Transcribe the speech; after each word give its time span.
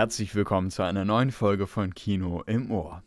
herzlich 0.00 0.34
willkommen 0.34 0.70
zu 0.70 0.82
einer 0.82 1.04
neuen 1.04 1.30
Folge 1.30 1.66
von 1.66 1.92
Kino 1.92 2.42
im 2.46 2.70
Ohr. 2.70 3.02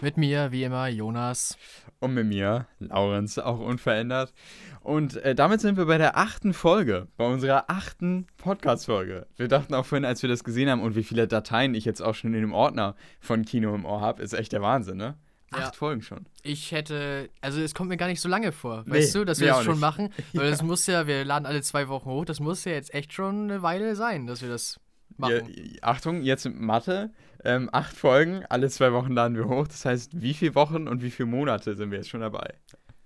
Mit 0.00 0.16
mir, 0.16 0.52
wie 0.52 0.62
immer, 0.62 0.86
Jonas. 0.86 1.58
Und 1.98 2.14
mit 2.14 2.24
mir, 2.24 2.68
Laurenz, 2.78 3.36
auch 3.38 3.58
unverändert. 3.58 4.32
Und 4.80 5.16
äh, 5.16 5.34
damit 5.34 5.60
sind 5.60 5.76
wir 5.76 5.86
bei 5.86 5.98
der 5.98 6.16
achten 6.16 6.54
Folge, 6.54 7.08
bei 7.16 7.26
unserer 7.26 7.64
achten 7.66 8.28
Podcast-Folge. 8.36 9.26
Wir 9.38 9.48
dachten 9.48 9.74
auch 9.74 9.84
vorhin, 9.84 10.04
als 10.04 10.22
wir 10.22 10.28
das 10.28 10.44
gesehen 10.44 10.70
haben 10.70 10.82
und 10.82 10.94
wie 10.94 11.02
viele 11.02 11.26
Dateien 11.26 11.74
ich 11.74 11.84
jetzt 11.84 12.00
auch 12.00 12.14
schon 12.14 12.32
in 12.32 12.42
dem 12.42 12.54
Ordner 12.54 12.94
von 13.18 13.44
Kino 13.44 13.74
im 13.74 13.84
Ohr 13.84 14.00
habe, 14.00 14.22
ist 14.22 14.32
echt 14.32 14.52
der 14.52 14.62
Wahnsinn, 14.62 14.98
ne? 14.98 15.16
Acht 15.50 15.62
ja. 15.62 15.72
Folgen 15.72 16.02
schon. 16.02 16.26
Ich 16.44 16.70
hätte, 16.70 17.28
also 17.40 17.60
es 17.60 17.74
kommt 17.74 17.88
mir 17.88 17.96
gar 17.96 18.06
nicht 18.06 18.20
so 18.20 18.28
lange 18.28 18.52
vor, 18.52 18.84
nee, 18.86 18.98
weißt 18.98 19.16
du, 19.16 19.24
dass 19.24 19.40
wir 19.40 19.48
das 19.48 19.64
schon 19.64 19.72
nicht. 19.72 19.80
machen. 19.80 20.10
Weil 20.32 20.44
ja. 20.44 20.50
das 20.50 20.62
muss 20.62 20.86
ja, 20.86 21.08
wir 21.08 21.24
laden 21.24 21.44
alle 21.46 21.62
zwei 21.62 21.88
Wochen 21.88 22.08
hoch, 22.08 22.24
das 22.24 22.38
muss 22.38 22.64
ja 22.64 22.70
jetzt 22.70 22.94
echt 22.94 23.12
schon 23.12 23.50
eine 23.50 23.62
Weile 23.62 23.96
sein, 23.96 24.28
dass 24.28 24.42
wir 24.42 24.48
das 24.48 24.78
machen. 25.16 25.48
Ja, 25.48 25.82
Achtung, 25.82 26.22
jetzt 26.22 26.46
Mathe. 26.46 27.10
Ähm, 27.42 27.70
acht 27.72 27.96
Folgen, 27.96 28.44
alle 28.48 28.68
zwei 28.68 28.92
Wochen 28.92 29.12
laden 29.12 29.36
wir 29.36 29.48
hoch. 29.48 29.66
Das 29.66 29.84
heißt, 29.84 30.20
wie 30.20 30.34
viele 30.34 30.54
Wochen 30.54 30.88
und 30.88 31.02
wie 31.02 31.10
viele 31.10 31.28
Monate 31.28 31.74
sind 31.74 31.90
wir 31.90 31.98
jetzt 31.98 32.10
schon 32.10 32.20
dabei? 32.20 32.54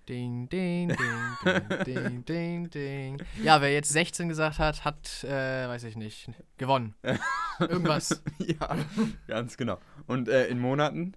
Ding, 0.09 0.49
ding, 0.51 0.89
ding, 0.89 0.99
ding, 1.45 1.85
ding, 1.87 2.25
ding, 2.25 2.71
ding. 2.71 3.23
Ja, 3.43 3.63
wer 3.63 3.73
jetzt 3.73 3.91
16 3.91 4.29
gesagt 4.29 4.59
hat, 4.59 4.85
hat, 4.85 5.25
äh, 5.25 5.67
weiß 5.67 5.85
ich 5.85 5.97
nicht, 5.97 6.31
gewonnen. 6.59 6.95
Irgendwas. 7.59 8.23
ja, 8.39 8.77
ganz 9.27 9.57
genau. 9.57 9.79
Und 10.07 10.29
äh, 10.29 10.49
in 10.49 10.59
Monaten? 10.59 11.15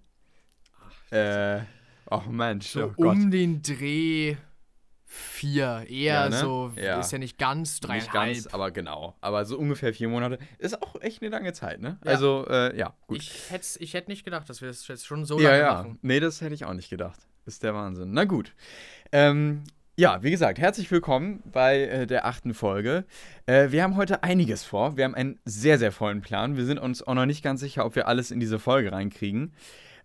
Ach, 0.80 1.12
äh, 1.12 1.64
oh 2.10 2.22
Mensch, 2.30 2.68
so 2.68 2.94
oh 2.96 3.10
um 3.10 3.30
den 3.30 3.62
Dreh 3.62 4.38
vier. 5.08 5.86
Eher 5.88 6.14
ja, 6.14 6.30
ne? 6.30 6.38
so, 6.38 6.72
ja. 6.76 7.00
ist 7.00 7.12
ja 7.12 7.18
nicht 7.18 7.38
ganz 7.38 7.80
dreieinhalb. 7.80 8.28
Nicht 8.28 8.44
ganz, 8.44 8.54
aber 8.54 8.72
genau. 8.72 9.16
Aber 9.22 9.46
so 9.46 9.58
ungefähr 9.58 9.94
vier 9.94 10.10
Monate 10.10 10.38
ist 10.60 10.82
auch 10.82 11.02
echt 11.02 11.22
eine 11.22 11.32
lange 11.32 11.54
Zeit, 11.54 11.80
ne? 11.80 11.98
Ja. 12.04 12.12
Also, 12.12 12.46
äh, 12.50 12.78
ja, 12.78 12.94
gut. 13.08 13.18
Ich 13.18 13.50
hätte 13.50 13.66
ich 13.80 13.94
hätt 13.94 14.10
nicht 14.10 14.26
gedacht, 14.26 14.50
dass 14.50 14.62
wir 14.62 14.68
das 14.68 14.88
jetzt 14.88 15.08
schon 15.08 15.26
so 15.26 15.40
lange 15.40 15.58
ja. 15.58 15.74
machen. 15.74 16.00
Nee, 16.02 16.20
das 16.20 16.42
hätte 16.42 16.54
ich 16.54 16.66
auch 16.66 16.74
nicht 16.74 16.90
gedacht. 16.90 17.20
Ist 17.46 17.64
der 17.64 17.74
Wahnsinn. 17.74 18.12
Na 18.12 18.26
gut. 18.26 18.54
Ähm, 19.14 19.64
ja, 19.96 20.22
wie 20.22 20.30
gesagt, 20.30 20.60
herzlich 20.60 20.92
willkommen 20.92 21.42
bei 21.52 21.80
äh, 21.80 22.06
der 22.06 22.26
achten 22.26 22.54
Folge. 22.54 23.06
Äh, 23.46 23.72
wir 23.72 23.82
haben 23.82 23.96
heute 23.96 24.22
einiges 24.22 24.64
vor. 24.64 24.98
Wir 24.98 25.06
haben 25.06 25.16
einen 25.16 25.40
sehr, 25.46 25.80
sehr 25.80 25.92
vollen 25.92 26.22
Plan. 26.22 26.58
Wir 26.58 26.66
sind 26.66 26.78
uns 26.78 27.02
auch 27.02 27.16
noch 27.16 27.26
nicht 27.26 27.44
ganz 27.44 27.62
sicher, 27.62 27.86
ob 27.86 27.96
wir 27.96 28.08
alles 28.08 28.30
in 28.30 28.40
diese 28.40 28.60
Folge 28.60 28.92
reinkriegen. 28.92 29.54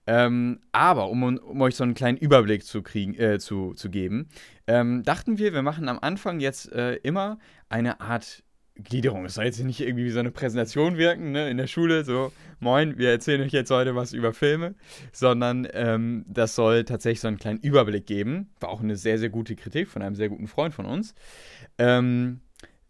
Ähm, 0.06 0.61
aber 0.72 1.08
um, 1.08 1.22
um, 1.22 1.61
euch 1.61 1.77
so 1.77 1.84
einen 1.84 1.95
kleinen 1.95 2.19
Überblick 2.19 2.64
zu, 2.64 2.83
kriegen, 2.83 3.14
äh, 3.14 3.39
zu, 3.39 3.75
zu 3.75 3.89
geben, 3.89 4.28
ähm, 4.67 5.03
dachten 5.05 5.39
wir, 5.39 5.53
wir 5.53 5.62
machen 5.62 5.89
am 5.89 5.98
Anfang 6.00 6.41
jetzt 6.41 6.72
äh, 6.72 6.95
immer 6.97 7.39
eine 7.69 8.00
Art 8.00 8.42
Gliederung. 8.77 9.25
Es 9.25 9.34
soll 9.34 9.45
jetzt 9.45 9.62
nicht 9.62 9.80
irgendwie 9.80 10.05
wie 10.05 10.11
so 10.11 10.19
eine 10.19 10.30
Präsentation 10.30 10.97
wirken, 10.97 11.33
ne, 11.33 11.50
in 11.50 11.56
der 11.56 11.67
Schule, 11.67 12.05
so, 12.05 12.33
moin, 12.58 12.97
wir 12.98 13.11
erzählen 13.11 13.42
euch 13.42 13.53
jetzt 13.53 13.70
heute 13.70 13.95
was 13.95 14.12
über 14.12 14.33
Filme, 14.33 14.75
sondern 15.12 15.69
ähm, 15.73 16.25
das 16.27 16.55
soll 16.55 16.84
tatsächlich 16.84 17.20
so 17.20 17.28
einen 17.28 17.39
kleinen 17.39 17.61
Überblick 17.61 18.06
geben. 18.06 18.50
War 18.61 18.70
auch 18.70 18.80
eine 18.80 18.97
sehr, 18.97 19.19
sehr 19.19 19.28
gute 19.28 19.56
Kritik 19.56 19.89
von 19.89 20.03
einem 20.03 20.14
sehr 20.14 20.30
guten 20.30 20.48
Freund 20.48 20.75
von 20.75 20.86
uns. 20.86 21.14
Ähm, 21.78 22.41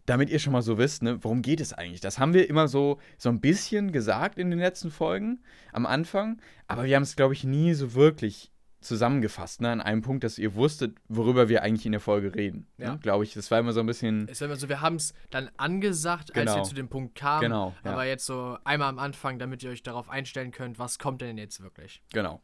damit 0.05 0.29
ihr 0.29 0.39
schon 0.39 0.53
mal 0.53 0.61
so 0.61 0.77
wisst, 0.77 1.03
ne, 1.03 1.23
worum 1.23 1.41
geht 1.41 1.61
es 1.61 1.73
eigentlich? 1.73 2.01
Das 2.01 2.19
haben 2.19 2.33
wir 2.33 2.49
immer 2.49 2.67
so, 2.67 2.99
so 3.17 3.29
ein 3.29 3.39
bisschen 3.39 3.91
gesagt 3.91 4.37
in 4.37 4.49
den 4.49 4.59
letzten 4.59 4.91
Folgen 4.91 5.41
am 5.71 5.85
Anfang, 5.85 6.41
aber 6.67 6.83
wir 6.85 6.95
haben 6.95 7.03
es, 7.03 7.15
glaube 7.15 7.33
ich, 7.33 7.43
nie 7.43 7.73
so 7.73 7.93
wirklich 7.93 8.53
zusammengefasst, 8.83 9.61
ne, 9.61 9.71
an 9.71 9.81
einem 9.81 10.01
Punkt, 10.01 10.23
dass 10.23 10.37
ihr 10.37 10.55
wusstet, 10.55 10.97
worüber 11.07 11.49
wir 11.49 11.63
eigentlich 11.63 11.85
in 11.85 11.93
der 11.93 12.01
Folge 12.01 12.35
reden. 12.35 12.67
Ne, 12.77 12.85
ja. 12.85 12.91
Ne, 12.93 12.99
Glaube 12.99 13.23
ich, 13.23 13.33
das 13.33 13.49
war 13.49 13.59
immer 13.59 13.73
so 13.73 13.79
ein 13.79 13.85
bisschen. 13.85 14.27
Es 14.29 14.41
war 14.41 14.47
immer 14.47 14.57
so, 14.57 14.69
wir 14.69 14.81
haben 14.81 14.95
es 14.95 15.13
dann 15.31 15.49
angesagt, 15.57 16.33
genau. 16.33 16.51
als 16.51 16.59
wir 16.59 16.63
zu 16.63 16.75
dem 16.75 16.89
Punkt 16.89 17.15
kamen. 17.15 17.41
Genau. 17.41 17.73
Ja. 17.83 17.91
Aber 17.91 18.05
jetzt 18.05 18.25
so 18.25 18.57
einmal 18.63 18.89
am 18.89 18.99
Anfang, 18.99 19.39
damit 19.39 19.63
ihr 19.63 19.71
euch 19.71 19.83
darauf 19.83 20.09
einstellen 20.09 20.51
könnt, 20.51 20.79
was 20.79 20.99
kommt 20.99 21.21
denn 21.21 21.37
jetzt 21.37 21.61
wirklich. 21.61 22.01
Genau. 22.13 22.41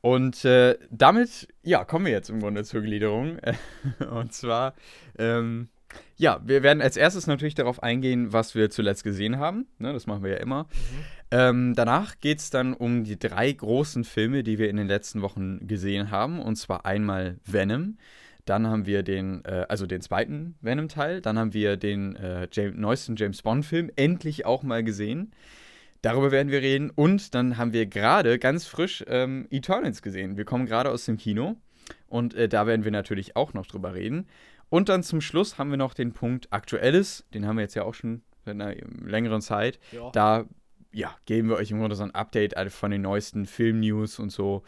Und 0.00 0.44
äh, 0.44 0.78
damit, 0.90 1.48
ja, 1.62 1.84
kommen 1.84 2.06
wir 2.06 2.12
jetzt 2.12 2.30
im 2.30 2.40
Grunde 2.40 2.64
zur 2.64 2.82
Gliederung. 2.82 3.38
Und 4.10 4.32
zwar, 4.32 4.74
ähm, 5.18 5.68
ja, 6.16 6.40
wir 6.44 6.62
werden 6.62 6.82
als 6.82 6.96
erstes 6.96 7.26
natürlich 7.26 7.54
darauf 7.54 7.82
eingehen, 7.82 8.32
was 8.32 8.54
wir 8.54 8.70
zuletzt 8.70 9.04
gesehen 9.04 9.38
haben. 9.38 9.66
Ne, 9.78 9.92
das 9.92 10.06
machen 10.06 10.22
wir 10.24 10.32
ja 10.32 10.36
immer. 10.38 10.64
Mhm. 10.64 11.04
Ähm, 11.30 11.74
danach 11.74 12.20
geht 12.20 12.38
es 12.38 12.50
dann 12.50 12.74
um 12.74 13.04
die 13.04 13.18
drei 13.18 13.52
großen 13.52 14.04
Filme, 14.04 14.42
die 14.42 14.58
wir 14.58 14.68
in 14.68 14.76
den 14.76 14.88
letzten 14.88 15.22
Wochen 15.22 15.66
gesehen 15.66 16.10
haben. 16.10 16.40
Und 16.40 16.56
zwar 16.56 16.86
einmal 16.86 17.38
Venom. 17.44 17.98
Dann 18.44 18.66
haben 18.66 18.86
wir 18.86 19.02
den, 19.02 19.44
äh, 19.44 19.66
also 19.68 19.86
den 19.86 20.00
zweiten 20.00 20.56
Venom-Teil. 20.60 21.20
Dann 21.20 21.38
haben 21.38 21.52
wir 21.52 21.76
den 21.76 22.16
äh, 22.16 22.48
James, 22.50 22.76
neuesten 22.76 23.16
James 23.16 23.42
Bond-Film 23.42 23.90
endlich 23.94 24.46
auch 24.46 24.62
mal 24.62 24.82
gesehen. 24.82 25.32
Darüber 26.02 26.30
werden 26.30 26.50
wir 26.50 26.62
reden. 26.62 26.90
Und 26.90 27.34
dann 27.34 27.58
haben 27.58 27.72
wir 27.72 27.86
gerade 27.86 28.38
ganz 28.38 28.66
frisch 28.66 29.04
ähm, 29.06 29.46
Eternals 29.50 30.02
gesehen. 30.02 30.36
Wir 30.36 30.44
kommen 30.44 30.66
gerade 30.66 30.90
aus 30.90 31.04
dem 31.04 31.18
Kino. 31.18 31.56
Und 32.08 32.34
äh, 32.34 32.48
da 32.48 32.66
werden 32.66 32.84
wir 32.84 32.90
natürlich 32.92 33.36
auch 33.36 33.52
noch 33.52 33.66
drüber 33.66 33.94
reden. 33.94 34.26
Und 34.70 34.88
dann 34.88 35.02
zum 35.02 35.20
Schluss 35.20 35.58
haben 35.58 35.70
wir 35.70 35.76
noch 35.76 35.94
den 35.94 36.12
Punkt 36.12 36.52
Aktuelles, 36.52 37.24
den 37.32 37.46
haben 37.46 37.56
wir 37.56 37.62
jetzt 37.62 37.74
ja 37.74 37.84
auch 37.84 37.94
schon 37.94 38.22
seit 38.44 38.54
einer 38.54 38.74
längeren 38.74 39.40
Zeit. 39.40 39.78
Ja. 39.92 40.10
Da 40.10 40.46
ja, 40.92 41.14
geben 41.26 41.48
wir 41.48 41.56
euch 41.56 41.70
im 41.70 41.78
Grunde 41.78 41.96
so 41.96 42.02
ein 42.02 42.14
Update 42.14 42.54
von 42.70 42.90
den 42.90 43.02
neuesten 43.02 43.46
Film-News 43.46 44.18
und 44.18 44.30
so 44.30 44.62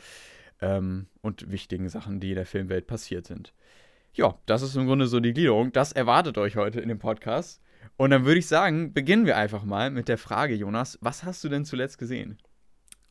ähm, 0.61 1.06
und 1.22 1.50
wichtigen 1.50 1.88
Sachen, 1.88 2.21
die 2.21 2.31
in 2.31 2.37
der 2.37 2.47
Filmwelt 2.47 2.87
passiert 2.87 3.27
sind. 3.27 3.55
Ja, 4.12 4.38
das 4.47 4.62
ist 4.62 4.77
im 4.77 4.87
Grunde 4.87 5.06
so 5.06 5.21
die 5.21 5.33
Gliederung. 5.33 5.72
Das 5.72 5.93
erwartet 5.93 6.37
euch 6.37 6.56
heute 6.56 6.81
in 6.81 6.88
dem 6.88 6.99
Podcast. 6.99 7.62
Und 7.97 8.11
dann 8.11 8.25
würde 8.25 8.38
ich 8.38 8.47
sagen, 8.47 8.93
beginnen 8.93 9.27
wir 9.27 9.37
einfach 9.37 9.65
mal 9.65 9.91
mit 9.91 10.09
der 10.09 10.19
Frage, 10.19 10.55
Jonas, 10.55 10.99
was 11.00 11.25
hast 11.25 11.44
du 11.44 11.49
denn 11.49 11.65
zuletzt 11.65 11.99
gesehen? 11.99 12.38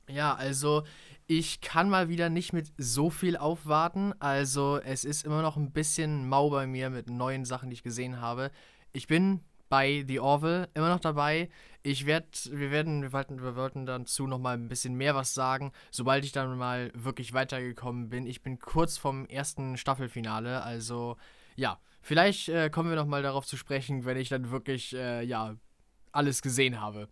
Ja, 0.08 0.36
also 0.36 0.84
ich 1.32 1.62
kann 1.62 1.92
mal 1.92 2.10
wieder 2.10 2.32
nicht 2.32 2.54
mit 2.54 2.74
so 2.80 3.12
viel 3.12 3.38
aufwarten. 3.38 4.16
Also 4.20 4.80
es 4.84 5.06
ist 5.06 5.24
immer 5.24 5.44
noch 5.44 5.58
ein 5.58 5.72
bisschen 5.72 6.28
mau 6.28 6.50
bei 6.50 6.66
mir 6.66 6.90
mit 6.90 7.08
neuen 7.08 7.46
Sachen, 7.46 7.70
die 7.70 7.76
ich 7.76 7.84
gesehen 7.84 8.20
habe. 8.20 8.50
Ich 8.94 9.06
bin 9.06 9.42
bei 9.70 10.04
The 10.08 10.22
Orville 10.22 10.70
immer 10.74 10.90
noch 10.90 11.00
dabei. 11.00 11.50
Ich 11.84 12.08
werde, 12.08 12.26
wir 12.50 12.72
werden, 12.72 13.04
wir 13.04 13.14
wollten, 13.14 13.44
wir 13.44 13.56
wollten 13.56 13.86
dazu 13.86 14.26
noch 14.26 14.40
mal 14.40 14.56
ein 14.56 14.70
bisschen 14.70 14.96
mehr 14.96 15.14
was 15.14 15.36
sagen, 15.36 15.72
sobald 15.92 16.26
ich 16.26 16.32
dann 16.32 16.58
mal 16.58 16.92
wirklich 16.96 17.32
weitergekommen 17.32 18.10
bin. 18.10 18.26
Ich 18.26 18.42
bin 18.42 18.58
kurz 18.58 18.98
vom 18.98 19.28
ersten 19.28 19.78
Staffelfinale, 19.78 20.64
also 20.64 21.16
ja, 21.56 21.80
vielleicht 22.02 22.50
äh, 22.50 22.72
kommen 22.72 22.90
wir 22.90 22.96
noch 22.96 23.06
mal 23.06 23.22
darauf 23.22 23.46
zu 23.46 23.56
sprechen, 23.56 24.04
wenn 24.04 24.18
ich 24.18 24.30
dann 24.30 24.50
wirklich 24.50 24.96
äh, 24.96 25.22
ja 25.22 25.56
alles 26.12 26.42
gesehen 26.42 26.82
habe. 26.82 27.08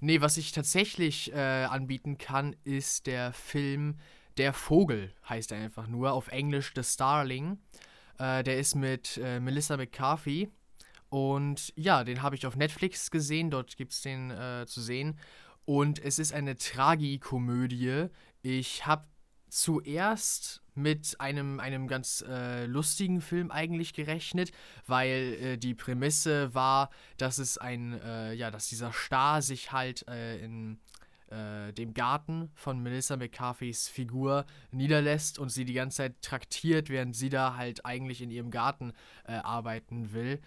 Nee, 0.00 0.20
was 0.20 0.36
ich 0.36 0.52
tatsächlich 0.52 1.32
äh, 1.32 1.36
anbieten 1.36 2.18
kann, 2.18 2.54
ist 2.64 3.06
der 3.06 3.32
Film 3.32 3.98
Der 4.36 4.52
Vogel, 4.52 5.14
heißt 5.28 5.52
er 5.52 5.58
einfach 5.58 5.86
nur, 5.86 6.12
auf 6.12 6.28
Englisch 6.28 6.72
The 6.74 6.82
Starling. 6.82 7.58
Äh, 8.18 8.44
der 8.44 8.58
ist 8.58 8.74
mit 8.74 9.18
äh, 9.22 9.40
Melissa 9.40 9.76
McCarthy. 9.76 10.50
Und 11.08 11.72
ja, 11.76 12.04
den 12.04 12.22
habe 12.22 12.36
ich 12.36 12.46
auf 12.46 12.56
Netflix 12.56 13.10
gesehen, 13.10 13.50
dort 13.50 13.76
gibt 13.76 13.92
es 13.92 14.02
den 14.02 14.30
äh, 14.30 14.66
zu 14.66 14.80
sehen. 14.82 15.18
Und 15.64 15.98
es 15.98 16.18
ist 16.18 16.32
eine 16.32 16.56
Tragikomödie. 16.56 18.08
Ich 18.42 18.86
habe 18.86 19.06
zuerst 19.48 20.62
mit 20.76 21.20
einem, 21.20 21.58
einem 21.58 21.88
ganz 21.88 22.24
äh, 22.28 22.66
lustigen 22.66 23.20
Film 23.20 23.50
eigentlich 23.50 23.94
gerechnet, 23.94 24.52
weil 24.86 25.38
äh, 25.40 25.56
die 25.58 25.74
Prämisse 25.74 26.54
war, 26.54 26.90
dass 27.16 27.38
es 27.38 27.58
ein, 27.58 28.00
äh, 28.00 28.34
ja, 28.34 28.50
dass 28.50 28.68
dieser 28.68 28.92
Star 28.92 29.42
sich 29.42 29.72
halt 29.72 30.06
äh, 30.08 30.38
in 30.38 30.78
äh, 31.30 31.72
dem 31.72 31.94
Garten 31.94 32.50
von 32.54 32.80
Melissa 32.82 33.16
McCarthys 33.16 33.88
Figur 33.88 34.46
niederlässt 34.70 35.38
und 35.38 35.48
sie 35.48 35.64
die 35.64 35.72
ganze 35.72 35.96
Zeit 35.96 36.22
traktiert, 36.22 36.88
während 36.88 37.16
sie 37.16 37.30
da 37.30 37.56
halt 37.56 37.84
eigentlich 37.84 38.22
in 38.22 38.30
ihrem 38.30 38.50
Garten 38.50 38.92
äh, 39.26 39.32
arbeiten 39.32 40.12
will. 40.12 40.40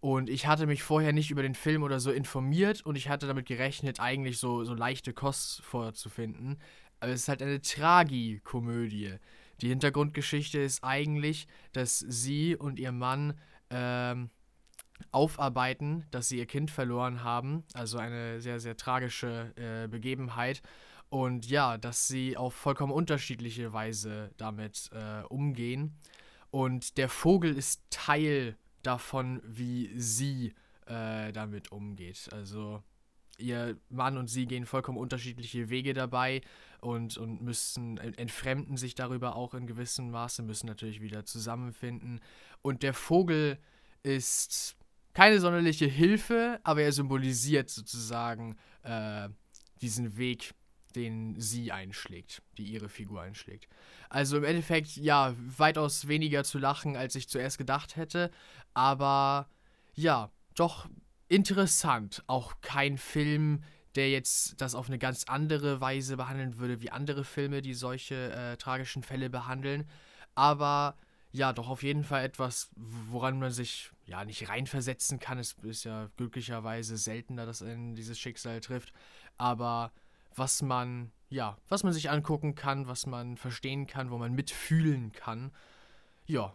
Und 0.00 0.28
ich 0.28 0.46
hatte 0.46 0.66
mich 0.66 0.82
vorher 0.82 1.12
nicht 1.12 1.30
über 1.30 1.42
den 1.42 1.54
Film 1.54 1.82
oder 1.82 2.00
so 2.00 2.10
informiert 2.10 2.84
und 2.84 2.96
ich 2.96 3.08
hatte 3.08 3.26
damit 3.26 3.46
gerechnet, 3.46 4.00
eigentlich 4.00 4.38
so, 4.38 4.64
so 4.64 4.74
leichte 4.74 5.12
Kost 5.12 5.62
vorzufinden. 5.62 6.58
Aber 6.98 7.12
es 7.12 7.22
ist 7.22 7.28
halt 7.28 7.42
eine 7.42 7.60
Tragikomödie. 7.60 9.14
Die 9.62 9.68
Hintergrundgeschichte 9.68 10.58
ist 10.58 10.82
eigentlich, 10.82 11.46
dass 11.72 12.00
sie 12.00 12.56
und 12.56 12.80
ihr 12.80 12.92
Mann 12.92 13.38
ähm, 13.70 14.30
aufarbeiten, 15.12 16.04
dass 16.10 16.28
sie 16.28 16.38
ihr 16.38 16.46
Kind 16.46 16.70
verloren 16.70 17.22
haben. 17.22 17.64
Also 17.72 17.98
eine 17.98 18.40
sehr, 18.40 18.60
sehr 18.60 18.76
tragische 18.76 19.52
äh, 19.56 19.88
Begebenheit. 19.88 20.62
Und 21.10 21.48
ja, 21.48 21.78
dass 21.78 22.08
sie 22.08 22.36
auf 22.36 22.54
vollkommen 22.54 22.92
unterschiedliche 22.92 23.72
Weise 23.72 24.32
damit 24.36 24.90
äh, 24.92 25.22
umgehen. 25.26 25.96
Und 26.50 26.98
der 26.98 27.08
Vogel 27.08 27.56
ist 27.56 27.82
Teil 27.90 28.56
davon, 28.82 29.40
wie 29.44 29.90
sie 29.94 30.54
äh, 30.86 31.32
damit 31.32 31.70
umgeht. 31.70 32.28
Also 32.32 32.82
ihr 33.42 33.76
Mann 33.90 34.16
und 34.16 34.28
sie 34.28 34.46
gehen 34.46 34.66
vollkommen 34.66 34.98
unterschiedliche 34.98 35.68
Wege 35.68 35.92
dabei 35.92 36.40
und, 36.80 37.16
und 37.16 37.42
müssen, 37.42 37.98
entfremden 37.98 38.76
sich 38.76 38.94
darüber 38.94 39.36
auch 39.36 39.54
in 39.54 39.66
gewissem 39.66 40.10
Maße, 40.10 40.42
müssen 40.42 40.66
natürlich 40.66 41.00
wieder 41.00 41.24
zusammenfinden. 41.24 42.20
Und 42.62 42.82
der 42.82 42.94
Vogel 42.94 43.58
ist 44.02 44.76
keine 45.14 45.40
sonderliche 45.40 45.86
Hilfe, 45.86 46.60
aber 46.62 46.82
er 46.82 46.92
symbolisiert 46.92 47.70
sozusagen 47.70 48.56
äh, 48.82 49.28
diesen 49.80 50.16
Weg, 50.16 50.54
den 50.94 51.38
sie 51.38 51.72
einschlägt, 51.72 52.42
die 52.58 52.64
ihre 52.64 52.88
Figur 52.88 53.22
einschlägt. 53.22 53.68
Also 54.08 54.36
im 54.36 54.44
Endeffekt, 54.44 54.96
ja, 54.96 55.34
weitaus 55.38 56.08
weniger 56.08 56.44
zu 56.44 56.58
lachen, 56.58 56.96
als 56.96 57.14
ich 57.14 57.28
zuerst 57.28 57.58
gedacht 57.58 57.96
hätte, 57.96 58.30
aber 58.74 59.48
ja, 59.94 60.30
doch 60.54 60.88
interessant. 61.32 62.22
Auch 62.26 62.60
kein 62.60 62.98
Film, 62.98 63.64
der 63.94 64.10
jetzt 64.10 64.60
das 64.60 64.74
auf 64.74 64.88
eine 64.88 64.98
ganz 64.98 65.24
andere 65.24 65.80
Weise 65.80 66.16
behandeln 66.16 66.58
würde 66.58 66.82
wie 66.82 66.90
andere 66.90 67.24
Filme, 67.24 67.62
die 67.62 67.74
solche 67.74 68.32
äh, 68.32 68.56
tragischen 68.58 69.02
Fälle 69.02 69.30
behandeln. 69.30 69.88
Aber 70.34 70.96
ja, 71.30 71.54
doch 71.54 71.68
auf 71.68 71.82
jeden 71.82 72.04
Fall 72.04 72.22
etwas, 72.22 72.70
woran 72.76 73.38
man 73.38 73.50
sich 73.50 73.90
ja 74.04 74.24
nicht 74.26 74.50
reinversetzen 74.50 75.18
kann. 75.18 75.38
Es 75.38 75.56
ist 75.62 75.84
ja 75.84 76.10
glücklicherweise 76.18 76.98
seltener, 76.98 77.46
dass 77.46 77.62
in 77.62 77.94
dieses 77.94 78.18
Schicksal 78.18 78.60
trifft. 78.60 78.92
Aber 79.38 79.92
was 80.34 80.60
man, 80.60 81.12
ja, 81.30 81.56
was 81.68 81.82
man 81.82 81.94
sich 81.94 82.10
angucken 82.10 82.54
kann, 82.54 82.86
was 82.86 83.06
man 83.06 83.38
verstehen 83.38 83.86
kann, 83.86 84.10
wo 84.10 84.18
man 84.18 84.34
mitfühlen 84.34 85.12
kann. 85.12 85.50
Ja, 86.26 86.54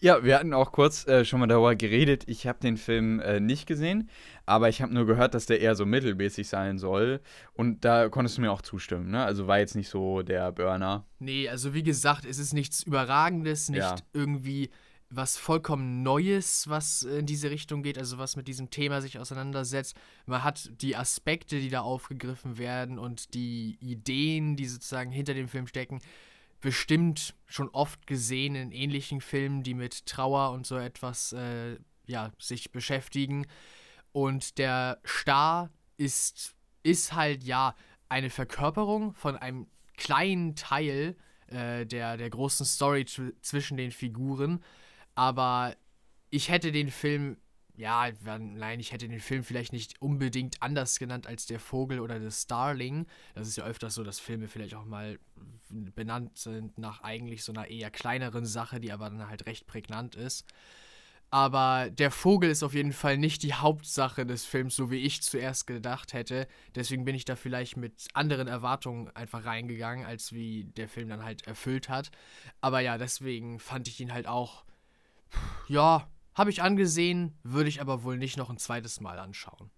ja, 0.00 0.22
wir 0.22 0.38
hatten 0.38 0.52
auch 0.52 0.72
kurz 0.72 1.06
äh, 1.06 1.24
schon 1.24 1.40
mal 1.40 1.46
darüber 1.46 1.74
geredet. 1.74 2.24
Ich 2.26 2.46
habe 2.46 2.58
den 2.60 2.76
Film 2.76 3.20
äh, 3.20 3.40
nicht 3.40 3.66
gesehen, 3.66 4.10
aber 4.44 4.68
ich 4.68 4.82
habe 4.82 4.92
nur 4.92 5.06
gehört, 5.06 5.34
dass 5.34 5.46
der 5.46 5.60
eher 5.60 5.74
so 5.74 5.86
mittelmäßig 5.86 6.48
sein 6.48 6.78
soll. 6.78 7.20
Und 7.54 7.84
da 7.84 8.08
konntest 8.08 8.36
du 8.36 8.42
mir 8.42 8.52
auch 8.52 8.62
zustimmen, 8.62 9.10
ne? 9.10 9.24
Also 9.24 9.46
war 9.46 9.58
jetzt 9.58 9.76
nicht 9.76 9.88
so 9.88 10.22
der 10.22 10.52
Burner. 10.52 11.06
Nee, 11.18 11.48
also 11.48 11.74
wie 11.74 11.82
gesagt, 11.82 12.24
es 12.26 12.38
ist 12.38 12.52
nichts 12.52 12.82
Überragendes, 12.82 13.68
nicht 13.70 13.80
ja. 13.80 13.96
irgendwie 14.12 14.70
was 15.10 15.36
vollkommen 15.36 16.02
Neues, 16.02 16.68
was 16.68 17.02
in 17.02 17.26
diese 17.26 17.50
Richtung 17.50 17.82
geht, 17.82 17.98
also 17.98 18.18
was 18.18 18.36
mit 18.36 18.48
diesem 18.48 18.70
Thema 18.70 19.00
sich 19.00 19.18
auseinandersetzt. 19.18 19.96
Man 20.26 20.42
hat 20.42 20.70
die 20.82 20.96
Aspekte, 20.96 21.60
die 21.60 21.68
da 21.68 21.82
aufgegriffen 21.82 22.58
werden 22.58 22.98
und 22.98 23.34
die 23.34 23.78
Ideen, 23.80 24.56
die 24.56 24.66
sozusagen 24.66 25.12
hinter 25.12 25.34
dem 25.34 25.48
Film 25.48 25.66
stecken, 25.66 26.00
bestimmt 26.64 27.34
schon 27.44 27.68
oft 27.68 28.06
gesehen 28.06 28.54
in 28.54 28.72
ähnlichen 28.72 29.20
Filmen, 29.20 29.62
die 29.62 29.74
mit 29.74 30.06
Trauer 30.06 30.52
und 30.52 30.66
so 30.66 30.78
etwas 30.78 31.34
äh, 31.34 31.76
ja, 32.06 32.32
sich 32.38 32.72
beschäftigen. 32.72 33.46
Und 34.12 34.56
der 34.56 34.98
Star 35.06 35.68
ist, 35.98 36.54
ist 36.82 37.12
halt 37.12 37.44
ja 37.44 37.74
eine 38.08 38.30
Verkörperung 38.30 39.12
von 39.12 39.36
einem 39.36 39.66
kleinen 39.98 40.56
Teil 40.56 41.16
äh, 41.48 41.84
der, 41.84 42.16
der 42.16 42.30
großen 42.30 42.64
Story 42.64 43.04
zwischen 43.04 43.76
den 43.76 43.90
Figuren. 43.90 44.64
Aber 45.14 45.76
ich 46.30 46.48
hätte 46.48 46.72
den 46.72 46.90
Film 46.90 47.36
ja, 47.76 48.08
nein, 48.38 48.78
ich 48.78 48.92
hätte 48.92 49.08
den 49.08 49.20
Film 49.20 49.42
vielleicht 49.42 49.72
nicht 49.72 50.00
unbedingt 50.00 50.62
anders 50.62 50.98
genannt 50.98 51.26
als 51.26 51.46
Der 51.46 51.58
Vogel 51.58 51.98
oder 51.98 52.20
das 52.20 52.42
Starling. 52.42 53.06
Das 53.34 53.48
ist 53.48 53.56
ja 53.56 53.64
öfters 53.64 53.94
so, 53.94 54.04
dass 54.04 54.20
Filme 54.20 54.46
vielleicht 54.46 54.74
auch 54.74 54.84
mal 54.84 55.18
benannt 55.70 56.38
sind 56.38 56.78
nach 56.78 57.02
eigentlich 57.02 57.42
so 57.42 57.52
einer 57.52 57.66
eher 57.66 57.90
kleineren 57.90 58.46
Sache, 58.46 58.78
die 58.78 58.92
aber 58.92 59.10
dann 59.10 59.28
halt 59.28 59.46
recht 59.46 59.66
prägnant 59.66 60.14
ist. 60.14 60.46
Aber 61.30 61.90
der 61.90 62.12
Vogel 62.12 62.48
ist 62.48 62.62
auf 62.62 62.74
jeden 62.74 62.92
Fall 62.92 63.18
nicht 63.18 63.42
die 63.42 63.54
Hauptsache 63.54 64.24
des 64.24 64.44
Films, 64.44 64.76
so 64.76 64.92
wie 64.92 64.98
ich 64.98 65.20
zuerst 65.20 65.66
gedacht 65.66 66.12
hätte. 66.12 66.46
Deswegen 66.76 67.04
bin 67.04 67.16
ich 67.16 67.24
da 67.24 67.34
vielleicht 67.34 67.76
mit 67.76 68.06
anderen 68.12 68.46
Erwartungen 68.46 69.10
einfach 69.16 69.44
reingegangen, 69.44 70.06
als 70.06 70.32
wie 70.32 70.66
der 70.76 70.88
Film 70.88 71.08
dann 71.08 71.24
halt 71.24 71.44
erfüllt 71.48 71.88
hat. 71.88 72.12
Aber 72.60 72.78
ja, 72.78 72.98
deswegen 72.98 73.58
fand 73.58 73.88
ich 73.88 73.98
ihn 73.98 74.12
halt 74.12 74.28
auch, 74.28 74.64
ja, 75.66 76.08
habe 76.34 76.50
ich 76.50 76.62
angesehen, 76.62 77.38
würde 77.42 77.68
ich 77.68 77.80
aber 77.80 78.02
wohl 78.02 78.16
nicht 78.16 78.36
noch 78.36 78.50
ein 78.50 78.58
zweites 78.58 79.00
Mal 79.00 79.18
anschauen. 79.18 79.70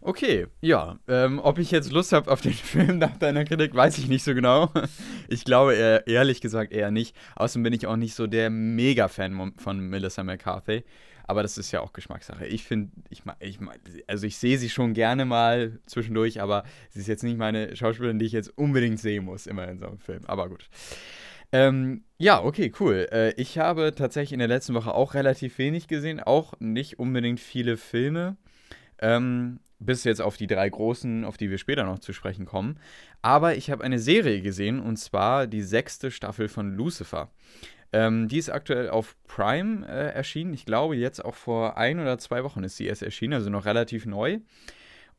Okay, 0.00 0.46
ja. 0.60 0.98
Ähm, 1.08 1.40
ob 1.42 1.58
ich 1.58 1.70
jetzt 1.70 1.90
Lust 1.92 2.12
habe 2.12 2.30
auf 2.30 2.40
den 2.40 2.52
Film 2.54 2.98
nach 2.98 3.16
deiner 3.16 3.44
Kritik, 3.44 3.74
weiß 3.74 3.98
ich 3.98 4.08
nicht 4.08 4.24
so 4.24 4.34
genau. 4.34 4.72
Ich 5.30 5.44
glaube 5.44 5.74
eher, 5.74 6.06
ehrlich 6.06 6.40
gesagt 6.40 6.72
eher 6.72 6.90
nicht. 6.90 7.14
Außerdem 7.36 7.64
bin 7.64 7.72
ich 7.74 7.86
auch 7.86 7.96
nicht 7.96 8.14
so 8.14 8.26
der 8.26 8.48
Mega-Fan 8.48 9.52
von 9.58 9.78
Melissa 9.78 10.24
McCarthy. 10.24 10.84
Aber 11.24 11.42
das 11.42 11.58
ist 11.58 11.70
ja 11.70 11.80
auch 11.80 11.92
Geschmackssache. 11.92 12.46
Ich 12.46 12.64
finde, 12.64 12.90
ich, 13.10 13.22
ich, 13.40 13.58
also 14.06 14.26
ich 14.26 14.38
sehe 14.38 14.56
sie 14.56 14.70
schon 14.70 14.94
gerne 14.94 15.26
mal 15.26 15.78
zwischendurch, 15.84 16.40
aber 16.40 16.64
sie 16.88 17.00
ist 17.00 17.06
jetzt 17.08 17.22
nicht 17.22 17.36
meine 17.36 17.76
Schauspielerin, 17.76 18.18
die 18.18 18.24
ich 18.24 18.32
jetzt 18.32 18.56
unbedingt 18.56 18.98
sehen 18.98 19.26
muss, 19.26 19.46
immer 19.46 19.68
in 19.68 19.78
so 19.78 19.86
einem 19.86 19.98
Film. 19.98 20.24
Aber 20.24 20.48
gut. 20.48 20.70
Ähm, 21.52 22.04
ja, 22.18 22.42
okay, 22.42 22.72
cool. 22.80 23.08
Äh, 23.10 23.32
ich 23.40 23.58
habe 23.58 23.94
tatsächlich 23.94 24.32
in 24.32 24.38
der 24.38 24.48
letzten 24.48 24.74
Woche 24.74 24.92
auch 24.92 25.14
relativ 25.14 25.58
wenig 25.58 25.88
gesehen, 25.88 26.20
auch 26.20 26.54
nicht 26.60 26.98
unbedingt 26.98 27.40
viele 27.40 27.76
Filme. 27.76 28.36
Ähm, 29.00 29.60
bis 29.78 30.04
jetzt 30.04 30.20
auf 30.20 30.36
die 30.36 30.48
drei 30.48 30.68
großen, 30.68 31.24
auf 31.24 31.36
die 31.36 31.50
wir 31.50 31.58
später 31.58 31.84
noch 31.84 32.00
zu 32.00 32.12
sprechen 32.12 32.44
kommen. 32.46 32.78
Aber 33.22 33.54
ich 33.56 33.70
habe 33.70 33.84
eine 33.84 33.98
Serie 33.98 34.40
gesehen 34.42 34.80
und 34.80 34.96
zwar 34.96 35.46
die 35.46 35.62
sechste 35.62 36.10
Staffel 36.10 36.48
von 36.48 36.74
Lucifer. 36.74 37.30
Ähm, 37.92 38.28
die 38.28 38.38
ist 38.38 38.50
aktuell 38.50 38.90
auf 38.90 39.16
Prime 39.28 39.86
äh, 39.86 40.12
erschienen. 40.12 40.52
Ich 40.52 40.66
glaube, 40.66 40.96
jetzt 40.96 41.24
auch 41.24 41.34
vor 41.34 41.78
ein 41.78 42.00
oder 42.00 42.18
zwei 42.18 42.44
Wochen 42.44 42.64
ist 42.64 42.76
sie 42.76 42.86
erst 42.86 43.02
erschienen, 43.02 43.34
also 43.34 43.50
noch 43.50 43.64
relativ 43.64 44.04
neu 44.04 44.40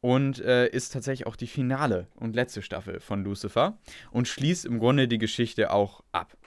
und 0.02 0.40
äh, 0.40 0.68
ist 0.68 0.94
tatsächlich 0.94 1.28
auch 1.28 1.36
die 1.36 1.48
finale 1.48 2.08
und 2.16 2.36
letzte 2.36 2.62
Staffel 2.62 3.00
von 3.00 3.24
Lucifer 3.24 3.78
und 4.12 4.28
schließt 4.28 4.66
im 4.66 4.80
Grunde 4.80 5.08
die 5.08 5.18
Geschichte 5.18 5.72
auch 5.72 6.04
ab. 6.12 6.38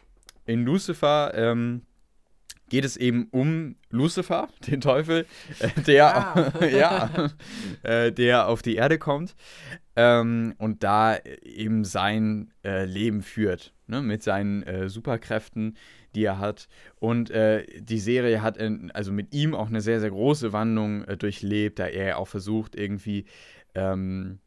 In 0.46 0.64
Lucifer 0.64 1.32
ähm, 1.34 1.82
geht 2.68 2.84
es 2.86 2.96
eben 2.96 3.28
um 3.30 3.76
Lucifer, 3.90 4.48
den 4.66 4.80
Teufel, 4.80 5.26
äh, 5.58 5.68
der, 5.82 6.16
ah. 6.16 6.64
ja, 6.66 7.30
äh, 7.82 8.10
der 8.10 8.48
auf 8.48 8.62
die 8.62 8.76
Erde 8.76 8.98
kommt 8.98 9.34
ähm, 9.96 10.54
und 10.58 10.82
da 10.82 11.18
eben 11.42 11.84
sein 11.84 12.52
äh, 12.64 12.86
Leben 12.86 13.22
führt, 13.22 13.74
ne, 13.86 14.00
mit 14.00 14.22
seinen 14.22 14.62
äh, 14.62 14.88
Superkräften, 14.88 15.76
die 16.14 16.24
er 16.24 16.38
hat. 16.38 16.68
Und 16.98 17.30
äh, 17.30 17.66
die 17.80 17.98
Serie 17.98 18.42
hat 18.42 18.56
in, 18.56 18.90
also 18.92 19.12
mit 19.12 19.34
ihm 19.34 19.54
auch 19.54 19.68
eine 19.68 19.80
sehr, 19.80 20.00
sehr 20.00 20.10
große 20.10 20.52
Wandlung 20.52 21.04
äh, 21.04 21.16
durchlebt, 21.16 21.78
da 21.78 21.86
er 21.86 22.18
auch 22.18 22.28
versucht, 22.28 22.74
irgendwie 22.76 23.24
ähm, 23.74 24.38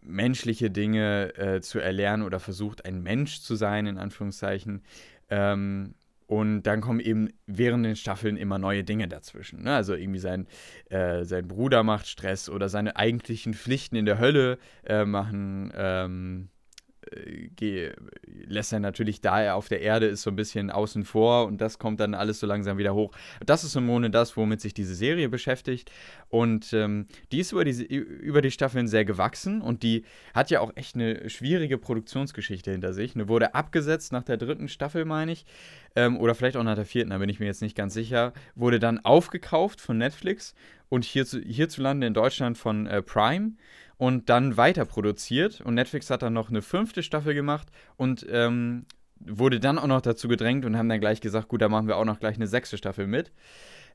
menschliche 0.00 0.70
Dinge 0.70 1.36
äh, 1.36 1.60
zu 1.60 1.78
erlernen 1.78 2.22
oder 2.22 2.40
versucht, 2.40 2.84
ein 2.84 3.02
Mensch 3.02 3.40
zu 3.40 3.56
sein, 3.56 3.86
in 3.86 3.98
Anführungszeichen. 3.98 4.82
Ähm, 5.28 5.94
und 6.26 6.64
dann 6.64 6.80
kommen 6.80 7.00
eben 7.00 7.28
während 7.46 7.86
den 7.86 7.94
Staffeln 7.94 8.36
immer 8.36 8.58
neue 8.58 8.82
Dinge 8.82 9.06
dazwischen. 9.06 9.62
Ne? 9.62 9.74
Also 9.74 9.94
irgendwie 9.94 10.18
sein, 10.18 10.48
äh, 10.90 11.24
sein 11.24 11.46
Bruder 11.46 11.84
macht 11.84 12.08
Stress 12.08 12.48
oder 12.48 12.68
seine 12.68 12.96
eigentlichen 12.96 13.54
Pflichten 13.54 13.94
in 13.94 14.06
der 14.06 14.18
Hölle 14.18 14.58
äh, 14.84 15.04
machen 15.04 15.72
ähm, 15.76 16.48
äh, 17.12 17.92
lässt 18.46 18.72
er 18.72 18.80
natürlich, 18.80 19.20
da 19.20 19.40
er 19.40 19.56
auf 19.56 19.68
der 19.68 19.80
Erde 19.80 20.06
ist, 20.06 20.22
so 20.22 20.30
ein 20.30 20.36
bisschen 20.36 20.70
außen 20.70 21.04
vor 21.04 21.46
und 21.46 21.60
das 21.60 21.78
kommt 21.78 22.00
dann 22.00 22.14
alles 22.14 22.40
so 22.40 22.46
langsam 22.46 22.78
wieder 22.78 22.94
hoch. 22.94 23.12
Das 23.44 23.64
ist 23.64 23.76
im 23.76 23.86
Grunde 23.86 24.10
das, 24.10 24.36
womit 24.36 24.60
sich 24.60 24.74
diese 24.74 24.94
Serie 24.94 25.28
beschäftigt. 25.28 25.90
Und 26.28 26.72
ähm, 26.72 27.06
die 27.32 27.40
ist 27.40 27.52
über 27.52 27.64
die, 27.64 27.84
über 27.94 28.42
die 28.42 28.50
Staffeln 28.50 28.88
sehr 28.88 29.04
gewachsen 29.04 29.60
und 29.60 29.82
die 29.82 30.04
hat 30.34 30.50
ja 30.50 30.60
auch 30.60 30.72
echt 30.76 30.94
eine 30.94 31.28
schwierige 31.30 31.78
Produktionsgeschichte 31.78 32.70
hinter 32.70 32.92
sich. 32.92 33.14
Eine 33.14 33.28
wurde 33.28 33.54
abgesetzt 33.54 34.12
nach 34.12 34.24
der 34.24 34.36
dritten 34.36 34.68
Staffel, 34.68 35.04
meine 35.04 35.32
ich. 35.32 35.46
Ähm, 35.94 36.18
oder 36.18 36.34
vielleicht 36.34 36.56
auch 36.56 36.62
nach 36.62 36.74
der 36.74 36.84
vierten, 36.84 37.10
da 37.10 37.18
bin 37.18 37.28
ich 37.28 37.40
mir 37.40 37.46
jetzt 37.46 37.62
nicht 37.62 37.76
ganz 37.76 37.94
sicher. 37.94 38.32
Wurde 38.54 38.78
dann 38.78 39.04
aufgekauft 39.04 39.80
von 39.80 39.98
Netflix 39.98 40.54
und 40.88 41.04
hierzu, 41.04 41.40
hierzulande 41.40 42.06
in 42.06 42.14
Deutschland 42.14 42.58
von 42.58 42.86
äh, 42.86 43.02
Prime 43.02 43.52
und 43.98 44.28
dann 44.28 44.56
weiter 44.56 44.84
produziert. 44.84 45.60
Und 45.60 45.74
Netflix 45.74 46.10
hat 46.10 46.22
dann 46.22 46.32
noch 46.32 46.50
eine 46.50 46.62
fünfte 46.62 47.02
Staffel 47.02 47.34
gemacht 47.34 47.68
und 47.96 48.26
ähm, 48.28 48.86
wurde 49.18 49.60
dann 49.60 49.78
auch 49.78 49.86
noch 49.86 50.02
dazu 50.02 50.28
gedrängt 50.28 50.64
und 50.64 50.76
haben 50.76 50.88
dann 50.88 51.00
gleich 51.00 51.20
gesagt, 51.20 51.48
gut, 51.48 51.62
da 51.62 51.68
machen 51.68 51.88
wir 51.88 51.96
auch 51.96 52.04
noch 52.04 52.20
gleich 52.20 52.36
eine 52.36 52.46
sechste 52.46 52.76
Staffel 52.76 53.06
mit. 53.06 53.32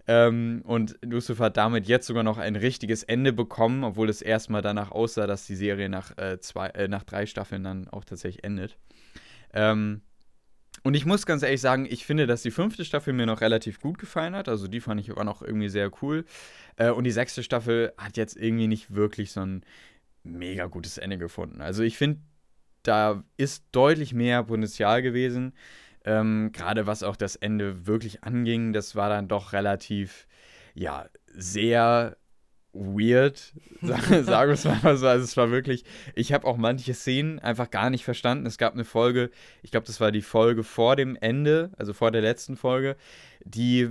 Ähm, 0.07 0.63
und 0.65 0.97
Lucifer 1.03 1.45
hat 1.45 1.57
damit 1.57 1.87
jetzt 1.87 2.07
sogar 2.07 2.23
noch 2.23 2.39
ein 2.39 2.55
richtiges 2.55 3.03
Ende 3.03 3.33
bekommen, 3.33 3.83
obwohl 3.83 4.09
es 4.09 4.21
erstmal 4.21 4.63
danach 4.63 4.91
aussah, 4.91 5.27
dass 5.27 5.45
die 5.45 5.55
Serie 5.55 5.89
nach, 5.89 6.17
äh, 6.17 6.39
zwei, 6.39 6.67
äh, 6.69 6.87
nach 6.87 7.03
drei 7.03 7.27
Staffeln 7.27 7.63
dann 7.63 7.87
auch 7.87 8.03
tatsächlich 8.03 8.43
endet. 8.43 8.77
Ähm, 9.53 10.01
und 10.83 10.95
ich 10.95 11.05
muss 11.05 11.27
ganz 11.27 11.43
ehrlich 11.43 11.61
sagen, 11.61 11.85
ich 11.87 12.05
finde, 12.05 12.25
dass 12.25 12.41
die 12.41 12.49
fünfte 12.49 12.85
Staffel 12.85 13.13
mir 13.13 13.27
noch 13.27 13.41
relativ 13.41 13.79
gut 13.79 13.99
gefallen 13.99 14.35
hat. 14.35 14.49
Also 14.49 14.67
die 14.67 14.79
fand 14.79 14.99
ich 14.99 15.11
auch 15.11 15.23
noch 15.23 15.43
irgendwie 15.43 15.69
sehr 15.69 15.91
cool. 16.01 16.25
Äh, 16.77 16.89
und 16.89 17.03
die 17.03 17.11
sechste 17.11 17.43
Staffel 17.43 17.93
hat 17.97 18.17
jetzt 18.17 18.35
irgendwie 18.35 18.67
nicht 18.67 18.95
wirklich 18.95 19.31
so 19.31 19.41
ein 19.41 19.63
mega 20.23 20.67
gutes 20.67 20.97
Ende 20.97 21.17
gefunden. 21.17 21.61
Also 21.61 21.83
ich 21.83 21.97
finde, 21.97 22.21
da 22.83 23.23
ist 23.37 23.65
deutlich 23.71 24.13
mehr 24.13 24.43
Potenzial 24.43 25.01
gewesen. 25.01 25.53
Ähm, 26.03 26.51
Gerade 26.51 26.87
was 26.87 27.03
auch 27.03 27.15
das 27.15 27.35
Ende 27.35 27.85
wirklich 27.85 28.23
anging, 28.23 28.73
das 28.73 28.95
war 28.95 29.09
dann 29.09 29.27
doch 29.27 29.53
relativ, 29.53 30.27
ja, 30.73 31.07
sehr 31.27 32.17
weird, 32.73 33.53
sagen 33.81 34.09
wir 34.09 34.49
es 34.49 34.65
mal 34.65 34.97
so. 34.97 35.07
Also 35.07 35.23
es 35.23 35.37
war 35.37 35.51
wirklich, 35.51 35.83
ich 36.15 36.33
habe 36.33 36.47
auch 36.47 36.57
manche 36.57 36.93
Szenen 36.93 37.39
einfach 37.39 37.69
gar 37.69 37.89
nicht 37.89 38.03
verstanden. 38.03 38.45
Es 38.45 38.57
gab 38.57 38.73
eine 38.73 38.85
Folge, 38.85 39.29
ich 39.61 39.71
glaube, 39.71 39.85
das 39.87 39.99
war 39.99 40.11
die 40.11 40.21
Folge 40.21 40.63
vor 40.63 40.95
dem 40.95 41.15
Ende, 41.15 41.71
also 41.77 41.93
vor 41.93 42.11
der 42.11 42.21
letzten 42.21 42.57
Folge, 42.57 42.95
die 43.43 43.89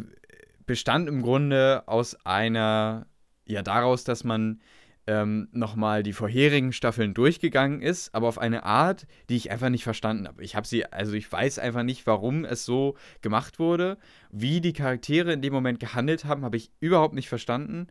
bestand 0.67 1.09
im 1.09 1.23
Grunde 1.23 1.85
aus 1.87 2.15
einer, 2.25 3.07
ja, 3.47 3.63
daraus, 3.63 4.05
dass 4.05 4.25
man 4.25 4.61
ähm, 5.07 5.49
nochmal 5.53 6.03
die 6.03 6.13
vorherigen 6.13 6.73
Staffeln 6.73 7.15
durchgegangen 7.15 7.83
ist, 7.83 8.15
aber 8.15 8.29
auf 8.29 8.39
eine 8.39 8.65
Art, 8.65 9.07
die 9.29 9.37
ich 9.37 9.51
einfach 9.51 9.69
nicht 9.69 9.85
verstanden 9.85 10.29
habe. 10.29 10.43
Ich 10.43 10.55
habe 10.57 10.67
sie, 10.67 10.87
also 10.87 11.13
ich 11.15 11.31
weiß 11.31 11.59
einfach 11.59 11.83
nicht, 11.83 12.07
warum 12.07 12.45
es 12.45 12.65
so 12.65 12.97
gemacht 13.23 13.59
wurde. 13.59 13.99
Wie 14.31 14.61
die 14.61 14.73
Charaktere 14.73 15.33
in 15.33 15.43
dem 15.43 15.53
Moment 15.53 15.81
gehandelt 15.81 16.25
haben, 16.25 16.45
habe 16.45 16.57
ich 16.57 16.71
überhaupt 16.81 17.15
nicht 17.15 17.29
verstanden. 17.29 17.89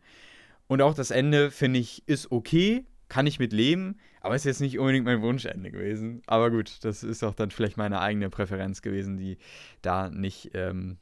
Und 0.66 0.82
auch 0.82 0.94
das 0.94 1.10
Ende, 1.10 1.50
finde 1.50 1.80
ich, 1.80 2.06
ist 2.06 2.30
okay, 2.30 2.84
kann 3.08 3.26
ich 3.26 3.38
mit 3.40 3.52
leben, 3.52 3.98
aber 4.20 4.36
ist 4.36 4.44
jetzt 4.44 4.60
nicht 4.60 4.78
unbedingt 4.78 5.04
mein 5.04 5.20
Wunschende 5.20 5.70
gewesen. 5.70 6.22
Aber 6.26 6.50
gut, 6.50 6.78
das 6.82 7.02
ist 7.02 7.24
auch 7.24 7.34
dann 7.34 7.50
vielleicht 7.50 7.76
meine 7.76 8.00
eigene 8.00 8.30
Präferenz 8.30 8.80
gewesen, 8.80 9.16
die 9.16 9.38
da 9.82 10.10
nicht 10.10 10.52
ähm, 10.54 10.98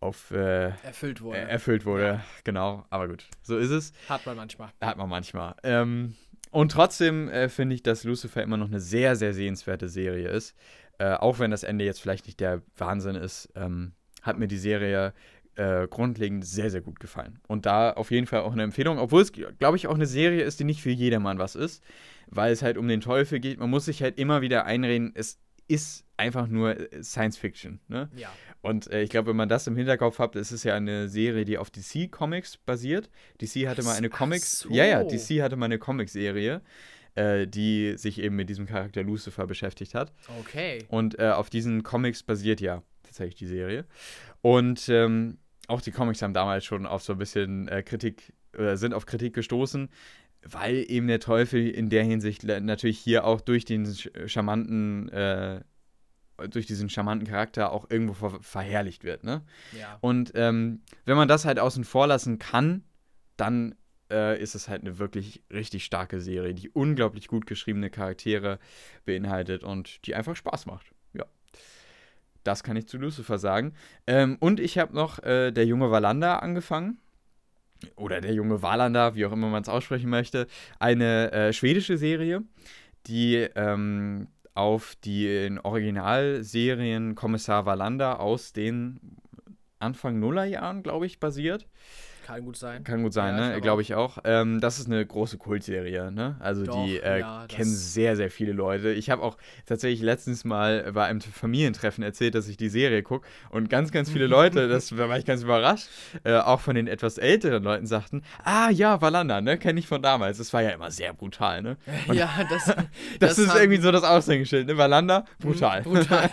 auf 0.00 0.30
äh, 0.30 0.68
erfüllt 0.84 1.20
wurde. 1.20 1.38
Äh, 1.38 1.48
erfüllt 1.48 1.84
wurde, 1.84 2.04
ja. 2.04 2.24
genau. 2.44 2.84
Aber 2.90 3.08
gut, 3.08 3.26
so 3.42 3.56
ist 3.58 3.70
es. 3.70 3.92
Hat 4.08 4.24
man 4.26 4.36
manchmal. 4.36 4.70
Hat 4.80 4.96
man 4.96 5.08
manchmal. 5.08 5.54
Ähm, 5.62 6.14
und 6.50 6.72
trotzdem 6.72 7.28
äh, 7.28 7.48
finde 7.48 7.74
ich, 7.74 7.82
dass 7.82 8.04
Lucifer 8.04 8.42
immer 8.42 8.56
noch 8.56 8.68
eine 8.68 8.80
sehr, 8.80 9.16
sehr 9.16 9.34
sehenswerte 9.34 9.88
Serie 9.88 10.28
ist. 10.28 10.54
Äh, 10.98 11.14
auch 11.14 11.38
wenn 11.38 11.50
das 11.50 11.62
Ende 11.62 11.84
jetzt 11.84 12.00
vielleicht 12.00 12.26
nicht 12.26 12.40
der 12.40 12.62
Wahnsinn 12.76 13.16
ist, 13.16 13.50
ähm, 13.54 13.92
hat 14.22 14.38
mir 14.38 14.48
die 14.48 14.58
Serie 14.58 15.12
äh, 15.54 15.86
grundlegend 15.88 16.44
sehr, 16.44 16.70
sehr 16.70 16.80
gut 16.80 17.00
gefallen. 17.00 17.40
Und 17.46 17.66
da 17.66 17.92
auf 17.92 18.10
jeden 18.10 18.26
Fall 18.26 18.40
auch 18.40 18.52
eine 18.52 18.62
Empfehlung, 18.62 18.98
obwohl 18.98 19.22
es, 19.22 19.32
glaube 19.32 19.76
ich, 19.76 19.86
auch 19.88 19.94
eine 19.94 20.06
Serie 20.06 20.42
ist, 20.42 20.60
die 20.60 20.64
nicht 20.64 20.80
für 20.80 20.90
jedermann 20.90 21.38
was 21.38 21.54
ist, 21.54 21.82
weil 22.28 22.52
es 22.52 22.62
halt 22.62 22.78
um 22.78 22.88
den 22.88 23.00
Teufel 23.00 23.40
geht. 23.40 23.58
Man 23.58 23.70
muss 23.70 23.86
sich 23.86 24.02
halt 24.02 24.18
immer 24.18 24.40
wieder 24.40 24.64
einreden, 24.64 25.12
es 25.14 25.38
ist 25.68 26.04
einfach 26.16 26.48
nur 26.48 26.92
äh, 26.92 27.02
Science 27.02 27.36
Fiction. 27.38 27.80
Ne? 27.88 28.10
Ja. 28.16 28.32
Und 28.60 28.90
äh, 28.90 29.02
ich 29.02 29.10
glaube, 29.10 29.28
wenn 29.28 29.36
man 29.36 29.48
das 29.48 29.66
im 29.66 29.76
Hinterkopf 29.76 30.18
hat, 30.18 30.34
ist 30.34 30.50
es 30.50 30.64
ja 30.64 30.74
eine 30.74 31.08
Serie, 31.08 31.44
die 31.44 31.58
auf 31.58 31.70
DC 31.70 32.10
Comics 32.10 32.56
basiert. 32.56 33.08
DC 33.40 33.68
hatte 33.68 33.82
mal 33.82 33.96
eine 33.96 34.08
Comics. 34.08 34.60
So. 34.60 34.70
Ja, 34.70 34.84
ja, 34.84 35.04
DC 35.04 35.40
hatte 35.42 35.56
mal 35.56 35.66
eine 35.66 35.78
Comics-Serie, 35.78 36.62
äh, 37.14 37.46
die 37.46 37.96
sich 37.96 38.18
eben 38.18 38.34
mit 38.34 38.48
diesem 38.48 38.66
Charakter 38.66 39.02
Lucifer 39.02 39.46
beschäftigt 39.46 39.94
hat. 39.94 40.12
Okay. 40.40 40.84
Und 40.88 41.18
äh, 41.18 41.30
auf 41.30 41.50
diesen 41.50 41.82
Comics 41.84 42.22
basiert 42.22 42.60
ja 42.60 42.82
tatsächlich 43.04 43.36
die 43.36 43.46
Serie. 43.46 43.84
Und 44.40 44.88
ähm, 44.88 45.38
auch 45.68 45.80
die 45.80 45.92
Comics 45.92 46.22
haben 46.22 46.34
damals 46.34 46.64
schon 46.64 46.86
auf 46.86 47.02
so 47.02 47.12
ein 47.12 47.18
bisschen 47.18 47.68
äh, 47.68 47.82
Kritik, 47.82 48.32
äh, 48.56 48.76
sind 48.76 48.94
auf 48.94 49.06
Kritik 49.06 49.34
gestoßen 49.34 49.88
weil 50.42 50.84
eben 50.88 51.08
der 51.08 51.20
Teufel 51.20 51.68
in 51.68 51.90
der 51.90 52.04
Hinsicht 52.04 52.44
natürlich 52.44 52.98
hier 52.98 53.24
auch 53.24 53.40
durch 53.40 53.64
den 53.64 53.86
charmanten 54.26 55.08
äh, 55.10 55.60
durch 56.50 56.66
diesen 56.66 56.88
charmanten 56.88 57.26
Charakter 57.26 57.72
auch 57.72 57.90
irgendwo 57.90 58.14
ver 58.14 58.38
verherrlicht 58.40 59.04
wird. 59.04 59.24
Ne? 59.24 59.42
Ja. 59.78 59.98
Und 60.00 60.32
ähm, 60.34 60.82
wenn 61.04 61.16
man 61.16 61.28
das 61.28 61.44
halt 61.44 61.58
außen 61.58 61.82
vor 61.84 62.06
lassen 62.06 62.38
kann, 62.38 62.84
dann 63.36 63.74
äh, 64.10 64.40
ist 64.40 64.54
es 64.54 64.68
halt 64.68 64.82
eine 64.82 64.98
wirklich 64.98 65.42
richtig 65.52 65.84
starke 65.84 66.20
Serie, 66.20 66.54
die 66.54 66.70
unglaublich 66.70 67.28
gut 67.28 67.46
geschriebene 67.46 67.90
Charaktere 67.90 68.58
beinhaltet 69.04 69.64
und 69.64 70.06
die 70.06 70.14
einfach 70.14 70.36
Spaß 70.36 70.66
macht. 70.66 70.92
Ja. 71.12 71.26
Das 72.44 72.62
kann 72.62 72.76
ich 72.76 72.86
zu 72.86 72.98
Lucifer 72.98 73.38
sagen. 73.38 73.74
Ähm, 74.06 74.36
und 74.40 74.60
ich 74.60 74.78
habe 74.78 74.94
noch 74.94 75.22
äh, 75.22 75.50
Der 75.50 75.66
junge 75.66 75.90
Valanda 75.90 76.38
angefangen. 76.38 76.98
Oder 77.96 78.20
Der 78.20 78.34
junge 78.34 78.62
Valander, 78.62 79.14
wie 79.14 79.26
auch 79.26 79.32
immer 79.32 79.48
man 79.48 79.62
es 79.62 79.68
aussprechen 79.68 80.10
möchte. 80.10 80.46
Eine 80.78 81.32
äh, 81.32 81.52
schwedische 81.52 81.96
Serie, 81.96 82.42
die 83.06 83.36
ähm, 83.54 84.28
auf 84.54 84.96
den 85.04 85.60
Originalserien 85.60 87.14
Kommissar 87.14 87.66
Wallander 87.66 88.20
aus 88.20 88.52
den 88.52 88.98
Anfang 89.78 90.18
Nullerjahren, 90.18 90.82
glaube 90.82 91.06
ich, 91.06 91.20
basiert. 91.20 91.68
Kann 92.28 92.44
gut 92.44 92.58
sein. 92.58 92.84
Kann 92.84 93.02
gut 93.02 93.14
sein, 93.14 93.38
ja, 93.38 93.52
ne? 93.52 93.60
Glaube 93.62 93.80
ich 93.80 93.94
auch. 93.94 94.18
Ähm, 94.24 94.60
das 94.60 94.78
ist 94.78 94.86
eine 94.86 95.04
große 95.04 95.38
Kultserie, 95.38 96.12
ne? 96.12 96.36
Also 96.40 96.66
Doch, 96.66 96.84
die 96.84 96.98
äh, 96.98 97.20
ja, 97.20 97.46
kennen 97.48 97.70
sehr, 97.70 98.16
sehr 98.16 98.30
viele 98.30 98.52
Leute. 98.52 98.90
Ich 98.90 99.08
habe 99.08 99.22
auch 99.22 99.38
tatsächlich 99.64 100.02
letztens 100.02 100.44
mal 100.44 100.92
bei 100.92 101.06
einem 101.06 101.22
Familientreffen 101.22 102.04
erzählt, 102.04 102.34
dass 102.34 102.46
ich 102.46 102.58
die 102.58 102.68
Serie 102.68 103.02
gucke 103.02 103.26
und 103.48 103.70
ganz, 103.70 103.92
ganz 103.92 104.10
viele 104.10 104.26
Leute, 104.26 104.68
das 104.68 104.90
da 104.90 105.08
war 105.08 105.16
ich 105.16 105.24
ganz 105.24 105.42
überrascht, 105.42 105.88
äh, 106.24 106.36
auch 106.36 106.60
von 106.60 106.74
den 106.74 106.86
etwas 106.86 107.16
älteren 107.16 107.62
Leuten 107.62 107.86
sagten, 107.86 108.22
ah 108.44 108.68
ja, 108.68 109.00
Valanda, 109.00 109.40
ne? 109.40 109.56
Kenne 109.56 109.80
ich 109.80 109.86
von 109.86 110.02
damals. 110.02 110.36
Das 110.36 110.52
war 110.52 110.60
ja 110.60 110.68
immer 110.68 110.90
sehr 110.90 111.14
brutal, 111.14 111.62
ne? 111.62 111.78
Und 112.08 112.14
ja, 112.14 112.28
das, 112.50 112.66
das, 112.66 112.86
das 113.20 113.38
ist 113.38 113.54
irgendwie 113.54 113.80
so 113.80 113.90
das 113.90 114.04
Aushängeschild, 114.04 114.66
ne? 114.66 114.76
Valanda, 114.76 115.24
brutal. 115.40 115.80
brutal. 115.80 116.28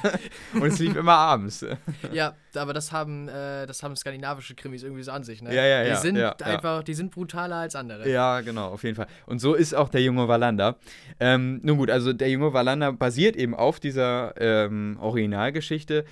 und 0.56 0.66
es 0.66 0.78
lief 0.78 0.98
immer 0.98 1.14
abends. 1.14 1.66
Ja, 2.12 2.34
aber 2.58 2.74
das 2.74 2.92
haben, 2.92 3.28
äh, 3.28 3.66
das 3.66 3.84
haben 3.84 3.96
skandinavische 3.96 4.56
Krimis 4.56 4.84
irgendwie 4.84 5.04
so 5.04 5.12
an 5.12 5.24
sich, 5.24 5.42
ne? 5.42 5.54
Ja, 5.54 5.66
ja, 5.66 5.84
die 5.84 5.90
ja. 5.90 5.96
sind 5.96 6.18
ja, 6.18 6.36
einfach, 6.44 6.84
die 6.84 6.94
sind 6.94 7.12
brutaler 7.12 7.58
als 7.58 7.76
andere. 7.76 8.10
Ja, 8.10 8.42
genau, 8.42 8.70
auf 8.70 8.84
jeden 8.84 8.96
Fall. 8.96 9.08
Und 9.26 9.40
so 9.40 9.54
ist 9.54 9.74
auch 9.74 9.90
der 9.90 10.02
junge 10.02 10.28
Wallander. 10.28 10.78
Ähm, 11.20 11.60
nun 11.64 11.78
gut, 11.78 11.90
also 11.90 12.14
der 12.14 12.30
junge 12.30 12.54
Wallander 12.54 12.94
basiert 12.94 13.36
eben 13.36 13.56
auf 13.56 13.80
dieser 13.80 14.34
ähm, 14.38 14.98
Originalgeschichte, 15.00 16.06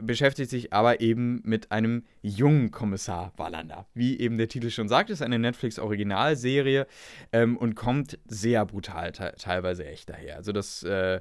beschäftigt 0.00 0.50
sich 0.50 0.72
aber 0.72 1.00
eben 1.00 1.40
mit 1.44 1.72
einem 1.72 2.04
jungen 2.22 2.70
Kommissar 2.70 3.32
Wallander. 3.36 3.86
Wie 3.94 4.18
eben 4.18 4.36
der 4.36 4.48
Titel 4.48 4.70
schon 4.70 4.88
sagt, 4.88 5.10
ist 5.10 5.22
eine 5.22 5.38
Netflix-Originalserie 5.38 6.86
ähm, 7.32 7.56
und 7.56 7.74
kommt 7.74 8.18
sehr 8.26 8.66
brutal, 8.66 9.12
te 9.12 9.32
teilweise 9.38 9.86
echt 9.86 10.10
daher. 10.10 10.36
Also 10.36 10.52
das, 10.52 10.82
äh, 10.82 11.20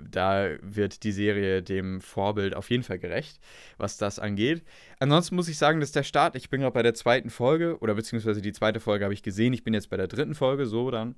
da 0.00 0.50
wird 0.60 1.02
die 1.04 1.12
Serie 1.12 1.62
dem 1.62 2.00
Vorbild 2.00 2.54
auf 2.54 2.70
jeden 2.70 2.82
Fall 2.82 2.98
gerecht, 2.98 3.40
was 3.76 3.96
das 3.96 4.18
angeht. 4.18 4.62
Ansonsten 4.98 5.36
muss 5.36 5.48
ich 5.48 5.58
sagen, 5.58 5.80
dass 5.80 5.92
der 5.92 6.02
Start, 6.02 6.36
ich 6.36 6.50
bin 6.50 6.60
gerade 6.60 6.74
bei 6.74 6.82
der 6.82 6.94
zweiten 6.94 7.30
Folge, 7.30 7.78
oder 7.80 7.94
beziehungsweise 7.94 8.40
die 8.40 8.52
zweite 8.52 8.80
Folge 8.80 9.04
habe 9.04 9.14
ich 9.14 9.22
gesehen, 9.22 9.52
ich 9.52 9.64
bin 9.64 9.74
jetzt 9.74 9.90
bei 9.90 9.96
der 9.96 10.08
dritten 10.08 10.34
Folge, 10.34 10.66
so 10.66 10.90
dann. 10.90 11.14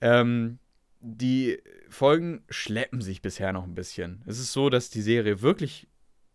Ähm, 0.00 0.58
die 1.00 1.58
Folgen 1.90 2.44
schleppen 2.48 3.02
sich 3.02 3.20
bisher 3.20 3.52
noch 3.52 3.64
ein 3.64 3.74
bisschen. 3.74 4.22
Es 4.26 4.38
ist 4.38 4.52
so, 4.52 4.70
dass 4.70 4.88
die 4.88 5.02
Serie 5.02 5.42
wirklich 5.42 5.86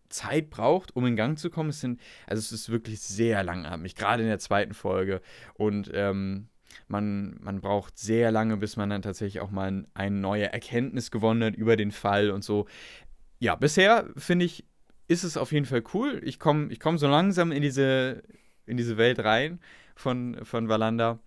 Zeit 0.10 0.50
braucht, 0.50 0.96
um 0.96 1.06
in 1.06 1.16
Gang 1.16 1.38
zu 1.38 1.50
kommen. 1.50 1.70
Es 1.70 1.82
sind, 1.82 2.00
also 2.28 2.40
es 2.40 2.52
ist 2.52 2.70
wirklich 2.70 3.00
sehr 3.00 3.44
langatmig, 3.44 3.96
gerade 3.96 4.24
in 4.24 4.30
der 4.30 4.40
zweiten 4.40 4.74
Folge. 4.74 5.22
Und 5.56 5.90
ähm, 5.94 6.50
man, 6.88 7.38
man 7.42 7.62
braucht 7.62 7.98
sehr 7.98 8.32
lange, 8.32 8.58
bis 8.58 8.78
man 8.78 8.90
dann 8.90 9.02
tatsächlich 9.02 9.42
auch 9.42 9.52
mal 9.52 9.86
eine 9.94 10.16
neue 10.16 10.52
Erkenntnis 10.52 11.12
gewonnen 11.12 11.44
hat 11.44 11.56
über 11.56 11.76
den 11.76 11.92
Fall 11.92 12.32
und 12.32 12.44
so. 12.44 12.68
Ja, 13.40 13.56
bisher 13.56 14.08
finde 14.18 14.46
ich, 14.46 14.66
ist 15.08 15.24
es 15.24 15.38
auf 15.38 15.52
jeden 15.52 15.66
Fall 15.66 15.84
cool. 15.94 16.22
Ich 16.24 16.40
komme 16.40 16.72
ich 16.72 16.80
komm 16.80 16.98
so 16.98 17.08
langsam 17.08 17.52
in 17.52 17.62
diese, 17.62 18.24
in 18.66 18.78
diese 18.78 18.98
Welt 18.98 19.20
rein 19.20 19.60
von, 19.96 20.40
von 20.44 20.70
Valanda. 20.70 21.20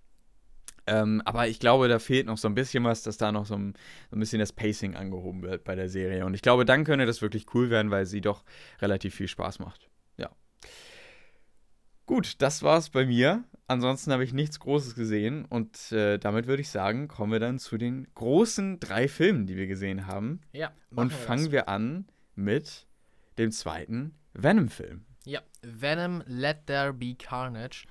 Ähm, 0.87 1.23
aber 1.25 1.47
ich 1.47 1.61
glaube, 1.61 1.89
da 1.89 1.99
fehlt 1.99 2.27
noch 2.27 2.39
so 2.39 2.49
ein 2.49 2.55
bisschen 2.55 2.83
was, 2.85 3.03
dass 3.03 3.17
da 3.17 3.31
noch 3.31 3.47
so 3.47 3.55
ein, 3.55 3.75
so 4.11 4.17
ein 4.17 4.21
bisschen 4.21 4.41
das 4.41 4.53
Pacing 4.53 4.97
angehoben 4.97 5.43
wird 5.43 5.65
bei 5.65 5.77
der 5.77 5.89
Serie. 5.89 6.27
Und 6.27 6.35
ich 6.35 6.43
glaube, 6.43 6.65
dann 6.65 6.85
könnte 6.85 7.07
das 7.07 7.23
wirklich 7.23 7.47
cool 7.55 7.71
werden, 7.71 7.91
weil 7.91 8.07
sie 8.07 8.21
doch 8.21 8.45
relativ 8.81 9.15
viel 9.15 9.29
Spaß 9.29 9.61
macht. 9.61 9.89
Ja. 10.17 10.31
Gut, 12.07 12.43
das 12.43 12.63
war's 12.63 12.91
bei 12.91 13.07
mir. 13.07 13.45
Ansonsten 13.73 14.12
habe 14.12 14.25
ich 14.25 14.33
nichts 14.33 14.61
Großes 14.61 14.95
gesehen. 14.95 15.45
Und 15.47 15.93
äh, 15.93 16.19
damit 16.19 16.47
würde 16.47 16.62
ich 16.62 16.69
sagen, 16.69 17.09
kommen 17.09 17.33
wir 17.33 17.41
dann 17.41 17.59
zu 17.59 17.79
den 17.79 18.07
großen 18.14 18.79
drei 18.81 19.09
Filmen, 19.09 19.47
die 19.47 19.57
wir 19.57 19.67
gesehen 19.67 20.07
haben. 20.07 20.41
Ja. 20.52 20.73
Und 20.95 21.11
wir 21.11 21.19
fangen 21.19 21.45
das. 21.45 21.52
wir 21.52 21.69
an 21.69 22.07
mit 22.35 22.87
dem 23.38 23.50
zweiten 23.50 24.14
Venom-Film. 24.35 25.05
Ja, 25.25 25.41
Venom 25.62 26.23
Let 26.26 26.67
There 26.67 26.93
Be 26.93 27.14
Carnage. 27.14 27.85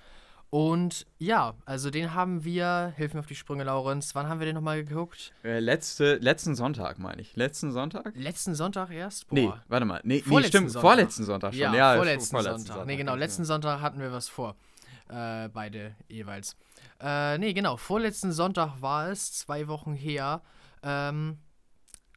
Und 0.51 1.05
ja, 1.17 1.53
also 1.65 1.89
den 1.89 2.13
haben 2.13 2.43
wir, 2.43 2.91
hilf 2.97 3.13
mir 3.13 3.21
auf 3.21 3.25
die 3.25 3.35
Sprünge, 3.35 3.63
Laurenz, 3.63 4.13
wann 4.15 4.27
haben 4.27 4.41
wir 4.41 4.45
den 4.45 4.55
nochmal 4.55 4.83
geguckt? 4.83 5.31
Äh, 5.45 5.59
letzte, 5.59 6.15
letzten 6.15 6.55
Sonntag, 6.55 7.00
meine 7.00 7.21
ich. 7.21 7.38
Letzten 7.38 7.71
Sonntag? 7.71 8.11
Letzten 8.15 8.53
Sonntag 8.53 8.91
erst? 8.91 9.29
Boah. 9.29 9.35
Nee, 9.35 9.53
warte 9.69 9.85
mal. 9.85 10.01
Nee, 10.03 10.21
nee 10.25 10.43
stimmt, 10.43 10.69
Sonntag. 10.71 10.81
vorletzten 10.81 11.23
Sonntag 11.23 11.53
schon. 11.53 11.61
Ja, 11.61 11.73
ja 11.73 11.95
vorletzten, 11.95 12.35
vorletzten 12.35 12.57
Sonntag. 12.57 12.73
Sonntag. 12.73 12.88
Nee, 12.88 12.97
genau, 12.97 13.15
letzten 13.15 13.45
Sonntag 13.45 13.79
hatten 13.79 14.01
wir 14.01 14.11
was 14.11 14.27
vor. 14.27 14.57
Äh, 15.11 15.49
beide 15.49 15.95
jeweils. 16.07 16.55
Äh, 16.99 17.37
nee, 17.37 17.53
genau, 17.53 17.77
vorletzten 17.77 18.31
Sonntag 18.31 18.81
war 18.81 19.09
es, 19.09 19.33
zwei 19.33 19.67
Wochen 19.67 19.93
her. 19.93 20.41
Ähm, 20.83 21.37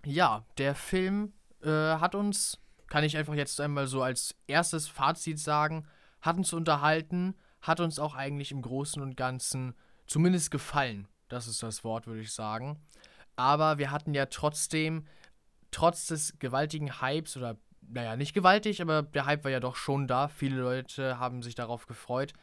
ja, 0.05 0.45
der 0.59 0.75
Film 0.75 1.33
äh, 1.63 1.69
hat 1.69 2.15
uns, 2.15 2.59
kann 2.89 3.05
ich 3.05 3.17
einfach 3.17 3.35
jetzt 3.35 3.61
einmal 3.61 3.87
so 3.89 4.03
als 4.03 4.37
erstes 4.47 4.89
Fazit 4.89 5.39
sagen, 5.39 5.87
hat 6.21 6.37
uns 6.37 6.53
unterhalten 6.53 7.35
hat 7.65 7.81
uns 7.81 7.99
auch 7.99 8.15
eigentlich 8.15 8.53
im 8.53 8.63
Großen 8.63 9.03
und 9.03 9.17
Ganzen 9.17 9.75
zumindest 10.07 10.51
gefallen. 10.51 11.09
Das 11.29 11.49
ist 11.49 11.63
das 11.63 11.83
Wort, 11.83 12.07
würde 12.07 12.21
ich 12.21 12.33
sagen. 12.33 12.79
Aber 13.37 13.79
wir 13.79 13.91
hatten 13.91 14.15
ja 14.15 14.27
trotzdem, 14.27 15.07
trotz 15.71 16.07
des 16.07 16.39
gewaltigen 16.39 17.01
Hypes, 17.01 17.37
oder 17.37 17.57
naja, 17.81 18.17
nicht 18.17 18.35
gewaltig, 18.35 18.81
aber 18.83 19.03
der 19.03 19.27
Hype 19.27 19.45
war 19.45 19.51
ja 19.51 19.61
doch 19.61 19.77
schon 19.77 20.07
da. 20.07 20.29
Viele 20.29 20.61
Leute 20.61 21.19
haben 21.19 21.43
sich 21.43 21.55
darauf 21.55 21.87
gefreut. 21.87 22.35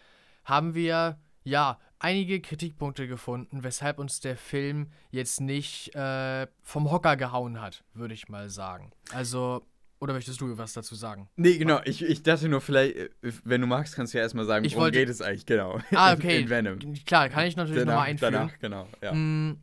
Haben 0.46 0.74
wir, 0.76 1.20
ja, 1.44 1.80
einige 2.00 2.42
Kritikpunkte 2.42 3.08
gefunden, 3.08 3.64
weshalb 3.64 4.00
uns 4.00 4.20
der 4.20 4.36
Film 4.38 4.88
jetzt 5.12 5.40
nicht 5.42 5.94
äh, 5.96 6.48
vom 6.64 6.90
Hocker 6.92 7.16
gehauen 7.18 7.62
hat, 7.62 7.84
würde 7.94 8.14
ich 8.14 8.28
mal 8.30 8.50
sagen. 8.50 8.92
Also, 9.14 9.66
Oder 10.00 10.14
möchtest 10.14 10.42
du 10.42 10.58
was 10.58 10.74
dazu 10.74 10.96
sagen? 10.96 11.30
Nee, 11.36 11.58
genau. 11.60 11.80
Ich, 11.86 12.04
ich 12.04 12.24
dachte 12.24 12.50
nur, 12.50 12.60
vielleicht, 12.62 12.96
äh, 12.96 13.10
wenn 13.44 13.62
du 13.62 13.68
magst, 13.68 13.96
kannst 13.96 14.14
du 14.14 14.18
ja 14.18 14.24
erstmal 14.24 14.46
sagen, 14.46 14.66
Ich 14.66 14.74
worum 14.74 14.86
wollte- 14.86 14.98
geht 15.00 15.10
es 15.10 15.22
eigentlich, 15.22 15.46
genau. 15.46 15.80
Ah, 15.94 16.14
okay. 16.18 16.42
In 16.42 16.50
Venom. 16.50 16.80
Klar, 17.06 17.30
kann 17.30 17.46
ich 17.46 17.56
natürlich 17.56 17.86
nochmal 17.86 18.08
einführen. 18.08 18.34
danach, 18.34 18.58
genau. 18.60 18.88
Ja. 19.02 19.14
Mm, 19.14 19.60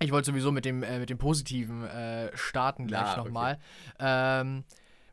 Ich 0.00 0.10
wollte 0.10 0.26
sowieso 0.26 0.50
mit 0.50 0.64
dem, 0.64 0.82
äh, 0.82 0.98
mit 0.98 1.08
dem 1.10 1.18
Positiven 1.18 1.84
äh, 1.84 2.36
starten 2.36 2.86
gleich 2.88 3.02
Ah, 3.02 3.12
okay. 3.20 3.24
nochmal. 3.28 3.58
Ähm, 4.00 4.64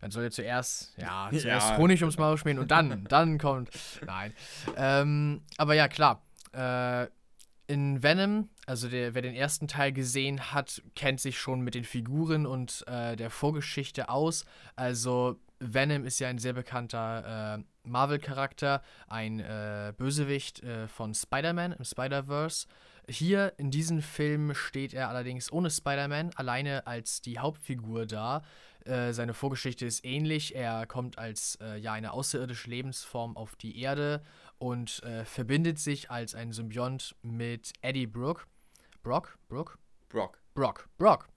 man 0.02 0.12
soll 0.12 0.24
ja 0.24 0.32
zuerst, 0.32 0.94
ja, 0.98 1.30
Ja. 1.32 1.40
zuerst 1.40 1.78
Honig 1.78 2.02
ums 2.02 2.18
Maul 2.18 2.38
schmieren 2.38 2.60
und 2.60 2.72
dann, 2.72 3.04
dann 3.10 3.38
kommt. 3.38 3.70
Nein. 4.06 4.34
Ähm, 4.76 5.42
aber 5.58 5.74
ja, 5.74 5.88
klar. 5.88 6.22
Äh, 6.54 7.08
in 7.70 8.02
Venom, 8.02 8.50
also 8.66 8.88
der, 8.88 9.14
wer 9.14 9.22
den 9.22 9.36
ersten 9.36 9.68
Teil 9.68 9.92
gesehen 9.92 10.54
hat, 10.54 10.82
kennt 10.96 11.20
sich 11.20 11.38
schon 11.38 11.60
mit 11.62 11.76
den 11.76 11.84
Figuren 11.84 12.46
und 12.46 12.86
äh, 12.88 13.18
der 13.18 13.30
Vorgeschichte 13.30 14.08
aus. 14.08 14.46
Also 14.78 15.38
Venom 15.60 16.06
ist 16.06 16.20
ja 16.20 16.30
ein 16.30 16.38
sehr 16.38 16.54
bekannter 16.54 17.58
äh, 17.58 17.64
Marvel-Charakter, 17.84 18.82
ein 19.08 19.40
äh, 19.42 19.92
Bösewicht 19.98 20.64
äh, 20.64 20.88
von 20.88 21.14
Spider-Man 21.14 21.74
im 21.74 21.84
Spider-Verse. 21.84 22.68
Hier 23.10 23.54
in 23.58 23.72
diesem 23.72 24.02
Film 24.02 24.54
steht 24.54 24.94
er 24.94 25.10
allerdings 25.10 25.52
ohne 25.52 25.70
Spider-Man 25.70 26.32
alleine 26.36 26.88
als 26.88 27.22
die 27.22 27.40
Hauptfigur 27.40 28.06
da. 28.06 28.44
Äh, 28.88 29.14
seine 29.14 29.34
Vorgeschichte 29.34 29.86
ist 29.86 30.06
ähnlich. 30.06 30.56
Er 30.56 30.86
kommt 30.86 31.18
als 31.18 31.58
äh, 31.62 31.78
ja, 31.78 31.94
eine 31.94 32.14
außerirdische 32.14 32.70
Lebensform 32.70 33.36
auf 33.36 33.56
die 33.56 33.82
Erde 33.82 34.24
und 34.58 35.04
äh, 35.04 35.26
verbindet 35.26 35.80
sich 35.80 36.10
als 36.10 36.36
ein 36.36 36.52
Symbiont 36.52 37.16
mit 37.22 37.74
Eddie 37.82 38.08
Brock. 38.08 38.48
Brock? 39.04 39.38
Brock? 39.48 39.78
Brock. 40.10 40.40
Brock. 40.54 40.90
Brock. 40.98 41.28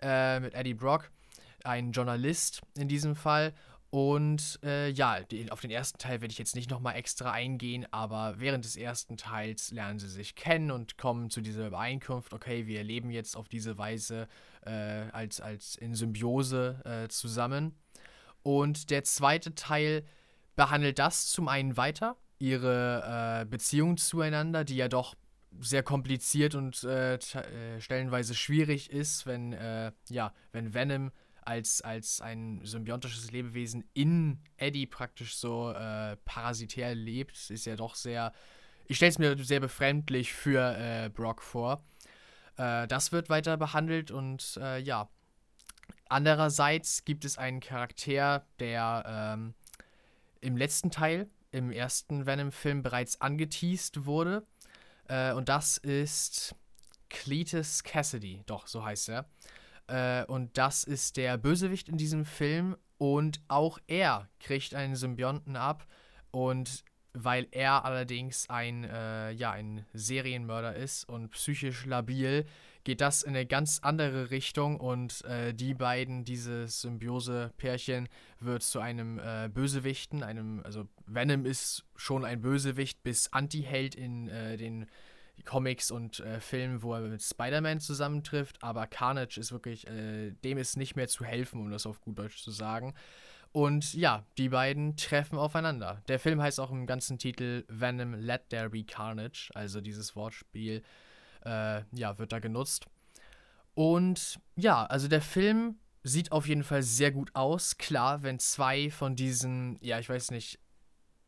Äh, 0.00 0.40
mit 0.40 0.54
Eddie 0.54 0.74
Brock, 0.74 1.10
ein 1.64 1.92
Journalist 1.92 2.60
in 2.76 2.88
diesem 2.88 3.14
Fall. 3.16 3.54
Und 3.90 4.58
äh, 4.64 4.90
ja, 4.90 5.20
auf 5.50 5.60
den 5.60 5.70
ersten 5.70 5.98
Teil 5.98 6.20
werde 6.20 6.32
ich 6.32 6.38
jetzt 6.38 6.56
nicht 6.56 6.70
nochmal 6.70 6.96
extra 6.96 7.30
eingehen, 7.30 7.86
aber 7.92 8.34
während 8.38 8.64
des 8.64 8.76
ersten 8.76 9.16
Teils 9.16 9.70
lernen 9.70 9.98
sie 9.98 10.08
sich 10.08 10.34
kennen 10.34 10.70
und 10.70 10.98
kommen 10.98 11.30
zu 11.30 11.40
dieser 11.40 11.68
Übereinkunft, 11.68 12.32
okay, 12.34 12.66
wir 12.66 12.82
leben 12.82 13.10
jetzt 13.10 13.36
auf 13.36 13.48
diese 13.48 13.78
Weise 13.78 14.26
äh, 14.62 14.70
als, 15.12 15.40
als 15.40 15.76
in 15.76 15.94
Symbiose 15.94 16.82
äh, 16.84 17.08
zusammen. 17.08 17.76
Und 18.42 18.90
der 18.90 19.04
zweite 19.04 19.54
Teil 19.54 20.04
behandelt 20.56 20.98
das 20.98 21.28
zum 21.28 21.48
einen 21.48 21.76
weiter, 21.76 22.16
ihre 22.38 23.42
äh, 23.42 23.44
Beziehung 23.46 23.96
zueinander, 23.96 24.64
die 24.64 24.76
ja 24.76 24.88
doch 24.88 25.14
sehr 25.58 25.82
kompliziert 25.82 26.54
und 26.54 26.82
äh, 26.84 27.14
äh, 27.14 27.80
stellenweise 27.80 28.34
schwierig 28.34 28.90
ist, 28.90 29.26
wenn, 29.26 29.56
ja, 30.10 30.34
wenn 30.52 30.74
Venom 30.74 31.12
als, 31.46 31.80
als 31.80 32.20
ein 32.20 32.60
symbiontisches 32.64 33.30
Lebewesen 33.30 33.84
in 33.94 34.40
Eddie 34.56 34.86
praktisch 34.86 35.36
so 35.36 35.72
äh, 35.72 36.16
parasitär 36.24 36.94
lebt, 36.94 37.50
ist 37.50 37.66
ja 37.66 37.76
doch 37.76 37.94
sehr, 37.94 38.32
ich 38.86 38.96
stelle 38.96 39.10
es 39.10 39.18
mir 39.18 39.36
sehr 39.38 39.60
befremdlich 39.60 40.32
für 40.32 40.76
äh, 40.76 41.08
Brock 41.08 41.42
vor. 41.42 41.84
Äh, 42.56 42.86
das 42.88 43.12
wird 43.12 43.28
weiter 43.28 43.56
behandelt 43.56 44.10
und 44.10 44.58
äh, 44.60 44.78
ja, 44.80 45.08
andererseits 46.08 47.04
gibt 47.04 47.24
es 47.24 47.38
einen 47.38 47.60
Charakter, 47.60 48.44
der 48.58 49.04
ähm, 49.36 49.54
im 50.40 50.56
letzten 50.56 50.90
Teil, 50.90 51.28
im 51.52 51.70
ersten 51.70 52.26
Venom-Film 52.26 52.82
bereits 52.82 53.20
angeteased 53.20 54.04
wurde. 54.04 54.44
Äh, 55.08 55.32
und 55.32 55.48
das 55.48 55.78
ist 55.78 56.54
Cletus 57.08 57.84
Cassidy, 57.84 58.42
doch, 58.46 58.66
so 58.66 58.84
heißt 58.84 59.10
er. 59.10 59.26
Äh, 59.88 60.24
und 60.24 60.56
das 60.58 60.84
ist 60.84 61.16
der 61.16 61.38
Bösewicht 61.38 61.88
in 61.88 61.96
diesem 61.96 62.24
Film. 62.24 62.76
Und 62.98 63.40
auch 63.48 63.78
er 63.86 64.28
kriegt 64.40 64.74
einen 64.74 64.96
Symbionten 64.96 65.56
ab. 65.56 65.86
Und 66.30 66.84
weil 67.12 67.48
er 67.50 67.84
allerdings 67.84 68.48
ein, 68.50 68.84
äh, 68.84 69.30
ja, 69.32 69.50
ein 69.50 69.86
Serienmörder 69.94 70.76
ist 70.76 71.08
und 71.08 71.30
psychisch 71.30 71.86
labil, 71.86 72.44
geht 72.84 73.00
das 73.00 73.22
in 73.22 73.34
eine 73.34 73.46
ganz 73.46 73.80
andere 73.82 74.30
Richtung. 74.30 74.78
Und 74.78 75.24
äh, 75.24 75.54
die 75.54 75.74
beiden, 75.74 76.24
dieses 76.24 76.82
Symbiose-Pärchen, 76.82 78.08
wird 78.40 78.62
zu 78.62 78.80
einem 78.80 79.18
äh, 79.18 79.48
Bösewichten, 79.52 80.22
einem, 80.22 80.60
also 80.62 80.86
Venom 81.06 81.46
ist 81.46 81.84
schon 81.96 82.24
ein 82.24 82.42
Bösewicht 82.42 83.02
bis 83.02 83.32
Anti-Held 83.32 83.94
in 83.94 84.28
äh, 84.28 84.56
den 84.56 84.86
Comics 85.44 85.90
und 85.90 86.20
äh, 86.20 86.40
Filmen, 86.40 86.82
wo 86.82 86.94
er 86.94 87.00
mit 87.00 87.22
Spider-Man 87.22 87.80
zusammentrifft, 87.80 88.62
aber 88.62 88.86
Carnage 88.86 89.38
ist 89.38 89.52
wirklich, 89.52 89.86
äh, 89.86 90.32
dem 90.44 90.58
ist 90.58 90.76
nicht 90.76 90.96
mehr 90.96 91.08
zu 91.08 91.24
helfen, 91.24 91.60
um 91.60 91.70
das 91.70 91.86
auf 91.86 92.00
gut 92.00 92.18
Deutsch 92.18 92.42
zu 92.42 92.50
sagen. 92.50 92.94
Und 93.52 93.94
ja, 93.94 94.24
die 94.36 94.50
beiden 94.50 94.96
treffen 94.96 95.38
aufeinander. 95.38 96.02
Der 96.08 96.18
Film 96.18 96.42
heißt 96.42 96.60
auch 96.60 96.70
im 96.70 96.86
ganzen 96.86 97.18
Titel 97.18 97.64
Venom 97.68 98.14
Let 98.14 98.50
There 98.50 98.70
Be 98.70 98.84
Carnage, 98.84 99.50
also 99.54 99.80
dieses 99.80 100.14
Wortspiel, 100.14 100.82
äh, 101.44 101.82
ja, 101.92 102.18
wird 102.18 102.32
da 102.32 102.38
genutzt. 102.38 102.86
Und 103.74 104.40
ja, 104.56 104.84
also 104.86 105.08
der 105.08 105.22
Film 105.22 105.78
sieht 106.02 106.32
auf 106.32 106.48
jeden 106.48 106.64
Fall 106.64 106.82
sehr 106.82 107.12
gut 107.12 107.30
aus. 107.34 107.78
Klar, 107.78 108.22
wenn 108.22 108.38
zwei 108.38 108.90
von 108.90 109.16
diesen, 109.16 109.78
ja, 109.80 109.98
ich 109.98 110.08
weiß 110.08 110.30
nicht, 110.30 110.58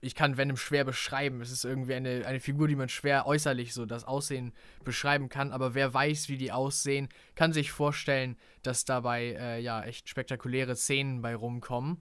ich 0.00 0.14
kann 0.14 0.36
Venom 0.36 0.56
schwer 0.56 0.84
beschreiben. 0.84 1.40
Es 1.40 1.50
ist 1.50 1.64
irgendwie 1.64 1.94
eine, 1.94 2.24
eine 2.26 2.40
Figur, 2.40 2.68
die 2.68 2.76
man 2.76 2.88
schwer 2.88 3.26
äußerlich 3.26 3.74
so 3.74 3.84
das 3.84 4.04
Aussehen 4.04 4.52
beschreiben 4.84 5.28
kann. 5.28 5.52
Aber 5.52 5.74
wer 5.74 5.92
weiß, 5.92 6.28
wie 6.28 6.36
die 6.36 6.52
aussehen, 6.52 7.08
kann 7.34 7.52
sich 7.52 7.72
vorstellen, 7.72 8.36
dass 8.62 8.84
dabei 8.84 9.36
äh, 9.38 9.60
ja 9.60 9.82
echt 9.82 10.08
spektakuläre 10.08 10.76
Szenen 10.76 11.20
bei 11.20 11.34
rumkommen. 11.34 12.00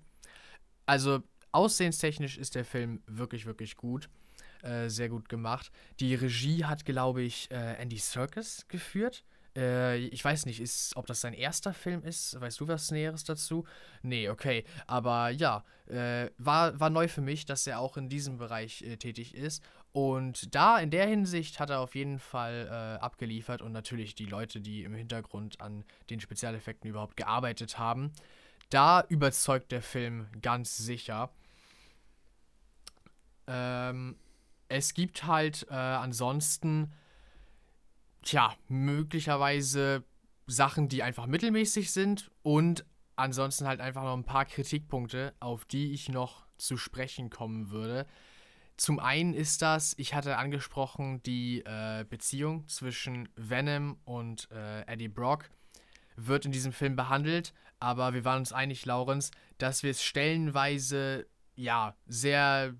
Also 0.85 1.23
aussehenstechnisch 1.51 2.37
ist 2.37 2.55
der 2.55 2.65
Film 2.65 3.01
wirklich, 3.07 3.45
wirklich 3.45 3.77
gut. 3.77 4.09
Äh, 4.61 4.89
sehr 4.89 5.09
gut 5.09 5.29
gemacht. 5.29 5.71
Die 5.99 6.13
Regie 6.15 6.65
hat, 6.65 6.85
glaube 6.85 7.21
ich, 7.23 7.49
äh, 7.51 7.75
Andy 7.81 7.97
Serkis 7.97 8.65
geführt. 8.67 9.23
Äh, 9.57 9.97
ich 9.97 10.23
weiß 10.23 10.45
nicht, 10.45 10.61
ist, 10.61 10.95
ob 10.95 11.07
das 11.07 11.19
sein 11.19 11.33
erster 11.33 11.73
Film 11.73 12.03
ist. 12.03 12.39
Weißt 12.39 12.59
du 12.59 12.67
was 12.67 12.91
Näheres 12.91 13.23
dazu? 13.23 13.65
Nee, 14.03 14.29
okay. 14.29 14.63
Aber 14.85 15.29
ja, 15.29 15.65
äh, 15.87 16.29
war, 16.37 16.79
war 16.79 16.89
neu 16.89 17.07
für 17.07 17.21
mich, 17.21 17.45
dass 17.45 17.65
er 17.65 17.79
auch 17.79 17.97
in 17.97 18.07
diesem 18.07 18.37
Bereich 18.37 18.83
äh, 18.83 18.97
tätig 18.97 19.33
ist. 19.33 19.63
Und 19.91 20.53
da 20.53 20.77
in 20.77 20.91
der 20.91 21.07
Hinsicht 21.07 21.59
hat 21.59 21.71
er 21.71 21.79
auf 21.79 21.95
jeden 21.95 22.19
Fall 22.19 22.67
äh, 22.69 23.03
abgeliefert 23.03 23.63
und 23.63 23.71
natürlich 23.71 24.13
die 24.13 24.25
Leute, 24.25 24.61
die 24.61 24.83
im 24.83 24.93
Hintergrund 24.93 25.59
an 25.59 25.83
den 26.11 26.19
Spezialeffekten 26.19 26.89
überhaupt 26.89 27.17
gearbeitet 27.17 27.79
haben. 27.79 28.11
Da 28.69 29.03
überzeugt 29.09 29.71
der 29.71 29.81
Film 29.81 30.27
ganz 30.41 30.77
sicher. 30.77 31.31
Ähm, 33.47 34.17
es 34.69 34.93
gibt 34.93 35.23
halt 35.23 35.65
äh, 35.69 35.73
ansonsten, 35.73 36.93
tja, 38.23 38.53
möglicherweise 38.67 40.03
Sachen, 40.47 40.87
die 40.89 41.03
einfach 41.03 41.25
mittelmäßig 41.25 41.91
sind 41.91 42.31
und 42.41 42.85
ansonsten 43.15 43.67
halt 43.67 43.81
einfach 43.81 44.03
noch 44.03 44.15
ein 44.15 44.23
paar 44.23 44.45
Kritikpunkte, 44.45 45.33
auf 45.39 45.65
die 45.65 45.91
ich 45.91 46.09
noch 46.09 46.45
zu 46.57 46.77
sprechen 46.77 47.29
kommen 47.29 47.69
würde. 47.69 48.05
Zum 48.77 48.99
einen 48.99 49.33
ist 49.33 49.61
das, 49.63 49.95
ich 49.97 50.13
hatte 50.13 50.37
angesprochen, 50.37 51.21
die 51.23 51.63
äh, 51.65 52.05
Beziehung 52.07 52.67
zwischen 52.67 53.27
Venom 53.35 53.97
und 54.05 54.49
äh, 54.51 54.81
Eddie 54.81 55.07
Brock 55.07 55.49
wird 56.15 56.45
in 56.45 56.51
diesem 56.51 56.71
Film 56.71 56.95
behandelt, 56.95 57.53
aber 57.79 58.13
wir 58.13 58.23
waren 58.23 58.39
uns 58.39 58.53
einig, 58.53 58.85
Laurens, 58.85 59.31
dass 59.57 59.81
wir 59.83 59.91
es 59.91 60.03
stellenweise 60.03 61.27
ja 61.55 61.95
sehr 62.05 62.75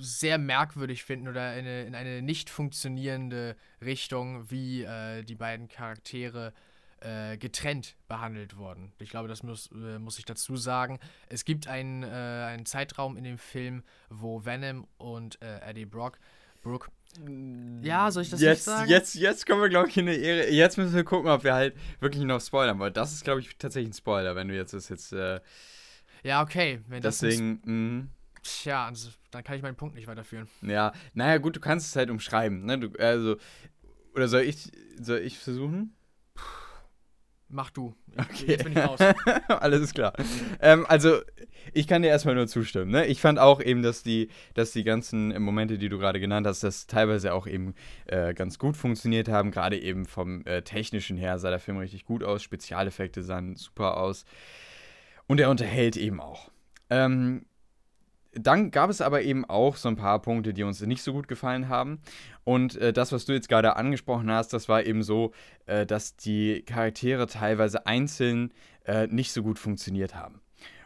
sehr 0.00 0.38
merkwürdig 0.38 1.04
finden 1.04 1.28
oder 1.28 1.54
in 1.54 1.66
eine, 1.66 1.84
in 1.84 1.94
eine 1.94 2.22
nicht 2.22 2.50
funktionierende 2.50 3.56
Richtung, 3.84 4.50
wie 4.50 4.82
äh, 4.82 5.22
die 5.22 5.34
beiden 5.34 5.68
Charaktere 5.68 6.52
äh, 7.00 7.36
getrennt 7.38 7.96
behandelt 8.08 8.56
wurden. 8.56 8.92
Ich 8.98 9.10
glaube, 9.10 9.28
das 9.28 9.42
muss, 9.42 9.70
äh, 9.72 9.98
muss 9.98 10.18
ich 10.18 10.24
dazu 10.24 10.56
sagen. 10.56 10.98
Es 11.28 11.44
gibt 11.44 11.66
einen, 11.66 12.02
äh, 12.02 12.06
einen 12.06 12.66
Zeitraum 12.66 13.16
in 13.16 13.24
dem 13.24 13.38
Film, 13.38 13.82
wo 14.08 14.44
Venom 14.44 14.86
und 14.98 15.40
äh, 15.40 15.60
Eddie 15.60 15.86
Brock, 15.86 16.18
Brooke, 16.62 16.90
ja, 17.82 18.08
soll 18.10 18.22
ich 18.22 18.30
das 18.30 18.40
jetzt, 18.40 18.64
sagen? 18.66 18.88
Jetzt, 18.88 19.14
jetzt 19.14 19.44
kommen 19.44 19.60
wir, 19.60 19.68
glaube 19.68 19.88
ich, 19.88 19.96
in 19.96 20.06
eine 20.06 20.16
Ehre. 20.16 20.48
Jetzt 20.50 20.78
müssen 20.78 20.94
wir 20.94 21.02
gucken, 21.02 21.28
ob 21.28 21.42
wir 21.42 21.54
halt 21.54 21.74
wirklich 21.98 22.22
noch 22.22 22.40
spoilern, 22.40 22.78
weil 22.78 22.92
das 22.92 23.12
ist, 23.12 23.24
glaube 23.24 23.40
ich, 23.40 23.56
tatsächlich 23.58 23.90
ein 23.90 23.94
Spoiler, 23.94 24.36
wenn 24.36 24.46
du 24.46 24.54
jetzt 24.54 24.74
das 24.74 24.88
jetzt. 24.88 25.12
Äh, 25.12 25.40
Ja, 26.22 26.42
okay. 26.42 26.80
Wenn 26.86 27.02
deswegen, 27.02 27.60
mh, 27.64 28.06
Tja, 28.42 28.86
also, 28.86 29.10
dann 29.30 29.44
kann 29.44 29.56
ich 29.56 29.62
meinen 29.62 29.76
Punkt 29.76 29.94
nicht 29.94 30.06
weiterführen. 30.06 30.48
ja. 30.62 30.92
Naja, 31.14 31.38
gut, 31.38 31.56
du 31.56 31.60
kannst 31.60 31.88
es 31.88 31.96
halt 31.96 32.10
umschreiben, 32.10 32.64
ne? 32.64 32.78
Du, 32.78 32.92
also. 32.98 33.36
Oder 34.14 34.28
soll 34.28 34.42
ich, 34.42 34.72
soll 34.98 35.18
ich 35.18 35.38
versuchen? 35.38 35.94
Mach 37.52 37.70
du. 37.70 37.94
Okay. 38.16 38.46
Jetzt 38.46 38.64
bin 38.64 38.72
ich 38.72 38.78
raus. 38.78 39.00
Alles 39.48 39.80
ist 39.80 39.94
klar. 39.94 40.12
ähm, 40.60 40.86
also, 40.88 41.20
ich 41.72 41.88
kann 41.88 42.02
dir 42.02 42.08
erstmal 42.08 42.36
nur 42.36 42.46
zustimmen. 42.46 42.92
Ne? 42.92 43.06
Ich 43.06 43.20
fand 43.20 43.40
auch 43.40 43.60
eben, 43.60 43.82
dass 43.82 44.04
die, 44.04 44.28
dass 44.54 44.70
die 44.70 44.84
ganzen 44.84 45.40
Momente, 45.42 45.76
die 45.76 45.88
du 45.88 45.98
gerade 45.98 46.20
genannt 46.20 46.46
hast, 46.46 46.62
das 46.62 46.86
teilweise 46.86 47.34
auch 47.34 47.48
eben 47.48 47.74
äh, 48.06 48.34
ganz 48.34 48.58
gut 48.58 48.76
funktioniert 48.76 49.28
haben. 49.28 49.50
Gerade 49.50 49.80
eben 49.80 50.06
vom 50.06 50.44
äh, 50.46 50.62
technischen 50.62 51.16
her 51.16 51.40
sah 51.40 51.50
der 51.50 51.58
Film 51.58 51.78
richtig 51.78 52.04
gut 52.04 52.22
aus. 52.22 52.42
Spezialeffekte 52.44 53.24
sahen 53.24 53.56
super 53.56 53.96
aus. 53.96 54.24
Und 55.26 55.40
er 55.40 55.50
unterhält 55.50 55.96
eben 55.96 56.20
auch. 56.20 56.50
Ähm, 56.88 57.46
dann 58.32 58.70
gab 58.70 58.90
es 58.90 59.00
aber 59.00 59.22
eben 59.22 59.44
auch 59.44 59.76
so 59.76 59.88
ein 59.88 59.96
paar 59.96 60.22
Punkte, 60.22 60.54
die 60.54 60.62
uns 60.62 60.80
nicht 60.80 61.02
so 61.02 61.12
gut 61.12 61.28
gefallen 61.28 61.68
haben. 61.68 62.00
Und 62.44 62.76
äh, 62.76 62.92
das, 62.92 63.12
was 63.12 63.24
du 63.24 63.32
jetzt 63.32 63.48
gerade 63.48 63.76
angesprochen 63.76 64.30
hast, 64.30 64.52
das 64.52 64.68
war 64.68 64.84
eben 64.84 65.02
so, 65.02 65.32
äh, 65.66 65.84
dass 65.86 66.16
die 66.16 66.62
Charaktere 66.62 67.26
teilweise 67.26 67.86
einzeln 67.86 68.52
äh, 68.84 69.06
nicht 69.08 69.32
so 69.32 69.42
gut 69.42 69.58
funktioniert 69.58 70.14
haben. 70.14 70.40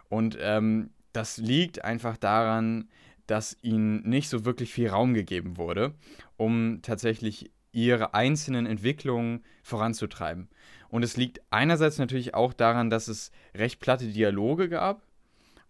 Und 0.09 0.39
ähm, 0.41 0.91
das 1.13 1.37
liegt 1.37 1.85
einfach 1.85 2.17
daran, 2.17 2.89
dass 3.27 3.57
ihnen 3.63 4.09
nicht 4.09 4.29
so 4.29 4.45
wirklich 4.45 4.73
viel 4.73 4.89
Raum 4.89 5.15
gegeben 5.15 5.57
wurde, 5.57 5.95
um 6.37 6.81
tatsächlich 6.83 7.51
ihre 7.73 8.15
einzelnen 8.15 8.67
Entwicklungen 8.67 9.43
voranzutreiben. 9.63 10.49
Und 10.89 11.03
es 11.03 11.17
liegt 11.17 11.41
einerseits 11.51 11.99
natürlich 11.99 12.35
auch 12.35 12.53
daran, 12.53 12.91
dass 12.91 13.09
es 13.09 13.33
recht 13.55 13.81
platte 13.81 14.07
Dialoge 14.07 14.69
gab, 14.69 15.03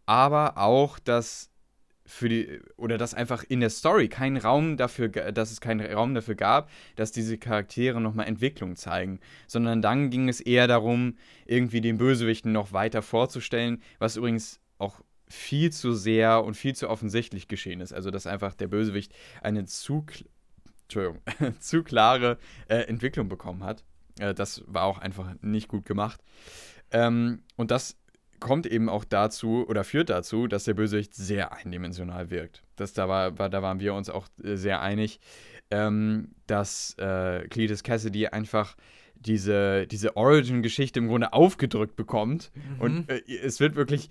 aber 0.04 0.58
auch, 0.58 0.98
dass 0.98 1.50
für 2.06 2.28
die 2.28 2.60
oder 2.76 2.98
dass 2.98 3.14
einfach 3.14 3.44
in 3.44 3.60
der 3.60 3.70
Story 3.70 4.08
kein 4.08 4.36
Raum 4.36 4.76
dafür, 4.76 5.08
dass 5.08 5.50
es 5.50 5.60
keinen 5.60 5.80
Raum 5.92 6.14
dafür 6.14 6.34
gab, 6.34 6.70
dass 6.96 7.12
diese 7.12 7.38
Charaktere 7.38 8.00
nochmal 8.00 8.26
Entwicklung 8.26 8.76
zeigen, 8.76 9.20
sondern 9.46 9.80
dann 9.80 10.10
ging 10.10 10.28
es 10.28 10.40
eher 10.40 10.66
darum, 10.66 11.16
irgendwie 11.46 11.80
den 11.80 11.98
Bösewichten 11.98 12.52
noch 12.52 12.72
weiter 12.72 13.02
vorzustellen, 13.02 13.82
was 13.98 14.16
übrigens 14.16 14.60
auch 14.78 15.00
viel 15.28 15.72
zu 15.72 15.94
sehr 15.94 16.44
und 16.44 16.54
viel 16.54 16.74
zu 16.74 16.90
offensichtlich 16.90 17.48
geschehen 17.48 17.80
ist. 17.80 17.92
Also 17.92 18.10
dass 18.10 18.26
einfach 18.26 18.54
der 18.54 18.68
Bösewicht 18.68 19.12
eine 19.42 19.64
zu, 19.64 20.04
zu 21.58 21.82
klare 21.82 22.38
äh, 22.68 22.76
Entwicklung 22.80 23.28
bekommen 23.28 23.64
hat. 23.64 23.82
Äh, 24.18 24.34
das 24.34 24.62
war 24.66 24.84
auch 24.84 24.98
einfach 24.98 25.34
nicht 25.40 25.68
gut 25.68 25.86
gemacht. 25.86 26.22
Ähm, 26.90 27.42
und 27.56 27.70
das 27.70 27.96
kommt 28.40 28.66
eben 28.66 28.88
auch 28.88 29.04
dazu 29.04 29.66
oder 29.68 29.84
führt 29.84 30.10
dazu, 30.10 30.46
dass 30.46 30.64
der 30.64 30.74
Bösewicht 30.74 31.14
sehr 31.14 31.52
eindimensional 31.52 32.30
wirkt. 32.30 32.62
Das, 32.76 32.92
da, 32.92 33.08
war, 33.08 33.38
war 33.38 33.48
da 33.48 33.62
waren 33.62 33.80
wir 33.80 33.94
uns 33.94 34.10
auch 34.10 34.28
äh, 34.42 34.56
sehr 34.56 34.80
einig, 34.80 35.20
ähm, 35.70 36.28
dass 36.46 36.94
äh, 36.98 37.46
Cletus 37.48 37.82
Cassidy 37.82 38.28
einfach 38.28 38.76
diese, 39.26 39.86
diese 39.86 40.16
Origin-Geschichte 40.16 40.98
im 40.98 41.08
Grunde 41.08 41.32
aufgedrückt 41.32 41.96
bekommt. 41.96 42.50
Mhm. 42.54 42.80
Und 42.80 43.10
äh, 43.10 43.22
es 43.42 43.60
wird 43.60 43.74
wirklich, 43.74 44.10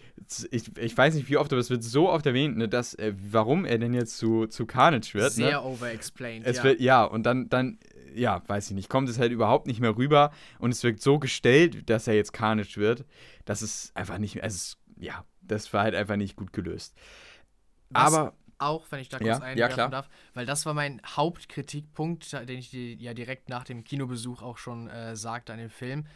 ich, 0.51 0.75
ich 0.77 0.97
weiß 0.97 1.13
nicht 1.15 1.29
wie 1.29 1.38
oft, 1.38 1.51
aber 1.51 1.59
es 1.59 1.69
wird 1.69 1.83
so 1.83 2.09
oft 2.09 2.25
erwähnt, 2.25 2.57
ne, 2.57 2.67
dass, 2.67 2.95
äh, 2.95 3.13
warum 3.29 3.65
er 3.65 3.77
denn 3.77 3.93
jetzt 3.93 4.17
zu, 4.17 4.47
zu 4.47 4.65
Carnage 4.65 5.13
wird. 5.13 5.31
Sehr 5.31 5.51
ne? 5.51 5.63
overexplained, 5.63 6.45
es 6.47 6.57
ja. 6.57 6.63
Wird, 6.63 6.79
ja, 6.79 7.03
und 7.03 7.23
dann, 7.23 7.49
dann, 7.49 7.77
ja, 8.13 8.41
weiß 8.47 8.69
ich 8.69 8.76
nicht, 8.76 8.89
kommt 8.89 9.10
es 9.10 9.19
halt 9.19 9.32
überhaupt 9.32 9.67
nicht 9.67 9.80
mehr 9.80 9.95
rüber 9.97 10.32
und 10.60 10.71
es 10.71 10.84
wirkt 10.84 11.02
so 11.02 11.19
gestellt, 11.19 11.89
dass 11.89 12.08
er 12.08 12.15
jetzt 12.15 12.34
Carnage 12.34 12.78
wird, 12.78 13.06
dass 13.45 13.62
es 13.62 13.91
einfach 13.95 14.17
nicht 14.17 14.36
mehr, 14.36 14.43
also 14.43 14.76
ja, 14.97 15.26
das 15.41 15.71
war 15.73 15.84
halt 15.84 15.95
einfach 15.95 16.15
nicht 16.15 16.36
gut 16.36 16.54
gelöst. 16.54 16.95
Was 17.89 18.13
aber 18.13 18.34
auch, 18.58 18.86
wenn 18.91 18.99
ich 18.99 19.10
da 19.10 19.19
kurz 19.19 19.39
Ja, 19.39 19.39
einwerfen 19.39 19.78
ja, 19.78 19.88
darf, 19.89 20.10
weil 20.34 20.45
das 20.45 20.65
war 20.65 20.73
mein 20.73 21.02
Hauptkritikpunkt, 21.06 22.32
den 22.34 22.58
ich 22.58 22.69
dir 22.69 22.95
ja 22.95 23.13
direkt 23.13 23.49
nach 23.49 23.63
dem 23.63 23.84
Kinobesuch 23.84 24.41
auch 24.41 24.58
schon 24.58 24.89
äh, 24.89 25.15
sagte 25.15 25.54
an 25.54 25.60
dem 25.60 25.69
Film, 25.69 26.08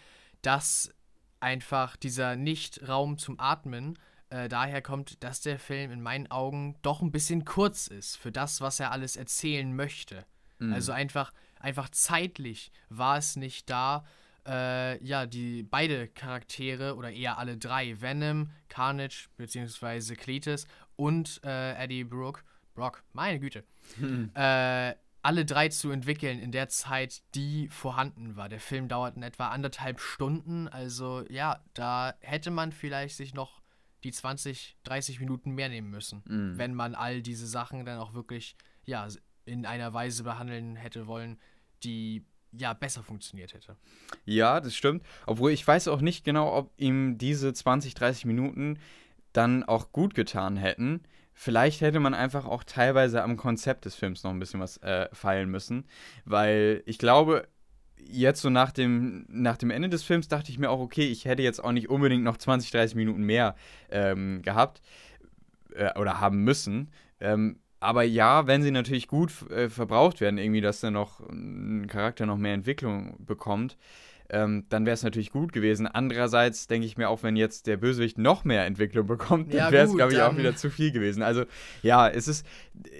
dass 0.41 0.93
einfach 1.39 1.97
dieser 1.97 2.36
Nicht-Raum 2.36 3.17
zum 3.17 3.39
Atmen 3.39 3.97
äh, 4.29 4.49
daher 4.49 4.81
kommt, 4.81 5.23
dass 5.23 5.41
der 5.41 5.60
Film 5.60 5.91
in 5.91 6.01
meinen 6.01 6.29
Augen 6.31 6.77
doch 6.81 7.01
ein 7.01 7.12
bisschen 7.12 7.45
kurz 7.45 7.88
ist 7.88 8.17
für 8.17 8.31
das, 8.31 8.62
was 8.62 8.79
er 8.79 8.91
alles 8.91 9.15
erzählen 9.15 9.75
möchte. 9.75 10.25
Mhm. 10.60 10.73
Also 10.73 10.91
einfach, 10.91 11.31
einfach 11.59 11.89
zeitlich 11.89 12.71
war 12.89 13.17
es 13.17 13.35
nicht 13.35 13.69
da, 13.69 14.05
äh, 14.47 15.03
ja, 15.03 15.25
die 15.25 15.63
beide 15.63 16.07
Charaktere 16.07 16.95
oder 16.95 17.11
eher 17.11 17.37
alle 17.37 17.57
drei, 17.57 17.99
Venom, 18.01 18.49
Carnage 18.69 19.27
bzw. 19.37 20.15
Cletus 20.15 20.67
und 20.95 21.41
äh, 21.43 21.73
Eddie 21.83 22.03
Brook, 22.05 22.43
Brock, 22.75 23.03
meine 23.13 23.39
Güte, 23.39 23.63
äh, 24.35 24.93
alle 25.23 25.45
drei 25.45 25.67
zu 25.69 25.91
entwickeln 25.91 26.39
in 26.39 26.51
der 26.51 26.69
Zeit, 26.69 27.21
die 27.35 27.67
vorhanden 27.69 28.35
war. 28.37 28.47
Der 28.47 28.61
Film 28.61 28.87
dauert 28.87 29.17
in 29.17 29.23
etwa 29.23 29.49
anderthalb 29.49 29.99
Stunden, 29.99 30.67
also 30.69 31.25
ja, 31.29 31.61
da 31.73 32.13
hätte 32.21 32.51
man 32.51 32.71
vielleicht 32.71 33.17
sich 33.17 33.33
noch 33.33 33.61
die 34.03 34.11
20, 34.11 34.77
30 34.83 35.19
Minuten 35.19 35.51
mehr 35.51 35.69
nehmen 35.69 35.89
müssen, 35.89 36.21
Mhm. 36.25 36.57
wenn 36.57 36.73
man 36.73 36.95
all 36.95 37.21
diese 37.21 37.47
Sachen 37.47 37.83
dann 37.83 37.99
auch 37.99 38.13
wirklich, 38.13 38.55
ja, 38.85 39.07
in 39.47 39.65
einer 39.65 39.93
Weise 39.93 40.23
behandeln 40.23 40.75
hätte 40.75 41.07
wollen, 41.07 41.38
die 41.83 42.23
ja 42.51 42.73
besser 42.73 43.03
funktioniert 43.03 43.53
hätte. 43.53 43.75
Ja, 44.25 44.60
das 44.60 44.75
stimmt. 44.75 45.03
Obwohl 45.25 45.51
ich 45.51 45.67
weiß 45.67 45.88
auch 45.89 46.01
nicht 46.01 46.23
genau, 46.23 46.55
ob 46.55 46.71
ihm 46.77 47.17
diese 47.17 47.53
20, 47.53 47.93
30 47.93 48.25
Minuten 48.25 48.79
dann 49.33 49.63
auch 49.63 49.91
gut 49.91 50.13
getan 50.13 50.57
hätten. 50.57 51.01
Vielleicht 51.33 51.81
hätte 51.81 51.99
man 51.99 52.13
einfach 52.13 52.45
auch 52.45 52.63
teilweise 52.63 53.21
am 53.21 53.38
Konzept 53.38 53.86
des 53.86 53.95
Films 53.95 54.23
noch 54.23 54.31
ein 54.31 54.39
bisschen 54.39 54.60
was 54.60 54.77
äh, 54.77 55.07
feilen 55.13 55.49
müssen. 55.49 55.86
Weil 56.25 56.81
ich 56.86 56.97
glaube, 56.97 57.47
jetzt 57.99 58.41
so 58.41 58.49
nach 58.49 58.71
dem, 58.71 59.25
nach 59.29 59.57
dem 59.57 59.69
Ende 59.69 59.89
des 59.89 60.03
Films 60.03 60.27
dachte 60.27 60.51
ich 60.51 60.57
mir 60.57 60.69
auch, 60.69 60.79
okay, 60.79 61.05
ich 61.05 61.25
hätte 61.25 61.43
jetzt 61.43 61.63
auch 61.63 61.71
nicht 61.71 61.89
unbedingt 61.89 62.23
noch 62.23 62.38
20, 62.38 62.71
30 62.71 62.95
Minuten 62.95 63.21
mehr 63.23 63.55
ähm, 63.91 64.41
gehabt 64.41 64.81
äh, 65.75 65.97
oder 65.99 66.19
haben 66.19 66.43
müssen. 66.43 66.89
Ähm, 67.19 67.60
aber 67.79 68.03
ja, 68.03 68.47
wenn 68.47 68.63
sie 68.63 68.71
natürlich 68.71 69.07
gut 69.07 69.49
äh, 69.51 69.69
verbraucht 69.69 70.21
werden, 70.21 70.37
irgendwie, 70.37 70.61
dass 70.61 70.79
dann 70.79 70.93
noch 70.93 71.19
ein 71.19 71.87
Charakter 71.87 72.25
noch 72.25 72.37
mehr 72.37 72.53
Entwicklung 72.53 73.15
bekommt, 73.25 73.77
ähm, 74.29 74.65
dann 74.69 74.85
wäre 74.85 74.93
es 74.93 75.03
natürlich 75.03 75.31
gut 75.31 75.53
gewesen. 75.53 75.87
Andererseits 75.87 76.67
denke 76.67 76.85
ich 76.85 76.97
mir 76.97 77.09
auch, 77.09 77.23
wenn 77.23 77.35
jetzt 77.35 77.67
der 77.67 77.77
Bösewicht 77.77 78.17
noch 78.17 78.43
mehr 78.43 78.65
Entwicklung 78.65 79.07
bekommt, 79.07 79.53
Ja, 79.53 79.65
dann 79.65 79.73
wäre 79.73 79.85
es, 79.85 79.95
glaube 79.95 80.13
ich, 80.13 80.21
auch 80.21 80.35
wieder 80.35 80.55
zu 80.55 80.69
viel 80.69 80.91
gewesen. 80.91 81.23
Also 81.23 81.45
ja, 81.81 82.09
es 82.09 82.27
ist, 82.27 82.45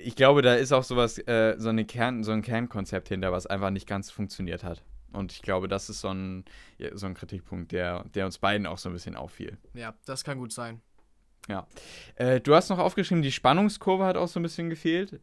ich 0.04 0.16
glaube, 0.16 0.42
da 0.42 0.56
ist 0.56 0.72
auch 0.72 0.84
sowas, 0.84 1.18
äh, 1.18 1.56
so, 1.58 1.70
eine 1.70 1.86
Kern, 1.86 2.24
so 2.24 2.32
ein 2.32 2.42
Kernkonzept 2.42 3.10
hinter, 3.10 3.32
was 3.32 3.46
einfach 3.46 3.72
nicht 3.72 3.88
ganz 3.88 4.10
funktioniert 4.10 4.64
hat. 4.64 4.84
Und 5.12 5.32
ich 5.32 5.42
glaube, 5.42 5.68
das 5.68 5.90
ist 5.90 6.02
so 6.02 6.10
ein, 6.10 6.46
so 6.94 7.08
ein 7.08 7.14
Kritikpunkt, 7.14 7.72
der, 7.72 8.06
der 8.14 8.26
uns 8.26 8.38
beiden 8.38 8.68
auch 8.68 8.78
so 8.78 8.90
ein 8.90 8.94
bisschen 8.94 9.16
auffiel. 9.16 9.58
Ja, 9.74 9.96
das 10.06 10.24
kann 10.24 10.38
gut 10.38 10.54
sein. 10.54 10.82
Äh, 12.16 12.42
du 12.42 12.56
hast 12.56 12.70
noch 12.70 12.80
aufgeschrieben, 12.80 13.22
die 13.22 13.32
Spannungskurve 13.32 14.06
hat 14.06 14.18
auch 14.18 14.28
so 14.28 14.40
ein 14.40 14.44
bisschen 14.44 14.70
gefehlt. 14.70 15.20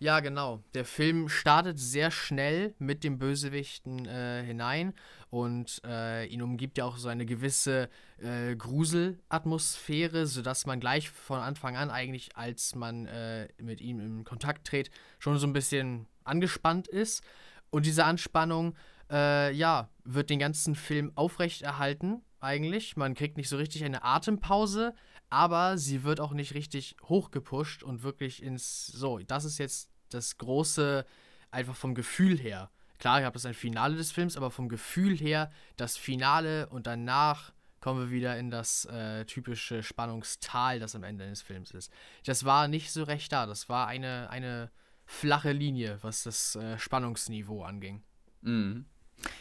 Ja, 0.00 0.20
genau. 0.20 0.62
Der 0.74 0.84
Film 0.84 1.28
startet 1.28 1.80
sehr 1.80 2.12
schnell 2.12 2.72
mit 2.78 3.02
dem 3.02 3.18
Bösewichten 3.18 4.06
äh, 4.06 4.44
hinein 4.44 4.94
und 5.30 5.82
äh, 5.84 6.24
ihn 6.26 6.40
umgibt 6.40 6.78
ja 6.78 6.84
auch 6.84 6.98
so 6.98 7.08
eine 7.08 7.26
gewisse 7.26 7.88
äh, 8.18 8.54
Gruselatmosphäre, 8.54 10.28
sodass 10.28 10.66
man 10.66 10.78
gleich 10.78 11.10
von 11.10 11.40
Anfang 11.40 11.76
an 11.76 11.90
eigentlich, 11.90 12.36
als 12.36 12.76
man 12.76 13.06
äh, 13.06 13.48
mit 13.60 13.80
ihm 13.80 13.98
in 13.98 14.24
Kontakt 14.24 14.68
tritt, 14.68 14.90
schon 15.18 15.36
so 15.38 15.48
ein 15.48 15.52
bisschen 15.52 16.06
angespannt 16.22 16.86
ist. 16.86 17.24
Und 17.70 17.84
diese 17.84 18.04
Anspannung, 18.04 18.76
äh, 19.10 19.52
ja, 19.52 19.88
wird 20.04 20.30
den 20.30 20.38
ganzen 20.38 20.76
Film 20.76 21.10
aufrechterhalten, 21.16 22.22
eigentlich. 22.40 22.96
Man 22.96 23.14
kriegt 23.14 23.36
nicht 23.36 23.48
so 23.48 23.56
richtig 23.56 23.84
eine 23.84 24.04
Atempause, 24.04 24.94
aber 25.30 25.78
sie 25.78 26.04
wird 26.04 26.20
auch 26.20 26.32
nicht 26.32 26.54
richtig 26.54 26.96
hochgepusht 27.04 27.82
und 27.82 28.02
wirklich 28.02 28.42
ins, 28.42 28.86
so, 28.86 29.18
das 29.18 29.44
ist 29.44 29.58
jetzt 29.58 29.90
das 30.10 30.38
große, 30.38 31.04
einfach 31.50 31.76
vom 31.76 31.94
Gefühl 31.94 32.38
her. 32.38 32.70
Klar, 32.98 33.20
ich 33.20 33.24
habe 33.24 33.34
das 33.34 33.46
ein 33.46 33.54
Finale 33.54 33.96
des 33.96 34.10
Films, 34.10 34.36
aber 34.36 34.50
vom 34.50 34.68
Gefühl 34.68 35.16
her 35.16 35.50
das 35.76 35.96
Finale 35.96 36.68
und 36.68 36.86
danach 36.86 37.52
kommen 37.80 38.00
wir 38.00 38.10
wieder 38.10 38.36
in 38.36 38.50
das 38.50 38.86
äh, 38.86 39.24
typische 39.24 39.82
Spannungstal, 39.82 40.80
das 40.80 40.94
am 40.94 41.04
Ende 41.04 41.28
des 41.28 41.42
Films 41.42 41.70
ist. 41.70 41.92
Das 42.24 42.44
war 42.44 42.66
nicht 42.66 42.90
so 42.90 43.04
recht 43.04 43.32
da. 43.32 43.46
Das 43.46 43.68
war 43.68 43.86
eine, 43.86 44.30
eine 44.30 44.70
flache 45.06 45.52
Linie, 45.52 45.98
was 46.02 46.24
das 46.24 46.56
äh, 46.56 46.78
Spannungsniveau 46.78 47.62
anging. 47.62 48.02
Mhm. 48.42 48.86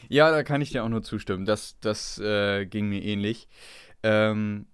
Ja, 0.07 0.31
da 0.31 0.43
kann 0.43 0.61
ich 0.61 0.71
dir 0.71 0.83
auch 0.83 0.89
nur 0.89 1.03
zustimmen. 1.03 1.45
Das, 1.45 1.79
das 1.79 2.19
äh, 2.19 2.65
ging 2.65 2.89
mir 2.89 3.03
ähnlich. 3.03 3.47
Ähm, 4.03 4.67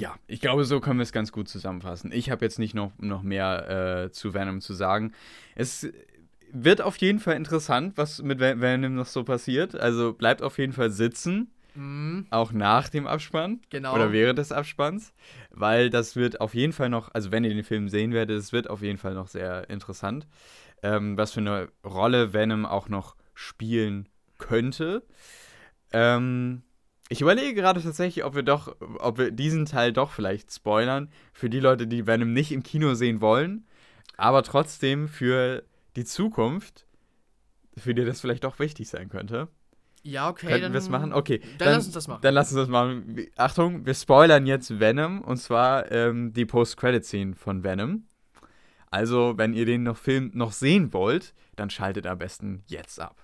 ja, 0.00 0.14
ich 0.26 0.40
glaube, 0.40 0.64
so 0.64 0.80
können 0.80 0.98
wir 0.98 1.02
es 1.04 1.12
ganz 1.12 1.32
gut 1.32 1.48
zusammenfassen. 1.48 2.10
Ich 2.12 2.30
habe 2.30 2.44
jetzt 2.44 2.58
nicht 2.58 2.74
noch, 2.74 2.92
noch 2.98 3.22
mehr 3.22 4.04
äh, 4.06 4.10
zu 4.12 4.32
Venom 4.34 4.60
zu 4.60 4.72
sagen. 4.74 5.12
Es 5.54 5.86
wird 6.52 6.80
auf 6.80 6.96
jeden 6.96 7.20
Fall 7.20 7.36
interessant, 7.36 7.96
was 7.96 8.22
mit 8.22 8.40
Ven- 8.40 8.60
Venom 8.60 8.94
noch 8.94 9.06
so 9.06 9.22
passiert. 9.24 9.74
Also 9.78 10.12
bleibt 10.12 10.42
auf 10.42 10.58
jeden 10.58 10.72
Fall 10.72 10.90
sitzen, 10.90 11.50
Mhm, 11.74 12.26
auch 12.30 12.50
nach 12.50 12.88
dem 12.88 13.06
Abspann 13.06 13.60
genau. 13.70 13.94
oder 13.94 14.10
während 14.10 14.40
des 14.40 14.50
Abspanns, 14.50 15.12
weil 15.50 15.88
das 15.88 16.16
wird 16.16 16.40
auf 16.40 16.52
jeden 16.52 16.72
Fall 16.72 16.88
noch, 16.88 17.14
also 17.14 17.30
wenn 17.30 17.44
ihr 17.44 17.54
den 17.54 17.62
Film 17.62 17.88
sehen 17.88 18.12
werdet, 18.12 18.36
es 18.40 18.52
wird 18.52 18.68
auf 18.68 18.82
jeden 18.82 18.98
Fall 18.98 19.14
noch 19.14 19.28
sehr 19.28 19.70
interessant, 19.70 20.26
ähm, 20.82 21.16
was 21.16 21.30
für 21.30 21.38
eine 21.40 21.68
Rolle 21.84 22.32
Venom 22.32 22.66
auch 22.66 22.88
noch 22.88 23.14
spielen 23.34 24.08
könnte. 24.38 25.04
Ähm, 25.92 26.62
ich 27.10 27.20
überlege 27.20 27.54
gerade 27.54 27.82
tatsächlich, 27.82 28.24
ob 28.24 28.36
wir 28.36 28.44
doch, 28.44 28.76
ob 29.00 29.18
wir 29.18 29.32
diesen 29.32 29.66
Teil 29.66 29.92
doch 29.92 30.12
vielleicht 30.12 30.52
spoilern 30.52 31.10
für 31.32 31.50
die 31.50 31.58
Leute, 31.58 31.88
die 31.88 32.06
Venom 32.06 32.32
nicht 32.32 32.52
im 32.52 32.62
Kino 32.62 32.94
sehen 32.94 33.20
wollen, 33.20 33.66
aber 34.16 34.44
trotzdem 34.44 35.08
für 35.08 35.64
die 35.96 36.04
Zukunft, 36.04 36.86
für 37.76 37.94
die 37.94 38.04
das 38.04 38.20
vielleicht 38.20 38.44
doch 38.44 38.60
wichtig 38.60 38.88
sein 38.88 39.08
könnte. 39.08 39.48
Ja, 40.04 40.30
okay. 40.30 40.46
Könnten 40.46 40.72
wir 40.72 40.78
es 40.78 40.88
machen? 40.88 41.12
Okay. 41.12 41.40
Dann, 41.58 41.74
lass 41.74 41.86
uns 41.86 41.94
das 41.94 42.06
machen. 42.06 42.22
Dann 42.22 42.32
lass 42.32 42.52
uns 42.52 42.60
das 42.60 42.68
machen. 42.68 43.26
Achtung, 43.36 43.84
wir 43.84 43.94
spoilern 43.94 44.46
jetzt 44.46 44.78
Venom 44.78 45.20
und 45.20 45.36
zwar 45.36 45.90
ähm, 45.90 46.32
die 46.32 46.46
Post-Credit-Scene 46.46 47.34
von 47.34 47.64
Venom. 47.64 48.06
Also, 48.88 49.34
wenn 49.36 49.52
ihr 49.52 49.66
den 49.66 49.82
noch 49.82 49.96
Film 49.96 50.30
noch 50.32 50.52
sehen 50.52 50.92
wollt, 50.92 51.34
dann 51.56 51.70
schaltet 51.70 52.06
am 52.06 52.18
besten 52.18 52.62
jetzt 52.66 53.00
ab. 53.00 53.16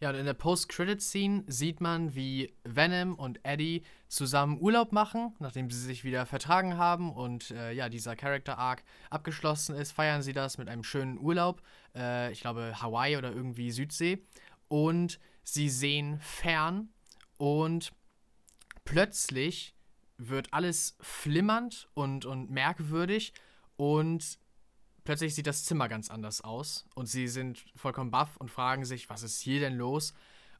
Ja, 0.00 0.10
und 0.10 0.16
in 0.16 0.26
der 0.26 0.34
Post-Credit-Scene 0.34 1.44
sieht 1.46 1.80
man, 1.80 2.14
wie 2.14 2.52
Venom 2.64 3.14
und 3.14 3.40
Eddie 3.44 3.82
zusammen 4.08 4.60
Urlaub 4.60 4.92
machen, 4.92 5.34
nachdem 5.38 5.70
sie 5.70 5.80
sich 5.80 6.04
wieder 6.04 6.26
vertragen 6.26 6.76
haben 6.76 7.12
und 7.12 7.50
äh, 7.52 7.72
ja, 7.72 7.88
dieser 7.88 8.16
Character-Arc 8.16 8.82
abgeschlossen 9.10 9.76
ist, 9.76 9.92
feiern 9.92 10.22
sie 10.22 10.32
das 10.32 10.58
mit 10.58 10.68
einem 10.68 10.82
schönen 10.82 11.18
Urlaub. 11.18 11.62
Äh, 11.94 12.32
ich 12.32 12.40
glaube, 12.40 12.74
Hawaii 12.80 13.16
oder 13.16 13.32
irgendwie 13.32 13.70
Südsee. 13.70 14.26
Und 14.68 15.20
sie 15.42 15.68
sehen 15.68 16.18
fern 16.20 16.88
und 17.38 17.92
plötzlich 18.84 19.74
wird 20.16 20.52
alles 20.52 20.96
flimmernd 21.00 21.88
und, 21.94 22.24
und 22.24 22.50
merkwürdig 22.50 23.32
und 23.76 24.38
plötzlich 25.04 25.34
sieht 25.34 25.46
das 25.46 25.64
Zimmer 25.64 25.88
ganz 25.88 26.10
anders 26.10 26.40
aus 26.42 26.86
und 26.94 27.06
sie 27.06 27.28
sind 27.28 27.64
vollkommen 27.76 28.10
baff 28.10 28.36
und 28.38 28.50
fragen 28.50 28.84
sich, 28.84 29.08
was 29.08 29.22
ist 29.22 29.40
hier 29.40 29.60
denn 29.60 29.76
los? 29.76 30.14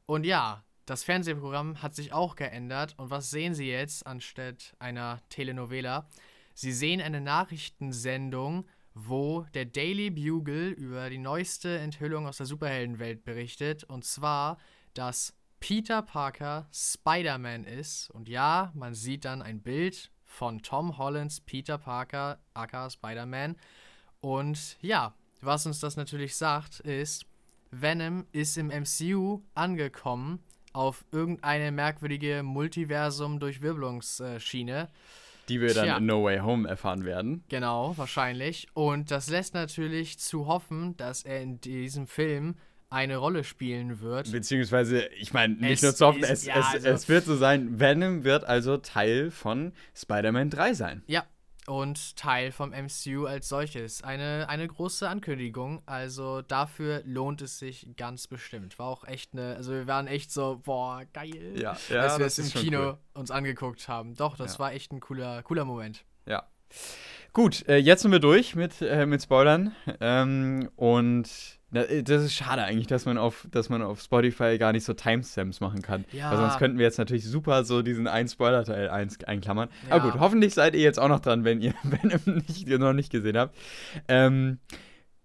Und 0.05 0.25
ja, 0.25 0.63
das 0.85 1.03
Fernsehprogramm 1.03 1.81
hat 1.81 1.95
sich 1.95 2.13
auch 2.13 2.35
geändert 2.35 2.93
und 2.97 3.09
was 3.09 3.31
sehen 3.31 3.55
sie 3.55 3.67
jetzt 3.69 4.05
anstatt 4.05 4.75
einer 4.79 5.21
Telenovela? 5.29 6.07
Sie 6.53 6.71
sehen 6.71 7.01
eine 7.01 7.21
Nachrichtensendung, 7.21 8.65
wo 8.93 9.45
der 9.53 9.65
Daily 9.65 10.09
Bugle 10.09 10.69
über 10.69 11.09
die 11.09 11.17
neueste 11.17 11.79
Enthüllung 11.79 12.27
aus 12.27 12.37
der 12.37 12.45
Superheldenwelt 12.45 13.25
berichtet 13.25 13.83
und 13.83 14.05
zwar, 14.05 14.57
dass 14.93 15.33
Peter 15.59 16.01
Parker 16.03 16.69
Spider-Man 16.71 17.63
ist 17.63 18.11
und 18.11 18.29
ja, 18.29 18.71
man 18.75 18.93
sieht 18.93 19.25
dann 19.25 19.41
ein 19.41 19.61
Bild 19.61 20.11
von 20.23 20.61
Tom 20.61 20.97
Hollands 20.97 21.41
Peter 21.41 21.77
Parker, 21.77 22.39
aka 22.53 22.89
Spider-Man 22.89 23.55
und 24.25 24.77
ja, 24.81 25.13
was 25.41 25.67
uns 25.67 25.79
das 25.79 25.95
natürlich 25.97 26.35
sagt, 26.35 26.79
ist, 26.79 27.27
Venom 27.69 28.25
ist 28.31 28.57
im 28.57 28.69
MCU 28.69 29.43
angekommen 29.53 30.39
auf 30.73 31.05
irgendeine 31.11 31.71
merkwürdige 31.71 32.41
Multiversum-Durchwirbelungsschiene. 32.41 34.89
Die 35.47 35.61
wir 35.61 35.75
dann 35.75 35.83
Tja. 35.83 35.97
in 35.97 36.07
No 36.07 36.23
Way 36.23 36.39
Home 36.39 36.67
erfahren 36.67 37.05
werden. 37.05 37.43
Genau, 37.49 37.95
wahrscheinlich. 37.99 38.65
Und 38.73 39.11
das 39.11 39.29
lässt 39.29 39.53
natürlich 39.53 40.17
zu 40.17 40.47
hoffen, 40.47 40.97
dass 40.97 41.21
er 41.21 41.43
in 41.43 41.61
diesem 41.61 42.07
Film 42.07 42.55
eine 42.89 43.17
Rolle 43.17 43.43
spielen 43.43 44.01
wird. 44.01 44.31
Beziehungsweise, 44.31 45.05
ich 45.19 45.33
meine, 45.33 45.53
nicht 45.53 45.73
es 45.73 45.83
nur 45.83 45.93
zu 45.93 46.07
hoffen, 46.07 46.23
ist, 46.23 46.31
es, 46.31 46.47
ja, 46.47 46.57
es, 46.57 46.65
also 46.73 46.89
es 46.89 47.07
wird 47.09 47.25
so 47.25 47.35
sein, 47.35 47.79
Venom 47.79 48.23
wird 48.23 48.43
also 48.43 48.77
Teil 48.77 49.29
von 49.29 49.71
Spider-Man 49.93 50.49
3 50.49 50.73
sein. 50.73 51.03
Ja, 51.05 51.25
und 51.67 52.15
Teil 52.15 52.51
vom 52.51 52.71
MCU 52.71 53.25
als 53.25 53.49
solches. 53.49 54.03
Eine, 54.03 54.47
eine 54.49 54.67
große 54.67 55.07
Ankündigung, 55.07 55.81
also 55.85 56.41
dafür 56.41 57.01
lohnt 57.05 57.41
es 57.41 57.59
sich 57.59 57.87
ganz 57.97 58.27
bestimmt. 58.27 58.77
War 58.79 58.87
auch 58.87 59.03
echt 59.05 59.33
eine, 59.33 59.55
also 59.55 59.73
wir 59.73 59.87
waren 59.87 60.07
echt 60.07 60.31
so, 60.31 60.61
boah, 60.63 61.03
geil, 61.13 61.53
ja, 61.59 61.77
ja, 61.89 62.01
als 62.01 62.19
wir 62.19 62.25
es 62.25 62.39
im 62.39 62.49
Kino 62.49 62.79
cool. 62.79 62.97
uns 63.13 63.31
angeguckt 63.31 63.87
haben. 63.87 64.15
Doch, 64.15 64.37
das 64.37 64.53
ja. 64.53 64.59
war 64.59 64.73
echt 64.73 64.91
ein 64.91 64.99
cooler, 64.99 65.43
cooler 65.43 65.65
Moment. 65.65 66.05
Ja. 66.25 66.47
Gut, 67.33 67.67
äh, 67.67 67.77
jetzt 67.77 68.01
sind 68.01 68.11
wir 68.11 68.19
durch 68.19 68.55
mit, 68.55 68.81
äh, 68.81 69.05
mit 69.05 69.21
Spoilern. 69.21 69.75
Ähm, 69.99 70.69
und 70.75 71.54
das 71.75 72.23
ist 72.23 72.33
schade 72.33 72.63
eigentlich, 72.63 72.87
dass 72.87 73.05
man 73.05 73.17
auf, 73.17 73.47
dass 73.51 73.69
man 73.69 73.81
auf 73.81 74.01
Spotify 74.01 74.57
gar 74.57 74.71
nicht 74.71 74.83
so 74.83 74.93
Timestamps 74.93 75.59
machen 75.59 75.81
kann. 75.81 76.05
Ja. 76.11 76.31
Weil 76.31 76.37
sonst 76.37 76.57
könnten 76.57 76.77
wir 76.77 76.85
jetzt 76.85 76.97
natürlich 76.97 77.25
super 77.25 77.63
so 77.63 77.81
diesen 77.81 78.07
einen 78.07 78.27
Spoiler-Teil 78.27 78.89
einklammern. 78.89 79.69
Ja. 79.89 79.95
Aber 79.95 80.11
gut, 80.11 80.19
hoffentlich 80.19 80.53
seid 80.53 80.75
ihr 80.75 80.81
jetzt 80.81 80.99
auch 80.99 81.09
noch 81.09 81.19
dran, 81.19 81.43
wenn 81.43 81.61
ihr, 81.61 81.73
ihr 82.03 82.19
nicht, 82.25 82.67
noch 82.67 82.93
nicht 82.93 83.11
gesehen 83.11 83.37
habt. 83.37 83.55
Ähm, 84.07 84.59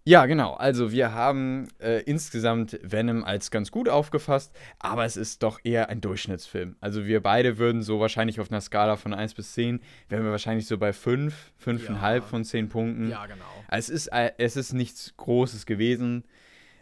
ja, 0.05 0.25
genau. 0.27 0.55
Also 0.55 0.93
wir 0.93 1.13
haben 1.13 1.69
äh, 1.79 2.03
insgesamt 2.03 2.79
Venom 2.83 3.23
als 3.23 3.51
ganz 3.51 3.71
gut 3.71 3.89
aufgefasst, 3.89 4.53
aber 4.79 5.05
es 5.05 5.17
ist 5.17 5.43
doch 5.43 5.61
eher 5.63 5.91
ein 5.91 6.01
Durchschnittsfilm. 6.01 6.77
Also 6.81 7.07
wir 7.07 7.23
beide 7.23 7.59
würden 7.59 7.83
so 7.83 8.01
wahrscheinlich 8.01 8.41
auf 8.41 8.51
einer 8.51 8.63
Skala 8.63 8.97
von 8.97 9.13
1 9.13 9.35
bis 9.35 9.53
10, 9.53 9.81
wären 10.09 10.25
wir 10.25 10.31
wahrscheinlich 10.31 10.67
so 10.67 10.79
bei 10.79 10.95
5, 10.95 11.53
5,5 11.65 12.15
ja. 12.15 12.21
von 12.23 12.45
10 12.45 12.69
Punkten. 12.71 13.11
Ja, 13.11 13.27
genau. 13.27 13.45
Es 13.69 13.91
ist, 13.91 14.09
äh, 14.09 14.33
es 14.39 14.57
ist 14.57 14.73
nichts 14.73 15.15
Großes 15.19 15.67
gewesen. 15.67 16.25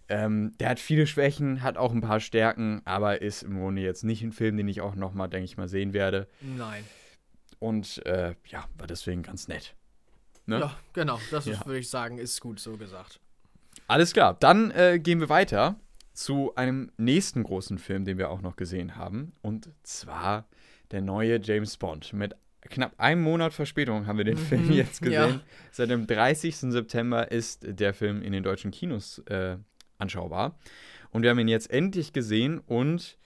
Ähm, 0.09 0.53
der 0.59 0.71
hat 0.71 0.81
viele 0.81 1.07
Schwächen, 1.07 1.63
hat 1.63 1.77
auch 1.77 1.93
ein 1.93 2.01
paar 2.01 2.21
Stärken, 2.21 2.81
aber 2.85 3.21
ist 3.21 3.43
im 3.43 3.59
Grunde 3.59 3.83
jetzt 3.83 4.05
nicht 4.05 4.23
ein 4.23 4.33
Film, 4.33 4.57
den 4.57 4.69
ich 4.69 4.81
auch 4.81 4.95
nochmal, 4.95 5.29
denke 5.29 5.45
ich 5.45 5.57
mal, 5.57 5.69
sehen 5.69 5.93
werde. 5.93 6.29
Nein. 6.41 6.85
Und 7.59 8.05
äh, 8.07 8.35
ja, 8.47 8.65
war 8.79 8.87
deswegen 8.87 9.23
ganz 9.23 9.49
nett. 9.49 9.75
Ne? 10.47 10.61
Ja, 10.61 10.77
genau. 10.95 11.21
Das 11.31 11.45
ja. 11.45 11.65
würde 11.67 11.81
ich 11.81 11.91
sagen, 11.91 12.19
ist 12.19 12.41
gut 12.41 12.59
so 12.59 12.77
gesagt. 12.77 13.21
Alles 13.87 14.13
klar. 14.13 14.37
Dann 14.41 14.71
äh, 14.71 14.99
gehen 14.99 15.21
wir 15.21 15.29
weiter 15.29 15.77
zu 16.15 16.55
einem 16.57 16.91
nächsten 16.97 17.43
großen 17.43 17.79
Film, 17.79 18.05
den 18.05 18.19
wir 18.19 18.31
auch 18.31 18.41
noch 18.41 18.57
gesehen 18.57 18.97
haben. 18.97 19.33
Und 19.43 19.71
zwar 19.83 20.49
der 20.91 21.03
neue 21.03 21.41
James 21.41 21.77
Bond. 21.77 22.13
Mit 22.13 22.35
knapp 22.63 22.95
einem 22.99 23.23
Monat 23.23 23.53
Verspätung 23.53 24.07
haben 24.07 24.19
wir 24.19 24.25
den 24.25 24.39
mhm, 24.39 24.47
Film 24.47 24.73
jetzt 24.73 25.03
gesehen. 25.03 25.35
Ja. 25.35 25.41
Seit 25.71 25.91
dem 25.91 26.07
30. 26.07 26.57
September 26.57 27.31
ist 27.31 27.61
der 27.63 27.95
Film 27.95 28.23
in 28.23 28.33
den 28.33 28.43
deutschen 28.43 28.71
Kinos 28.71 29.19
äh, 29.27 29.59
anschaubar. 29.99 30.59
Und 31.11 31.23
wir 31.23 31.31
haben 31.31 31.39
ihn 31.39 31.49
jetzt 31.49 31.71
endlich 31.71 32.13
gesehen 32.13 32.59
und 32.59 33.19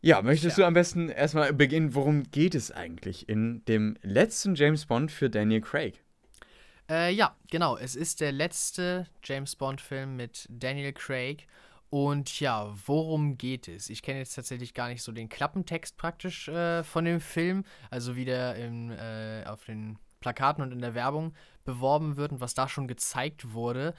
ja, 0.00 0.20
möchtest 0.20 0.58
ja. 0.58 0.64
du 0.64 0.66
am 0.66 0.74
besten 0.74 1.08
erstmal 1.08 1.52
beginnen, 1.52 1.94
worum 1.94 2.24
geht 2.24 2.56
es 2.56 2.72
eigentlich 2.72 3.28
in 3.28 3.64
dem 3.66 3.96
letzten 4.02 4.56
James 4.56 4.86
Bond 4.86 5.12
für 5.12 5.30
Daniel 5.30 5.60
Craig? 5.60 6.02
Äh, 6.90 7.12
ja, 7.14 7.36
genau. 7.50 7.76
Es 7.76 7.94
ist 7.94 8.20
der 8.20 8.32
letzte 8.32 9.06
James 9.22 9.54
Bond-Film 9.54 10.16
mit 10.16 10.46
Daniel 10.50 10.92
Craig. 10.92 11.46
Und 11.88 12.40
ja, 12.40 12.74
worum 12.86 13.38
geht 13.38 13.68
es? 13.68 13.90
Ich 13.90 14.02
kenne 14.02 14.18
jetzt 14.18 14.34
tatsächlich 14.34 14.74
gar 14.74 14.88
nicht 14.88 15.02
so 15.02 15.12
den 15.12 15.28
Klappentext 15.28 15.96
praktisch 15.96 16.48
äh, 16.48 16.82
von 16.82 17.04
dem 17.04 17.20
Film, 17.20 17.64
also 17.90 18.16
wie 18.16 18.24
der 18.24 18.56
in, 18.56 18.90
äh, 18.90 19.44
auf 19.46 19.64
den 19.64 19.98
Plakaten 20.20 20.62
und 20.62 20.72
in 20.72 20.80
der 20.80 20.94
Werbung 20.94 21.34
beworben 21.64 22.16
wird 22.16 22.32
und 22.32 22.40
was 22.40 22.54
da 22.54 22.68
schon 22.68 22.88
gezeigt 22.88 23.52
wurde. 23.52 23.94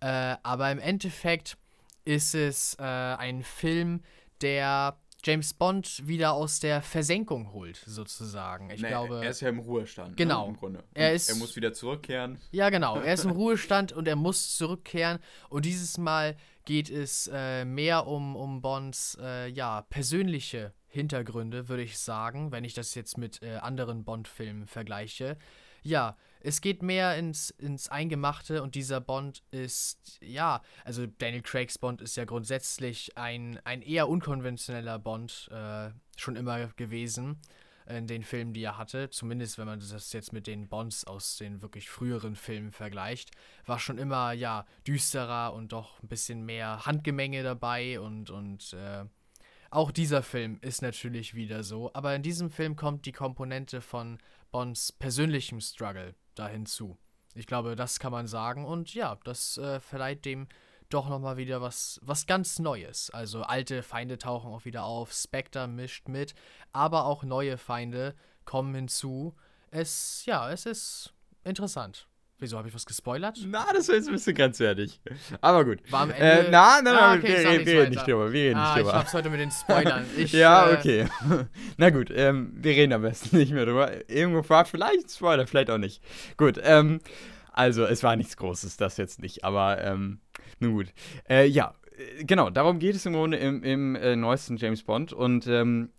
Äh, 0.00 0.36
aber 0.42 0.70
im 0.70 0.78
Endeffekt 0.78 1.56
ist 2.04 2.34
es 2.34 2.74
äh, 2.78 2.82
ein 2.82 3.42
Film, 3.42 4.02
der 4.40 4.98
James 5.22 5.52
Bond 5.52 6.06
wieder 6.06 6.32
aus 6.32 6.60
der 6.60 6.80
Versenkung 6.80 7.52
holt, 7.52 7.76
sozusagen. 7.76 8.70
Ich 8.70 8.80
nee, 8.80 8.88
glaube. 8.88 9.20
Er 9.22 9.30
ist 9.30 9.40
ja 9.40 9.50
im 9.50 9.58
Ruhestand. 9.58 10.10
Ne, 10.10 10.16
genau. 10.16 10.44
Ne, 10.46 10.52
Im 10.52 10.56
Grunde. 10.56 10.84
Er, 10.94 11.12
ist, 11.12 11.28
er 11.28 11.36
muss 11.36 11.56
wieder 11.56 11.72
zurückkehren. 11.72 12.38
Ja, 12.50 12.70
genau. 12.70 12.98
Er 12.98 13.14
ist 13.14 13.24
im 13.24 13.30
Ruhestand 13.32 13.92
und 13.92 14.08
er 14.08 14.16
muss 14.16 14.56
zurückkehren. 14.56 15.18
Und 15.50 15.66
dieses 15.66 15.98
Mal 15.98 16.36
geht 16.64 16.90
es 16.90 17.30
äh, 17.32 17.64
mehr 17.64 18.06
um, 18.06 18.34
um 18.34 18.62
Bonds 18.62 19.18
äh, 19.20 19.48
ja, 19.48 19.82
persönliche 19.82 20.72
Hintergründe, 20.86 21.68
würde 21.68 21.82
ich 21.82 21.98
sagen, 21.98 22.50
wenn 22.50 22.64
ich 22.64 22.74
das 22.74 22.94
jetzt 22.94 23.18
mit 23.18 23.42
äh, 23.42 23.56
anderen 23.56 24.04
Bond-Filmen 24.04 24.66
vergleiche. 24.66 25.36
Ja, 25.82 26.16
es 26.40 26.60
geht 26.60 26.82
mehr 26.82 27.16
ins, 27.16 27.50
ins 27.50 27.88
Eingemachte 27.88 28.62
und 28.62 28.74
dieser 28.74 29.00
Bond 29.00 29.42
ist, 29.50 30.18
ja, 30.22 30.62
also 30.84 31.06
Daniel 31.06 31.42
Craigs 31.42 31.78
Bond 31.78 32.00
ist 32.00 32.16
ja 32.16 32.24
grundsätzlich 32.24 33.16
ein, 33.16 33.60
ein 33.64 33.82
eher 33.82 34.08
unkonventioneller 34.08 34.98
Bond 34.98 35.48
äh, 35.52 35.90
schon 36.16 36.36
immer 36.36 36.68
gewesen 36.76 37.40
in 37.86 38.06
den 38.06 38.22
Filmen, 38.22 38.52
die 38.52 38.62
er 38.62 38.78
hatte. 38.78 39.10
Zumindest 39.10 39.58
wenn 39.58 39.66
man 39.66 39.80
das 39.80 40.12
jetzt 40.12 40.32
mit 40.32 40.46
den 40.46 40.68
Bonds 40.68 41.04
aus 41.04 41.36
den 41.36 41.60
wirklich 41.60 41.90
früheren 41.90 42.36
Filmen 42.36 42.72
vergleicht. 42.72 43.30
War 43.66 43.78
schon 43.78 43.98
immer, 43.98 44.32
ja, 44.32 44.64
düsterer 44.86 45.52
und 45.52 45.72
doch 45.72 46.02
ein 46.02 46.08
bisschen 46.08 46.44
mehr 46.44 46.86
Handgemenge 46.86 47.42
dabei 47.42 48.00
und, 48.00 48.30
und 48.30 48.72
äh, 48.74 49.04
auch 49.70 49.92
dieser 49.92 50.22
Film 50.22 50.58
ist 50.62 50.82
natürlich 50.82 51.34
wieder 51.34 51.62
so. 51.62 51.92
Aber 51.94 52.14
in 52.14 52.22
diesem 52.22 52.50
Film 52.50 52.76
kommt 52.76 53.06
die 53.06 53.12
Komponente 53.12 53.80
von 53.80 54.18
Bonds 54.50 54.92
persönlichem 54.92 55.60
Struggle 55.60 56.14
da 56.34 56.48
hinzu. 56.48 56.98
Ich 57.34 57.46
glaube, 57.46 57.76
das 57.76 57.98
kann 57.98 58.12
man 58.12 58.26
sagen. 58.26 58.64
Und 58.64 58.94
ja, 58.94 59.18
das 59.24 59.58
äh, 59.58 59.80
verleiht 59.80 60.24
dem 60.24 60.48
doch 60.88 61.08
nochmal 61.08 61.36
wieder 61.36 61.60
was, 61.62 62.00
was 62.02 62.26
ganz 62.26 62.58
Neues. 62.58 63.10
Also 63.10 63.42
alte 63.42 63.82
Feinde 63.82 64.18
tauchen 64.18 64.52
auch 64.52 64.64
wieder 64.64 64.84
auf, 64.84 65.12
Spectre 65.12 65.68
mischt 65.68 66.08
mit, 66.08 66.34
aber 66.72 67.04
auch 67.04 67.22
neue 67.22 67.56
Feinde 67.58 68.14
kommen 68.44 68.74
hinzu. 68.74 69.36
Es, 69.70 70.24
ja, 70.26 70.50
es 70.50 70.66
ist 70.66 71.14
interessant. 71.44 72.09
Wieso 72.40 72.56
habe 72.56 72.68
ich 72.68 72.74
was 72.74 72.86
gespoilert? 72.86 73.38
Na, 73.46 73.66
das 73.74 73.88
war 73.88 73.96
jetzt 73.96 74.08
ein 74.08 74.14
bisschen 74.14 74.34
grenzwertig. 74.34 74.98
Aber 75.42 75.62
gut. 75.66 75.80
War 75.90 76.00
am 76.00 76.10
äh, 76.10 76.14
Ende. 76.14 76.46
Äh, 76.46 76.50
na, 76.50 76.80
na, 76.82 76.92
na, 76.92 77.00
ah, 77.00 77.14
okay, 77.14 77.28
wir, 77.28 77.36
wir, 77.36 77.66
wir 77.66 77.80
reden 77.82 77.90
nicht 77.90 78.06
drüber. 78.06 78.32
Wir 78.32 78.40
reden 78.40 78.58
ah, 78.58 78.64
nicht 78.64 78.78
drüber. 78.78 78.88
Ich 78.88 78.96
hab's 78.96 79.12
heute 79.12 79.28
mit 79.28 79.40
den 79.40 79.50
Spoilern. 79.50 80.06
Ich, 80.16 80.32
ja, 80.32 80.70
äh, 80.70 80.74
okay. 80.74 81.06
na 81.76 81.90
gut, 81.90 82.10
ähm, 82.14 82.52
wir 82.54 82.72
reden 82.72 82.94
am 82.94 83.02
besten 83.02 83.36
nicht 83.36 83.52
mehr 83.52 83.66
drüber. 83.66 84.10
Irgendwo 84.10 84.48
war 84.48 84.64
vielleicht 84.64 85.10
Spoiler, 85.10 85.46
vielleicht 85.46 85.68
auch 85.68 85.78
nicht. 85.78 86.02
Gut, 86.38 86.58
ähm, 86.62 87.00
also 87.52 87.84
es 87.84 88.02
war 88.02 88.16
nichts 88.16 88.38
Großes, 88.38 88.78
das 88.78 88.96
jetzt 88.96 89.20
nicht, 89.20 89.44
aber 89.44 89.84
ähm, 89.84 90.20
nun 90.60 90.72
gut. 90.72 90.94
Äh, 91.28 91.44
ja, 91.46 91.74
äh, 91.98 92.24
genau, 92.24 92.48
darum 92.48 92.78
geht 92.78 92.96
es 92.96 93.04
im 93.04 93.12
Grunde 93.12 93.36
im, 93.36 93.62
im 93.62 93.96
äh, 93.96 94.16
neuesten 94.16 94.56
James 94.56 94.82
Bond. 94.82 95.12
Und 95.12 95.46
ähm, 95.46 95.90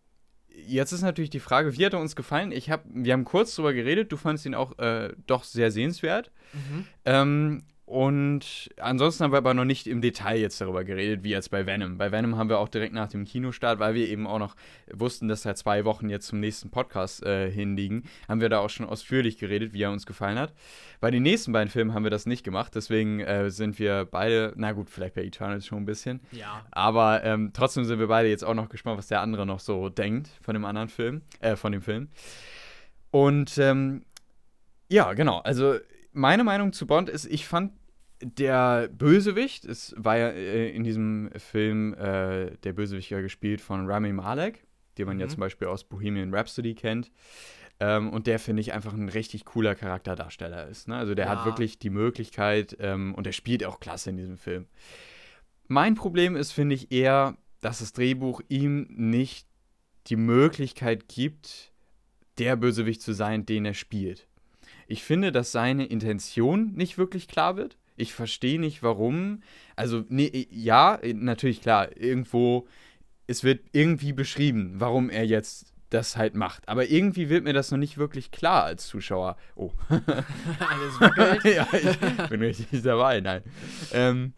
jetzt 0.56 0.92
ist 0.92 1.02
natürlich 1.02 1.30
die 1.30 1.40
Frage, 1.40 1.78
wie 1.78 1.86
hat 1.86 1.94
er 1.94 2.00
uns 2.00 2.16
gefallen? 2.16 2.52
Ich 2.52 2.70
hab, 2.70 2.84
wir 2.86 3.14
haben 3.14 3.26
kurz 3.26 3.56
drüber 3.56 3.74
geredet, 3.74 4.12
du 4.12 4.18
fandest 4.18 4.46
ihn 4.46 4.56
auch 4.56 4.78
äh, 4.80 5.14
doch 5.28 5.44
sehr 5.44 5.72
sehenswert. 5.72 6.32
Mhm. 6.54 6.86
Ähm, 7.06 7.64
und 7.92 8.70
ansonsten 8.78 9.26
haben 9.26 9.34
wir 9.34 9.40
aber 9.40 9.54
noch 9.54 9.66
nicht 9.66 9.86
im 9.86 10.00
Detail 10.00 10.40
jetzt 10.40 10.62
darüber 10.62 10.86
geredet, 10.86 11.26
wie 11.26 11.32
jetzt 11.32 11.52
bei 11.52 11.66
Venom. 11.66 11.98
Bei 11.98 12.10
Venom 12.10 12.38
haben 12.38 12.48
wir 12.48 12.60
auch 12.60 12.70
direkt 12.70 12.94
nach 12.94 13.10
dem 13.10 13.26
Kinostart, 13.26 13.80
weil 13.80 13.96
wir 13.96 14.08
eben 14.08 14.28
auch 14.28 14.40
noch 14.40 14.56
wussten, 14.94 15.28
dass 15.28 15.42
da 15.42 15.56
zwei 15.56 15.84
Wochen 15.84 16.10
jetzt 16.10 16.28
zum 16.28 16.40
nächsten 16.40 16.70
Podcast 16.70 17.22
äh, 17.26 17.52
hinliegen, 17.52 18.04
haben 18.30 18.40
wir 18.40 18.48
da 18.48 18.60
auch 18.60 18.70
schon 18.70 18.86
ausführlich 18.86 19.38
geredet, 19.38 19.74
wie 19.74 19.82
er 19.82 19.92
uns 19.92 20.06
gefallen 20.06 20.40
hat. 20.40 20.54
Bei 21.02 21.12
den 21.12 21.22
nächsten 21.22 21.52
beiden 21.52 21.70
Filmen 21.70 21.94
haben 21.94 22.06
wir 22.06 22.12
das 22.12 22.26
nicht 22.26 22.46
gemacht, 22.46 22.74
deswegen 22.76 23.20
äh, 23.20 23.52
sind 23.52 23.78
wir 23.78 24.06
beide, 24.06 24.54
na 24.56 24.72
gut, 24.72 24.90
vielleicht 24.90 25.16
bei 25.16 25.26
Eternals 25.26 25.66
schon 25.66 25.80
ein 25.80 25.86
bisschen. 25.86 26.22
Ja. 26.32 26.66
Aber 26.72 27.26
ähm, 27.26 27.52
trotzdem 27.52 27.84
sind 27.84 28.00
wir 28.00 28.08
beide 28.08 28.30
jetzt 28.30 28.46
auch 28.46 28.54
noch 28.54 28.70
gespannt, 28.70 29.00
was 29.00 29.08
der 29.08 29.20
andere 29.20 29.46
noch 29.46 29.60
so 29.60 29.90
denkt 29.90 30.30
von 30.42 30.54
dem 30.54 30.64
anderen 30.64 30.88
Film, 30.88 31.24
äh, 31.42 31.58
von 31.58 31.74
dem 31.74 31.82
Film. 31.82 32.08
Und 33.10 33.58
ähm, 33.58 34.06
ja, 34.88 35.12
genau, 35.12 35.40
also 35.40 35.76
meine 36.14 36.46
Meinung 36.46 36.72
zu 36.72 36.88
Bond 36.88 37.10
ist, 37.10 37.26
ich 37.26 37.46
fand 37.46 37.74
der 38.22 38.90
Bösewicht, 38.90 39.66
es 39.66 39.94
war 39.98 40.18
ja 40.18 40.30
äh, 40.30 40.70
in 40.70 40.84
diesem 40.84 41.30
Film 41.38 41.94
äh, 41.94 42.52
der 42.64 42.74
Bösewicht 42.74 43.10
ja 43.10 43.22
gespielt 43.22 43.62
von 43.62 43.90
Rami 43.90 44.14
Malek, 44.14 44.64
den 44.98 45.08
man 45.08 45.18
mhm. 45.18 45.22
ja 45.22 45.28
zum 45.28 45.40
Beispiel 45.40 45.68
aus 45.68 45.84
Bohemian 45.84 46.34
Rhapsody 46.34 46.76
kennt. 46.76 47.12
Ähm, 47.80 48.12
und 48.12 48.28
der, 48.28 48.38
finde 48.38 48.62
ich, 48.62 48.74
einfach 48.74 48.94
ein 48.94 49.10
richtig 49.10 49.46
cooler 49.46 49.74
Charakterdarsteller 49.74 50.68
ist. 50.68 50.88
Ne? 50.88 50.96
Also 50.96 51.16
der 51.16 51.26
ja. 51.26 51.32
hat 51.32 51.46
wirklich 51.46 51.80
die 51.80 51.90
Möglichkeit 51.90 52.78
ähm, 52.80 53.16
und 53.16 53.26
der 53.26 53.32
spielt 53.32 53.66
auch 53.66 53.80
klasse 53.80 54.12
in 54.12 54.18
diesem 54.18 54.38
Film. 54.38 54.68
Mein 55.68 55.96
Problem 55.96 56.36
ist, 56.36 56.52
finde 56.52 56.76
ich, 56.76 56.92
eher, 56.92 57.38
dass 57.60 57.80
das 57.80 57.94
Drehbuch 57.94 58.42
ihm 58.50 58.88
nicht 58.90 59.48
die 60.08 60.16
Möglichkeit 60.16 61.08
gibt, 61.08 61.72
der 62.38 62.56
Bösewicht 62.56 63.02
zu 63.02 63.14
sein, 63.14 63.46
den 63.46 63.66
er 63.66 63.74
spielt. 63.74 64.28
Ich 64.88 65.04
finde, 65.04 65.32
dass 65.32 65.52
seine 65.52 65.86
Intention 65.86 66.74
nicht 66.74 66.98
wirklich 66.98 67.28
klar 67.28 67.56
wird. 67.56 67.78
Ich 68.02 68.14
verstehe 68.14 68.60
nicht, 68.60 68.82
warum. 68.82 69.44
Also, 69.76 70.04
nee, 70.10 70.48
ja, 70.50 71.00
natürlich 71.14 71.62
klar, 71.62 71.96
irgendwo, 71.96 72.68
es 73.28 73.44
wird 73.44 73.62
irgendwie 73.74 74.12
beschrieben, 74.12 74.74
warum 74.78 75.12
er 75.12 75.24
jetzt 75.24 75.72
das 75.92 76.18
halt 76.18 76.34
macht. 76.34 76.68
Aber 76.68 76.90
irgendwie 76.90 77.30
wird 77.30 77.44
mir 77.44 77.54
das 77.54 77.70
noch 77.70 77.78
nicht 77.78 78.00
wirklich 78.00 78.32
klar 78.32 78.64
als 78.64 78.88
Zuschauer. 78.88 79.38
Oh. 79.56 79.72
Alles 79.90 81.00
wackelt. 81.00 81.44
ja, 81.44 81.68
ich 81.72 82.30
bin 82.30 82.42
richtig 82.42 82.82
dabei, 82.82 83.22
nein. 83.22 83.44
Ähm, 83.94 84.34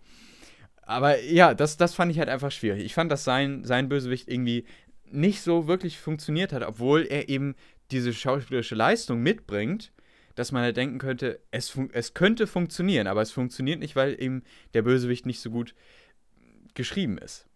aber 0.81 1.21
ja, 1.21 1.53
das, 1.53 1.77
das 1.77 1.93
fand 1.93 2.11
ich 2.11 2.19
halt 2.19 2.27
einfach 2.27 2.51
schwierig. 2.51 2.83
Ich 2.83 2.93
fand, 2.93 3.09
dass 3.13 3.23
sein, 3.23 3.63
sein 3.63 3.87
Bösewicht 3.87 4.27
irgendwie 4.27 4.65
nicht 5.09 5.41
so 5.41 5.67
wirklich 5.67 5.99
funktioniert 5.99 6.51
hat, 6.51 6.63
obwohl 6.63 7.03
er 7.03 7.29
eben 7.29 7.55
diese 7.91 8.13
schauspielerische 8.13 8.75
Leistung 8.75 9.21
mitbringt 9.21 9.93
dass 10.35 10.51
man 10.51 10.63
halt 10.63 10.77
denken 10.77 10.97
könnte, 10.97 11.39
es, 11.51 11.77
es 11.91 12.13
könnte 12.13 12.47
funktionieren, 12.47 13.07
aber 13.07 13.21
es 13.21 13.31
funktioniert 13.31 13.79
nicht, 13.79 13.95
weil 13.95 14.21
eben 14.21 14.43
der 14.73 14.81
Bösewicht 14.81 15.25
nicht 15.25 15.41
so 15.41 15.49
gut 15.49 15.75
geschrieben 16.73 17.17
ist. 17.17 17.47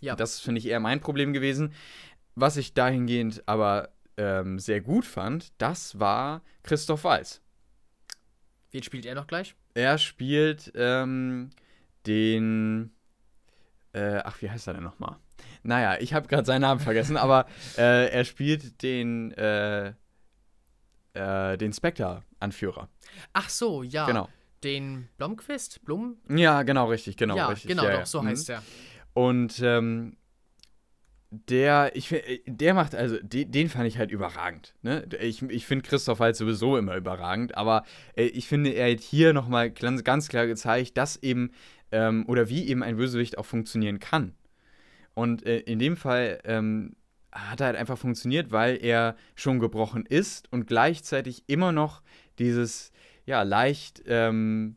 Ja. 0.00 0.16
Das 0.16 0.40
finde 0.40 0.58
ich 0.58 0.66
eher 0.66 0.80
mein 0.80 1.00
Problem 1.00 1.32
gewesen. 1.32 1.72
Was 2.34 2.56
ich 2.56 2.74
dahingehend 2.74 3.42
aber 3.46 3.90
ähm, 4.16 4.58
sehr 4.58 4.80
gut 4.80 5.04
fand, 5.04 5.52
das 5.58 5.98
war 5.98 6.42
Christoph 6.62 7.04
Walz. 7.04 7.40
Wen 8.70 8.82
spielt 8.82 9.06
er 9.06 9.14
noch 9.14 9.26
gleich? 9.26 9.54
Er 9.74 9.98
spielt 9.98 10.72
ähm, 10.74 11.50
den. 12.06 12.92
Äh, 13.92 14.20
ach, 14.24 14.40
wie 14.42 14.50
heißt 14.50 14.68
er 14.68 14.74
denn 14.74 14.84
nochmal? 14.84 15.16
Naja, 15.62 16.00
ich 16.00 16.14
habe 16.14 16.28
gerade 16.28 16.46
seinen 16.46 16.62
Namen 16.62 16.80
vergessen, 16.80 17.16
aber 17.16 17.46
äh, 17.76 18.08
er 18.10 18.24
spielt 18.24 18.82
den. 18.82 19.32
Äh, 19.32 19.94
äh, 21.14 21.56
den 21.56 21.72
Spectre-Anführer. 21.72 22.88
Ach 23.32 23.48
so, 23.48 23.82
ja. 23.82 24.06
Genau. 24.06 24.28
Den 24.62 25.08
Blomquist? 25.16 25.82
Blum? 25.84 26.18
Ja, 26.28 26.62
genau, 26.62 26.88
richtig, 26.88 27.16
genau. 27.16 27.36
Ja, 27.36 27.48
richtig. 27.48 27.70
genau, 27.70 27.84
ja, 27.84 27.90
doch, 27.90 27.98
ja. 28.00 28.06
so 28.06 28.22
mhm. 28.22 28.28
heißt 28.28 28.50
er. 28.50 28.62
Und 29.14 29.60
ähm, 29.62 30.16
der, 31.30 31.94
ich 31.94 32.14
der 32.46 32.74
macht, 32.74 32.94
also 32.94 33.16
den, 33.22 33.50
den 33.50 33.68
fand 33.68 33.86
ich 33.86 33.98
halt 33.98 34.10
überragend. 34.10 34.74
Ne? 34.82 35.06
Ich, 35.20 35.42
ich 35.42 35.64
finde 35.64 35.88
Christoph 35.88 36.20
halt 36.20 36.36
sowieso 36.36 36.76
immer 36.76 36.96
überragend, 36.96 37.56
aber 37.56 37.84
äh, 38.16 38.24
ich 38.24 38.48
finde, 38.48 38.70
er 38.70 38.92
hat 38.92 39.00
hier 39.00 39.32
nochmal 39.32 39.70
ganz, 39.70 40.04
ganz 40.04 40.28
klar 40.28 40.46
gezeigt, 40.46 40.96
dass 40.96 41.16
eben, 41.22 41.52
ähm, 41.92 42.24
oder 42.28 42.48
wie 42.48 42.68
eben 42.68 42.82
ein 42.82 42.96
Bösewicht 42.96 43.38
auch 43.38 43.46
funktionieren 43.46 44.00
kann. 44.00 44.34
Und 45.14 45.46
äh, 45.46 45.60
in 45.60 45.78
dem 45.78 45.96
Fall 45.96 46.40
ähm, 46.44 46.96
hat 47.32 47.60
halt 47.60 47.76
einfach 47.76 47.98
funktioniert, 47.98 48.50
weil 48.50 48.82
er 48.82 49.16
schon 49.34 49.58
gebrochen 49.58 50.06
ist 50.06 50.52
und 50.52 50.66
gleichzeitig 50.66 51.44
immer 51.46 51.72
noch 51.72 52.02
dieses, 52.38 52.92
ja, 53.26 53.42
leicht 53.42 54.02
ähm, 54.06 54.76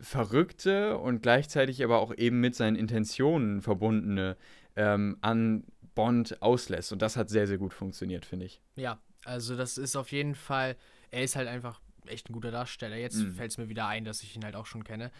verrückte 0.00 0.98
und 0.98 1.22
gleichzeitig 1.22 1.82
aber 1.84 1.98
auch 1.98 2.14
eben 2.16 2.40
mit 2.40 2.54
seinen 2.54 2.76
Intentionen 2.76 3.62
verbundene 3.62 4.36
ähm, 4.76 5.18
an 5.20 5.64
Bond 5.94 6.42
auslässt. 6.42 6.92
Und 6.92 7.02
das 7.02 7.16
hat 7.16 7.28
sehr, 7.28 7.46
sehr 7.46 7.58
gut 7.58 7.74
funktioniert, 7.74 8.24
finde 8.24 8.46
ich. 8.46 8.60
Ja, 8.76 8.98
also 9.24 9.56
das 9.56 9.78
ist 9.78 9.96
auf 9.96 10.12
jeden 10.12 10.34
Fall, 10.34 10.76
er 11.10 11.22
ist 11.22 11.36
halt 11.36 11.48
einfach 11.48 11.80
echt 12.06 12.30
ein 12.30 12.32
guter 12.32 12.50
Darsteller. 12.50 12.96
Jetzt 12.96 13.16
mhm. 13.16 13.34
fällt 13.34 13.50
es 13.50 13.58
mir 13.58 13.68
wieder 13.68 13.86
ein, 13.86 14.04
dass 14.04 14.22
ich 14.22 14.34
ihn 14.34 14.44
halt 14.44 14.56
auch 14.56 14.66
schon 14.66 14.84
kenne. 14.84 15.10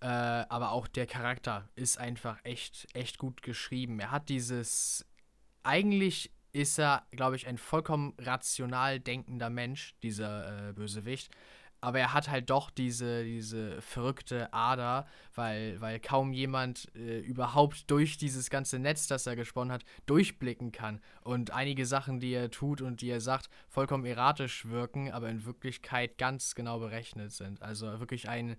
Äh, 0.00 0.06
aber 0.06 0.72
auch 0.72 0.86
der 0.86 1.06
Charakter 1.06 1.68
ist 1.76 1.98
einfach 1.98 2.38
echt, 2.44 2.86
echt 2.94 3.18
gut 3.18 3.42
geschrieben. 3.42 3.98
Er 4.00 4.10
hat 4.10 4.28
dieses 4.28 5.06
eigentlich 5.64 6.30
ist 6.52 6.78
er, 6.78 7.02
glaube 7.10 7.36
ich, 7.36 7.46
ein 7.48 7.58
vollkommen 7.58 8.14
rational 8.18 9.00
denkender 9.00 9.50
Mensch, 9.50 9.94
dieser 10.02 10.68
äh, 10.68 10.72
Bösewicht. 10.72 11.30
Aber 11.80 11.98
er 11.98 12.14
hat 12.14 12.30
halt 12.30 12.48
doch 12.48 12.70
diese, 12.70 13.24
diese 13.24 13.82
verrückte 13.82 14.54
Ader, 14.54 15.06
weil, 15.34 15.78
weil 15.82 16.00
kaum 16.00 16.32
jemand 16.32 16.88
äh, 16.94 17.18
überhaupt 17.18 17.90
durch 17.90 18.16
dieses 18.16 18.48
ganze 18.48 18.78
Netz, 18.78 19.06
das 19.06 19.26
er 19.26 19.36
gesponnen 19.36 19.70
hat, 19.70 19.84
durchblicken 20.06 20.72
kann. 20.72 21.02
Und 21.20 21.50
einige 21.50 21.84
Sachen, 21.84 22.20
die 22.20 22.32
er 22.32 22.50
tut 22.50 22.80
und 22.80 23.02
die 23.02 23.10
er 23.10 23.20
sagt, 23.20 23.50
vollkommen 23.68 24.06
erratisch 24.06 24.66
wirken, 24.66 25.12
aber 25.12 25.28
in 25.28 25.44
Wirklichkeit 25.44 26.16
ganz 26.16 26.54
genau 26.54 26.78
berechnet 26.78 27.32
sind. 27.32 27.60
Also 27.60 28.00
wirklich 28.00 28.30
ein, 28.30 28.56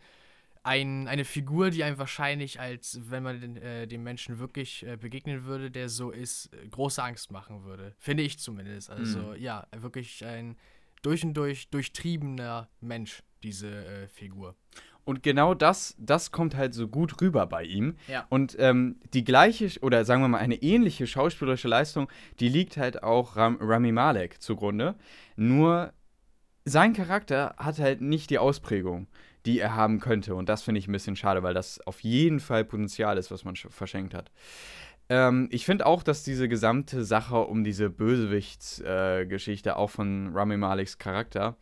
ein, 0.65 1.07
eine 1.07 1.25
Figur, 1.25 1.69
die 1.69 1.83
einem 1.83 1.99
wahrscheinlich, 1.99 2.59
als 2.59 2.99
wenn 3.03 3.21
man 3.21 3.39
den, 3.39 3.57
äh, 3.57 3.87
dem 3.87 4.03
Menschen 4.03 4.39
wirklich 4.39 4.85
äh, 4.85 4.97
begegnen 4.97 5.45
würde, 5.45 5.69
der 5.69 5.89
so 5.89 6.09
ist, 6.09 6.51
äh, 6.53 6.67
große 6.67 7.03
Angst 7.03 7.31
machen 7.31 7.63
würde. 7.65 7.93
Finde 7.99 8.23
ich 8.23 8.39
zumindest. 8.39 8.89
Also 8.89 9.19
mhm. 9.19 9.35
ja, 9.35 9.67
wirklich 9.77 10.25
ein 10.25 10.57
durch 11.03 11.23
und 11.23 11.35
durch 11.35 11.69
durchtriebener 11.69 12.67
Mensch, 12.81 13.21
diese 13.43 13.85
äh, 13.85 14.07
Figur. 14.07 14.55
Und 15.03 15.21
genau 15.21 15.53
das, 15.53 15.93
das 15.99 16.31
kommt 16.31 16.55
halt 16.55 16.73
so 16.73 16.87
gut 16.87 17.21
rüber 17.21 17.45
bei 17.45 17.63
ihm. 17.63 17.95
Ja. 18.07 18.25
Und 18.29 18.55
ähm, 18.57 18.95
die 19.13 19.23
gleiche, 19.23 19.79
oder 19.81 20.03
sagen 20.03 20.23
wir 20.23 20.29
mal, 20.29 20.39
eine 20.39 20.55
ähnliche 20.55 21.05
schauspielerische 21.05 21.67
Leistung, 21.67 22.09
die 22.39 22.49
liegt 22.49 22.77
halt 22.77 23.03
auch 23.03 23.35
Ram 23.35 23.59
Rami 23.61 23.91
Malek 23.91 24.41
zugrunde. 24.41 24.95
Nur 25.35 25.93
sein 26.63 26.93
Charakter 26.93 27.53
hat 27.59 27.77
halt 27.77 28.01
nicht 28.01 28.31
die 28.31 28.39
Ausprägung 28.39 29.05
die 29.45 29.59
er 29.59 29.75
haben 29.75 29.99
könnte. 29.99 30.35
Und 30.35 30.49
das 30.49 30.63
finde 30.63 30.79
ich 30.79 30.87
ein 30.87 30.91
bisschen 30.91 31.15
schade, 31.15 31.43
weil 31.43 31.53
das 31.53 31.79
auf 31.85 32.01
jeden 32.01 32.39
Fall 32.39 32.65
Potenzial 32.65 33.17
ist, 33.17 33.31
was 33.31 33.43
man 33.45 33.55
verschenkt 33.55 34.13
hat. 34.13 34.31
Ähm, 35.09 35.47
ich 35.51 35.65
finde 35.65 35.85
auch, 35.85 36.03
dass 36.03 36.23
diese 36.23 36.49
gesamte 36.49 37.03
Sache 37.03 37.37
um 37.41 37.63
diese 37.63 37.89
Bösewichtsgeschichte, 37.89 39.69
äh, 39.69 39.73
auch 39.73 39.89
von 39.89 40.31
Rami 40.33 40.57
Maleks 40.57 40.97
Charakter, 40.97 41.57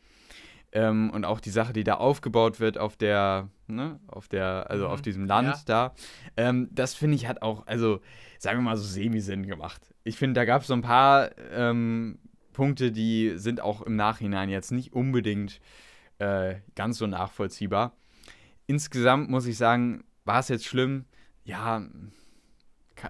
ähm, 0.72 1.12
und 1.12 1.26
auch 1.26 1.40
die 1.40 1.52
Sache, 1.52 1.72
die 1.72 1.84
da 1.84 1.96
aufgebaut 1.96 2.60
wird 2.60 2.78
auf 2.78 2.96
der, 2.96 3.50
ne, 3.68 4.00
auf 4.08 4.28
der, 4.28 4.70
also 4.70 4.86
mhm. 4.86 4.92
auf 4.92 5.02
diesem 5.02 5.26
Land 5.26 5.50
ja. 5.50 5.62
da, 5.66 5.94
ähm, 6.36 6.70
das 6.72 6.96
finde 6.96 7.16
ich 7.16 7.28
hat 7.28 7.42
auch, 7.42 7.68
also 7.68 8.02
sagen 8.40 8.60
wir 8.60 8.64
mal 8.64 8.78
so 8.78 8.88
semi-Sinn 8.88 9.46
gemacht. 9.46 9.94
Ich 10.04 10.18
finde, 10.18 10.40
da 10.40 10.46
gab 10.46 10.62
es 10.62 10.68
so 10.68 10.74
ein 10.74 10.82
paar 10.82 11.30
ähm, 11.52 12.18
Punkte, 12.54 12.92
die 12.92 13.34
sind 13.36 13.62
auch 13.62 13.82
im 13.84 13.96
Nachhinein 13.96 14.50
jetzt 14.50 14.72
nicht 14.72 14.94
unbedingt 14.94 15.60
äh, 16.24 16.62
ganz 16.76 16.98
so 16.98 17.08
nachvollziehbar. 17.08 17.98
Insgesamt 18.66 19.30
muss 19.30 19.46
ich 19.46 19.58
sagen, 19.58 20.06
war 20.24 20.40
es 20.40 20.48
jetzt 20.48 20.66
schlimm? 20.66 21.06
Ja, 21.44 21.86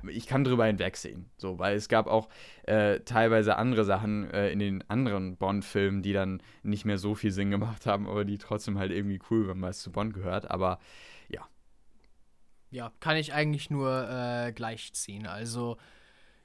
ich 0.08 0.26
kann 0.26 0.44
drüber 0.44 0.66
hinwegsehen. 0.66 1.30
So, 1.38 1.60
weil 1.60 1.76
es 1.76 1.88
gab 1.90 2.08
auch 2.08 2.28
äh, 2.64 3.02
teilweise 3.02 3.58
andere 3.58 3.86
Sachen 3.86 4.32
äh, 4.32 4.50
in 4.50 4.58
den 4.58 4.90
anderen 4.90 5.38
Bond-Filmen, 5.38 6.02
die 6.02 6.14
dann 6.14 6.42
nicht 6.64 6.86
mehr 6.86 6.98
so 6.98 7.14
viel 7.14 7.32
Sinn 7.32 7.52
gemacht 7.52 7.86
haben, 7.86 8.08
aber 8.08 8.26
die 8.26 8.40
trotzdem 8.40 8.80
halt 8.80 8.92
irgendwie 8.92 9.20
cool, 9.30 9.48
wenn 9.48 9.60
man 9.60 9.70
es 9.70 9.80
zu 9.80 9.92
Bond 9.92 10.16
gehört. 10.16 10.50
Aber 10.50 10.80
ja. 11.30 11.48
Ja, 12.72 12.92
kann 13.00 13.18
ich 13.18 13.34
eigentlich 13.34 13.70
nur 13.70 14.10
äh, 14.10 14.52
gleichziehen. 14.54 15.28
Also 15.28 15.78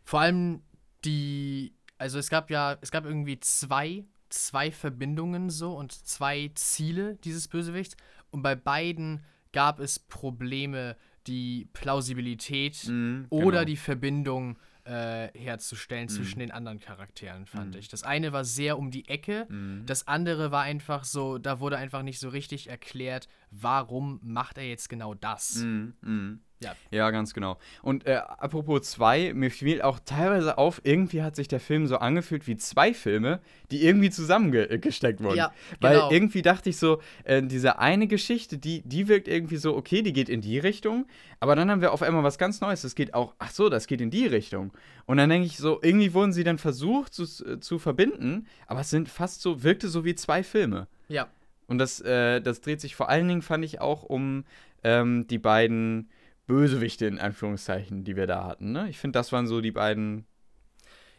vor 0.04 0.20
allem 0.20 0.62
die, 1.06 1.72
also 1.96 2.18
es 2.18 2.28
gab 2.28 2.50
ja, 2.50 2.76
es 2.82 2.90
gab 2.90 3.06
irgendwie 3.06 3.40
zwei 3.40 4.04
zwei 4.30 4.70
Verbindungen 4.70 5.50
so 5.50 5.74
und 5.74 5.92
zwei 5.92 6.50
Ziele 6.54 7.16
dieses 7.24 7.48
Bösewichts. 7.48 7.96
Und 8.30 8.42
bei 8.42 8.54
beiden 8.54 9.24
gab 9.52 9.80
es 9.80 9.98
Probleme, 9.98 10.96
die 11.26 11.68
Plausibilität 11.72 12.86
Mhm, 12.88 13.26
oder 13.30 13.50
genau. 13.58 13.64
die 13.64 13.76
Verbindung 13.76 14.58
äh, 14.84 15.28
herzustellen 15.38 16.08
zwischen 16.08 16.38
den 16.38 16.50
anderen 16.50 16.78
Charakteren, 16.80 17.44
fand 17.44 17.76
ich. 17.76 17.88
Das 17.88 18.04
eine 18.04 18.32
war 18.32 18.44
sehr 18.44 18.78
um 18.78 18.90
die 18.90 19.06
Ecke, 19.08 19.46
Mhm. 19.50 19.82
das 19.84 20.06
andere 20.08 20.50
war 20.50 20.62
einfach 20.62 21.04
so, 21.04 21.36
da 21.36 21.60
wurde 21.60 21.76
einfach 21.76 22.02
nicht 22.02 22.18
so 22.18 22.30
richtig 22.30 22.70
erklärt, 22.70 23.28
warum 23.50 24.18
macht 24.22 24.56
er 24.56 24.66
jetzt 24.66 24.88
genau 24.88 25.12
das. 25.12 25.56
Mhm, 25.56 25.92
mhm. 26.00 26.40
Ja. 26.61 26.74
Ja, 26.90 27.11
ganz 27.11 27.34
genau. 27.34 27.56
Und 27.82 28.06
äh, 28.06 28.14
apropos 28.14 28.90
zwei, 28.90 29.32
mir 29.32 29.50
fiel 29.50 29.80
auch 29.80 30.00
teilweise 30.04 30.59
auf, 30.59 30.80
irgendwie 30.82 31.22
hat 31.22 31.36
sich 31.36 31.46
der 31.46 31.61
Film 31.61 31.86
so 31.86 31.98
angefühlt 31.98 32.46
wie 32.48 32.56
zwei 32.56 32.92
Filme, 32.94 33.40
die 33.70 33.84
irgendwie 33.84 34.11
zusammengesteckt 34.11 35.22
wurden. 35.22 35.36
Ja, 35.36 35.52
Weil 35.80 35.94
genau. 35.94 36.11
irgendwie 36.11 36.42
dachte 36.42 36.70
ich 36.70 36.76
so, 36.78 37.00
äh, 37.24 37.42
diese 37.42 37.78
eine 37.78 38.09
Geschichte, 38.09 38.59
die, 38.59 38.82
die 38.82 39.06
wirkt 39.06 39.28
irgendwie 39.28 39.56
so, 39.56 39.76
okay, 39.76 40.02
die 40.02 40.12
geht 40.12 40.28
in 40.28 40.40
die 40.40 40.59
Richtung, 40.59 41.06
aber 41.38 41.54
dann 41.54 41.70
haben 41.70 41.80
wir 41.80 41.92
auf 41.92 42.02
einmal 42.02 42.24
was 42.24 42.38
ganz 42.38 42.61
Neues. 42.61 42.82
Das 42.82 42.96
geht 42.96 43.14
auch, 43.14 43.34
ach 43.38 43.50
so, 43.50 43.68
das 43.68 43.86
geht 43.86 44.00
in 44.00 44.11
die 44.11 44.26
Richtung. 44.26 44.72
Und 45.06 45.18
dann 45.18 45.30
denke 45.30 45.46
ich 45.46 45.59
so, 45.59 45.78
irgendwie 45.80 46.12
wurden 46.12 46.32
sie 46.32 46.42
dann 46.44 46.59
versucht 46.59 47.14
zu, 47.14 47.24
zu 47.61 47.78
verbinden, 47.78 48.46
aber 48.66 48.80
es 48.80 48.90
sind 48.90 49.09
fast 49.09 49.42
so, 49.42 49.62
wirkte 49.62 49.88
so 49.88 50.04
wie 50.04 50.16
zwei 50.16 50.42
Filme. 50.42 50.88
Ja, 51.09 51.28
Und 51.68 51.78
das, 51.78 52.00
äh, 52.00 52.40
das 52.40 52.61
dreht 52.61 52.80
sich 52.80 52.96
vor 52.96 53.09
allen 53.09 53.28
Dingen, 53.28 53.42
fand 53.42 53.64
ich, 53.64 53.80
auch 53.80 54.02
um 54.02 54.44
ähm, 54.84 55.26
die 55.28 55.38
beiden 55.38 56.09
Bösewichte, 56.49 57.07
in 57.07 57.20
Anführungszeichen, 57.20 58.03
die 58.03 58.16
wir 58.16 58.26
da 58.26 58.44
hatten. 58.44 58.72
Ne? 58.72 58.88
Ich 58.88 58.99
finde, 58.99 59.16
das 59.16 59.30
waren 59.30 59.46
so 59.46 59.61
die 59.61 59.70
beiden, 59.70 60.26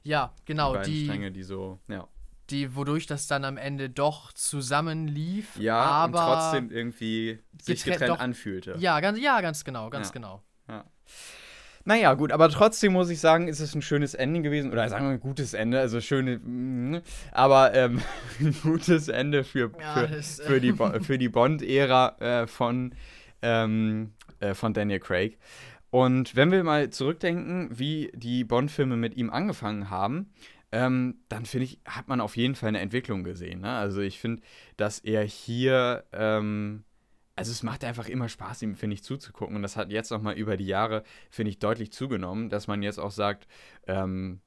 ja, 0.04 0.34
genau, 0.44 0.74
die 0.74 0.78
beiden 0.80 0.94
die, 0.94 1.06
Stränge, 1.06 1.32
die 1.32 1.44
so, 1.44 1.80
ja. 1.88 2.06
die, 2.50 2.76
wodurch 2.76 3.06
das 3.06 3.28
dann 3.28 3.46
am 3.46 3.56
Ende 3.56 3.90
doch 3.90 4.34
zusammenlief. 4.34 5.56
Ja, 5.58 5.80
aber 5.80 6.20
und 6.20 6.26
trotzdem 6.34 6.72
irgendwie 6.72 7.40
sich 7.62 7.80
getrennt- 7.84 7.94
getrennt 8.00 8.10
doch- 8.12 8.20
anfühlte. 8.20 8.76
Ja, 8.80 9.00
ganz, 9.00 9.18
ja, 9.20 9.40
ganz 9.40 9.64
genau, 9.64 9.90
ganz 9.90 10.08
Ja. 10.08 10.14
genau. 10.14 10.44
Naja, 11.86 12.14
gut, 12.14 12.32
aber 12.34 12.50
trotzdem 12.50 12.94
muss 12.94 13.10
ich 13.10 13.20
sagen, 13.20 13.48
ist 13.48 13.62
es 13.62 13.74
ein 13.74 13.82
schönes 13.82 14.14
Ende 14.14 14.42
gewesen. 14.42 14.72
Oder 14.72 14.88
sagen 14.90 15.06
wir 15.06 15.12
ein 15.14 15.20
gutes 15.20 15.54
Ende, 15.54 15.80
also 15.80 16.02
schöne, 16.02 16.38
mm, 16.38 17.02
aber 17.32 17.74
ähm, 17.74 18.02
ein 18.42 18.54
gutes 18.62 19.08
Ende 19.08 19.44
für, 19.44 19.72
Ja, 19.80 19.94
für, 19.94 20.08
das, 20.08 20.40
äh, 20.40 20.44
für 20.44 20.62
die, 20.62 20.74
Bo- 20.74 21.00
für 21.00 21.18
die 21.18 21.30
Bond-Ära 21.30 22.18
äh, 22.20 22.48
von, 22.48 22.94
ähm, 23.42 24.12
äh, 24.40 24.54
von 24.54 24.74
Daniel 24.74 25.00
Craig. 25.00 25.38
Und 25.92 26.36
wenn 26.36 26.52
wir 26.52 26.64
mal 26.64 26.90
zurückdenken, 26.92 27.70
wie 27.72 28.12
die 28.14 28.44
Bond-Filme 28.44 28.96
mit 28.96 29.16
ihm 29.16 29.30
angefangen 29.30 29.90
haben, 29.90 30.32
ähm, 30.72 31.20
dann 31.30 31.46
finde 31.46 31.66
ich, 31.66 31.80
hat 31.86 32.08
man 32.08 32.22
auf 32.22 32.38
jeden 32.38 32.56
Fall 32.56 32.70
eine 32.70 32.80
Entwicklung 32.80 33.24
gesehen. 33.24 33.62
Ne? 33.62 33.72
Also 33.72 34.02
ich 34.02 34.20
finde, 34.20 34.44
dass 34.78 35.00
er 35.00 35.24
hier, 35.24 36.06
ähm, 36.14 36.84
also 37.36 37.52
es 37.52 37.64
macht 37.64 37.84
einfach 37.84 38.08
immer 38.08 38.30
Spaß, 38.30 38.62
ihm, 38.62 38.76
finde 38.76 38.94
ich, 38.94 39.04
zuzugucken. 39.04 39.56
Und 39.56 39.64
das 39.64 39.78
hat 39.78 39.92
jetzt 39.92 40.12
nochmal 40.12 40.36
über 40.38 40.58
die 40.58 40.68
Jahre, 40.68 41.04
finde 41.32 41.50
ich, 41.50 41.60
deutlich 41.60 41.92
zugenommen, 41.92 42.50
dass 42.50 42.68
man 42.68 42.84
jetzt 42.84 43.00
auch 43.00 43.12
sagt, 43.12 43.48
ähm, 43.88 44.42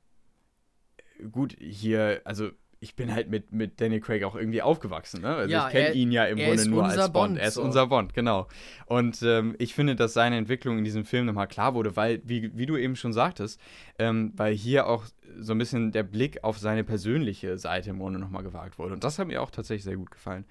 gut, 1.32 1.56
hier, 1.58 2.20
also 2.24 2.50
ich 2.82 2.96
bin 2.96 3.14
halt 3.14 3.30
mit, 3.30 3.52
mit 3.52 3.80
Daniel 3.80 4.00
Craig 4.00 4.24
auch 4.24 4.34
irgendwie 4.34 4.60
aufgewachsen, 4.60 5.20
ne? 5.22 5.36
Also 5.36 5.52
Ja, 5.52 5.68
ich 5.68 5.72
kenne 5.72 5.94
ihn 5.94 6.10
ja 6.10 6.24
im 6.24 6.36
Grunde 6.36 6.68
nur 6.68 6.84
als 6.84 6.96
Bond. 6.96 7.12
Bond, 7.12 7.38
Er 7.38 7.46
ist 7.46 7.54
so. 7.54 7.62
unser 7.62 7.86
Bond, 7.86 8.12
genau. 8.12 8.48
Und 8.86 9.22
ähm, 9.22 9.54
ich 9.58 9.72
finde, 9.74 9.94
dass 9.94 10.14
seine 10.14 10.36
Entwicklung 10.36 10.78
in 10.78 10.84
diesem 10.84 11.04
Film 11.04 11.26
nochmal 11.26 11.46
klar 11.46 11.74
wurde, 11.74 11.94
weil, 11.94 12.20
wie, 12.24 12.50
wie 12.56 12.66
du 12.66 12.76
eben 12.76 12.96
schon 12.96 13.12
sagtest, 13.12 13.60
ähm, 14.00 14.32
weil 14.34 14.52
hier 14.52 14.88
auch 14.88 15.04
so 15.38 15.52
ein 15.52 15.58
bisschen 15.58 15.92
der 15.92 16.02
Blick 16.02 16.42
auf 16.42 16.58
seine 16.58 16.82
persönliche 16.82 17.56
Seite 17.56 17.90
im 17.90 18.00
Grunde 18.00 18.18
nochmal 18.18 18.42
gewagt 18.42 18.78
wurde. 18.80 18.94
Und 18.94 19.04
das 19.04 19.16
hat 19.18 19.28
mir 19.28 19.40
auch 19.42 19.52
tatsächlich 19.52 19.84
sehr 19.84 19.96
gut 19.96 20.10
gefallen. 20.10 20.44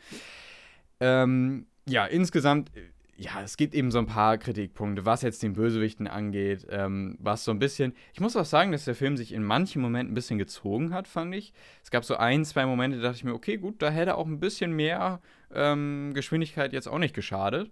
Ähm, 1.02 1.66
ja, 1.86 2.06
insgesamt, 2.06 2.72
ja, 3.22 3.40
es 3.44 3.56
gibt 3.56 3.76
eben 3.76 3.92
so 3.92 4.00
ein 4.00 4.08
paar 4.08 4.40
Kritikpunkte, 4.40 5.06
was 5.06 5.22
jetzt 5.22 5.44
den 5.44 5.54
Bösewichten 5.54 6.08
angeht, 6.08 6.66
ähm, 6.72 7.18
was 7.20 7.44
so 7.44 7.52
ein 7.52 7.60
bisschen. 7.60 7.94
Ich 8.14 8.20
muss 8.20 8.36
auch 8.36 8.46
sagen, 8.46 8.72
dass 8.72 8.86
der 8.86 8.96
Film 8.96 9.16
sich 9.16 9.32
in 9.32 9.44
manchen 9.44 9.80
Momenten 9.80 10.14
ein 10.14 10.16
bisschen 10.16 10.40
gezogen 10.40 10.92
hat, 10.92 11.08
fand 11.08 11.36
ich. 11.36 11.54
Es 11.84 11.92
gab 11.92 12.04
so 12.04 12.18
ein, 12.18 12.44
zwei 12.46 12.66
Momente, 12.66 12.98
da 12.98 13.04
dachte 13.04 13.18
ich 13.18 13.24
mir, 13.24 13.36
okay, 13.36 13.58
gut, 13.58 13.80
da 13.84 13.92
hätte 13.92 14.16
auch 14.16 14.26
ein 14.26 14.40
bisschen 14.40 14.72
mehr 14.72 15.22
ähm, 15.54 16.14
Geschwindigkeit 16.16 16.74
jetzt 16.74 16.88
auch 16.88 16.98
nicht 16.98 17.14
geschadet. 17.14 17.70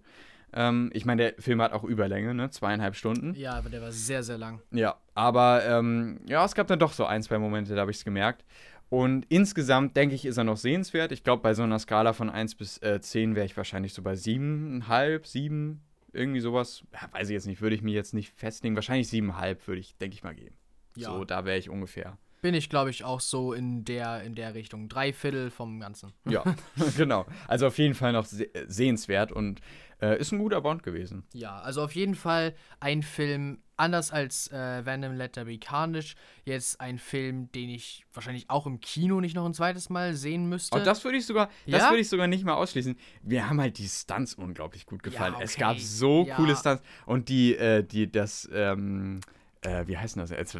Ähm, 0.52 0.90
ich 0.92 1.04
meine, 1.04 1.22
der 1.22 1.42
Film 1.42 1.60
hat 1.62 1.72
auch 1.72 1.82
Überlänge, 1.82 2.32
ne? 2.32 2.50
Zweieinhalb 2.50 2.94
Stunden. 2.94 3.34
Ja, 3.34 3.54
aber 3.54 3.70
der 3.70 3.82
war 3.82 3.90
sehr, 3.90 4.22
sehr 4.22 4.38
lang. 4.38 4.60
Ja, 4.70 4.98
aber 5.14 5.64
ähm, 5.66 6.20
ja, 6.26 6.44
es 6.44 6.54
gab 6.54 6.68
dann 6.68 6.78
doch 6.78 6.92
so 6.92 7.06
ein, 7.06 7.24
zwei 7.24 7.38
Momente, 7.38 7.74
da 7.74 7.80
habe 7.80 7.90
ich 7.90 7.96
es 7.96 8.04
gemerkt. 8.04 8.44
Und 8.90 9.24
insgesamt 9.28 9.96
denke 9.96 10.16
ich, 10.16 10.26
ist 10.26 10.36
er 10.36 10.44
noch 10.44 10.56
sehenswert. 10.56 11.12
Ich 11.12 11.22
glaube, 11.22 11.42
bei 11.42 11.54
so 11.54 11.62
einer 11.62 11.78
Skala 11.78 12.12
von 12.12 12.28
1 12.28 12.56
bis 12.56 12.78
äh, 12.78 13.00
10 13.00 13.36
wäre 13.36 13.46
ich 13.46 13.56
wahrscheinlich 13.56 13.94
so 13.94 14.02
bei 14.02 14.14
7,5, 14.14 15.26
7, 15.26 15.80
irgendwie 16.12 16.40
sowas. 16.40 16.82
Ja, 16.92 17.08
weiß 17.12 17.28
ich 17.28 17.34
jetzt 17.34 17.46
nicht, 17.46 17.62
würde 17.62 17.76
ich 17.76 17.82
mir 17.82 17.94
jetzt 17.94 18.14
nicht 18.14 18.32
festlegen. 18.34 18.74
Wahrscheinlich 18.74 19.06
7,5 19.08 19.58
würde 19.66 19.80
ich, 19.80 19.96
denke 19.96 20.14
ich 20.14 20.24
mal, 20.24 20.34
geben. 20.34 20.56
Ja. 20.96 21.10
So, 21.10 21.24
da 21.24 21.44
wäre 21.44 21.56
ich 21.56 21.70
ungefähr. 21.70 22.18
Bin 22.42 22.54
ich, 22.54 22.68
glaube 22.70 22.90
ich, 22.90 23.04
auch 23.04 23.20
so 23.20 23.52
in 23.52 23.84
der, 23.84 24.22
in 24.22 24.34
der 24.34 24.54
Richtung. 24.54 24.88
Drei 24.88 25.12
Viertel 25.12 25.50
vom 25.50 25.80
Ganzen. 25.80 26.12
Ja, 26.28 26.42
genau. 26.96 27.26
Also 27.48 27.66
auf 27.66 27.78
jeden 27.78 27.94
Fall 27.94 28.12
noch 28.12 28.24
se 28.24 28.48
sehenswert 28.66 29.32
und 29.32 29.60
äh, 30.00 30.18
ist 30.18 30.32
ein 30.32 30.38
guter 30.38 30.60
Bond 30.60 30.82
gewesen. 30.82 31.24
Ja, 31.32 31.58
also 31.60 31.82
auf 31.82 31.94
jeden 31.94 32.14
Fall 32.14 32.54
ein 32.80 33.02
Film, 33.02 33.58
anders 33.76 34.10
als 34.10 34.50
äh, 34.50 34.84
Venom 34.84 35.14
Let 35.14 35.34
There 35.34 35.46
Be 35.46 35.58
Carnage, 35.58 36.14
jetzt 36.44 36.80
ein 36.80 36.98
Film, 36.98 37.52
den 37.52 37.68
ich 37.68 38.04
wahrscheinlich 38.14 38.48
auch 38.48 38.66
im 38.66 38.80
Kino 38.80 39.20
nicht 39.20 39.34
noch 39.34 39.44
ein 39.44 39.54
zweites 39.54 39.90
Mal 39.90 40.14
sehen 40.14 40.48
müsste. 40.48 40.76
Und 40.76 40.86
das 40.86 41.04
würde 41.04 41.18
ich 41.18 41.26
sogar, 41.26 41.48
das 41.66 41.82
Ja? 41.82 41.90
würde 41.90 42.00
ich 42.00 42.08
sogar 42.08 42.26
nicht 42.26 42.44
mal 42.44 42.54
ausschließen. 42.54 42.96
Wir 43.22 43.48
haben 43.48 43.60
halt 43.60 43.76
die 43.78 43.88
Stunts 43.88 44.34
unglaublich 44.34 44.86
gut 44.86 45.02
gefallen. 45.02 45.34
Es 45.40 45.52
okay. 45.52 45.60
gab 45.60 45.78
so 45.78 46.24
Ja. 46.26 46.36
coole 46.36 46.56
Stunts 46.56 46.82
und 47.04 47.28
die, 47.28 47.54
äh, 47.56 47.82
die, 47.84 48.10
das, 48.10 48.48
ähm, 48.52 49.20
äh, 49.62 49.86
wie 49.86 49.96
heißt 49.96 50.16
denn 50.16 50.22
das? 50.22 50.30
Jetzt, 50.30 50.54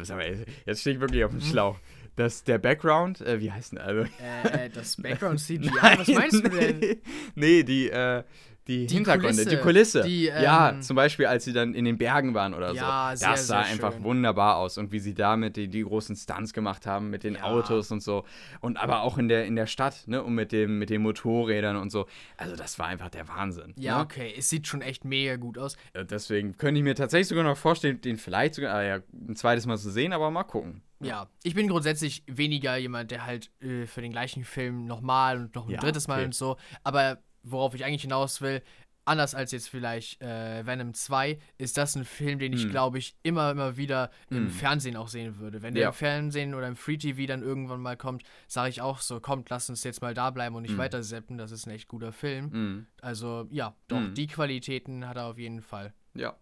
jetzt 0.65 0.81
stehe 0.81 0.95
ich 0.95 1.01
wirklich 1.01 1.23
auf 1.23 1.31
dem 1.31 1.41
Schlauch. 1.41 1.77
Das, 2.15 2.43
der 2.43 2.57
Background, 2.57 3.21
äh, 3.21 3.39
wie 3.39 3.51
heißt 3.51 3.71
denn 3.71 3.79
also? 3.79 4.01
äh, 4.01 4.65
äh, 4.65 4.69
das 4.69 4.97
Background 4.97 5.39
CGI, 5.39 5.71
was 5.71 6.07
meinst 6.09 6.43
du 6.43 6.49
denn? 6.49 6.79
Nee, 6.79 7.01
nee 7.35 7.63
die, 7.63 7.89
äh, 7.89 8.23
die, 8.71 8.87
Die 8.87 8.95
Hintergründe, 8.95 9.43
Kulisse. 9.43 9.49
die 9.49 9.57
Kulisse. 9.61 10.01
Die, 10.03 10.23
ja, 10.25 10.69
ähm, 10.71 10.81
zum 10.81 10.95
Beispiel, 10.95 11.25
als 11.25 11.43
sie 11.45 11.53
dann 11.53 11.73
in 11.73 11.85
den 11.85 11.97
Bergen 11.97 12.33
waren 12.33 12.53
oder 12.53 12.73
Ja, 12.73 13.11
so. 13.13 13.19
sehr, 13.19 13.29
das 13.31 13.47
sah 13.47 13.59
einfach 13.61 13.93
schön. 13.93 14.03
wunderbar 14.03 14.57
aus. 14.57 14.77
Und 14.77 14.91
wie 14.91 14.99
sie 14.99 15.13
damit 15.13 15.57
die, 15.57 15.67
die 15.67 15.83
großen 15.83 16.15
Stunts 16.15 16.53
gemacht 16.53 16.85
haben 16.85 17.09
mit 17.09 17.23
den 17.23 17.35
Ja. 17.35 17.43
Autos 17.43 17.91
und 17.91 18.01
so. 18.01 18.23
Und 18.61 18.77
aber 18.77 19.01
auch 19.01 19.17
in 19.17 19.27
der, 19.27 19.45
in 19.45 19.55
der 19.55 19.67
Stadt, 19.67 20.07
ne? 20.07 20.23
Und 20.23 20.33
mit, 20.35 20.51
dem, 20.51 20.79
mit 20.79 20.89
den 20.89 21.01
Motorrädern 21.01 21.75
und 21.75 21.91
so. 21.91 22.07
Also, 22.37 22.55
das 22.55 22.79
war 22.79 22.87
einfach 22.87 23.09
der 23.09 23.27
Wahnsinn. 23.27 23.73
Ja, 23.77 23.97
ne? 23.97 24.03
okay, 24.03 24.33
es 24.37 24.49
sieht 24.49 24.67
schon 24.67 24.81
echt 24.81 25.05
mega 25.05 25.35
gut 25.35 25.57
aus. 25.57 25.75
Äh, 25.93 26.05
Deswegen 26.05 26.57
könnte 26.57 26.79
ich 26.79 26.83
mir 26.83 26.95
tatsächlich 26.95 27.27
sogar 27.27 27.43
noch 27.43 27.57
vorstellen, 27.57 27.99
den 28.01 28.17
vielleicht 28.17 28.55
sogar 28.55 28.75
ah, 28.75 28.83
ja, 28.83 28.99
ein 29.27 29.35
zweites 29.35 29.65
Mal 29.65 29.77
zu 29.77 29.89
sehen, 29.91 30.13
aber 30.13 30.31
mal 30.31 30.43
gucken. 30.43 30.81
Ja, 31.03 31.27
ich 31.41 31.55
bin 31.55 31.67
grundsätzlich 31.67 32.23
weniger 32.27 32.77
jemand, 32.77 33.09
der 33.09 33.25
halt 33.25 33.49
äh, 33.59 33.87
für 33.87 34.01
den 34.01 34.11
gleichen 34.11 34.43
Film 34.45 34.85
nochmal 34.85 35.37
und 35.37 35.55
noch 35.55 35.65
ein 35.65 35.71
Ja, 35.71 35.79
drittes 35.79 36.07
Mal 36.07 36.17
okay. 36.19 36.25
und 36.25 36.35
so. 36.35 36.57
Aber 36.83 37.17
worauf 37.43 37.73
ich 37.75 37.85
eigentlich 37.85 38.01
hinaus 38.03 38.41
will, 38.41 38.61
anders 39.03 39.33
als 39.33 39.51
jetzt 39.51 39.67
vielleicht 39.67 40.21
äh, 40.21 40.63
Venom 40.65 40.93
2, 40.93 41.39
ist 41.57 41.75
das 41.75 41.95
ein 41.95 42.05
Film, 42.05 42.37
den 42.37 42.53
ich, 42.53 42.63
Hm. 42.63 42.69
glaube 42.69 42.99
ich, 42.99 43.15
immer, 43.23 43.49
immer 43.51 43.75
wieder 43.75 44.11
im 44.29 44.37
Hm. 44.45 44.49
Fernsehen 44.49 44.95
auch 44.95 45.07
sehen 45.07 45.39
würde. 45.39 45.63
Wenn 45.63 45.73
der 45.73 45.81
Ja. 45.83 45.87
im 45.89 45.93
Fernsehen 45.95 46.53
oder 46.53 46.67
im 46.67 46.75
Free 46.75 46.97
TV 46.97 47.25
dann 47.25 47.41
irgendwann 47.41 47.81
mal 47.81 47.97
kommt, 47.97 48.23
sage 48.47 48.69
ich 48.69 48.79
auch 48.81 48.99
so, 48.99 49.19
kommt, 49.19 49.49
lass 49.49 49.69
uns 49.71 49.83
jetzt 49.83 50.01
mal 50.03 50.13
da 50.13 50.29
bleiben 50.29 50.55
und 50.55 50.61
nicht 50.61 50.73
Hm. 50.73 50.77
weiter 50.77 51.01
zappen, 51.01 51.37
das 51.39 51.51
ist 51.51 51.65
ein 51.65 51.71
echt 51.71 51.87
guter 51.87 52.11
Film. 52.13 52.85
Also 53.01 53.47
ja, 53.49 53.75
doch, 53.87 54.01
die 54.13 54.27
Qualitäten 54.27 55.07
hat 55.07 55.17
er 55.17 55.25
auf 55.25 55.39
jeden 55.39 55.61
Fall. 55.63 55.93
Ja. 56.13 56.35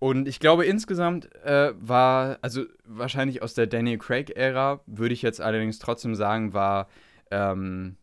Und 0.00 0.26
ich 0.26 0.40
glaube, 0.40 0.66
insgesamt 0.66 1.32
äh, 1.44 1.72
war, 1.76 2.38
also 2.42 2.64
wahrscheinlich 2.84 3.40
aus 3.40 3.54
der 3.54 3.68
Daniel 3.68 3.98
Craig-Ära, 3.98 4.80
würde 4.86 5.14
ich 5.14 5.22
jetzt 5.22 5.40
allerdings 5.40 5.78
trotzdem 5.78 6.16
sagen, 6.16 6.52
war, 6.54 6.88
ähm, 7.30 7.96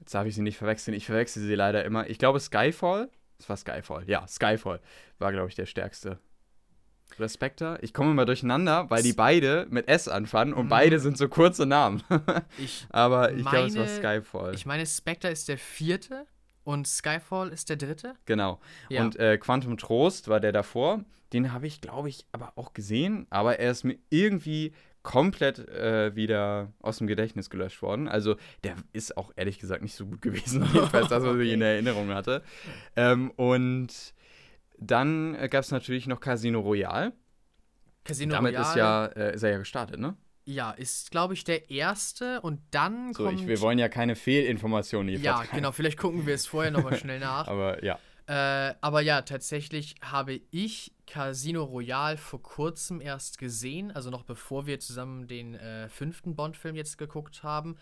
jetzt 0.00 0.14
darf 0.14 0.26
ich 0.26 0.34
sie 0.34 0.42
nicht 0.42 0.58
verwechseln, 0.58 0.94
ich 0.94 1.06
verwechsel 1.06 1.42
sie 1.42 1.54
leider 1.54 1.84
immer. 1.84 2.08
Ich 2.08 2.18
glaube, 2.18 2.40
Skyfall, 2.40 3.08
es 3.38 3.48
war 3.48 3.56
Skyfall, 3.56 4.04
ja, 4.08 4.26
Skyfall 4.26 4.80
war, 5.18 5.32
glaube 5.32 5.48
ich, 5.48 5.54
der 5.54 5.66
stärkste. 5.66 6.18
Oder 7.18 7.28
Spectre? 7.28 7.78
Ich 7.82 7.92
komme 7.94 8.10
immer 8.10 8.24
durcheinander, 8.24 8.90
weil 8.90 9.02
die 9.02 9.12
beide 9.12 9.66
mit 9.70 9.86
S 9.88 10.08
anfangen 10.08 10.52
und 10.52 10.64
Mhm. 10.66 10.70
beide 10.70 10.98
sind 10.98 11.16
so 11.16 11.28
kurze 11.28 11.64
Namen. 11.66 12.02
Ich, 12.58 12.86
Aber 12.90 13.32
ich 13.32 13.44
glaube, 13.46 13.66
es 13.66 13.76
war 13.76 13.86
Skyfall. 13.86 14.54
ich 14.54 14.66
meine, 14.66 14.84
Spectre 14.86 15.28
ist 15.30 15.48
der 15.48 15.58
vierte 15.58 16.26
und 16.64 16.88
Skyfall 16.88 17.50
ist 17.50 17.68
der 17.68 17.76
dritte. 17.76 18.14
Genau. 18.24 18.58
Ja. 18.88 19.02
Und 19.02 19.16
äh, 19.16 19.38
Quantum 19.38 19.76
Trost 19.76 20.26
war 20.28 20.40
der 20.40 20.50
davor. 20.52 21.04
Den 21.32 21.52
habe 21.52 21.66
ich, 21.68 21.80
glaube 21.80 22.08
ich, 22.08 22.26
aber 22.32 22.52
auch 22.56 22.72
gesehen. 22.72 23.26
Aber 23.30 23.58
er 23.60 23.70
ist 23.70 23.84
mir 23.84 23.98
irgendwie 24.08 24.72
komplett 25.04 25.60
äh, 25.68 26.16
wieder 26.16 26.72
aus 26.80 26.98
dem 26.98 27.06
Gedächtnis 27.06 27.48
gelöscht 27.50 27.80
worden. 27.82 28.08
Also 28.08 28.34
der 28.64 28.74
ist 28.92 29.16
auch 29.16 29.30
ehrlich 29.36 29.60
gesagt 29.60 29.82
nicht 29.82 29.94
so 29.94 30.06
gut 30.06 30.20
gewesen. 30.22 30.64
Jedenfalls 30.72 31.08
das, 31.08 31.22
was 31.22 31.36
ich 31.36 31.52
in. 31.52 31.62
Erinnerung 31.62 32.08
hatte. 32.12 32.42
Ähm, 32.96 33.30
und 33.36 34.14
dann 34.78 35.36
äh, 35.36 35.48
gab 35.48 35.62
es 35.62 35.70
natürlich 35.70 36.08
noch 36.08 36.18
Casino 36.20 36.58
Royale. 36.60 37.12
Casino 38.02 38.32
Damit 38.34 38.54
Royale. 38.54 38.68
ist, 38.68 38.76
ja, 38.76 39.06
äh, 39.06 39.34
ist 39.34 39.42
er 39.44 39.50
ja 39.50 39.58
gestartet, 39.58 40.00
ne? 40.00 40.16
Ja, 40.46 40.72
ist, 40.72 41.10
glaube 41.10 41.32
ich, 41.34 41.44
der 41.44 41.70
erste 41.70 42.40
und 42.42 42.60
dann 42.70 43.14
So, 43.14 43.24
kommt. 43.24 43.40
ich, 43.40 43.46
wir 43.46 43.60
wollen 43.60 43.78
ja 43.78 43.88
keine 43.88 44.14
Fehlinformationen 44.16 45.08
hier 45.08 45.20
ja, 45.20 45.44
genau, 45.50 45.72
vielleicht 45.72 45.96
gucken 45.98 46.26
wir 46.26 46.34
es 46.34 46.46
vorher 46.46 46.70
nochmal 46.70 46.96
schnell 46.98 47.18
nach. 47.20 47.46
Aber 47.48 47.82
ja. 47.84 47.98
Äh, 48.26 48.74
aber 48.80 49.02
ja, 49.02 49.22
tatsächlich 49.22 49.96
habe 50.00 50.40
ich 50.50 50.92
Casino 51.06 51.64
Royale 51.64 52.16
vor 52.16 52.42
kurzem 52.42 53.00
erst 53.00 53.38
gesehen, 53.38 53.92
also 53.92 54.10
noch 54.10 54.22
bevor 54.22 54.66
wir 54.66 54.80
zusammen 54.80 55.26
den 55.26 55.54
äh, 55.54 55.88
fünften 55.90 56.34
Bond-Film 56.34 56.74
jetzt 56.74 56.96
geguckt 56.96 57.42
haben. 57.42 57.76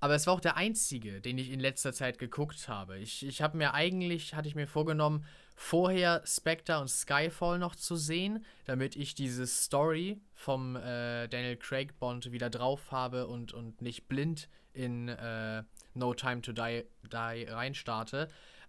Aber 0.00 0.14
es 0.14 0.26
war 0.26 0.34
auch 0.34 0.40
der 0.40 0.56
einzige, 0.56 1.20
den 1.20 1.38
ich 1.38 1.50
in 1.50 1.58
letzter 1.58 1.92
Zeit 1.92 2.18
geguckt 2.18 2.68
habe. 2.68 2.98
Ich, 2.98 3.26
ich 3.26 3.42
habe 3.42 3.56
mir 3.56 3.74
eigentlich, 3.74 4.34
hatte 4.34 4.46
ich 4.46 4.54
mir 4.54 4.68
vorgenommen, 4.68 5.24
vorher 5.56 6.22
Spectre 6.24 6.78
und 6.80 6.88
Skyfall 6.88 7.58
noch 7.58 7.74
zu 7.74 7.96
sehen, 7.96 8.44
damit 8.64 8.94
ich 8.94 9.16
diese 9.16 9.46
Story 9.46 10.20
vom 10.34 10.76
äh, 10.76 11.26
Daniel 11.26 11.56
Craig 11.56 11.98
Bond 11.98 12.30
wieder 12.30 12.48
drauf 12.48 12.92
habe 12.92 13.26
und, 13.26 13.52
und 13.52 13.82
nicht 13.82 14.06
blind 14.06 14.48
in 14.72 15.08
äh, 15.08 15.64
No 15.94 16.14
Time 16.14 16.42
to 16.42 16.52
Die, 16.52 16.84
Die 17.10 17.44
reinstarte. 17.48 18.28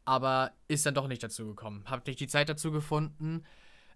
Aber 0.09 0.53
ist 0.67 0.87
dann 0.87 0.95
doch 0.95 1.07
nicht 1.07 1.21
dazu 1.21 1.45
gekommen. 1.45 1.83
Hab 1.85 2.07
nicht 2.07 2.19
die 2.19 2.25
Zeit 2.25 2.49
dazu 2.49 2.71
gefunden. 2.71 3.43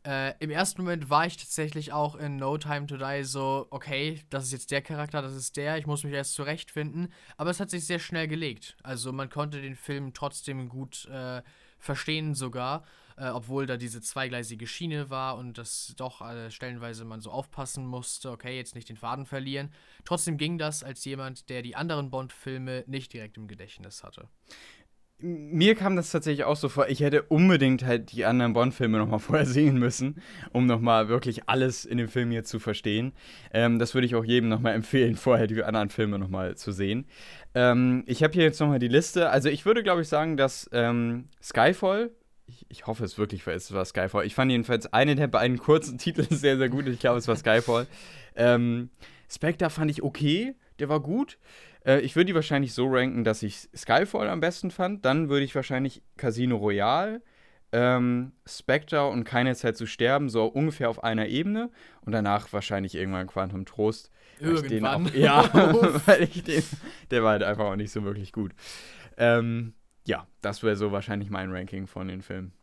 Äh, 0.05 0.35
Im 0.41 0.51
ersten 0.51 0.83
Moment 0.83 1.09
war 1.09 1.25
ich 1.25 1.37
tatsächlich 1.37 1.91
auch 1.91 2.13
in 2.13 2.35
No 2.35 2.55
Time 2.59 2.85
to 2.85 2.97
Die 2.97 3.23
so, 3.23 3.65
okay, 3.71 4.21
das 4.29 4.43
ist 4.43 4.51
jetzt 4.51 4.69
der 4.69 4.83
Charakter, 4.83 5.23
das 5.23 5.33
ist 5.33 5.57
der, 5.57 5.79
ich 5.79 5.87
muss 5.87 6.03
mich 6.03 6.13
erst 6.13 6.35
zurechtfinden. 6.35 7.11
Aber 7.35 7.49
es 7.49 7.59
hat 7.59 7.71
sich 7.71 7.87
sehr 7.87 7.97
schnell 7.97 8.27
gelegt. 8.27 8.77
Also 8.83 9.11
man 9.11 9.31
konnte 9.31 9.59
den 9.59 9.75
Film 9.75 10.13
trotzdem 10.13 10.69
gut 10.69 11.05
äh, 11.05 11.41
verstehen 11.79 12.35
sogar, 12.35 12.83
äh, 13.17 13.29
obwohl 13.29 13.65
da 13.65 13.77
diese 13.77 13.99
zweigleisige 13.99 14.67
Schiene 14.67 15.09
war 15.09 15.35
und 15.37 15.57
das 15.57 15.95
doch 15.97 16.21
äh, 16.21 16.51
stellenweise 16.51 17.05
man 17.05 17.21
so 17.21 17.31
aufpassen 17.31 17.87
musste, 17.87 18.29
okay, 18.29 18.55
jetzt 18.55 18.75
nicht 18.75 18.89
den 18.89 18.97
Faden 18.97 19.25
verlieren. 19.25 19.73
Trotzdem 20.05 20.37
ging 20.37 20.59
das 20.59 20.83
als 20.83 21.03
jemand, 21.05 21.49
der 21.49 21.63
die 21.63 21.75
anderen 21.75 22.11
Bond-Filme 22.11 22.83
nicht 22.85 23.13
direkt 23.13 23.37
im 23.37 23.47
Gedächtnis 23.47 24.03
hatte 24.03 24.29
mir 25.19 25.75
kam 25.75 25.95
das 25.95 26.11
tatsächlich 26.11 26.43
auch 26.43 26.57
so 26.57 26.67
vor, 26.67 26.89
ich 26.89 26.99
hätte 26.99 27.23
unbedingt 27.23 27.85
halt 27.85 28.11
die 28.11 28.25
anderen 28.25 28.53
Bond-Filme 28.53 28.97
nochmal 28.97 29.19
vorher 29.19 29.45
sehen 29.45 29.77
müssen, 29.79 30.21
um 30.51 30.65
nochmal 30.65 31.07
wirklich 31.07 31.47
alles 31.47 31.85
in 31.85 31.97
dem 31.97 32.09
Film 32.09 32.31
hier 32.31 32.43
zu 32.43 32.59
verstehen. 32.59 33.13
Ähm, 33.53 33.79
das 33.79 33.93
würde 33.93 34.05
ich 34.05 34.15
auch 34.15 34.25
jedem 34.25 34.49
nochmal 34.49 34.73
empfehlen, 34.75 35.15
vorher 35.15 35.47
die 35.47 35.63
anderen 35.63 35.89
Filme 35.89 36.19
nochmal 36.19 36.55
zu 36.55 36.71
sehen. 36.71 37.05
Ähm, 37.55 38.03
ich 38.05 38.21
habe 38.21 38.33
hier 38.33 38.43
jetzt 38.43 38.59
nochmal 38.59 38.79
die 38.79 38.89
Liste. 38.89 39.29
Also 39.29 39.49
ich 39.49 39.65
würde, 39.65 39.81
glaube 39.81 40.01
ich, 40.01 40.09
sagen, 40.09 40.35
dass 40.35 40.69
ähm, 40.73 41.29
Skyfall, 41.41 42.11
ich, 42.45 42.65
ich, 42.67 42.87
hoffe 42.87 43.05
es 43.05 43.17
wirklich, 43.17 43.47
weil 43.47 43.55
es 43.55 43.71
war 43.71 43.85
Skyfall. 43.85 44.25
Ich 44.25 44.35
fand 44.35 44.51
jedenfalls 44.51 44.91
einen 44.91 45.15
der 45.15 45.27
beiden 45.27 45.57
kurzen 45.57 45.97
Titel 45.99 46.25
sehr, 46.29 46.57
sehr 46.57 46.69
gut. 46.69 46.87
Ich 46.87 46.99
glaube, 46.99 47.19
es 47.19 47.27
war 47.29 47.37
Skyfall. 47.37 47.87
Ähm, 48.35 48.89
Spectre 49.29 49.69
fand 49.69 49.89
ich 49.89 50.03
okay, 50.03 50.55
der 50.79 50.89
war 50.89 50.99
gut. 50.99 51.37
Äh, 51.85 51.99
ich 51.99 52.15
würde 52.15 52.25
die 52.25 52.35
wahrscheinlich 52.35 52.73
so 52.73 52.87
ranken, 52.87 53.23
dass 53.23 53.43
ich 53.43 53.69
Skyfall 53.75 54.29
am 54.29 54.39
besten 54.39 54.71
fand. 54.71 55.05
Dann 55.05 55.29
würde 55.29 55.45
ich 55.45 55.55
wahrscheinlich 55.55 56.03
Casino 56.17 56.57
Royale, 56.57 57.21
ähm, 57.71 58.33
Spectre 58.45 59.07
und 59.07 59.23
Keine 59.23 59.55
Zeit 59.55 59.77
zu 59.77 59.85
sterben, 59.85 60.29
so 60.29 60.45
ungefähr 60.45 60.89
auf 60.89 61.03
einer 61.03 61.27
Ebene. 61.27 61.71
Und 62.01 62.11
danach 62.13 62.51
wahrscheinlich 62.53 62.95
irgendwann 62.95 63.27
Quantum 63.27 63.65
Trost. 63.65 64.11
Irgendwann. 64.39 65.07
Auch, 65.07 65.13
ja, 65.13 65.49
weil 66.05 66.23
ich 66.23 66.43
den, 66.43 66.63
der 67.11 67.23
war 67.23 67.31
halt 67.31 67.43
einfach 67.43 67.65
auch 67.65 67.75
nicht 67.75 67.91
so 67.91 68.03
wirklich 68.03 68.31
gut. 68.31 68.53
Ähm, 69.17 69.73
ja, 70.05 70.27
das 70.41 70.63
wäre 70.63 70.75
so 70.75 70.91
wahrscheinlich 70.91 71.29
mein 71.29 71.51
Ranking 71.51 71.87
von 71.87 72.07
den 72.07 72.21
Filmen. 72.21 72.53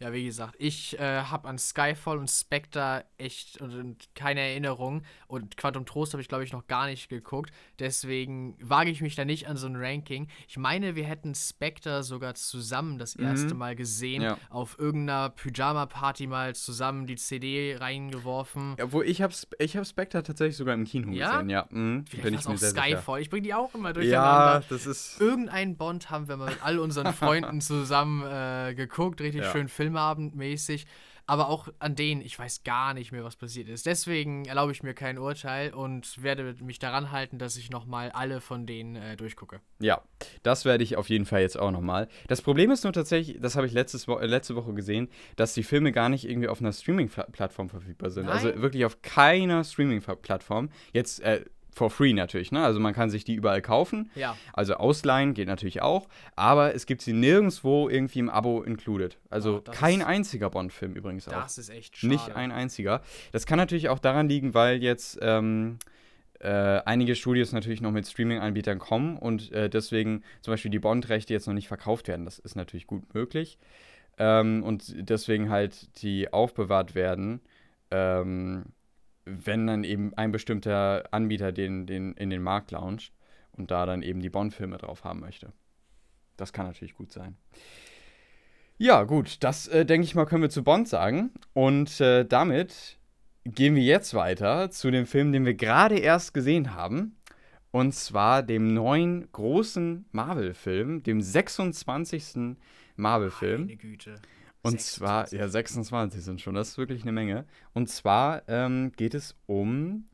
Ja, 0.00 0.12
wie 0.12 0.24
gesagt, 0.24 0.56
ich 0.58 0.98
äh, 0.98 1.22
habe 1.22 1.48
an 1.48 1.56
Skyfall 1.56 2.18
und 2.18 2.28
Spectre 2.28 3.04
echt 3.16 3.60
und, 3.60 3.74
und 3.74 4.14
keine 4.14 4.40
Erinnerung. 4.40 5.02
Und 5.28 5.56
Quantum 5.56 5.86
Trost 5.86 6.12
habe 6.12 6.20
ich, 6.20 6.28
glaube 6.28 6.44
ich, 6.44 6.52
noch 6.52 6.66
gar 6.66 6.86
nicht 6.86 7.08
geguckt. 7.08 7.52
Deswegen 7.78 8.56
wage 8.60 8.90
ich 8.90 9.00
mich 9.00 9.14
da 9.14 9.24
nicht 9.24 9.48
an 9.48 9.56
so 9.56 9.66
ein 9.66 9.76
Ranking. 9.76 10.28
Ich 10.48 10.58
meine, 10.58 10.94
wir 10.94 11.04
hätten 11.04 11.34
Spectre 11.34 12.02
sogar 12.02 12.34
zusammen 12.34 12.98
das 12.98 13.16
mhm. 13.16 13.24
erste 13.24 13.54
Mal 13.54 13.76
gesehen. 13.76 14.22
Ja. 14.22 14.36
Auf 14.50 14.78
irgendeiner 14.78 15.30
Pyjama-Party 15.30 16.26
mal 16.26 16.54
zusammen 16.54 17.06
die 17.06 17.16
CD 17.16 17.76
reingeworfen. 17.78 18.76
Obwohl, 18.82 19.06
ich 19.06 19.22
habe 19.22 19.32
ich 19.58 19.76
hab 19.76 19.86
Spectre 19.86 20.22
tatsächlich 20.22 20.56
sogar 20.56 20.74
im 20.74 20.84
Kino 20.84 21.12
ja? 21.12 21.32
gesehen, 21.32 21.50
ja. 21.50 21.66
Mhm. 21.70 22.04
Vielleicht 22.08 22.24
bin 22.24 22.34
ich 22.34 22.48
mir 22.48 22.58
sehr 22.58 22.70
Skyfall. 22.70 22.98
Sicher. 22.98 23.18
Ich 23.20 23.30
bringe 23.30 23.42
die 23.42 23.54
auch 23.54 23.74
immer 23.74 23.92
durcheinander. 23.92 24.60
Ja, 24.60 24.62
das 24.68 24.86
ist. 24.86 25.20
Irgendein 25.20 25.76
Bond 25.76 26.10
haben 26.10 26.28
wir 26.28 26.36
mal 26.36 26.50
mit 26.50 26.64
all 26.64 26.78
unseren 26.78 27.12
Freunden 27.14 27.60
zusammen 27.60 28.22
äh, 28.26 28.74
geguckt. 28.74 29.20
Richtig 29.20 29.42
ja. 29.42 29.52
schön 29.52 29.68
Film 29.68 29.93
Filmabend 29.94 30.34
aber 31.26 31.48
auch 31.48 31.68
an 31.78 31.96
denen, 31.96 32.20
ich 32.20 32.38
weiß 32.38 32.64
gar 32.64 32.92
nicht 32.92 33.10
mehr, 33.10 33.24
was 33.24 33.36
passiert 33.36 33.68
ist. 33.68 33.86
Deswegen 33.86 34.44
erlaube 34.44 34.72
ich 34.72 34.82
mir 34.82 34.92
kein 34.92 35.16
Urteil 35.16 35.72
und 35.72 36.22
werde 36.22 36.54
mich 36.62 36.78
daran 36.78 37.12
halten, 37.12 37.38
dass 37.38 37.56
ich 37.56 37.70
nochmal 37.70 38.10
alle 38.10 38.42
von 38.42 38.66
denen 38.66 38.96
äh, 38.96 39.16
durchgucke. 39.16 39.60
Ja, 39.78 40.02
das 40.42 40.66
werde 40.66 40.84
ich 40.84 40.96
auf 40.96 41.08
jeden 41.08 41.24
Fall 41.24 41.40
jetzt 41.40 41.58
auch 41.58 41.70
nochmal. 41.70 42.08
Das 42.28 42.42
Problem 42.42 42.70
ist 42.70 42.84
nur 42.84 42.92
tatsächlich, 42.92 43.38
das 43.40 43.56
habe 43.56 43.66
ich 43.66 43.72
letztes 43.72 44.06
Wo 44.06 44.18
letzte 44.18 44.54
Woche 44.54 44.74
gesehen, 44.74 45.08
dass 45.36 45.54
die 45.54 45.62
Filme 45.62 45.92
gar 45.92 46.10
nicht 46.10 46.28
irgendwie 46.28 46.48
auf 46.48 46.60
einer 46.60 46.72
Streaming-Plattform 46.72 47.70
verfügbar 47.70 48.10
sind. 48.10 48.28
Also 48.28 48.42
Nein. 48.44 48.52
Also 48.52 48.62
wirklich 48.62 48.84
auf 48.84 49.00
keiner 49.00 49.64
Streaming-Plattform. 49.64 50.68
Jetzt, 50.92 51.20
äh, 51.20 51.46
for 51.74 51.90
free 51.90 52.12
natürlich, 52.12 52.52
ne? 52.52 52.64
Also 52.64 52.80
man 52.80 52.94
kann 52.94 53.10
sich 53.10 53.24
die 53.24 53.34
überall 53.34 53.62
kaufen. 53.62 54.10
Ja. 54.14 54.36
Also 54.52 54.74
ausleihen 54.74 55.34
geht 55.34 55.48
natürlich 55.48 55.82
auch, 55.82 56.08
aber 56.36 56.74
es 56.74 56.86
gibt 56.86 57.02
sie 57.02 57.12
nirgendwo 57.12 57.88
irgendwie 57.88 58.20
im 58.20 58.30
Abo 58.30 58.62
included. 58.62 59.18
Also 59.30 59.62
oh, 59.66 59.70
kein 59.70 60.00
ist, 60.00 60.06
einziger 60.06 60.50
Bond-Film 60.50 60.94
übrigens 60.94 61.28
auch. 61.28 61.32
Das 61.32 61.58
ist 61.58 61.70
echt 61.70 61.96
schade. 61.96 62.12
Nicht 62.12 62.34
ein 62.34 62.52
einziger. 62.52 63.02
Das 63.32 63.46
kann 63.46 63.58
natürlich 63.58 63.88
auch 63.88 63.98
daran 63.98 64.28
liegen, 64.28 64.54
weil 64.54 64.82
jetzt 64.82 65.18
ähm, 65.20 65.78
äh, 66.40 66.48
einige 66.48 67.16
Studios 67.16 67.52
natürlich 67.52 67.80
noch 67.80 67.92
mit 67.92 68.06
Streaming-Anbietern 68.06 68.78
kommen 68.78 69.16
und 69.16 69.50
äh, 69.52 69.70
deswegen 69.70 70.22
zum 70.42 70.52
Beispiel 70.52 70.70
die 70.70 70.78
Bond-Rechte 70.78 71.32
jetzt 71.32 71.46
noch 71.46 71.54
nicht 71.54 71.68
verkauft 71.68 72.08
werden. 72.08 72.24
Das 72.24 72.38
ist 72.38 72.54
natürlich 72.54 72.86
gut 72.86 73.14
möglich. 73.14 73.58
Ähm, 74.18 74.62
und 74.62 74.94
deswegen 75.08 75.50
halt 75.50 76.02
die 76.02 76.32
aufbewahrt 76.32 76.94
werden. 76.94 77.40
Ähm, 77.90 78.66
wenn 79.24 79.66
dann 79.66 79.84
eben 79.84 80.14
ein 80.14 80.32
bestimmter 80.32 81.04
Anbieter 81.10 81.52
den, 81.52 81.86
den 81.86 82.12
in 82.14 82.30
den 82.30 82.42
Markt 82.42 82.70
launcht 82.70 83.12
und 83.52 83.70
da 83.70 83.86
dann 83.86 84.02
eben 84.02 84.20
die 84.20 84.30
Bond-Filme 84.30 84.78
drauf 84.78 85.04
haben 85.04 85.20
möchte. 85.20 85.52
Das 86.36 86.52
kann 86.52 86.66
natürlich 86.66 86.94
gut 86.94 87.12
sein. 87.12 87.36
Ja, 88.76 89.04
gut, 89.04 89.42
das 89.44 89.68
äh, 89.68 89.86
denke 89.86 90.04
ich 90.04 90.14
mal, 90.14 90.26
können 90.26 90.42
wir 90.42 90.50
zu 90.50 90.64
Bond 90.64 90.88
sagen. 90.88 91.30
Und 91.52 92.00
äh, 92.00 92.24
damit 92.24 92.98
gehen 93.44 93.76
wir 93.76 93.82
jetzt 93.82 94.14
weiter 94.14 94.70
zu 94.70 94.90
dem 94.90 95.06
Film, 95.06 95.32
den 95.32 95.44
wir 95.44 95.54
gerade 95.54 95.98
erst 95.98 96.34
gesehen 96.34 96.74
haben. 96.74 97.16
Und 97.70 97.94
zwar 97.94 98.42
dem 98.42 98.72
neuen 98.72 99.30
großen 99.32 100.06
Marvel-Film, 100.12 101.02
dem 101.02 101.20
26. 101.20 102.56
Marvel-Film. 102.96 103.62
Meine 103.62 103.76
Güte. 103.76 104.14
Und 104.64 104.80
26. 104.80 104.94
zwar, 104.94 105.32
ja, 105.32 105.46
26 105.46 106.24
sind 106.24 106.40
schon, 106.40 106.54
das 106.54 106.70
ist 106.70 106.78
wirklich 106.78 107.02
eine 107.02 107.12
Menge. 107.12 107.44
Und 107.74 107.90
zwar 107.90 108.42
ähm, 108.48 108.92
geht 108.96 109.12
es 109.12 109.36
um 109.44 110.06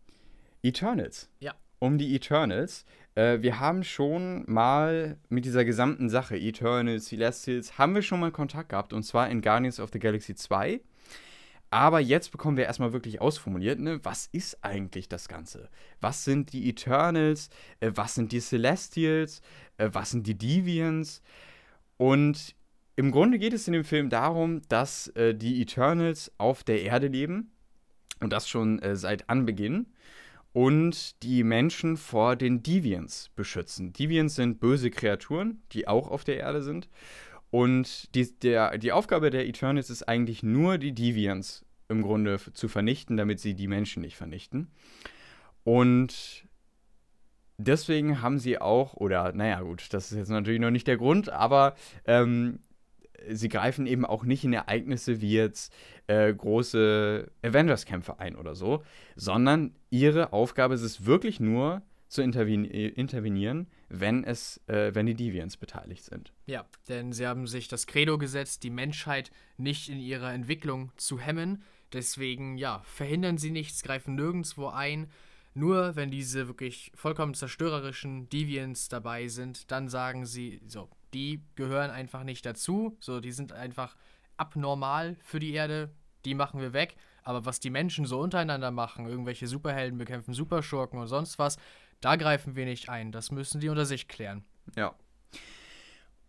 Eternals. 0.60 1.30
Ja. 1.38 1.54
Um 1.78 1.98
die 1.98 2.16
Eternals. 2.16 2.84
Äh, 3.14 3.42
wir 3.42 3.60
haben 3.60 3.84
schon 3.84 4.44
mal 4.50 5.16
mit 5.28 5.44
dieser 5.44 5.64
gesamten 5.64 6.08
Sache, 6.10 6.36
Eternals, 6.36 7.06
Celestials, 7.06 7.78
haben 7.78 7.94
wir 7.94 8.02
schon 8.02 8.18
mal 8.18 8.32
Kontakt 8.32 8.70
gehabt. 8.70 8.92
Und 8.92 9.04
zwar 9.04 9.30
in 9.30 9.40
Guardians 9.40 9.78
of 9.78 9.90
the 9.92 10.00
Galaxy 10.00 10.34
2. 10.34 10.80
Aber 11.70 12.00
jetzt 12.00 12.32
bekommen 12.32 12.56
wir 12.56 12.64
erstmal 12.64 12.92
wirklich 12.92 13.20
ausformuliert, 13.20 13.78
ne, 13.78 14.00
was 14.02 14.26
ist 14.32 14.64
eigentlich 14.64 15.08
das 15.08 15.28
Ganze? 15.28 15.70
Was 16.00 16.24
sind 16.24 16.52
die 16.52 16.68
Eternals? 16.68 17.50
Äh, 17.78 17.92
was 17.94 18.16
sind 18.16 18.32
die 18.32 18.40
Celestials? 18.40 19.42
Äh, 19.76 19.90
was 19.92 20.10
sind 20.10 20.26
die 20.26 20.36
Deviants? 20.36 21.22
Und 21.96 22.56
im 23.00 23.12
Grunde 23.12 23.38
geht 23.38 23.54
es 23.54 23.66
in 23.66 23.72
dem 23.72 23.84
Film 23.84 24.10
darum, 24.10 24.60
dass 24.68 25.08
äh, 25.16 25.34
die 25.34 25.62
Eternals 25.62 26.30
auf 26.36 26.62
der 26.64 26.82
Erde 26.82 27.06
leben 27.06 27.50
und 28.20 28.30
das 28.30 28.46
schon 28.46 28.78
äh, 28.80 28.94
seit 28.94 29.30
Anbeginn 29.30 29.86
und 30.52 31.22
die 31.22 31.42
Menschen 31.42 31.96
vor 31.96 32.36
den 32.36 32.62
Deviants 32.62 33.30
beschützen. 33.34 33.94
Deviants 33.94 34.34
sind 34.34 34.60
böse 34.60 34.90
Kreaturen, 34.90 35.62
die 35.72 35.88
auch 35.88 36.08
auf 36.08 36.24
der 36.24 36.36
Erde 36.36 36.62
sind. 36.62 36.90
Und 37.48 38.14
die, 38.14 38.38
der, 38.38 38.76
die 38.76 38.92
Aufgabe 38.92 39.30
der 39.30 39.48
Eternals 39.48 39.88
ist 39.88 40.06
eigentlich 40.06 40.42
nur, 40.42 40.76
die 40.76 40.92
Deviants 40.92 41.64
im 41.88 42.02
Grunde 42.02 42.38
zu 42.52 42.68
vernichten, 42.68 43.16
damit 43.16 43.40
sie 43.40 43.54
die 43.54 43.66
Menschen 43.66 44.02
nicht 44.02 44.18
vernichten. 44.18 44.70
Und 45.64 46.46
deswegen 47.56 48.20
haben 48.20 48.38
sie 48.38 48.60
auch, 48.60 48.92
oder 48.92 49.32
naja 49.32 49.62
gut, 49.62 49.86
das 49.94 50.12
ist 50.12 50.18
jetzt 50.18 50.28
natürlich 50.28 50.60
noch 50.60 50.70
nicht 50.70 50.86
der 50.86 50.98
Grund, 50.98 51.30
aber 51.30 51.74
ähm, 52.04 52.58
sie 53.28 53.48
greifen 53.48 53.86
eben 53.86 54.04
auch 54.04 54.24
nicht 54.24 54.44
in 54.44 54.52
Ereignisse 54.52 55.20
wie 55.20 55.32
jetzt 55.32 55.72
äh, 56.06 56.32
große 56.32 57.30
Avengers-Kämpfe 57.42 58.18
ein 58.18 58.36
oder 58.36 58.54
so, 58.54 58.82
sondern 59.16 59.74
ihre 59.90 60.32
Aufgabe 60.32 60.74
ist 60.74 60.82
es 60.82 61.04
wirklich 61.06 61.40
nur 61.40 61.82
zu 62.08 62.22
interveni 62.22 62.66
intervenieren, 62.88 63.68
wenn 63.88 64.24
es, 64.24 64.60
äh, 64.66 64.92
wenn 64.94 65.06
die 65.06 65.14
Deviants 65.14 65.56
beteiligt 65.56 66.04
sind. 66.04 66.32
Ja, 66.46 66.66
denn 66.88 67.12
sie 67.12 67.26
haben 67.26 67.46
sich 67.46 67.68
das 67.68 67.86
Credo 67.86 68.18
gesetzt, 68.18 68.64
die 68.64 68.70
Menschheit 68.70 69.30
nicht 69.56 69.88
in 69.88 70.00
ihrer 70.00 70.32
Entwicklung 70.32 70.90
zu 70.96 71.20
hemmen. 71.20 71.62
Deswegen, 71.92 72.58
ja, 72.58 72.82
verhindern 72.84 73.38
sie 73.38 73.50
nichts, 73.50 73.82
greifen 73.82 74.16
nirgendwo 74.16 74.68
ein. 74.68 75.08
Nur 75.54 75.94
wenn 75.96 76.10
diese 76.10 76.48
wirklich 76.48 76.90
vollkommen 76.94 77.34
zerstörerischen 77.34 78.28
Deviants 78.28 78.88
dabei 78.88 79.28
sind, 79.28 79.70
dann 79.70 79.88
sagen 79.88 80.26
sie, 80.26 80.60
so, 80.66 80.88
die 81.14 81.42
gehören 81.54 81.90
einfach 81.90 82.24
nicht 82.24 82.44
dazu. 82.46 82.96
So, 83.00 83.20
die 83.20 83.32
sind 83.32 83.52
einfach 83.52 83.96
abnormal 84.36 85.16
für 85.22 85.38
die 85.38 85.52
Erde. 85.52 85.90
Die 86.24 86.34
machen 86.34 86.60
wir 86.60 86.72
weg. 86.72 86.96
Aber 87.22 87.44
was 87.44 87.60
die 87.60 87.70
Menschen 87.70 88.06
so 88.06 88.20
untereinander 88.20 88.70
machen, 88.70 89.06
irgendwelche 89.06 89.46
Superhelden 89.46 89.98
bekämpfen 89.98 90.34
Superschurken 90.34 90.98
und 90.98 91.06
sonst 91.06 91.38
was, 91.38 91.58
da 92.00 92.16
greifen 92.16 92.56
wir 92.56 92.64
nicht 92.64 92.88
ein. 92.88 93.12
Das 93.12 93.30
müssen 93.30 93.60
die 93.60 93.68
unter 93.68 93.84
sich 93.84 94.08
klären. 94.08 94.44
Ja. 94.76 94.94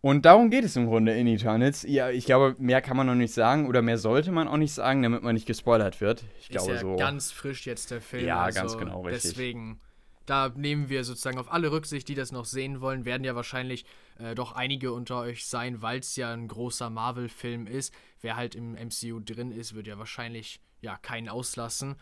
Und 0.02 0.26
darum 0.26 0.50
geht 0.50 0.64
es 0.64 0.74
im 0.74 0.86
Grunde 0.86 1.14
in 1.14 1.28
Eternals. 1.28 1.84
Ja, 1.84 2.10
ich 2.10 2.26
glaube, 2.26 2.56
mehr 2.58 2.82
kann 2.82 2.96
man 2.96 3.06
noch 3.06 3.14
nicht 3.14 3.32
sagen 3.32 3.68
oder 3.68 3.82
mehr 3.82 3.98
sollte 3.98 4.32
man 4.32 4.48
auch 4.48 4.56
nicht 4.56 4.72
sagen, 4.72 5.00
damit 5.02 5.22
man 5.22 5.34
nicht 5.34 5.46
gespoilert 5.46 6.00
wird. 6.00 6.24
Ich 6.40 6.50
Ist 6.50 6.50
glaube 6.50 6.72
ja 6.72 6.80
so. 6.80 6.96
ganz 6.96 7.30
frisch 7.30 7.66
jetzt 7.66 7.92
der 7.92 8.00
Film. 8.00 8.26
Ja, 8.26 8.42
also 8.42 8.58
ganz 8.58 8.76
genau, 8.76 9.02
richtig. 9.02 9.30
Deswegen, 9.30 9.80
da 10.26 10.50
nehmen 10.54 10.88
wir 10.88 11.04
sozusagen 11.04 11.38
auf 11.38 11.52
alle 11.52 11.70
Rücksicht, 11.72 12.08
die 12.08 12.14
das 12.14 12.32
noch 12.32 12.44
sehen 12.44 12.80
wollen, 12.80 13.04
werden 13.04 13.24
ja 13.24 13.34
wahrscheinlich 13.34 13.84
äh, 14.18 14.34
doch 14.34 14.52
einige 14.52 14.92
unter 14.92 15.18
euch 15.20 15.46
sein, 15.46 15.82
weil 15.82 15.98
es 16.00 16.16
ja 16.16 16.32
ein 16.32 16.48
großer 16.48 16.90
Marvel-Film 16.90 17.66
ist. 17.66 17.92
Wer 18.20 18.36
halt 18.36 18.54
im 18.54 18.72
MCU 18.74 19.20
drin 19.20 19.50
ist, 19.52 19.74
wird 19.74 19.86
ja 19.86 19.98
wahrscheinlich 19.98 20.60
ja 20.80 20.96
keinen 20.96 21.28
auslassen. 21.28 21.96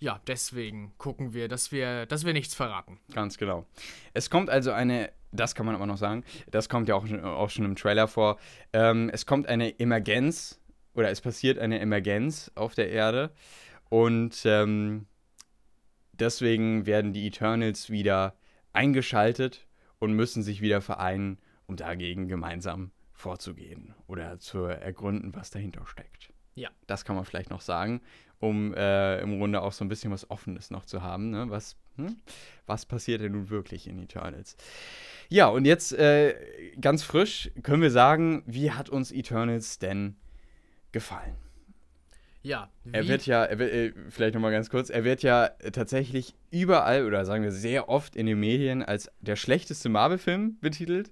Ja, 0.00 0.20
deswegen 0.28 0.92
gucken 0.96 1.32
wir, 1.34 1.48
dass 1.48 1.72
wir, 1.72 2.06
dass 2.06 2.24
wir 2.24 2.32
nichts 2.32 2.54
verraten. 2.54 3.00
Ganz 3.12 3.36
genau. 3.36 3.66
Es 4.14 4.30
kommt 4.30 4.48
also 4.48 4.70
eine, 4.70 5.10
das 5.32 5.56
kann 5.56 5.66
man 5.66 5.74
aber 5.74 5.86
noch 5.86 5.96
sagen, 5.98 6.22
das 6.52 6.68
kommt 6.68 6.88
ja 6.88 6.94
auch, 6.94 7.06
schon- 7.06 7.24
auch 7.24 7.50
schon 7.50 7.64
im 7.64 7.74
Trailer 7.74 8.06
vor. 8.06 8.38
Ähm, 8.72 9.10
es 9.12 9.26
kommt 9.26 9.48
eine 9.48 9.80
Emergenz 9.80 10.60
oder 10.94 11.10
es 11.10 11.20
passiert 11.20 11.58
eine 11.58 11.80
Emergenz 11.80 12.52
auf 12.54 12.76
der 12.76 12.90
Erde 12.90 13.32
und 13.88 14.40
ähm, 14.44 15.06
deswegen 16.20 16.86
werden 16.86 17.12
die 17.12 17.26
Eternals 17.26 17.90
wieder 17.90 18.34
eingeschaltet 18.72 19.66
und 19.98 20.12
müssen 20.12 20.42
sich 20.42 20.60
wieder 20.60 20.80
vereinen, 20.80 21.38
um 21.66 21.76
dagegen 21.76 22.28
gemeinsam 22.28 22.90
vorzugehen 23.12 23.94
oder 24.06 24.38
zu 24.38 24.64
ergründen, 24.64 25.34
was 25.34 25.50
dahinter 25.50 25.86
steckt. 25.86 26.32
Ja. 26.54 26.70
Das 26.86 27.04
kann 27.04 27.16
man 27.16 27.24
vielleicht 27.24 27.50
noch 27.50 27.60
sagen, 27.60 28.00
um 28.40 28.74
äh, 28.74 29.20
im 29.20 29.38
Grunde 29.38 29.62
auch 29.62 29.72
so 29.72 29.84
ein 29.84 29.88
bisschen 29.88 30.12
was 30.12 30.30
Offenes 30.30 30.70
noch 30.70 30.84
zu 30.84 31.02
haben. 31.02 31.30
Ne? 31.30 31.50
Was, 31.50 31.76
hm? 31.96 32.16
was 32.66 32.86
passiert 32.86 33.20
denn 33.20 33.32
nun 33.32 33.50
wirklich 33.50 33.86
in 33.86 33.98
Eternals? 33.98 34.56
Ja, 35.28 35.48
und 35.48 35.64
jetzt 35.64 35.92
äh, 35.92 36.34
ganz 36.80 37.02
frisch 37.02 37.50
können 37.62 37.82
wir 37.82 37.90
sagen, 37.90 38.42
wie 38.46 38.70
hat 38.70 38.88
uns 38.88 39.12
Eternals 39.12 39.78
denn 39.78 40.16
gefallen? 40.92 41.36
Ja, 42.42 42.70
Er 42.92 43.08
wird 43.08 43.26
ja, 43.26 43.44
er 43.44 43.58
wird, 43.58 43.72
äh, 43.72 43.92
vielleicht 44.10 44.34
nochmal 44.34 44.52
ganz 44.52 44.70
kurz, 44.70 44.90
er 44.90 45.04
wird 45.04 45.22
ja 45.22 45.48
tatsächlich 45.72 46.34
überall 46.50 47.04
oder 47.04 47.24
sagen 47.24 47.42
wir 47.42 47.52
sehr 47.52 47.88
oft 47.88 48.16
in 48.16 48.26
den 48.26 48.38
Medien 48.38 48.82
als 48.82 49.10
der 49.20 49.36
schlechteste 49.36 49.88
Marvel-Film 49.88 50.58
betitelt. 50.60 51.10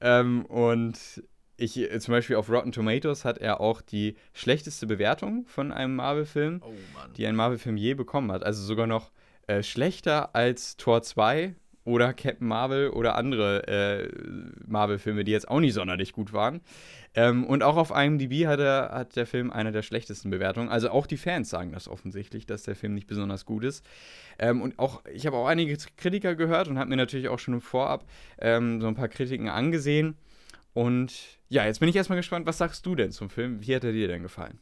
Ähm, 0.00 0.46
und 0.46 1.22
ich, 1.56 1.78
äh, 1.78 1.98
zum 2.00 2.12
Beispiel 2.12 2.36
auf 2.36 2.48
Rotten 2.48 2.72
Tomatoes 2.72 3.24
hat 3.24 3.38
er 3.38 3.60
auch 3.60 3.80
die 3.80 4.16
schlechteste 4.32 4.86
Bewertung 4.86 5.46
von 5.46 5.72
einem 5.72 5.96
Marvel-Film, 5.96 6.62
Oh 6.64 6.72
die 7.16 7.26
ein 7.26 7.36
Marvel-Film 7.36 7.76
je 7.76 7.94
bekommen 7.94 8.32
hat. 8.32 8.42
Also 8.42 8.62
sogar 8.62 8.86
noch 8.86 9.10
äh, 9.46 9.62
schlechter 9.62 10.34
als 10.34 10.76
Tor 10.76 11.02
2 11.02 11.54
oder 11.84 12.12
Captain 12.12 12.46
Marvel 12.46 12.90
oder 12.90 13.16
andere 13.16 13.66
äh, 13.66 14.08
Marvel-Filme, 14.66 15.24
die 15.24 15.32
jetzt 15.32 15.48
auch 15.48 15.60
nicht 15.60 15.74
sonderlich 15.74 16.12
gut 16.12 16.32
waren. 16.32 16.60
Ähm, 17.14 17.44
und 17.44 17.62
auch 17.62 17.76
auf 17.76 17.90
IMDb 17.90 18.46
hat, 18.46 18.60
er, 18.60 18.90
hat 18.92 19.16
der 19.16 19.26
Film 19.26 19.50
eine 19.50 19.72
der 19.72 19.82
schlechtesten 19.82 20.30
Bewertungen. 20.30 20.68
Also 20.68 20.90
auch 20.90 21.06
die 21.06 21.16
Fans 21.16 21.50
sagen 21.50 21.72
das 21.72 21.88
offensichtlich, 21.88 22.46
dass 22.46 22.62
der 22.62 22.76
Film 22.76 22.94
nicht 22.94 23.06
besonders 23.06 23.44
gut 23.44 23.64
ist. 23.64 23.84
Ähm, 24.38 24.62
und 24.62 24.78
auch, 24.78 25.02
ich 25.12 25.26
habe 25.26 25.36
auch 25.36 25.46
einige 25.46 25.76
Kritiker 25.96 26.34
gehört 26.34 26.68
und 26.68 26.78
habe 26.78 26.88
mir 26.88 26.96
natürlich 26.96 27.28
auch 27.28 27.38
schon 27.38 27.60
Vorab 27.60 28.04
ähm, 28.40 28.80
so 28.80 28.86
ein 28.86 28.94
paar 28.94 29.08
Kritiken 29.08 29.48
angesehen. 29.48 30.16
Und 30.74 31.38
ja, 31.48 31.66
jetzt 31.66 31.80
bin 31.80 31.88
ich 31.88 31.96
erstmal 31.96 32.18
gespannt, 32.18 32.46
was 32.46 32.58
sagst 32.58 32.86
du 32.86 32.94
denn 32.94 33.10
zum 33.10 33.28
Film? 33.28 33.60
Wie 33.60 33.74
hat 33.74 33.84
er 33.84 33.92
dir 33.92 34.08
denn 34.08 34.22
gefallen? 34.22 34.58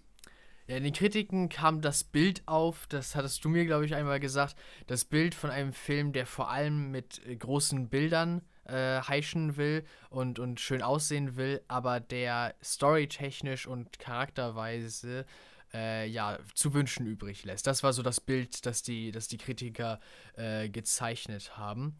Ja, 0.70 0.76
in 0.76 0.84
den 0.84 0.92
Kritiken 0.92 1.48
kam 1.48 1.80
das 1.80 2.04
Bild 2.04 2.44
auf, 2.46 2.86
das 2.86 3.16
hattest 3.16 3.44
du 3.44 3.48
mir, 3.48 3.66
glaube 3.66 3.86
ich, 3.86 3.96
einmal 3.96 4.20
gesagt, 4.20 4.54
das 4.86 5.04
Bild 5.04 5.34
von 5.34 5.50
einem 5.50 5.72
Film, 5.72 6.12
der 6.12 6.26
vor 6.26 6.48
allem 6.48 6.92
mit 6.92 7.20
äh, 7.26 7.34
großen 7.34 7.88
Bildern 7.88 8.40
äh, 8.66 9.00
heischen 9.02 9.56
will 9.56 9.84
und, 10.10 10.38
und 10.38 10.60
schön 10.60 10.80
aussehen 10.80 11.34
will, 11.34 11.60
aber 11.66 11.98
der 11.98 12.54
storytechnisch 12.62 13.66
und 13.66 13.98
charakterweise 13.98 15.26
äh, 15.74 16.06
ja, 16.06 16.38
zu 16.54 16.72
wünschen 16.72 17.04
übrig 17.04 17.44
lässt. 17.44 17.66
Das 17.66 17.82
war 17.82 17.92
so 17.92 18.04
das 18.04 18.20
Bild, 18.20 18.64
das 18.64 18.82
die, 18.82 19.10
das 19.10 19.26
die 19.26 19.38
Kritiker 19.38 19.98
äh, 20.36 20.68
gezeichnet 20.68 21.56
haben. 21.58 21.98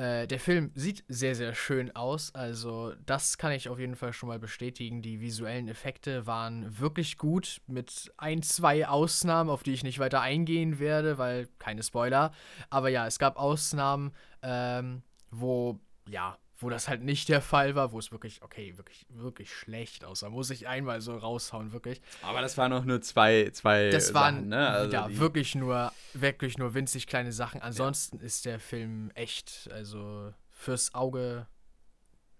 Äh, 0.00 0.26
der 0.26 0.40
Film 0.40 0.70
sieht 0.74 1.04
sehr, 1.08 1.34
sehr 1.34 1.54
schön 1.54 1.94
aus. 1.94 2.34
Also, 2.34 2.94
das 3.04 3.36
kann 3.36 3.52
ich 3.52 3.68
auf 3.68 3.78
jeden 3.78 3.96
Fall 3.96 4.14
schon 4.14 4.30
mal 4.30 4.38
bestätigen. 4.38 5.02
Die 5.02 5.20
visuellen 5.20 5.68
Effekte 5.68 6.26
waren 6.26 6.78
wirklich 6.78 7.18
gut, 7.18 7.60
mit 7.66 8.10
ein, 8.16 8.40
zwei 8.42 8.88
Ausnahmen, 8.88 9.50
auf 9.50 9.62
die 9.62 9.74
ich 9.74 9.84
nicht 9.84 9.98
weiter 9.98 10.22
eingehen 10.22 10.78
werde, 10.78 11.18
weil 11.18 11.48
keine 11.58 11.82
Spoiler. 11.82 12.32
Aber 12.70 12.88
ja, 12.88 13.06
es 13.06 13.18
gab 13.18 13.36
Ausnahmen, 13.36 14.12
ähm, 14.40 15.02
wo, 15.30 15.78
ja, 16.08 16.38
wo 16.60 16.68
das 16.68 16.88
halt 16.88 17.02
nicht 17.02 17.28
der 17.28 17.40
Fall 17.40 17.74
war, 17.74 17.92
wo 17.92 17.98
es 17.98 18.12
wirklich, 18.12 18.42
okay, 18.42 18.76
wirklich, 18.76 19.06
wirklich 19.08 19.52
schlecht 19.52 20.04
aussah. 20.04 20.28
Muss 20.28 20.50
ich 20.50 20.68
einmal 20.68 21.00
so 21.00 21.16
raushauen, 21.16 21.72
wirklich. 21.72 22.00
Aber 22.22 22.42
das 22.42 22.58
waren 22.58 22.72
auch 22.72 22.84
nur 22.84 23.00
zwei, 23.00 23.50
zwei 23.52 23.90
Das 23.90 24.12
waren 24.14 24.36
Sachen, 24.36 24.48
ne? 24.48 24.68
Also 24.68 24.92
ja, 24.92 25.16
wirklich 25.18 25.54
nur, 25.54 25.92
wirklich 26.12 26.58
nur 26.58 26.74
winzig 26.74 27.06
kleine 27.06 27.32
Sachen. 27.32 27.62
Ansonsten 27.62 28.20
ist 28.20 28.44
der 28.44 28.60
Film 28.60 29.10
echt, 29.14 29.68
also 29.72 30.32
fürs 30.50 30.94
Auge 30.94 31.46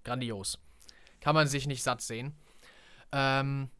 grandios. 0.04 0.58
Kann 1.20 1.34
man 1.34 1.46
sich 1.46 1.66
nicht 1.66 1.82
satt 1.82 2.02
sehen. 2.02 2.34
Ähm, 3.12 3.70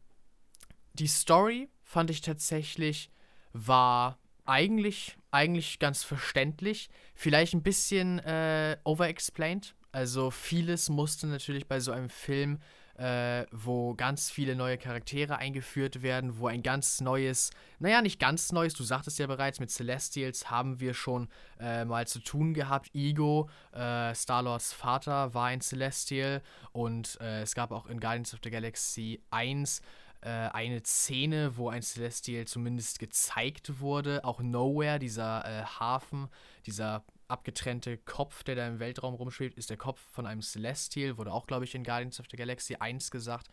die 0.93 1.07
Story 1.07 1.69
fand 1.83 2.09
ich 2.09 2.21
tatsächlich 2.21 3.11
war 3.53 4.17
eigentlich, 4.45 5.17
eigentlich 5.29 5.79
ganz 5.79 6.03
verständlich. 6.03 6.89
Vielleicht 7.15 7.53
ein 7.53 7.63
bisschen 7.63 8.19
äh, 8.19 8.77
overexplained. 8.83 9.75
Also 9.91 10.31
vieles 10.31 10.89
musste 10.89 11.27
natürlich 11.27 11.67
bei 11.67 11.79
so 11.79 11.91
einem 11.91 12.09
Film, 12.09 12.59
äh, 12.97 13.45
wo 13.51 13.95
ganz 13.95 14.29
viele 14.29 14.55
neue 14.55 14.77
Charaktere 14.77 15.37
eingeführt 15.37 16.01
werden, 16.01 16.37
wo 16.37 16.47
ein 16.47 16.61
ganz 16.61 17.01
neues, 17.01 17.51
naja, 17.79 18.01
nicht 18.01 18.19
ganz 18.19 18.51
neues, 18.51 18.73
du 18.73 18.83
sagtest 18.83 19.17
ja 19.19 19.27
bereits, 19.27 19.59
mit 19.59 19.71
Celestials 19.71 20.51
haben 20.51 20.79
wir 20.79 20.93
schon 20.93 21.27
äh, 21.59 21.83
mal 21.83 22.07
zu 22.07 22.19
tun 22.19 22.53
gehabt. 22.53 22.93
Ego, 22.93 23.49
äh, 23.73 24.13
Star-Lords 24.13 24.73
Vater, 24.73 25.33
war 25.33 25.47
ein 25.47 25.61
Celestial 25.61 26.41
und 26.73 27.17
äh, 27.21 27.41
es 27.41 27.55
gab 27.55 27.71
auch 27.71 27.87
in 27.87 27.99
Guardians 27.99 28.33
of 28.33 28.39
the 28.43 28.51
Galaxy 28.51 29.21
1 29.31 29.81
äh, 30.21 30.29
eine 30.29 30.83
Szene, 30.83 31.57
wo 31.57 31.69
ein 31.69 31.81
Celestial 31.81 32.45
zumindest 32.45 32.99
gezeigt 32.99 33.79
wurde. 33.79 34.23
Auch 34.23 34.41
Nowhere, 34.41 34.99
dieser 34.99 35.43
äh, 35.45 35.63
Hafen, 35.63 36.29
dieser 36.65 37.03
abgetrennte 37.31 37.97
Kopf, 37.97 38.43
der 38.43 38.55
da 38.55 38.67
im 38.67 38.79
Weltraum 38.79 39.15
rumschwebt, 39.15 39.57
ist 39.57 39.69
der 39.69 39.77
Kopf 39.77 39.99
von 40.11 40.25
einem 40.27 40.41
Celestial, 40.41 41.17
wurde 41.17 41.31
auch, 41.31 41.47
glaube 41.47 41.65
ich, 41.65 41.73
in 41.73 41.83
Guardians 41.83 42.19
of 42.19 42.27
the 42.29 42.37
Galaxy 42.37 42.75
1 42.75 43.11
gesagt. 43.11 43.47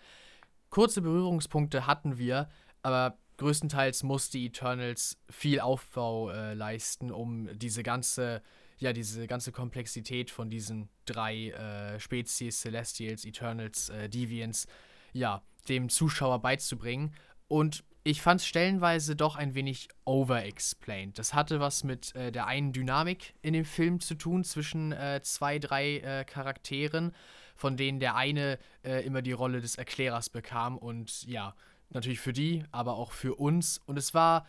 Kurze 0.71 1.01
Berührungspunkte 1.01 1.87
hatten 1.87 2.19
wir, 2.19 2.49
aber 2.83 3.19
größtenteils 3.39 4.03
musste 4.03 4.39
Eternals 4.39 5.19
viel 5.31 5.61
Aufbau 5.61 6.31
äh, 6.31 6.55
leisten, 6.55 7.11
um 7.11 7.49
diese 7.59 7.83
ganze, 7.83 8.43
ja, 8.79 8.93
diese 8.93 9.27
ganze 9.27 9.53
Komplexität 9.53 10.31
von 10.31 10.51
diesen 10.51 10.91
drei 11.07 11.51
äh, 11.51 11.99
Spezies, 12.01 12.61
Celestials, 12.61 13.25
Eternals, 13.25 13.89
äh, 13.89 14.09
Deviants, 14.09 14.67
ja, 15.13 15.43
dem 15.69 15.89
Zuschauer 15.89 16.41
beizubringen. 16.41 17.15
Und 17.47 17.85
ich 18.09 18.23
fand 18.23 18.41
es 18.41 18.47
stellenweise 18.47 19.17
doch 19.17 19.37
ein 19.37 19.55
wenig 19.55 19.89
overexplained. 20.07 21.19
Das 21.19 21.35
hatte 21.35 21.61
was 21.61 21.85
mit 21.85 22.15
äh, 22.15 22.33
der 22.33 22.47
einen 22.47 22.73
Dynamik 22.73 23.35
in 23.43 23.53
dem 23.53 23.67
Film 23.67 24.01
zu 24.01 24.15
tun 24.15 24.45
zwischen 24.45 24.93
äh, 24.93 25.21
zwei, 25.23 25.59
drei 25.59 25.99
äh, 25.99 26.25
Charakteren, 26.25 27.13
von 27.55 27.77
denen 27.77 28.01
der 28.01 28.17
eine 28.17 28.59
äh, 28.83 29.05
immer 29.05 29.21
die 29.21 29.33
Rolle 29.33 29.61
des 29.61 29.77
Erklärers 29.77 30.31
bekam 30.31 30.79
und 30.79 31.25
ja, 31.27 31.55
natürlich 31.91 32.21
für 32.21 32.33
die, 32.33 32.65
aber 32.71 32.97
auch 32.97 33.13
für 33.13 33.35
uns. 33.35 33.79
Und 33.85 33.99
es 33.99 34.15
war 34.15 34.47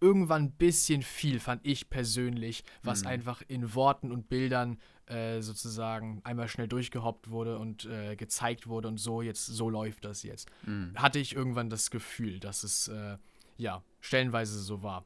irgendwann 0.00 0.42
ein 0.46 0.52
bisschen 0.52 1.02
viel, 1.02 1.38
fand 1.38 1.64
ich 1.64 1.88
persönlich, 1.88 2.64
was 2.82 3.02
Mhm. 3.02 3.06
einfach 3.06 3.42
in 3.46 3.74
Worten 3.74 4.10
und 4.10 4.28
Bildern 4.28 4.78
äh, 5.06 5.40
sozusagen 5.40 6.20
einmal 6.24 6.48
schnell 6.48 6.68
durchgehoppt 6.68 7.30
wurde 7.30 7.58
und 7.58 7.84
äh, 7.86 8.16
gezeigt 8.16 8.66
wurde 8.66 8.88
und 8.88 8.98
so 8.98 9.22
jetzt, 9.22 9.46
so 9.46 9.70
läuft 9.70 10.04
das 10.04 10.22
jetzt. 10.22 10.48
Mhm. 10.64 10.92
Hatte 10.96 11.18
ich 11.18 11.34
irgendwann 11.34 11.70
das 11.70 11.90
Gefühl, 11.90 12.40
dass 12.40 12.64
es 12.64 12.88
äh, 12.88 13.16
ja 13.56 13.82
stellenweise 14.00 14.58
so 14.58 14.82
war. 14.82 15.04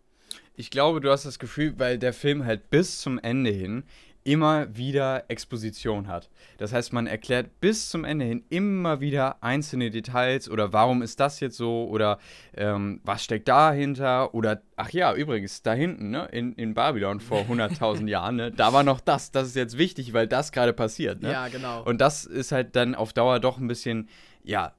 Ich 0.54 0.70
glaube, 0.70 1.00
du 1.00 1.10
hast 1.10 1.24
das 1.24 1.38
Gefühl, 1.38 1.78
weil 1.78 1.98
der 1.98 2.12
Film 2.12 2.44
halt 2.44 2.70
bis 2.70 3.00
zum 3.00 3.18
Ende 3.18 3.50
hin 3.50 3.84
immer 4.24 4.76
wieder 4.76 5.24
Exposition 5.28 6.06
hat. 6.06 6.28
Das 6.58 6.72
heißt, 6.72 6.92
man 6.92 7.06
erklärt 7.06 7.60
bis 7.60 7.88
zum 7.88 8.04
Ende 8.04 8.26
hin 8.26 8.44
immer 8.50 9.00
wieder 9.00 9.42
einzelne 9.42 9.90
Details 9.90 10.50
oder 10.50 10.72
warum 10.72 11.00
ist 11.02 11.20
das 11.20 11.40
jetzt 11.40 11.56
so 11.56 11.88
oder 11.88 12.18
ähm, 12.54 13.00
was 13.04 13.24
steckt 13.24 13.48
dahinter 13.48 14.34
oder 14.34 14.60
ach 14.76 14.90
ja, 14.90 15.14
übrigens, 15.14 15.62
da 15.62 15.72
hinten, 15.72 16.10
ne, 16.10 16.28
in, 16.32 16.52
in 16.54 16.74
Babylon 16.74 17.20
vor 17.20 17.42
100.000 17.42 18.06
Jahren, 18.08 18.36
ne, 18.36 18.50
da 18.50 18.72
war 18.72 18.82
noch 18.82 19.00
das, 19.00 19.30
das 19.30 19.48
ist 19.48 19.56
jetzt 19.56 19.78
wichtig, 19.78 20.12
weil 20.12 20.26
das 20.26 20.52
gerade 20.52 20.72
passiert. 20.72 21.22
Ne? 21.22 21.32
Ja, 21.32 21.48
genau. 21.48 21.82
Und 21.84 22.00
das 22.00 22.24
ist 22.24 22.52
halt 22.52 22.76
dann 22.76 22.94
auf 22.94 23.12
Dauer 23.12 23.40
doch 23.40 23.58
ein 23.58 23.68
bisschen, 23.68 24.08
ja, 24.42 24.74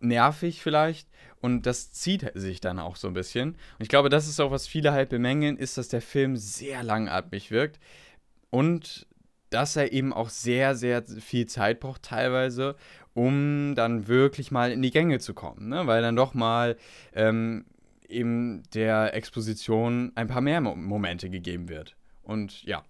nervig 0.00 0.62
vielleicht 0.62 1.08
und 1.40 1.66
das 1.66 1.92
zieht 1.92 2.30
sich 2.34 2.60
dann 2.60 2.78
auch 2.78 2.96
so 2.96 3.08
ein 3.08 3.14
bisschen. 3.14 3.50
Und 3.50 3.80
ich 3.80 3.88
glaube, 3.88 4.08
das 4.08 4.28
ist 4.28 4.40
auch, 4.40 4.50
was 4.50 4.66
viele 4.66 4.92
halt 4.92 5.08
bemängeln, 5.08 5.56
ist, 5.56 5.78
dass 5.78 5.88
der 5.88 6.02
Film 6.02 6.36
sehr 6.36 6.82
langatmig 6.82 7.50
wirkt 7.50 7.78
und 8.52 9.06
dass 9.48 9.76
er 9.76 9.92
eben 9.92 10.12
auch 10.12 10.28
sehr, 10.28 10.74
sehr 10.74 11.02
viel 11.02 11.46
Zeit 11.46 11.80
braucht 11.80 12.02
teilweise, 12.02 12.76
um 13.14 13.74
dann 13.74 14.08
wirklich 14.08 14.50
mal 14.50 14.70
in 14.70 14.82
die 14.82 14.90
Gänge 14.90 15.18
zu 15.18 15.34
kommen, 15.34 15.68
ne? 15.68 15.86
weil 15.86 16.02
dann 16.02 16.16
doch 16.16 16.34
mal 16.34 16.76
ähm, 17.14 17.64
eben 18.08 18.62
der 18.74 19.14
Exposition 19.14 20.12
ein 20.14 20.28
paar 20.28 20.42
mehr 20.42 20.60
Mo 20.60 20.76
Momente 20.76 21.30
gegeben 21.30 21.68
wird. 21.68 21.96
Und 22.22 22.62
ja, 22.64 22.84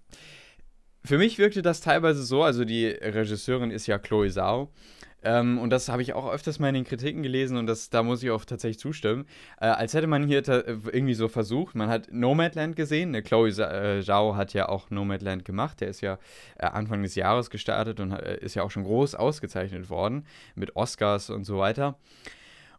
für 1.04 1.18
mich 1.18 1.38
wirkte 1.38 1.62
das 1.62 1.80
teilweise 1.80 2.24
so, 2.24 2.42
also 2.42 2.64
die 2.64 2.86
Regisseurin 2.86 3.70
ist 3.70 3.86
ja 3.86 3.98
Chloe 3.98 4.30
Zhao 4.30 4.68
ähm, 5.24 5.58
und 5.58 5.70
das 5.70 5.88
habe 5.88 6.02
ich 6.02 6.12
auch 6.12 6.30
öfters 6.30 6.58
mal 6.58 6.68
in 6.68 6.74
den 6.74 6.84
Kritiken 6.84 7.22
gelesen 7.22 7.56
und 7.56 7.66
das, 7.66 7.90
da 7.90 8.02
muss 8.02 8.22
ich 8.22 8.30
auch 8.30 8.44
tatsächlich 8.44 8.78
zustimmen. 8.78 9.26
Äh, 9.60 9.66
als 9.66 9.94
hätte 9.94 10.06
man 10.06 10.26
hier 10.26 10.42
irgendwie 10.46 11.14
so 11.14 11.28
versucht, 11.28 11.74
man 11.74 11.88
hat 11.88 12.12
Nomadland 12.12 12.76
gesehen. 12.76 13.12
Ne, 13.12 13.22
Chloe 13.22 13.48
äh, 13.48 14.02
Zhao 14.02 14.36
hat 14.36 14.52
ja 14.54 14.68
auch 14.68 14.90
Nomadland 14.90 15.44
gemacht. 15.44 15.80
Der 15.80 15.88
ist 15.88 16.00
ja 16.00 16.18
äh, 16.58 16.66
Anfang 16.66 17.02
des 17.02 17.14
Jahres 17.14 17.50
gestartet 17.50 18.00
und 18.00 18.12
äh, 18.12 18.38
ist 18.38 18.54
ja 18.54 18.62
auch 18.62 18.70
schon 18.70 18.84
groß 18.84 19.14
ausgezeichnet 19.14 19.90
worden 19.90 20.26
mit 20.54 20.76
Oscars 20.76 21.30
und 21.30 21.44
so 21.44 21.58
weiter. 21.58 21.96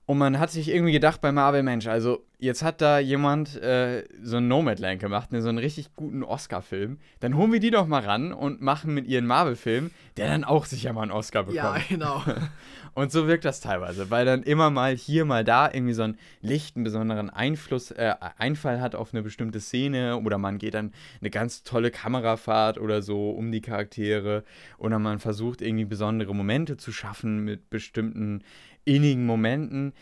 Und 0.05 0.17
man 0.17 0.37
hat 0.37 0.51
sich 0.51 0.67
irgendwie 0.69 0.91
gedacht 0.91 1.21
bei 1.21 1.31
Marvel, 1.31 1.63
Mensch, 1.63 1.87
also 1.87 2.25
jetzt 2.37 2.61
hat 2.61 2.81
da 2.81 2.99
jemand 2.99 3.55
äh, 3.61 4.03
so 4.21 4.37
einen 4.37 4.49
Nomadland 4.49 4.99
gemacht, 4.99 5.31
ne, 5.31 5.41
so 5.41 5.47
einen 5.47 5.59
richtig 5.59 5.95
guten 5.95 6.23
Oscar-Film. 6.23 6.99
Dann 7.21 7.37
holen 7.37 7.53
wir 7.53 7.61
die 7.61 7.71
doch 7.71 7.87
mal 7.87 8.03
ran 8.03 8.33
und 8.33 8.61
machen 8.61 8.93
mit 8.93 9.07
ihren 9.07 9.25
Marvel-Film, 9.25 9.91
der 10.17 10.27
dann 10.27 10.43
auch 10.43 10.65
sicher 10.65 10.91
mal 10.91 11.03
einen 11.03 11.11
Oscar 11.11 11.43
bekommt. 11.43 11.55
Ja, 11.55 11.77
genau. 11.87 12.21
und 12.95 13.13
so 13.13 13.27
wirkt 13.27 13.45
das 13.45 13.61
teilweise, 13.61 14.11
weil 14.11 14.25
dann 14.25 14.43
immer 14.43 14.69
mal 14.69 14.93
hier, 14.93 15.23
mal 15.23 15.45
da 15.45 15.71
irgendwie 15.71 15.93
so 15.93 16.03
einen 16.03 16.17
lichten, 16.41 16.83
besonderen 16.83 17.29
Einfluss, 17.29 17.91
äh, 17.91 18.13
Einfall 18.37 18.81
hat 18.81 18.95
auf 18.95 19.13
eine 19.13 19.23
bestimmte 19.23 19.61
Szene 19.61 20.17
oder 20.17 20.37
man 20.37 20.57
geht 20.57 20.73
dann 20.73 20.91
eine 21.21 21.29
ganz 21.29 21.63
tolle 21.63 21.91
Kamerafahrt 21.91 22.77
oder 22.77 23.01
so 23.01 23.31
um 23.31 23.53
die 23.53 23.61
Charaktere 23.61 24.43
oder 24.77 24.99
man 24.99 25.19
versucht 25.19 25.61
irgendwie 25.61 25.85
besondere 25.85 26.35
Momente 26.35 26.75
zu 26.75 26.91
schaffen 26.91 27.45
mit 27.45 27.69
bestimmten 27.69 28.43
innigen 28.85 29.25
Momenten. 29.25 29.93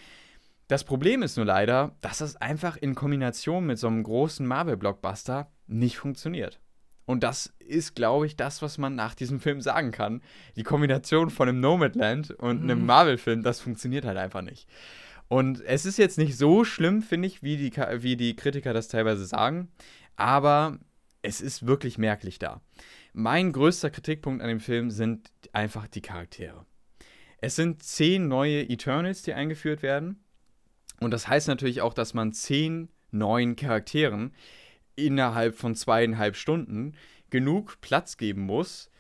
Das 0.67 0.84
Problem 0.84 1.21
ist 1.21 1.38
nur 1.38 1.45
leider, 1.45 1.95
dass 2.01 2.19
das 2.19 2.38
einfach 2.38 2.77
in 2.77 2.95
Kombination 2.95 3.65
mit 3.65 3.77
so 3.77 3.88
einem 3.88 4.03
großen 4.03 4.45
Marvel-Blockbuster 4.45 5.51
nicht 5.67 5.97
funktioniert. 5.97 6.59
Und 7.05 7.23
das 7.23 7.53
ist, 7.59 7.95
glaube 7.95 8.25
ich, 8.25 8.38
das, 8.38 8.61
was 8.61 8.77
man 8.77 8.95
nach 8.95 9.15
diesem 9.15 9.39
Film 9.39 9.59
sagen 9.59 9.91
kann. 9.91 10.21
Die 10.55 10.63
Kombination 10.63 11.29
von 11.29 11.49
einem 11.49 11.59
Nomadland 11.59 12.32
und 12.32 12.61
einem 12.61 12.79
mhm. 12.79 12.86
Marvel-Film, 12.86 13.43
das 13.43 13.59
funktioniert 13.59 14.05
halt 14.05 14.17
einfach 14.17 14.41
nicht. 14.41 14.67
Und 15.27 15.61
es 15.61 15.86
ist 15.86 15.97
jetzt 15.97 16.17
nicht 16.17 16.38
so 16.38 16.63
schlimm, 16.63 17.01
finde 17.01 17.27
ich, 17.27 17.41
wie 17.43 17.57
die, 17.57 17.71
wie 17.71 18.15
die 18.15 18.36
Kritiker 18.36 18.73
das 18.73 18.88
teilweise 18.88 19.25
sagen, 19.25 19.69
aber 20.15 20.77
es 21.21 21.41
ist 21.41 21.65
wirklich 21.65 21.97
merklich 21.97 22.39
da. 22.39 22.61
Mein 23.13 23.51
größter 23.51 23.89
Kritikpunkt 23.89 24.41
an 24.41 24.49
dem 24.49 24.59
Film 24.59 24.89
sind 24.89 25.32
einfach 25.53 25.88
die 25.88 26.01
Charaktere. 26.01 26.65
Es 27.41 27.55
sind 27.55 27.81
zehn 27.81 28.27
neue 28.27 28.69
Eternals, 28.69 29.23
die 29.23 29.33
eingeführt 29.33 29.81
werden. 29.81 30.23
Und 30.99 31.11
das 31.11 31.27
heißt 31.27 31.47
natürlich 31.47 31.81
auch, 31.81 31.95
dass 31.95 32.13
man 32.13 32.31
zehn 32.31 32.89
neuen 33.09 33.55
Charakteren 33.55 34.33
innerhalb 34.95 35.55
von 35.55 35.75
zweieinhalb 35.75 36.35
Stunden 36.35 36.93
genug 37.31 37.81
Platz 37.81 38.17
geben 38.17 38.41
muss, 38.41 38.91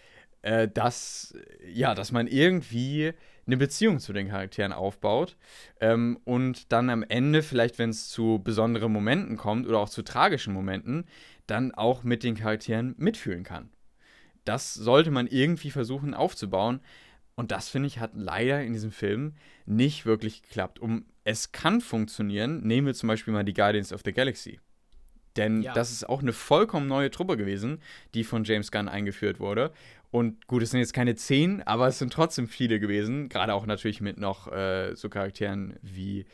äh, 0.41 0.67
dass, 0.67 1.35
ja, 1.71 1.93
dass 1.93 2.11
man 2.11 2.25
irgendwie 2.27 3.13
eine 3.45 3.57
Beziehung 3.57 3.99
zu 3.99 4.13
den 4.13 4.29
Charakteren 4.29 4.71
aufbaut 4.73 5.37
ähm, 5.79 6.19
und 6.23 6.71
dann 6.71 6.89
am 6.89 7.03
Ende, 7.03 7.43
vielleicht 7.43 7.77
wenn 7.77 7.89
es 7.91 8.09
zu 8.09 8.41
besonderen 8.43 8.91
Momenten 8.91 9.37
kommt 9.37 9.67
oder 9.67 9.79
auch 9.79 9.89
zu 9.89 10.01
tragischen 10.03 10.53
Momenten, 10.53 11.05
dann 11.45 11.73
auch 11.73 12.03
mit 12.03 12.23
den 12.23 12.35
Charakteren 12.35 12.95
mitfühlen 12.97 13.43
kann. 13.43 13.69
Das 14.45 14.73
sollte 14.73 15.11
man 15.11 15.27
irgendwie 15.27 15.69
versuchen 15.69 16.13
aufzubauen, 16.13 16.79
und 17.35 17.51
das, 17.51 17.69
finde 17.69 17.87
ich, 17.87 17.99
hat 17.99 18.11
leider 18.13 18.61
in 18.63 18.73
diesem 18.73 18.91
Film 18.91 19.33
nicht 19.65 20.05
wirklich 20.05 20.43
geklappt. 20.43 20.79
Um, 20.79 21.05
es 21.23 21.51
kann 21.51 21.81
funktionieren, 21.81 22.61
nehmen 22.61 22.87
wir 22.87 22.93
zum 22.93 23.07
Beispiel 23.07 23.33
mal 23.33 23.43
die 23.43 23.53
Guardians 23.53 23.93
of 23.93 24.01
the 24.03 24.11
Galaxy. 24.11 24.59
Denn 25.37 25.61
ja. 25.61 25.73
das 25.73 25.91
ist 25.91 26.07
auch 26.09 26.21
eine 26.21 26.33
vollkommen 26.33 26.87
neue 26.87 27.09
Truppe 27.09 27.37
gewesen, 27.37 27.79
die 28.13 28.23
von 28.23 28.43
James 28.43 28.71
Gunn 28.71 28.89
eingeführt 28.89 29.39
wurde. 29.39 29.71
Und 30.09 30.45
gut, 30.47 30.61
es 30.61 30.71
sind 30.71 30.81
jetzt 30.81 30.93
keine 30.93 31.15
zehn, 31.15 31.63
aber 31.63 31.87
es 31.87 31.99
sind 31.99 32.11
trotzdem 32.11 32.47
viele 32.47 32.79
gewesen. 32.79 33.29
Gerade 33.29 33.53
auch 33.53 33.65
natürlich 33.65 34.01
mit 34.01 34.17
noch 34.17 34.51
äh, 34.51 34.93
so 34.95 35.07
Charakteren 35.07 35.77
wie 35.81 36.25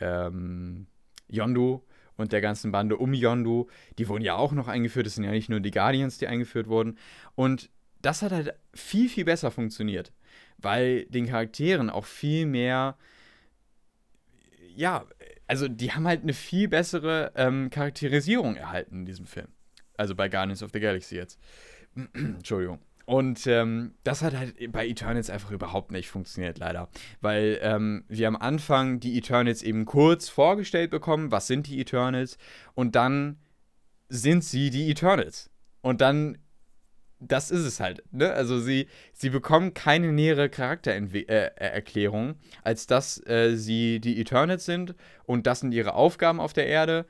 ähm, 0.00 0.86
Yondu 1.28 1.82
und 2.16 2.32
der 2.32 2.40
ganzen 2.40 2.72
Bande 2.72 2.96
um 2.96 3.12
Yondu. 3.12 3.66
Die 3.98 4.08
wurden 4.08 4.24
ja 4.24 4.36
auch 4.36 4.52
noch 4.52 4.66
eingeführt. 4.66 5.06
Es 5.06 5.16
sind 5.16 5.24
ja 5.24 5.30
nicht 5.30 5.50
nur 5.50 5.60
die 5.60 5.70
Guardians, 5.70 6.16
die 6.16 6.26
eingeführt 6.26 6.68
wurden. 6.68 6.96
Und 7.34 7.68
das 8.00 8.22
hat 8.22 8.32
halt 8.32 8.54
viel, 8.72 9.10
viel 9.10 9.26
besser 9.26 9.50
funktioniert 9.50 10.12
weil 10.58 11.06
den 11.06 11.26
Charakteren 11.26 11.90
auch 11.90 12.04
viel 12.04 12.46
mehr, 12.46 12.96
ja, 14.74 15.06
also 15.46 15.66
die 15.66 15.92
haben 15.92 16.06
halt 16.06 16.22
eine 16.22 16.34
viel 16.34 16.68
bessere 16.68 17.32
ähm, 17.34 17.70
Charakterisierung 17.70 18.56
erhalten 18.56 19.00
in 19.00 19.06
diesem 19.06 19.26
Film. 19.26 19.48
Also 19.96 20.14
bei 20.14 20.28
Guardians 20.28 20.62
of 20.62 20.70
the 20.72 20.80
Galaxy 20.80 21.16
jetzt. 21.16 21.38
Entschuldigung. 22.14 22.80
Und 23.06 23.46
ähm, 23.46 23.94
das 24.04 24.20
hat 24.20 24.36
halt 24.36 24.70
bei 24.70 24.86
Eternals 24.86 25.30
einfach 25.30 25.50
überhaupt 25.50 25.92
nicht 25.92 26.10
funktioniert, 26.10 26.58
leider. 26.58 26.90
Weil 27.22 27.58
ähm, 27.62 28.04
wir 28.08 28.28
am 28.28 28.36
Anfang 28.36 29.00
die 29.00 29.16
Eternals 29.16 29.62
eben 29.62 29.86
kurz 29.86 30.28
vorgestellt 30.28 30.90
bekommen, 30.90 31.32
was 31.32 31.46
sind 31.46 31.66
die 31.68 31.80
Eternals, 31.80 32.36
und 32.74 32.96
dann 32.96 33.38
sind 34.10 34.44
sie 34.44 34.68
die 34.68 34.90
Eternals. 34.90 35.48
Und 35.80 36.02
dann 36.02 36.36
das 37.20 37.50
ist 37.50 37.64
es 37.64 37.80
halt. 37.80 38.02
Ne? 38.12 38.32
Also 38.32 38.60
sie, 38.60 38.86
sie 39.12 39.30
bekommen 39.30 39.74
keine 39.74 40.12
nähere 40.12 40.48
Charaktererklärung, 40.48 42.30
äh, 42.30 42.34
als 42.62 42.86
dass 42.86 43.24
äh, 43.26 43.56
sie 43.56 44.00
die 44.00 44.20
Eternals 44.20 44.64
sind 44.64 44.94
und 45.24 45.46
das 45.46 45.60
sind 45.60 45.72
ihre 45.72 45.94
Aufgaben 45.94 46.40
auf 46.40 46.52
der 46.52 46.66
Erde 46.66 47.06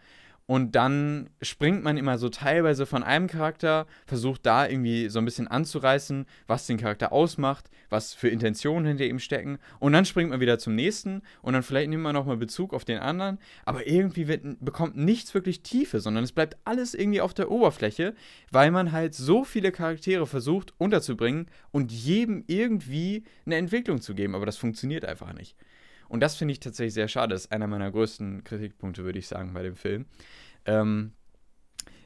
und 0.49 0.75
dann 0.77 1.29
springt 1.43 1.85
man 1.85 1.99
immer 1.99 2.17
so 2.17 2.31
teilweise 2.31 2.87
von 2.87 3.03
einem 3.03 3.27
Charakter, 3.27 3.87
versucht 4.07 4.47
da 4.47 4.67
irgendwie 4.67 5.11
so 5.11 5.19
ein 5.19 5.27
bisschen 5.27 5.47
anzureißen, 5.47 6.25
was 6.47 6.67
den 6.67 6.79
Charakter 6.79 7.13
ausmacht, 7.13 7.69
was 7.91 8.15
für 8.15 8.31
Intentionen 8.31 8.87
hinter 8.87 9.05
ihm 9.05 9.19
stecken. 9.19 9.59
Und 9.79 9.93
dann 9.93 10.07
springt 10.07 10.31
man 10.31 10.41
wieder 10.41 10.59
zum 10.59 10.75
nächsten 10.75 11.21
und 11.43 11.53
dann 11.53 11.63
vielleicht 11.63 11.91
nimmt 11.91 12.03
man 12.03 12.15
nochmal 12.15 12.39
Bezug 12.39 12.73
auf 12.73 12.87
den 12.87 12.99
anderen. 12.99 13.39
Aber 13.67 13.87
irgendwie 13.87 14.27
wird, 14.27 14.43
bekommt 14.65 14.97
nichts 14.97 15.35
wirklich 15.35 15.61
Tiefe, 15.61 16.01
sondern 16.01 16.25
es 16.25 16.33
bleibt 16.33 16.57
alles 16.65 16.95
irgendwie 16.95 17.21
auf 17.21 17.35
der 17.35 17.51
Oberfläche, 17.51 18.15
weil 18.51 18.71
man 18.71 18.91
halt 18.91 19.15
so 19.15 19.45
viele 19.45 19.71
Charaktere 19.71 20.27
versucht 20.27 20.73
unterzubringen 20.79 21.49
und 21.73 21.93
jedem 21.93 22.43
irgendwie 22.47 23.25
eine 23.45 23.57
Entwicklung 23.57 24.01
zu 24.01 24.15
geben. 24.15 24.35
Aber 24.35 24.47
das 24.47 24.57
funktioniert 24.57 25.05
einfach 25.05 25.35
nicht. 25.35 25.57
Und 26.09 26.21
das 26.21 26.37
finde 26.37 26.53
ich 26.53 26.61
tatsächlich 26.61 26.95
sehr 26.95 27.09
schade. 27.09 27.35
Das 27.35 27.45
ist 27.45 27.53
einer 27.53 27.67
meiner 27.67 27.91
größten 27.91 28.45
Kritikpunkte, 28.45 29.05
würde 29.05 29.19
ich 29.19 29.29
sagen, 29.29 29.53
bei 29.53 29.63
dem 29.63 29.77
Film. 29.77 30.07
Ähm, 30.65 31.13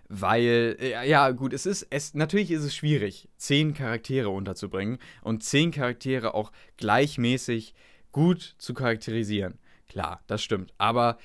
weil, 0.09 0.77
ja, 1.07 1.31
gut, 1.31 1.55
es 1.55 1.65
ist, 1.65 1.87
es, 1.89 2.13
natürlich 2.13 2.51
ist 2.51 2.65
es 2.65 2.77
schwierig, 2.77 3.31
zehn 3.39 3.73
Charaktere 3.73 4.29
unterzubringen 4.29 4.99
und 5.23 5.43
zehn 5.43 5.71
Charaktere 5.71 6.35
auch 6.35 6.53
gleichmäßig 6.77 7.75
gut 8.11 8.55
zu 8.59 8.75
charakterisieren. 8.75 9.59
Klar, 9.89 10.23
das 10.27 10.43
stimmt. 10.43 10.75
Aber 10.77 11.17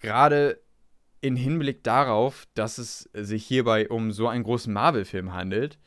gerade 0.00 0.60
in 1.22 1.36
Hinblick 1.36 1.82
darauf, 1.82 2.46
dass 2.52 2.76
es 2.76 3.08
sich 3.14 3.46
hierbei 3.46 3.88
um 3.88 4.12
so 4.12 4.28
einen 4.28 4.44
großen 4.44 4.72
Marvel-Film 4.72 5.32
handelt, 5.32 5.78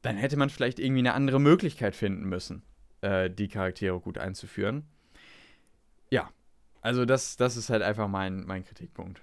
dann 0.00 0.16
hätte 0.16 0.38
man 0.38 0.48
vielleicht 0.48 0.78
irgendwie 0.78 1.00
eine 1.00 1.12
andere 1.12 1.40
Möglichkeit 1.40 1.94
finden 1.94 2.26
müssen, 2.26 2.62
äh, 3.02 3.28
die 3.28 3.48
Charaktere 3.48 4.00
gut 4.00 4.16
einzuführen. 4.16 4.84
Ja, 6.10 6.30
also 6.80 7.04
das, 7.04 7.36
das 7.36 7.56
ist 7.56 7.70
halt 7.70 7.82
einfach 7.82 8.08
mein, 8.08 8.44
mein 8.44 8.64
Kritikpunkt. 8.64 9.22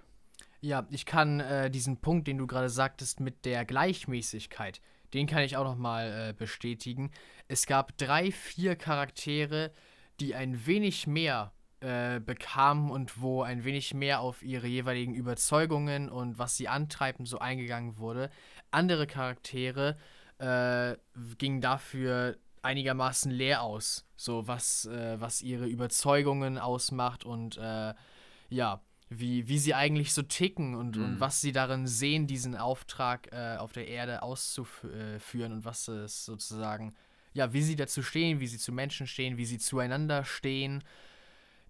Ja, 0.61 0.87
ich 0.89 1.05
kann 1.05 1.39
äh, 1.39 1.69
diesen 1.69 1.97
Punkt, 1.97 2.27
den 2.27 2.37
du 2.37 2.47
gerade 2.47 2.69
sagtest, 2.69 3.19
mit 3.19 3.45
der 3.45 3.63
Gleichmäßigkeit, 3.65 4.81
den 5.13 5.27
kann 5.27 5.43
ich 5.43 5.55
auch 5.55 5.63
nochmal 5.63 6.29
äh, 6.29 6.33
bestätigen. 6.33 7.11
Es 7.47 7.67
gab 7.67 7.97
drei, 7.97 8.31
vier 8.31 8.75
Charaktere, 8.75 9.71
die 10.19 10.35
ein 10.35 10.65
wenig 10.65 11.07
mehr 11.07 11.53
äh, 11.79 12.19
bekamen 12.19 12.89
und 12.89 13.21
wo 13.21 13.43
ein 13.43 13.63
wenig 13.63 13.93
mehr 13.93 14.19
auf 14.19 14.41
ihre 14.41 14.67
jeweiligen 14.67 15.13
Überzeugungen 15.13 16.09
und 16.09 16.39
was 16.39 16.57
sie 16.57 16.67
antreiben 16.67 17.25
so 17.25 17.37
eingegangen 17.37 17.97
wurde. 17.97 18.31
Andere 18.71 19.05
Charaktere 19.05 19.97
äh, 20.39 20.95
ging 21.37 21.61
dafür 21.61 22.37
einigermaßen 22.67 23.31
leer 23.31 23.63
aus. 23.63 24.05
So 24.17 24.47
was, 24.47 24.85
äh, 24.85 25.19
was 25.19 25.41
ihre 25.41 25.67
Überzeugungen 25.67 26.57
ausmacht 26.57 27.23
und 27.23 27.57
äh, 27.57 27.93
ja, 28.49 28.81
wie, 29.09 29.47
wie 29.47 29.57
sie 29.57 29.73
eigentlich 29.73 30.13
so 30.13 30.21
ticken 30.21 30.75
und, 30.75 30.97
mhm. 30.97 31.03
und 31.03 31.19
was 31.19 31.39
sie 31.39 31.53
darin 31.53 31.87
sehen, 31.87 32.27
diesen 32.27 32.55
Auftrag 32.55 33.31
äh, 33.31 33.55
auf 33.57 33.71
der 33.71 33.87
Erde 33.87 34.21
auszuführen 34.21 35.53
und 35.53 35.65
was 35.65 35.87
es 35.87 36.25
sozusagen, 36.25 36.93
ja, 37.33 37.53
wie 37.53 37.61
sie 37.61 37.75
dazu 37.75 38.03
stehen, 38.03 38.39
wie 38.39 38.47
sie 38.47 38.57
zu 38.57 38.73
Menschen 38.73 39.07
stehen, 39.07 39.37
wie 39.37 39.45
sie 39.45 39.59
zueinander 39.59 40.25
stehen. 40.25 40.83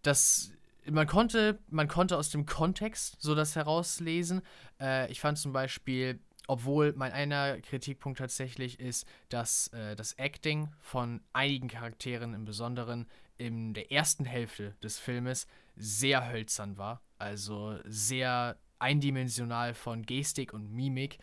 Das, 0.02 0.52
man 0.90 1.06
konnte, 1.06 1.60
man 1.70 1.88
konnte 1.88 2.18
aus 2.18 2.32
dem 2.32 2.46
Kontext 2.48 3.18
so 3.20 3.36
das 3.36 3.56
herauslesen. 3.56 4.42
Äh, 4.80 5.12
ich 5.12 5.20
fand 5.20 5.38
zum 5.38 5.54
Beispiel, 5.54 6.20
obwohl 6.48 6.94
mein 6.94 7.12
einer 7.12 7.60
Kritikpunkt 7.62 8.20
tatsächlich 8.20 8.80
ist, 8.80 9.06
dass 9.30 9.68
äh, 9.70 9.96
das 9.96 10.14
Acting 10.14 10.70
von 10.80 11.22
einigen 11.34 11.68
Charakteren 11.68 12.34
im 12.34 12.46
Besonderen 12.46 13.08
in 13.38 13.74
der 13.74 13.92
ersten 13.92 14.26
Hälfte 14.26 14.76
des 14.82 14.98
Filmes 14.98 15.48
sehr 15.76 16.32
hölzern 16.32 16.78
war 16.78 17.02
also 17.20 17.78
sehr 17.86 18.58
eindimensional 18.80 19.74
von 19.74 20.06
Gestik 20.06 20.54
und 20.54 20.72
Mimik, 20.72 21.18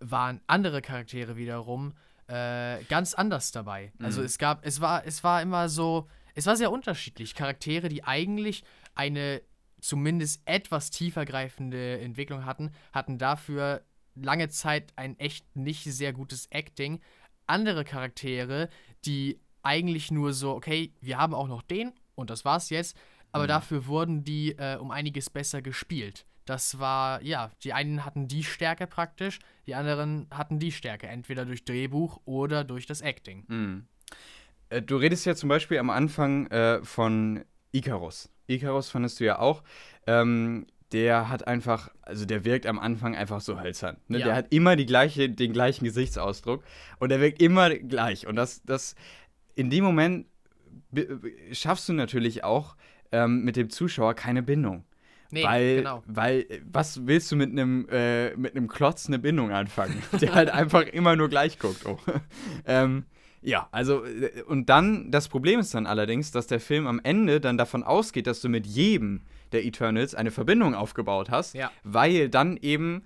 waren 0.00 0.40
andere 0.46 0.82
Charaktere 0.82 1.36
wiederum 1.36 1.94
äh, 2.26 2.82
ganz 2.84 3.14
anders 3.14 3.52
dabei. 3.52 3.92
Also 3.92 3.98
mhm. 3.98 4.04
Also 4.04 4.22
es 4.22 4.38
gab, 4.38 4.66
es 4.66 4.80
war, 4.80 5.06
es 5.06 5.24
war 5.24 5.40
immer 5.40 5.68
so, 5.68 6.08
es 6.34 6.46
war 6.46 6.56
sehr 6.56 6.72
unterschiedlich. 6.72 7.34
Charaktere, 7.34 7.88
die 7.88 8.04
eigentlich 8.04 8.64
eine 8.94 9.42
zumindest 9.80 10.42
etwas 10.46 10.90
tiefergreifende 10.90 12.00
Entwicklung 12.00 12.44
hatten, 12.44 12.72
hatten 12.92 13.18
dafür 13.18 13.82
lange 14.16 14.48
Zeit 14.48 14.92
ein 14.96 15.18
echt 15.18 15.56
nicht 15.56 15.84
sehr 15.84 16.12
gutes 16.12 16.46
Acting. 16.50 17.00
Andere 17.46 17.84
Charaktere, 17.84 18.68
die 19.04 19.40
eigentlich 19.62 20.10
nur 20.10 20.32
so, 20.32 20.52
okay, 20.52 20.92
wir 21.00 21.18
haben 21.18 21.34
auch 21.34 21.48
noch 21.48 21.62
den 21.62 21.92
und 22.14 22.30
das 22.30 22.44
war's 22.44 22.70
jetzt, 22.70 22.96
aber 23.32 23.44
mhm. 23.44 23.48
dafür 23.48 23.86
wurden 23.86 24.24
die 24.24 24.52
äh, 24.52 24.76
um 24.76 24.90
einiges 24.90 25.30
besser 25.30 25.62
gespielt. 25.62 26.26
Das 26.44 26.78
war, 26.78 27.20
ja, 27.22 27.50
die 27.64 27.72
einen 27.72 28.04
hatten 28.04 28.28
die 28.28 28.44
Stärke 28.44 28.86
praktisch, 28.86 29.40
die 29.66 29.74
anderen 29.74 30.28
hatten 30.30 30.60
die 30.60 30.70
Stärke, 30.70 31.08
entweder 31.08 31.44
durch 31.44 31.64
Drehbuch 31.64 32.20
oder 32.24 32.62
durch 32.62 32.86
das 32.86 33.00
Acting. 33.00 33.44
Mhm. 33.48 33.86
Äh, 34.68 34.82
du 34.82 34.96
redest 34.96 35.26
ja 35.26 35.34
zum 35.34 35.48
Beispiel 35.48 35.78
am 35.78 35.90
Anfang 35.90 36.46
äh, 36.46 36.82
von 36.84 37.44
Icarus. 37.72 38.30
Icarus 38.46 38.88
fandest 38.88 39.18
du 39.18 39.24
ja 39.24 39.40
auch. 39.40 39.62
Ähm, 40.06 40.66
der 40.92 41.28
hat 41.28 41.46
einfach, 41.48 41.90
also 42.02 42.24
der 42.24 42.44
wirkt 42.44 42.66
am 42.66 42.78
Anfang 42.78 43.16
einfach 43.16 43.40
so 43.40 43.60
hölzern. 43.60 43.96
Ne? 44.08 44.18
Ja. 44.18 44.26
Der 44.26 44.34
hat 44.36 44.52
immer 44.52 44.76
die 44.76 44.86
gleiche, 44.86 45.28
den 45.28 45.52
gleichen 45.52 45.84
Gesichtsausdruck 45.84 46.62
und 46.98 47.08
der 47.08 47.20
wirkt 47.20 47.42
immer 47.42 47.70
gleich. 47.70 48.26
Und 48.26 48.36
das, 48.36 48.62
das 48.64 48.94
in 49.54 49.70
dem 49.70 49.84
Moment 49.84 50.26
schaffst 51.52 51.88
du 51.88 51.92
natürlich 51.92 52.44
auch, 52.44 52.76
ähm, 53.12 53.42
mit 53.44 53.56
dem 53.56 53.70
Zuschauer 53.70 54.14
keine 54.14 54.42
Bindung. 54.42 54.84
Nee, 55.30 55.42
weil, 55.42 55.76
genau. 55.78 56.02
weil, 56.06 56.46
was 56.70 57.06
willst 57.06 57.32
du 57.32 57.36
mit 57.36 57.50
einem 57.50 57.88
äh, 57.90 58.36
mit 58.36 58.54
einem 58.54 58.68
Klotz 58.68 59.06
eine 59.06 59.18
Bindung 59.18 59.50
anfangen, 59.50 60.00
der 60.20 60.34
halt 60.34 60.50
einfach 60.50 60.82
immer 60.82 61.16
nur 61.16 61.28
gleich 61.28 61.58
guckt. 61.58 61.84
Oh. 61.84 61.98
ähm, 62.66 63.06
ja, 63.42 63.68
also 63.70 64.04
äh, 64.04 64.42
und 64.42 64.68
dann 64.68 65.10
das 65.10 65.28
Problem 65.28 65.60
ist 65.60 65.74
dann 65.74 65.86
allerdings, 65.86 66.30
dass 66.30 66.46
der 66.46 66.60
Film 66.60 66.86
am 66.86 67.00
Ende 67.02 67.40
dann 67.40 67.58
davon 67.58 67.82
ausgeht, 67.82 68.26
dass 68.26 68.40
du 68.40 68.48
mit 68.48 68.66
jedem 68.66 69.22
der 69.52 69.64
Eternals 69.64 70.14
eine 70.14 70.30
Verbindung 70.30 70.74
aufgebaut 70.74 71.30
hast, 71.30 71.54
ja. 71.54 71.70
weil 71.84 72.28
dann 72.28 72.56
eben 72.56 73.02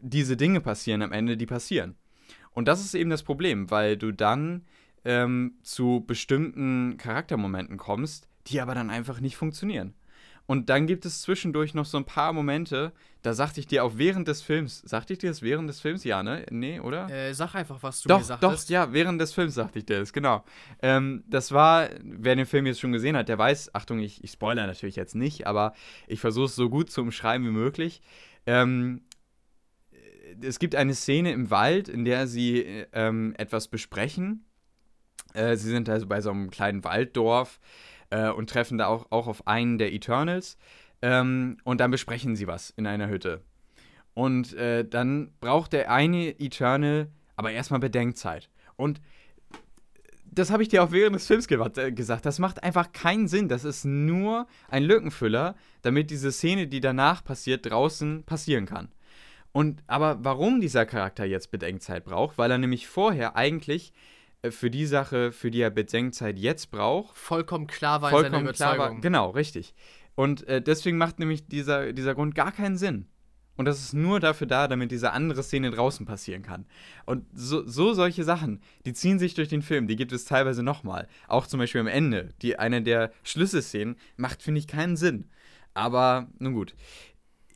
diese 0.00 0.36
Dinge 0.36 0.60
passieren 0.60 1.02
am 1.02 1.12
Ende, 1.12 1.36
die 1.36 1.46
passieren. 1.46 1.96
Und 2.52 2.68
das 2.68 2.80
ist 2.80 2.94
eben 2.94 3.10
das 3.10 3.22
Problem, 3.22 3.70
weil 3.70 3.96
du 3.96 4.12
dann 4.12 4.64
ähm, 5.04 5.54
zu 5.62 6.04
bestimmten 6.06 6.96
Charaktermomenten 6.96 7.76
kommst, 7.76 8.28
die 8.46 8.60
aber 8.60 8.74
dann 8.74 8.90
einfach 8.90 9.20
nicht 9.20 9.36
funktionieren. 9.36 9.94
Und 10.50 10.68
dann 10.68 10.88
gibt 10.88 11.06
es 11.06 11.22
zwischendurch 11.22 11.74
noch 11.74 11.84
so 11.84 11.96
ein 11.96 12.04
paar 12.04 12.32
Momente, 12.32 12.90
da 13.22 13.34
sagte 13.34 13.60
ich 13.60 13.68
dir 13.68 13.84
auch 13.84 13.92
während 13.98 14.26
des 14.26 14.42
Films, 14.42 14.82
sagte 14.84 15.12
ich 15.12 15.20
dir 15.20 15.30
das 15.30 15.42
während 15.42 15.68
des 15.68 15.78
Films? 15.78 16.02
Ja, 16.02 16.24
ne? 16.24 16.44
Nee, 16.50 16.80
oder? 16.80 17.08
Äh, 17.08 17.32
sag 17.34 17.54
einfach, 17.54 17.80
was 17.84 18.02
du 18.02 18.08
doch, 18.08 18.18
mir 18.18 18.24
sagtest. 18.24 18.68
Doch, 18.68 18.72
ja, 18.72 18.92
während 18.92 19.20
des 19.20 19.32
Films 19.32 19.54
sagte 19.54 19.78
ich 19.78 19.86
dir 19.86 20.00
das, 20.00 20.12
genau. 20.12 20.42
Ähm, 20.82 21.22
das 21.28 21.52
war, 21.52 21.88
wer 22.02 22.34
den 22.34 22.46
Film 22.46 22.66
jetzt 22.66 22.80
schon 22.80 22.90
gesehen 22.90 23.16
hat, 23.16 23.28
der 23.28 23.38
weiß, 23.38 23.76
Achtung, 23.76 24.00
ich, 24.00 24.24
ich 24.24 24.32
spoilere 24.32 24.66
natürlich 24.66 24.96
jetzt 24.96 25.14
nicht, 25.14 25.46
aber 25.46 25.72
ich 26.08 26.18
versuche 26.18 26.46
es 26.46 26.56
so 26.56 26.68
gut 26.68 26.90
zu 26.90 27.02
umschreiben 27.02 27.46
wie 27.46 27.52
möglich. 27.52 28.02
Ähm, 28.44 29.02
es 30.42 30.58
gibt 30.58 30.74
eine 30.74 30.94
Szene 30.94 31.30
im 31.30 31.52
Wald, 31.52 31.88
in 31.88 32.04
der 32.04 32.26
sie 32.26 32.86
ähm, 32.92 33.34
etwas 33.38 33.68
besprechen. 33.68 34.46
Äh, 35.32 35.54
sie 35.54 35.70
sind 35.70 35.88
also 35.88 36.08
bei 36.08 36.20
so 36.20 36.32
einem 36.32 36.50
kleinen 36.50 36.82
Walddorf 36.82 37.60
äh, 38.10 38.30
und 38.30 38.50
treffen 38.50 38.78
da 38.78 38.86
auch, 38.86 39.06
auch 39.10 39.26
auf 39.26 39.46
einen 39.46 39.78
der 39.78 39.92
Eternals. 39.92 40.58
Ähm, 41.02 41.56
und 41.64 41.80
dann 41.80 41.90
besprechen 41.90 42.36
sie 42.36 42.46
was 42.46 42.70
in 42.70 42.86
einer 42.86 43.08
Hütte. 43.08 43.40
Und 44.14 44.52
äh, 44.54 44.84
dann 44.84 45.32
braucht 45.40 45.72
der 45.72 45.90
eine 45.90 46.38
Eternal 46.38 47.08
aber 47.40 47.52
erstmal 47.52 47.80
Bedenkzeit. 47.80 48.50
Und 48.76 49.00
das 50.30 50.50
habe 50.50 50.62
ich 50.62 50.68
dir 50.68 50.84
auch 50.84 50.92
während 50.92 51.16
des 51.16 51.26
Films 51.26 51.48
ge 51.48 51.58
äh, 51.76 51.90
gesagt. 51.90 52.26
Das 52.26 52.38
macht 52.38 52.62
einfach 52.62 52.92
keinen 52.92 53.28
Sinn. 53.28 53.48
Das 53.48 53.64
ist 53.64 53.86
nur 53.86 54.46
ein 54.68 54.82
Lückenfüller, 54.82 55.56
damit 55.80 56.10
diese 56.10 56.32
Szene, 56.32 56.66
die 56.66 56.80
danach 56.80 57.24
passiert, 57.24 57.64
draußen 57.64 58.24
passieren 58.24 58.66
kann. 58.66 58.90
Und 59.52 59.82
aber 59.86 60.22
warum 60.22 60.60
dieser 60.60 60.84
Charakter 60.84 61.24
jetzt 61.24 61.50
Bedenkzeit 61.50 62.04
braucht, 62.04 62.36
weil 62.36 62.50
er 62.50 62.58
nämlich 62.58 62.86
vorher 62.86 63.36
eigentlich 63.36 63.94
für 64.48 64.70
die 64.70 64.86
Sache, 64.86 65.32
für 65.32 65.50
die 65.50 65.60
er 65.60 65.70
Bedenkzeit 65.70 66.38
jetzt 66.38 66.70
braucht. 66.70 67.16
Vollkommen 67.16 67.66
klar 67.66 68.00
war 68.00 68.10
vollkommen 68.10 68.32
seine 68.32 68.44
Überzeugung. 68.44 68.76
Klar 68.76 68.90
war, 68.94 69.00
genau, 69.00 69.30
richtig. 69.30 69.74
Und 70.14 70.46
äh, 70.48 70.62
deswegen 70.62 70.98
macht 70.98 71.18
nämlich 71.18 71.46
dieser, 71.46 71.92
dieser 71.92 72.14
Grund 72.14 72.34
gar 72.34 72.52
keinen 72.52 72.76
Sinn. 72.76 73.06
Und 73.56 73.66
das 73.66 73.80
ist 73.80 73.92
nur 73.92 74.20
dafür 74.20 74.46
da, 74.46 74.68
damit 74.68 74.90
diese 74.90 75.12
andere 75.12 75.42
Szene 75.42 75.70
draußen 75.70 76.06
passieren 76.06 76.42
kann. 76.42 76.64
Und 77.04 77.26
so, 77.34 77.66
so 77.66 77.92
solche 77.92 78.24
Sachen, 78.24 78.62
die 78.86 78.94
ziehen 78.94 79.18
sich 79.18 79.34
durch 79.34 79.48
den 79.48 79.60
Film, 79.60 79.86
die 79.86 79.96
gibt 79.96 80.12
es 80.12 80.24
teilweise 80.24 80.62
nochmal. 80.62 81.08
Auch 81.28 81.46
zum 81.46 81.60
Beispiel 81.60 81.82
am 81.82 81.86
Ende. 81.86 82.30
Die, 82.40 82.58
eine 82.58 82.80
der 82.80 83.12
Schlüsselszenen 83.22 83.96
macht, 84.16 84.42
finde 84.42 84.60
ich, 84.60 84.66
keinen 84.66 84.96
Sinn. 84.96 85.28
Aber 85.74 86.28
nun 86.38 86.54
gut 86.54 86.74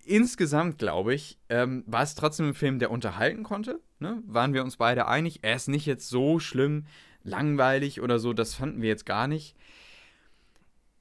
insgesamt, 0.06 0.78
glaube 0.78 1.14
ich, 1.14 1.38
ähm, 1.48 1.84
war 1.86 2.02
es 2.02 2.14
trotzdem 2.14 2.48
ein 2.48 2.54
Film, 2.54 2.78
der 2.78 2.90
unterhalten 2.90 3.42
konnte. 3.42 3.80
Ne? 3.98 4.22
Waren 4.26 4.54
wir 4.54 4.62
uns 4.62 4.76
beide 4.76 5.06
einig. 5.06 5.40
Er 5.42 5.56
ist 5.56 5.68
nicht 5.68 5.86
jetzt 5.86 6.08
so 6.08 6.38
schlimm, 6.38 6.86
langweilig 7.22 8.00
oder 8.00 8.18
so, 8.18 8.32
das 8.32 8.54
fanden 8.54 8.82
wir 8.82 8.88
jetzt 8.88 9.06
gar 9.06 9.26
nicht. 9.26 9.56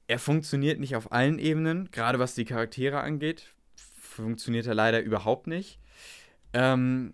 Er 0.06 0.18
funktioniert 0.18 0.80
nicht 0.80 0.96
auf 0.96 1.12
allen 1.12 1.38
Ebenen, 1.38 1.90
gerade 1.90 2.18
was 2.18 2.34
die 2.34 2.44
Charaktere 2.44 3.00
angeht. 3.00 3.54
Funktioniert 3.74 4.66
er 4.66 4.74
leider 4.74 5.00
überhaupt 5.02 5.46
nicht. 5.46 5.78
Ähm, 6.52 7.12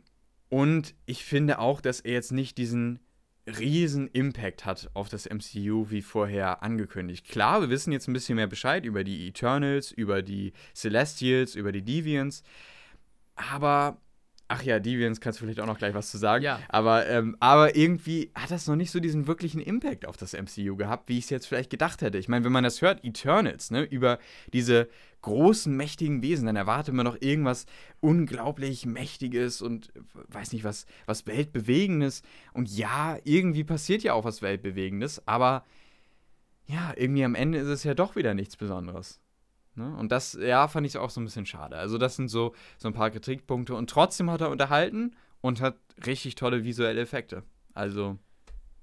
und 0.49 0.95
ich 1.07 1.25
finde 1.25 1.59
auch, 1.59 1.81
dass 1.81 2.01
er 2.01 2.13
jetzt 2.13 2.33
nicht 2.33 2.59
diesen 2.59 3.01
riesen 3.47 4.09
Impact 4.09 4.65
hat 4.65 4.91
auf 4.95 5.09
das 5.09 5.29
MCU 5.29 5.91
wie 5.91 6.03
vorher 6.03 6.63
angekündigt. 6.63 7.29
Klar, 7.29 7.61
wir 7.63 7.71
wissen 7.71 7.93
jetzt 7.93 8.09
ein 8.09 8.13
bisschen 8.13 8.37
mehr 8.37 8.47
Bescheid 8.47 8.85
über 8.85 9.05
die 9.05 9.27
Eternals, 9.29 9.91
über 9.93 10.23
die 10.23 10.53
Celestials, 10.75 11.55
über 11.55 11.73
die 11.73 11.83
Deviants, 11.83 12.43
aber 13.35 14.01
Ach 14.53 14.65
ja, 14.65 14.81
Deviants 14.81 15.21
kannst 15.21 15.39
du 15.39 15.45
vielleicht 15.45 15.61
auch 15.61 15.67
noch 15.67 15.79
gleich 15.79 15.95
was 15.95 16.11
zu 16.11 16.19
sagen. 16.19 16.43
Ja. 16.43 16.59
Aber, 16.69 17.07
ähm, 17.07 17.37
aber 17.39 17.77
irgendwie 17.77 18.33
hat 18.35 18.51
das 18.51 18.67
noch 18.67 18.75
nicht 18.75 18.91
so 18.91 18.99
diesen 18.99 19.29
wirklichen 19.29 19.61
Impact 19.61 20.09
auf 20.09 20.17
das 20.17 20.33
MCU 20.33 20.75
gehabt, 20.75 21.09
wie 21.09 21.19
ich 21.19 21.25
es 21.25 21.31
jetzt 21.31 21.47
vielleicht 21.47 21.71
gedacht 21.71 22.03
hätte. 22.03 22.19
Ich 22.19 22.29
meine, 22.29 22.45
wenn 22.45 22.51
man 22.51 22.65
das 22.65 22.83
hört, 22.83 23.05
Eternals, 23.05 23.71
ne, 23.71 23.83
über 23.83 24.19
diese 24.53 24.89
großen, 25.23 25.77
mächtigen 25.77 26.21
Wesen, 26.23 26.47
dann 26.47 26.57
erwartet 26.57 26.95
man 26.95 27.05
noch 27.05 27.17
irgendwas 27.21 27.67
unglaublich 28.01 28.87
Mächtiges 28.87 29.63
und 29.63 29.93
weiß 30.15 30.53
nicht, 30.53 30.65
was, 30.65 30.87
was 31.07 31.29
Weltbewegendes. 31.29 32.23
Und 32.53 32.77
ja, 32.77 33.19
irgendwie 33.23 33.63
passiert 33.63 34.03
ja 34.03 34.15
auch 34.15 34.25
was 34.25 34.43
Weltbewegendes, 34.43 35.23
aber 35.29 35.65
ja, 36.67 36.93
irgendwie 36.97 37.25
am 37.25 37.37
Ende 37.37 37.59
ist 37.59 37.69
es 37.69 37.85
ja 37.85 37.95
doch 37.95 38.17
wieder 38.17 38.35
nichts 38.35 38.57
Besonderes. 38.57 39.20
Ne? 39.75 39.97
Und 39.97 40.11
das, 40.13 40.35
ja, 40.41 40.69
fand 40.69 40.87
ich 40.87 40.99
auch 40.99 41.11
so 41.11 41.21
ein 41.21 41.25
bisschen 41.25 41.47
schade. 41.47 41.77
Also, 41.77 41.99
das 41.99 42.17
sind 42.17 42.29
so, 42.29 42.55
so 42.79 42.89
ein 42.89 42.95
paar 42.95 43.11
Kritikpunkte. 43.11 43.75
Und 43.75 43.91
trotzdem 43.91 44.31
hat 44.31 44.41
er 44.41 44.51
unterhalten 44.51 45.17
und 45.41 45.61
hat 45.61 45.77
richtig 46.07 46.35
tolle 46.35 46.65
visuelle 46.65 47.01
Effekte. 47.01 47.43
Also. 47.75 48.19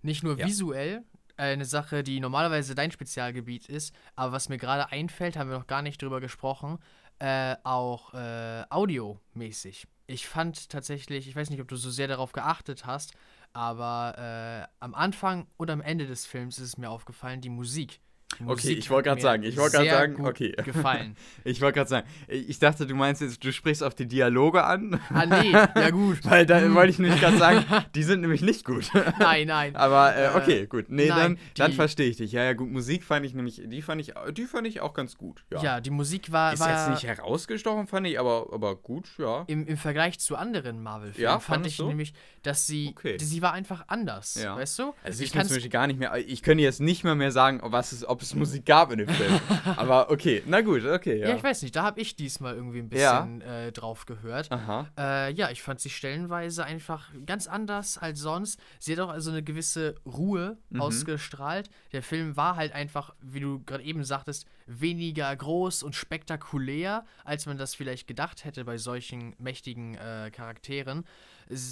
Nicht 0.01 0.23
nur 0.23 0.37
ja. 0.37 0.45
visuell, 0.45 1.03
eine 1.37 1.65
Sache, 1.65 2.03
die 2.03 2.19
normalerweise 2.19 2.75
dein 2.75 2.91
Spezialgebiet 2.91 3.69
ist, 3.69 3.93
aber 4.15 4.31
was 4.31 4.49
mir 4.49 4.57
gerade 4.57 4.91
einfällt, 4.91 5.37
haben 5.37 5.49
wir 5.49 5.57
noch 5.57 5.67
gar 5.67 5.81
nicht 5.81 6.01
drüber 6.01 6.19
gesprochen, 6.19 6.79
äh, 7.19 7.55
auch 7.63 8.13
äh, 8.13 8.63
audiomäßig. 8.69 9.87
Ich 10.07 10.27
fand 10.27 10.69
tatsächlich, 10.69 11.27
ich 11.27 11.35
weiß 11.35 11.49
nicht, 11.49 11.61
ob 11.61 11.67
du 11.67 11.75
so 11.75 11.89
sehr 11.89 12.07
darauf 12.07 12.31
geachtet 12.31 12.85
hast, 12.85 13.13
aber 13.53 14.15
äh, 14.17 14.67
am 14.79 14.95
Anfang 14.95 15.47
und 15.57 15.69
am 15.69 15.81
Ende 15.81 16.07
des 16.07 16.25
Films 16.25 16.57
ist 16.57 16.67
es 16.67 16.77
mir 16.77 16.89
aufgefallen, 16.89 17.41
die 17.41 17.49
Musik 17.49 17.99
okay, 18.45 18.73
ich 18.73 18.89
wollte 18.89 19.09
gerade 19.09 19.21
sagen, 19.21 19.43
ich 19.43 19.57
wollte 19.57 19.77
gerade 19.77 19.89
sagen, 19.89 20.25
okay. 20.25 20.53
Gefallen. 20.63 21.15
ich 21.43 21.61
wollte 21.61 21.77
gerade 21.77 21.89
sagen, 21.89 22.07
ich 22.27 22.59
dachte, 22.59 22.85
du 22.85 22.95
meinst 22.95 23.21
jetzt, 23.21 23.43
du 23.43 23.51
sprichst 23.51 23.83
auf 23.83 23.95
die 23.95 24.07
Dialoge 24.07 24.63
an. 24.63 24.99
Ah, 25.09 25.25
nee, 25.25 25.51
ja 25.51 25.89
gut. 25.89 26.19
Weil 26.23 26.45
da 26.45 26.59
hm. 26.59 26.75
wollte 26.75 26.91
ich 26.91 26.99
nämlich 26.99 27.19
gerade 27.19 27.37
sagen, 27.37 27.65
die 27.95 28.03
sind 28.03 28.21
nämlich 28.21 28.41
nicht 28.41 28.65
gut. 28.65 28.89
nein, 29.19 29.47
nein. 29.47 29.75
Aber 29.75 30.15
äh, 30.15 30.29
okay, 30.35 30.67
gut. 30.67 30.85
Nee, 30.89 31.09
nein, 31.09 31.19
dann, 31.19 31.37
dann 31.55 31.73
verstehe 31.73 32.09
ich 32.09 32.17
dich. 32.17 32.31
Ja, 32.31 32.43
ja, 32.43 32.53
gut, 32.53 32.69
Musik 32.69 33.03
fand 33.03 33.25
ich 33.25 33.33
nämlich, 33.33 33.61
die 33.65 33.81
fand 33.81 34.01
ich, 34.01 34.13
die 34.31 34.45
fand 34.45 34.67
ich 34.67 34.81
auch 34.81 34.93
ganz 34.93 35.17
gut. 35.17 35.43
Ja, 35.51 35.61
ja 35.61 35.81
die 35.81 35.89
Musik 35.89 36.31
war. 36.31 36.53
Ist 36.53 36.59
war 36.59 36.69
jetzt 36.69 36.89
nicht 36.89 37.03
herausgestochen, 37.03 37.87
fand 37.87 38.07
ich, 38.07 38.19
aber, 38.19 38.47
aber 38.51 38.75
gut, 38.75 39.09
ja. 39.17 39.43
Im, 39.47 39.67
im 39.67 39.77
Vergleich 39.77 40.19
zu 40.19 40.35
anderen 40.35 40.81
Marvel-Filmen 40.81 41.23
ja, 41.23 41.39
fand 41.39 41.65
ich 41.65 41.77
so? 41.77 41.87
nämlich, 41.87 42.13
dass 42.43 42.67
sie, 42.67 42.89
okay. 42.89 43.17
sie 43.19 43.41
war 43.41 43.53
einfach 43.53 43.85
anders, 43.87 44.35
ja. 44.35 44.55
weißt 44.55 44.79
du? 44.79 44.93
Also 45.03 45.21
ich, 45.21 45.27
ich 45.27 45.33
kann 45.33 45.45
zum 45.45 45.55
Beispiel 45.55 45.71
gar 45.71 45.87
nicht 45.87 45.99
mehr, 45.99 46.15
ich 46.15 46.43
könnte 46.43 46.63
jetzt 46.63 46.79
nicht 46.79 47.03
mal 47.03 47.15
mehr 47.15 47.31
sagen, 47.31 47.59
was 47.63 47.91
es, 47.91 48.07
ob 48.07 48.21
es 48.21 48.26
Musik 48.35 48.65
gab 48.65 48.91
in 48.91 48.99
dem 48.99 49.09
Film. 49.09 49.39
aber 49.77 50.09
okay, 50.09 50.43
na 50.45 50.61
gut, 50.61 50.85
okay, 50.85 51.19
ja. 51.19 51.29
Ja, 51.29 51.35
ich 51.35 51.43
weiß 51.43 51.61
nicht, 51.61 51.75
da 51.75 51.83
habe 51.83 52.01
ich 52.01 52.15
diesmal 52.15 52.55
irgendwie 52.55 52.79
ein 52.79 52.89
bisschen 52.89 53.41
ja. 53.41 53.67
äh, 53.67 53.71
drauf 53.71 54.05
gehört. 54.05 54.51
Aha. 54.51 54.87
Äh, 54.97 55.33
ja, 55.33 55.49
ich 55.49 55.61
fand 55.61 55.79
sie 55.79 55.89
stellenweise 55.89 56.63
einfach 56.63 57.11
ganz 57.25 57.47
anders 57.47 57.97
als 57.97 58.19
sonst. 58.19 58.59
Sie 58.79 58.93
hat 58.93 58.99
auch 58.99 59.09
also 59.09 59.31
eine 59.31 59.43
gewisse 59.43 59.95
Ruhe 60.05 60.57
mhm. 60.69 60.81
ausgestrahlt. 60.81 61.69
Der 61.91 62.03
Film 62.03 62.37
war 62.37 62.55
halt 62.55 62.73
einfach, 62.73 63.13
wie 63.21 63.39
du 63.39 63.63
gerade 63.63 63.83
eben 63.83 64.03
sagtest, 64.03 64.47
weniger 64.67 65.33
groß 65.35 65.83
und 65.83 65.95
spektakulär, 65.95 67.05
als 67.23 67.45
man 67.45 67.57
das 67.57 67.73
vielleicht 67.73 68.07
gedacht 68.07 68.45
hätte 68.45 68.65
bei 68.65 68.77
solchen 68.77 69.33
mächtigen 69.39 69.95
äh, 69.95 70.29
Charakteren. 70.31 71.05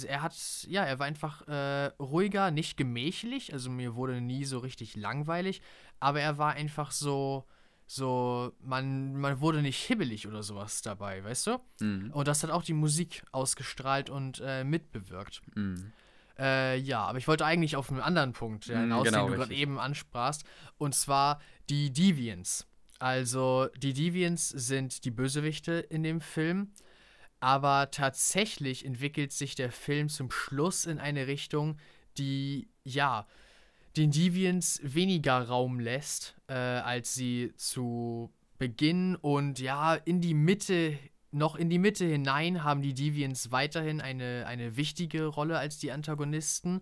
Er 0.08 0.22
hat, 0.22 0.34
ja, 0.68 0.84
er 0.84 0.98
war 0.98 1.06
einfach 1.06 1.46
äh, 1.48 1.92
ruhiger, 2.00 2.50
nicht 2.50 2.78
gemächlich, 2.78 3.52
also 3.52 3.68
mir 3.68 3.94
wurde 3.94 4.22
nie 4.22 4.46
so 4.46 4.58
richtig 4.58 4.96
langweilig, 4.96 5.60
aber 6.00 6.20
er 6.20 6.38
war 6.38 6.52
einfach 6.52 6.90
so, 6.90 7.46
so, 7.86 8.52
man, 8.60 9.16
man 9.16 9.40
wurde 9.40 9.62
nicht 9.62 9.78
hibbelig 9.78 10.26
oder 10.26 10.42
sowas 10.42 10.82
dabei, 10.82 11.22
weißt 11.22 11.46
du? 11.46 11.58
Mhm. 11.80 12.10
Und 12.12 12.28
das 12.28 12.42
hat 12.42 12.50
auch 12.50 12.64
die 12.64 12.72
Musik 12.72 13.22
ausgestrahlt 13.32 14.10
und 14.10 14.42
äh, 14.44 14.64
mitbewirkt. 14.64 15.40
Mhm. 15.54 15.92
Äh, 16.38 16.78
ja, 16.78 17.04
aber 17.04 17.18
ich 17.18 17.28
wollte 17.28 17.46
eigentlich 17.46 17.76
auf 17.76 17.90
einen 17.90 18.00
anderen 18.00 18.32
Punkt 18.32 18.66
ja, 18.66 18.76
mhm, 18.76 18.82
hinaus, 18.82 19.04
genau, 19.04 19.24
den 19.24 19.32
du 19.32 19.38
gerade 19.38 19.54
eben 19.54 19.78
ansprachst, 19.78 20.44
und 20.78 20.94
zwar 20.94 21.40
die 21.70 21.92
Deviants. 21.92 22.66
Also, 22.98 23.68
die 23.76 23.92
Deviants 23.92 24.48
sind 24.48 25.04
die 25.04 25.10
Bösewichte 25.10 25.72
in 25.72 26.02
dem 26.02 26.20
Film, 26.20 26.72
aber 27.40 27.90
tatsächlich 27.90 28.84
entwickelt 28.84 29.32
sich 29.32 29.54
der 29.54 29.70
Film 29.70 30.08
zum 30.08 30.30
Schluss 30.30 30.86
in 30.86 30.98
eine 30.98 31.26
Richtung, 31.26 31.78
die, 32.18 32.68
ja, 32.84 33.26
den 33.96 34.10
Deviants 34.10 34.80
weniger 34.82 35.40
Raum 35.42 35.80
lässt, 35.80 36.36
äh, 36.48 36.54
als 36.54 37.14
sie 37.14 37.52
zu 37.56 38.32
Beginn 38.58 39.16
und 39.16 39.58
ja, 39.58 39.94
in 39.94 40.20
die 40.20 40.34
Mitte, 40.34 40.98
noch 41.30 41.56
in 41.56 41.68
die 41.68 41.78
Mitte 41.78 42.04
hinein 42.04 42.64
haben 42.64 42.82
die 42.82 42.94
Deviants 42.94 43.50
weiterhin 43.50 44.00
eine, 44.00 44.44
eine 44.46 44.76
wichtige 44.76 45.26
Rolle 45.26 45.58
als 45.58 45.78
die 45.78 45.92
Antagonisten. 45.92 46.80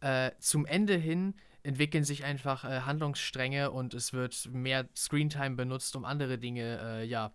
Äh, 0.00 0.32
zum 0.38 0.66
Ende 0.66 0.96
hin 0.96 1.34
entwickeln 1.62 2.04
sich 2.04 2.24
einfach 2.24 2.64
äh, 2.64 2.80
Handlungsstränge 2.80 3.70
und 3.70 3.94
es 3.94 4.12
wird 4.12 4.48
mehr 4.52 4.88
Screentime 4.96 5.56
benutzt, 5.56 5.96
um 5.96 6.04
andere 6.04 6.38
Dinge 6.38 6.78
äh, 6.80 7.04
ja, 7.04 7.32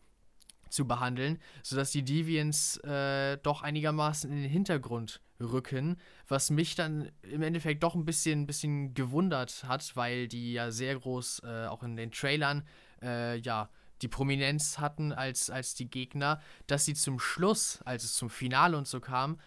zu 0.70 0.88
behandeln, 0.88 1.40
sodass 1.62 1.92
die 1.92 2.04
Deviants 2.04 2.78
äh, 2.78 3.38
doch 3.44 3.62
einigermaßen 3.62 4.32
in 4.32 4.42
den 4.42 4.50
Hintergrund 4.50 5.22
rücken, 5.44 5.98
was 6.28 6.50
mich 6.50 6.76
dann 6.76 7.12
im 7.22 7.42
Endeffekt 7.42 7.84
doch 7.84 7.96
ein 7.96 8.06
bisschen, 8.06 8.48
bisschen 8.48 8.94
gewundert 8.94 9.66
hat, 9.68 9.96
weil 9.96 10.28
die 10.28 10.54
ja 10.54 10.72
sehr 10.72 10.98
groß 10.98 11.42
äh, 11.44 11.66
auch 11.68 11.84
in 11.84 11.96
den 11.96 12.12
Trailern 12.12 12.64
äh, 13.02 13.38
ja 13.38 13.70
die 14.02 14.08
Prominenz 14.08 14.80
hatten 14.80 15.14
als, 15.14 15.50
als 15.50 15.76
die 15.76 15.90
Gegner, 15.90 16.42
dass 16.68 16.86
sie 16.86 16.94
zum 16.94 17.20
Schluss, 17.20 17.82
als 17.86 18.04
es 18.04 18.14
zum 18.14 18.30
Finale 18.30 18.78
und 18.78 18.88
so 18.88 19.00
kam, 19.00 19.40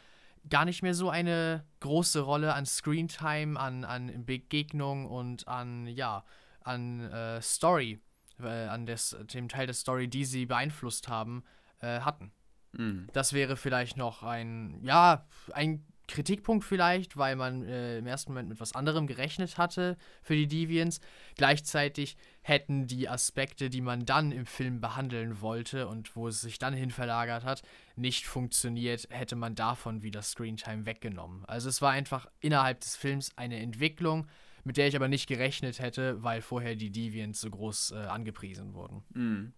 gar 0.48 0.64
nicht 0.64 0.82
mehr 0.82 0.94
so 0.94 1.10
eine 1.10 1.64
große 1.80 2.20
Rolle 2.20 2.54
an 2.54 2.66
Screentime, 2.66 3.58
an, 3.58 3.84
an 3.84 4.24
Begegnung 4.24 5.06
und 5.06 5.46
an, 5.46 5.86
ja, 5.86 6.24
an 6.60 7.00
äh, 7.10 7.40
Story, 7.42 8.00
äh, 8.40 8.66
an 8.66 8.86
des, 8.86 9.16
dem 9.32 9.48
Teil 9.48 9.66
der 9.66 9.74
Story, 9.74 10.08
die 10.08 10.24
sie 10.24 10.46
beeinflusst 10.46 11.08
haben, 11.08 11.44
äh, 11.80 12.00
hatten. 12.00 12.32
Mhm. 12.72 13.08
Das 13.12 13.32
wäre 13.32 13.56
vielleicht 13.56 13.96
noch 13.96 14.22
ein, 14.22 14.80
ja, 14.82 15.26
ein 15.52 15.84
Kritikpunkt 16.08 16.64
vielleicht, 16.64 17.16
weil 17.16 17.36
man 17.36 17.64
äh, 17.64 17.98
im 17.98 18.06
ersten 18.06 18.32
Moment 18.32 18.48
mit 18.48 18.60
was 18.60 18.74
anderem 18.74 19.06
gerechnet 19.06 19.58
hatte 19.58 19.96
für 20.22 20.36
die 20.36 20.46
Deviants. 20.46 21.00
Gleichzeitig 21.36 22.16
hätten 22.42 22.86
die 22.86 23.08
Aspekte, 23.08 23.70
die 23.70 23.80
man 23.80 24.06
dann 24.06 24.30
im 24.30 24.46
Film 24.46 24.80
behandeln 24.80 25.40
wollte 25.40 25.88
und 25.88 26.14
wo 26.14 26.28
es 26.28 26.40
sich 26.40 26.58
dann 26.58 26.74
hin 26.74 26.90
verlagert 26.90 27.44
hat, 27.44 27.62
nicht 27.96 28.26
funktioniert, 28.26 29.08
hätte 29.10 29.36
man 29.36 29.54
davon 29.54 30.02
wieder 30.02 30.22
Screentime 30.22 30.86
weggenommen. 30.86 31.44
Also 31.46 31.68
es 31.68 31.82
war 31.82 31.90
einfach 31.90 32.26
innerhalb 32.40 32.80
des 32.80 32.94
Films 32.94 33.32
eine 33.36 33.58
Entwicklung, 33.58 34.28
mit 34.62 34.76
der 34.76 34.88
ich 34.88 34.96
aber 34.96 35.08
nicht 35.08 35.28
gerechnet 35.28 35.80
hätte, 35.80 36.22
weil 36.22 36.40
vorher 36.40 36.76
die 36.76 36.90
Deviants 36.90 37.40
so 37.40 37.50
groß 37.50 37.92
äh, 37.92 37.96
angepriesen 37.96 38.74
wurden. 38.74 39.02
Mhm. 39.14 39.52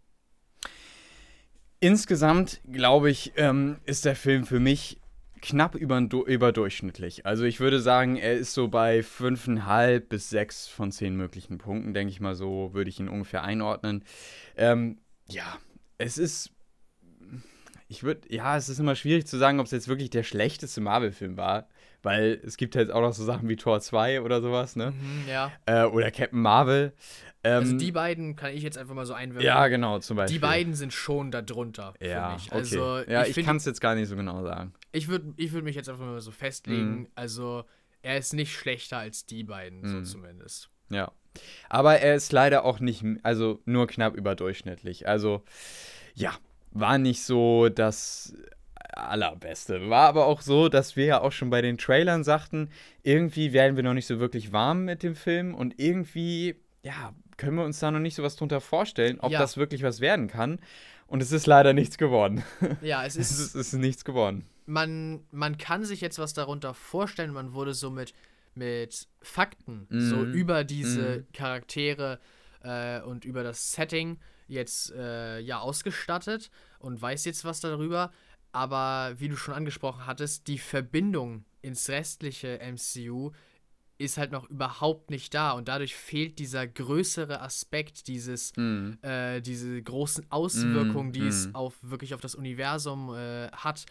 Insgesamt, 1.80 2.60
glaube 2.70 3.10
ich, 3.10 3.32
ähm, 3.36 3.76
ist 3.84 4.04
der 4.04 4.16
Film 4.16 4.44
für 4.44 4.58
mich 4.58 4.98
knapp 5.40 5.74
über, 5.74 5.98
überdurchschnittlich. 5.98 7.24
Also 7.26 7.44
ich 7.44 7.60
würde 7.60 7.80
sagen, 7.80 8.16
er 8.16 8.34
ist 8.34 8.54
so 8.54 8.68
bei 8.68 9.00
5,5 9.00 10.00
bis 10.00 10.30
6 10.30 10.68
von 10.68 10.90
10 10.90 11.16
möglichen 11.16 11.58
Punkten, 11.58 11.94
denke 11.94 12.10
ich 12.10 12.20
mal 12.20 12.34
so, 12.34 12.70
würde 12.74 12.90
ich 12.90 12.98
ihn 12.98 13.08
ungefähr 13.08 13.42
einordnen. 13.42 14.04
Ähm, 14.56 14.98
ja, 15.28 15.58
es 15.98 16.18
ist. 16.18 16.50
Ich 17.90 18.02
würde, 18.02 18.22
ja, 18.28 18.56
es 18.56 18.68
ist 18.68 18.80
immer 18.80 18.96
schwierig 18.96 19.26
zu 19.26 19.38
sagen, 19.38 19.60
ob 19.60 19.66
es 19.66 19.72
jetzt 19.72 19.88
wirklich 19.88 20.10
der 20.10 20.22
schlechteste 20.22 20.80
Marvel-Film 20.82 21.38
war, 21.38 21.68
weil 22.02 22.38
es 22.44 22.58
gibt 22.58 22.76
halt 22.76 22.90
auch 22.90 23.00
noch 23.00 23.14
so 23.14 23.24
Sachen 23.24 23.48
wie 23.48 23.56
Tor 23.56 23.80
2 23.80 24.20
oder 24.20 24.42
sowas, 24.42 24.76
ne? 24.76 24.90
Mhm, 24.90 25.28
ja. 25.28 25.52
Äh, 25.64 25.84
oder 25.84 26.10
Captain 26.10 26.40
Marvel. 26.40 26.92
Ähm, 27.44 27.54
also 27.54 27.76
die 27.76 27.92
beiden 27.92 28.36
kann 28.36 28.52
ich 28.52 28.62
jetzt 28.62 28.76
einfach 28.76 28.94
mal 28.94 29.06
so 29.06 29.14
einwerfen. 29.14 29.46
Ja, 29.46 29.68
genau, 29.68 29.98
zum 30.00 30.16
Beispiel. 30.16 30.38
Die 30.38 30.40
beiden 30.40 30.74
sind 30.74 30.92
schon 30.92 31.30
darunter 31.30 31.94
ja, 32.00 32.30
für 32.30 32.34
mich. 32.34 32.52
Also, 32.52 32.96
okay. 32.96 33.12
Ja, 33.12 33.24
ich, 33.24 33.36
ich 33.36 33.46
kann 33.46 33.56
es 33.56 33.64
jetzt 33.64 33.80
gar 33.80 33.94
nicht 33.94 34.08
so 34.08 34.16
genau 34.16 34.42
sagen. 34.42 34.72
Ich 34.92 35.08
würde 35.08 35.32
ich 35.36 35.52
würd 35.52 35.64
mich 35.64 35.76
jetzt 35.76 35.88
einfach 35.88 36.04
mal 36.04 36.20
so 36.20 36.30
festlegen. 36.32 37.00
Mhm. 37.00 37.08
Also, 37.14 37.64
er 38.02 38.18
ist 38.18 38.32
nicht 38.32 38.52
schlechter 38.52 38.98
als 38.98 39.26
die 39.26 39.44
beiden, 39.44 39.80
mhm. 39.80 40.04
so 40.04 40.12
zumindest. 40.12 40.70
Ja. 40.90 41.12
Aber 41.68 41.98
er 41.98 42.16
ist 42.16 42.32
leider 42.32 42.64
auch 42.64 42.80
nicht, 42.80 43.04
also 43.22 43.60
nur 43.64 43.86
knapp 43.86 44.14
überdurchschnittlich. 44.14 45.06
Also, 45.06 45.44
ja, 46.14 46.32
war 46.72 46.98
nicht 46.98 47.22
so 47.22 47.68
das 47.68 48.34
allerbeste. 48.92 49.88
War 49.88 50.08
aber 50.08 50.26
auch 50.26 50.40
so, 50.40 50.68
dass 50.68 50.96
wir 50.96 51.04
ja 51.04 51.20
auch 51.20 51.32
schon 51.32 51.50
bei 51.50 51.62
den 51.62 51.78
Trailern 51.78 52.24
sagten, 52.24 52.70
irgendwie 53.02 53.52
werden 53.52 53.76
wir 53.76 53.82
noch 53.82 53.94
nicht 53.94 54.06
so 54.06 54.18
wirklich 54.18 54.52
warm 54.52 54.84
mit 54.84 55.02
dem 55.02 55.14
Film 55.14 55.54
und 55.54 55.78
irgendwie, 55.78 56.56
ja, 56.82 57.12
können 57.38 57.56
wir 57.56 57.64
uns 57.64 57.78
da 57.78 57.90
noch 57.90 58.00
nicht 58.00 58.14
so 58.14 58.22
was 58.22 58.36
drunter 58.36 58.60
vorstellen, 58.60 59.18
ob 59.20 59.32
ja. 59.32 59.38
das 59.38 59.56
wirklich 59.56 59.82
was 59.82 60.00
werden 60.00 60.28
kann. 60.28 60.58
Und 61.06 61.22
es 61.22 61.32
ist 61.32 61.46
leider 61.46 61.72
nichts 61.72 61.96
geworden. 61.96 62.44
Ja, 62.82 63.06
es 63.06 63.16
ist, 63.16 63.30
es 63.30 63.40
ist, 63.40 63.54
ist 63.54 63.72
nichts 63.72 64.04
geworden. 64.04 64.44
Man, 64.66 65.24
man 65.30 65.56
kann 65.56 65.84
sich 65.84 66.02
jetzt 66.02 66.18
was 66.18 66.34
darunter 66.34 66.74
vorstellen. 66.74 67.32
Man 67.32 67.54
wurde 67.54 67.72
so 67.72 67.90
mit, 67.90 68.12
mit 68.54 69.08
Fakten 69.22 69.86
mm. 69.88 70.00
so 70.00 70.16
mhm. 70.16 70.32
über 70.34 70.64
diese 70.64 71.20
mm. 71.20 71.32
Charaktere 71.32 72.20
äh, 72.62 73.00
und 73.00 73.24
über 73.24 73.42
das 73.42 73.72
Setting 73.72 74.18
jetzt 74.48 74.92
äh, 74.92 75.38
ja 75.38 75.60
ausgestattet 75.60 76.50
und 76.78 77.00
weiß 77.00 77.24
jetzt 77.24 77.46
was 77.46 77.60
darüber. 77.60 78.12
Aber 78.52 79.14
wie 79.18 79.28
du 79.28 79.36
schon 79.36 79.54
angesprochen 79.54 80.06
hattest, 80.06 80.46
die 80.46 80.58
Verbindung 80.58 81.44
ins 81.62 81.88
restliche 81.88 82.58
MCU 82.62 83.32
ist 83.98 84.16
halt 84.16 84.30
noch 84.30 84.48
überhaupt 84.48 85.10
nicht 85.10 85.34
da 85.34 85.52
und 85.52 85.68
dadurch 85.68 85.94
fehlt 85.94 86.38
dieser 86.38 86.66
größere 86.66 87.40
Aspekt, 87.40 88.06
dieses, 88.06 88.52
mm. 88.56 88.92
äh, 89.02 89.40
diese 89.40 89.82
großen 89.82 90.30
Auswirkungen, 90.30 91.08
mm, 91.08 91.12
die 91.12 91.22
mm. 91.22 91.28
es 91.28 91.54
auf 91.54 91.74
wirklich 91.82 92.14
auf 92.14 92.20
das 92.20 92.36
Universum 92.36 93.14
äh, 93.14 93.48
hat. 93.50 93.86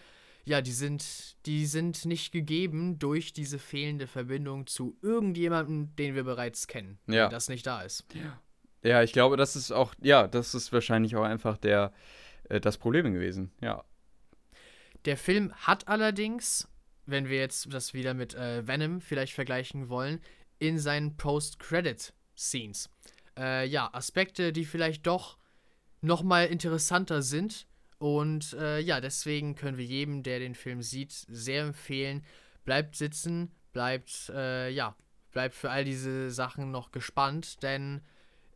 Ja, 0.46 0.62
die 0.62 0.72
sind, 0.72 1.36
die 1.46 1.66
sind 1.66 2.06
nicht 2.06 2.32
gegeben 2.32 3.00
durch 3.00 3.34
diese 3.34 3.60
fehlende 3.60 4.08
Verbindung 4.08 4.66
zu 4.66 4.98
irgendjemandem, 5.02 5.94
den 5.98 6.16
wir 6.16 6.24
bereits 6.24 6.68
kennen, 6.68 7.00
ja. 7.08 7.28
das 7.28 7.50
nicht 7.50 7.68
da 7.68 7.82
ist. 7.82 8.06
Ja. 8.14 8.90
ja, 8.90 9.04
ich 9.04 9.12
glaube, 9.12 9.36
das 9.36 9.58
ist 9.58 9.72
auch, 9.72 9.94
ja, 10.02 10.26
das 10.26 10.56
ist 10.56 10.72
wahrscheinlich 10.72 11.18
auch 11.18 11.26
einfach 11.26 11.58
der, 11.58 11.92
äh, 12.48 12.62
das 12.62 12.78
Problem 12.78 13.12
gewesen, 13.12 13.52
ja. 13.60 13.84
Der 15.04 15.18
Film 15.18 15.54
hat 15.54 15.90
allerdings 15.90 16.70
wenn 17.08 17.28
wir 17.28 17.38
jetzt 17.38 17.74
das 17.74 17.94
wieder 17.94 18.14
mit 18.14 18.36
äh, 18.36 18.68
Venom 18.68 19.02
vielleicht 19.02 19.34
vergleichen 19.34 19.90
wollen, 19.90 20.22
in 20.60 20.78
seinen 20.78 21.18
Post-Credit-Scenes. 21.18 22.90
Äh, 23.38 23.68
ja, 23.68 23.90
Aspekte, 23.94 24.54
die 24.54 24.66
vielleicht 24.66 25.08
doch 25.08 25.38
nochmal 26.02 26.48
interessanter 26.48 27.22
sind. 27.22 27.68
Und 28.00 28.54
äh, 28.54 28.80
ja, 28.80 29.02
deswegen 29.02 29.56
können 29.56 29.78
wir 29.78 29.86
jedem, 29.86 30.22
der 30.22 30.40
den 30.40 30.56
Film 30.56 30.82
sieht, 30.82 31.12
sehr 31.12 31.64
empfehlen, 31.64 32.24
bleibt 32.64 32.96
sitzen, 32.96 33.52
bleibt, 33.74 34.30
äh, 34.30 34.70
ja, 34.70 34.96
bleibt 35.32 35.56
für 35.56 35.72
all 35.72 35.84
diese 35.84 36.30
Sachen 36.30 36.72
noch 36.72 36.92
gespannt, 36.92 37.64
denn 37.64 38.02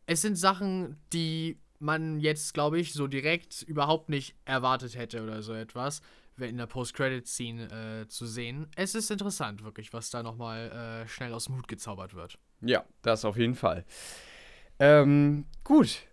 es 0.06 0.22
sind 0.22 0.36
Sachen, 0.36 0.96
die 1.12 1.58
man 1.78 2.20
jetzt, 2.20 2.54
glaube 2.54 2.78
ich, 2.78 2.92
so 2.92 3.08
direkt 3.08 3.62
überhaupt 3.62 4.08
nicht 4.08 4.36
erwartet 4.44 4.96
hätte 4.96 5.22
oder 5.22 5.42
so 5.42 5.52
etwas, 5.54 6.02
in 6.38 6.56
der 6.56 6.66
Post-Credit-Scene 6.66 8.02
äh, 8.02 8.08
zu 8.08 8.26
sehen. 8.26 8.68
Es 8.76 8.94
ist 8.94 9.10
interessant, 9.10 9.64
wirklich, 9.64 9.92
was 9.92 10.10
da 10.10 10.22
nochmal 10.22 11.04
äh, 11.04 11.08
schnell 11.08 11.32
aus 11.32 11.46
dem 11.46 11.56
Hut 11.56 11.68
gezaubert 11.68 12.14
wird. 12.14 12.38
Ja, 12.60 12.84
das 13.02 13.24
auf 13.24 13.36
jeden 13.36 13.54
Fall. 13.54 13.84
Ähm, 14.78 15.46
gut. 15.64 16.06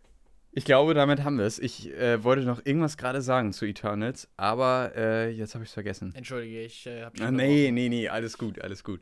Ich 0.51 0.65
glaube, 0.65 0.95
damit 0.95 1.23
haben 1.23 1.37
wir 1.37 1.45
es. 1.45 1.59
Ich 1.59 1.91
äh, 1.93 2.23
wollte 2.23 2.43
noch 2.43 2.65
irgendwas 2.65 2.97
gerade 2.97 3.21
sagen 3.21 3.53
zu 3.53 3.65
Eternals, 3.65 4.27
aber 4.35 4.91
äh, 4.95 5.29
jetzt 5.29 5.53
habe 5.53 5.63
ich 5.63 5.69
es 5.69 5.73
vergessen. 5.73 6.13
Entschuldige, 6.15 6.61
ich 6.63 6.87
äh, 6.87 7.03
habe 7.03 7.23
ah, 7.23 7.31
Nee, 7.31 7.71
nee, 7.71 7.87
nee, 7.87 8.09
alles 8.09 8.37
gut, 8.37 8.59
alles 8.59 8.83
gut. 8.83 8.99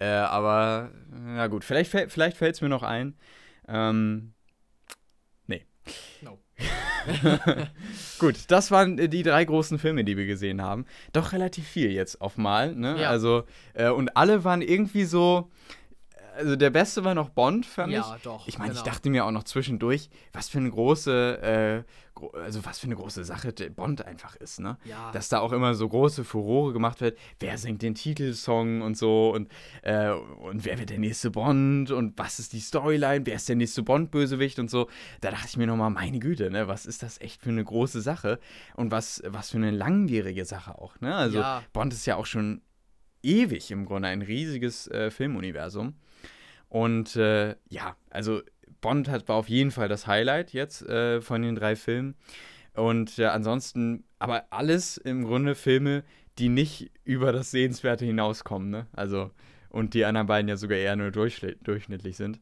Äh, 0.00 0.06
aber, 0.06 0.90
na 1.10 1.46
gut, 1.46 1.64
vielleicht, 1.64 1.90
vielleicht 1.90 2.36
fällt 2.36 2.56
es 2.56 2.60
mir 2.60 2.68
noch 2.68 2.82
ein. 2.82 3.16
Ähm, 3.68 4.34
nee. 5.46 5.64
No. 6.20 6.38
Gut, 8.18 8.36
das 8.48 8.70
waren 8.70 8.96
die 8.96 9.22
drei 9.22 9.44
großen 9.44 9.78
Filme, 9.78 10.04
die 10.04 10.16
wir 10.16 10.26
gesehen 10.26 10.62
haben. 10.62 10.86
Doch 11.12 11.32
relativ 11.32 11.66
viel 11.66 11.90
jetzt 11.92 12.20
auf 12.20 12.36
mal, 12.36 12.74
ne? 12.74 13.00
Ja. 13.00 13.10
Also, 13.10 13.44
äh, 13.74 13.88
und 13.90 14.16
alle 14.16 14.44
waren 14.44 14.62
irgendwie 14.62 15.04
so, 15.04 15.50
also 16.38 16.54
der 16.54 16.70
beste 16.70 17.04
war 17.04 17.14
noch 17.14 17.30
Bond, 17.30 17.66
fand 17.66 17.92
ja, 17.92 18.00
ich. 18.00 18.06
Ja, 18.06 18.18
doch. 18.22 18.46
Ich 18.46 18.58
meine, 18.58 18.70
genau. 18.70 18.80
ich 18.80 18.88
dachte 18.88 19.10
mir 19.10 19.24
auch 19.24 19.30
noch 19.32 19.42
zwischendurch, 19.42 20.08
was 20.32 20.48
für 20.48 20.58
eine 20.58 20.70
große, 20.70 21.84
äh, 22.14 22.18
also 22.38 22.64
was 22.64 22.78
für 22.78 22.86
eine 22.86 22.94
große 22.94 23.24
Sache 23.24 23.52
Bond 23.70 24.04
einfach 24.04 24.36
ist, 24.36 24.60
ne? 24.60 24.78
Ja. 24.84 25.10
Dass 25.12 25.28
da 25.28 25.40
auch 25.40 25.52
immer 25.52 25.74
so 25.74 25.88
große 25.88 26.24
Furore 26.24 26.72
gemacht 26.72 27.00
wird, 27.00 27.18
wer 27.40 27.58
singt 27.58 27.82
den 27.82 27.94
Titelsong 27.94 28.82
und 28.82 28.96
so 28.96 29.32
und, 29.34 29.50
äh, 29.82 30.10
und 30.10 30.64
wer 30.64 30.78
wird 30.78 30.90
der 30.90 30.98
nächste 30.98 31.30
Bond 31.30 31.90
und 31.90 32.16
was 32.16 32.38
ist 32.38 32.52
die 32.52 32.60
Storyline, 32.60 33.26
wer 33.26 33.34
ist 33.34 33.48
der 33.48 33.56
nächste 33.56 33.82
Bond-Bösewicht 33.82 34.60
und 34.60 34.70
so. 34.70 34.88
Da 35.20 35.32
dachte 35.32 35.48
ich 35.48 35.56
mir 35.56 35.66
nochmal, 35.66 35.90
meine 35.90 36.20
Güte, 36.20 36.50
ne? 36.50 36.68
Was 36.68 36.86
ist 36.86 37.02
das 37.02 37.20
echt 37.20 37.42
für 37.42 37.50
eine 37.50 37.64
große 37.64 38.00
Sache 38.00 38.38
und 38.76 38.92
was, 38.92 39.22
was 39.26 39.50
für 39.50 39.56
eine 39.56 39.72
langwierige 39.72 40.44
Sache 40.44 40.78
auch, 40.78 41.00
ne? 41.00 41.14
Also 41.14 41.38
ja. 41.38 41.62
Bond 41.72 41.92
ist 41.92 42.06
ja 42.06 42.14
auch 42.14 42.26
schon 42.26 42.62
ewig 43.22 43.72
im 43.72 43.84
Grunde 43.86 44.08
ein 44.08 44.22
riesiges 44.22 44.86
äh, 44.88 45.10
Filmuniversum. 45.10 45.94
Und 46.68 47.16
äh, 47.16 47.56
ja, 47.68 47.96
also 48.10 48.42
Bond 48.80 49.08
hat, 49.08 49.28
war 49.28 49.36
auf 49.36 49.48
jeden 49.48 49.70
Fall 49.70 49.88
das 49.88 50.06
Highlight 50.06 50.52
jetzt 50.52 50.82
äh, 50.82 51.20
von 51.20 51.42
den 51.42 51.54
drei 51.54 51.76
Filmen. 51.76 52.14
Und 52.74 53.18
äh, 53.18 53.26
ansonsten, 53.26 54.04
aber 54.18 54.46
alles 54.50 54.96
im 54.98 55.24
Grunde 55.24 55.54
Filme, 55.54 56.04
die 56.38 56.48
nicht 56.48 56.90
über 57.04 57.32
das 57.32 57.50
Sehenswerte 57.50 58.04
hinauskommen, 58.04 58.70
ne? 58.70 58.86
Also, 58.92 59.30
und 59.70 59.94
die 59.94 60.04
anderen 60.04 60.28
beiden 60.28 60.48
ja 60.48 60.56
sogar 60.56 60.78
eher 60.78 60.94
nur 60.96 61.10
durchschnittlich 61.10 62.16
sind. 62.16 62.40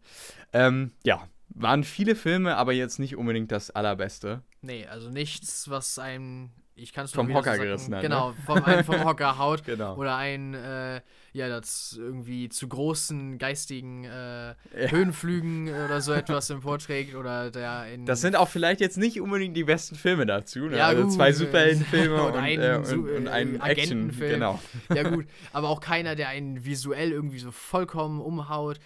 Ähm, 0.53 0.93
ja, 1.05 1.27
waren 1.49 1.85
viele 1.85 2.15
Filme, 2.15 2.57
aber 2.57 2.73
jetzt 2.73 2.99
nicht 2.99 3.17
unbedingt 3.17 3.51
das 3.51 3.71
allerbeste. 3.71 4.43
Nee, 4.61 4.87
also 4.87 5.09
nichts, 5.11 5.71
was 5.71 5.99
einem 5.99 6.51
ich 6.79 6.93
kann 6.93 7.07
es 7.07 7.13
vom 7.13 7.33
Hocker 7.33 7.57
so 7.57 7.63
gerissen 7.63 7.95
hat, 7.95 8.03
Genau, 8.03 8.31
ne? 8.31 8.37
vom, 8.45 8.63
einen 8.63 8.85
vom 8.85 9.03
Hocker 9.05 9.39
haut. 9.39 9.65
genau. 9.65 9.97
Oder 9.97 10.17
einen, 10.17 10.53
äh, 10.53 11.01
ja, 11.37 11.49
das 11.49 11.95
irgendwie 11.99 12.49
zu 12.49 12.67
großen 12.67 13.39
geistigen 13.39 14.05
äh, 14.05 14.49
ja. 14.49 14.55
Höhenflügen 14.73 15.69
oder 15.69 16.01
so 16.01 16.13
etwas 16.13 16.49
im 16.51 16.63
Vorträgt 16.63 17.15
oder 17.15 17.51
der 17.51 17.93
in. 17.93 18.07
Das 18.07 18.23
sind 18.23 18.37
auch 18.37 18.49
vielleicht 18.49 18.81
jetzt 18.81 18.97
nicht 18.97 19.21
unbedingt 19.21 19.57
die 19.57 19.65
besten 19.65 19.97
Filme 19.97 20.25
dazu. 20.25 20.61
Ne? 20.61 20.79
Ja, 20.79 20.87
also 20.87 21.05
gut. 21.05 21.13
zwei 21.13 21.33
Superheldenfilme 21.33 22.23
und, 22.23 22.33
und, 22.33 22.39
ein, 22.39 22.61
äh, 22.61 22.77
und, 22.77 23.09
und 23.11 23.29
einen 23.29 23.61
Actionfilm. 23.61 24.33
Genau. 24.33 24.61
Ja, 24.93 25.03
gut. 25.11 25.27
Aber 25.53 25.69
auch 25.69 25.81
keiner, 25.81 26.17
der 26.17 26.29
einen 26.31 26.65
visuell 26.65 27.13
irgendwie 27.13 27.39
so 27.39 27.51
vollkommen 27.51 28.21
umhaut 28.21 28.81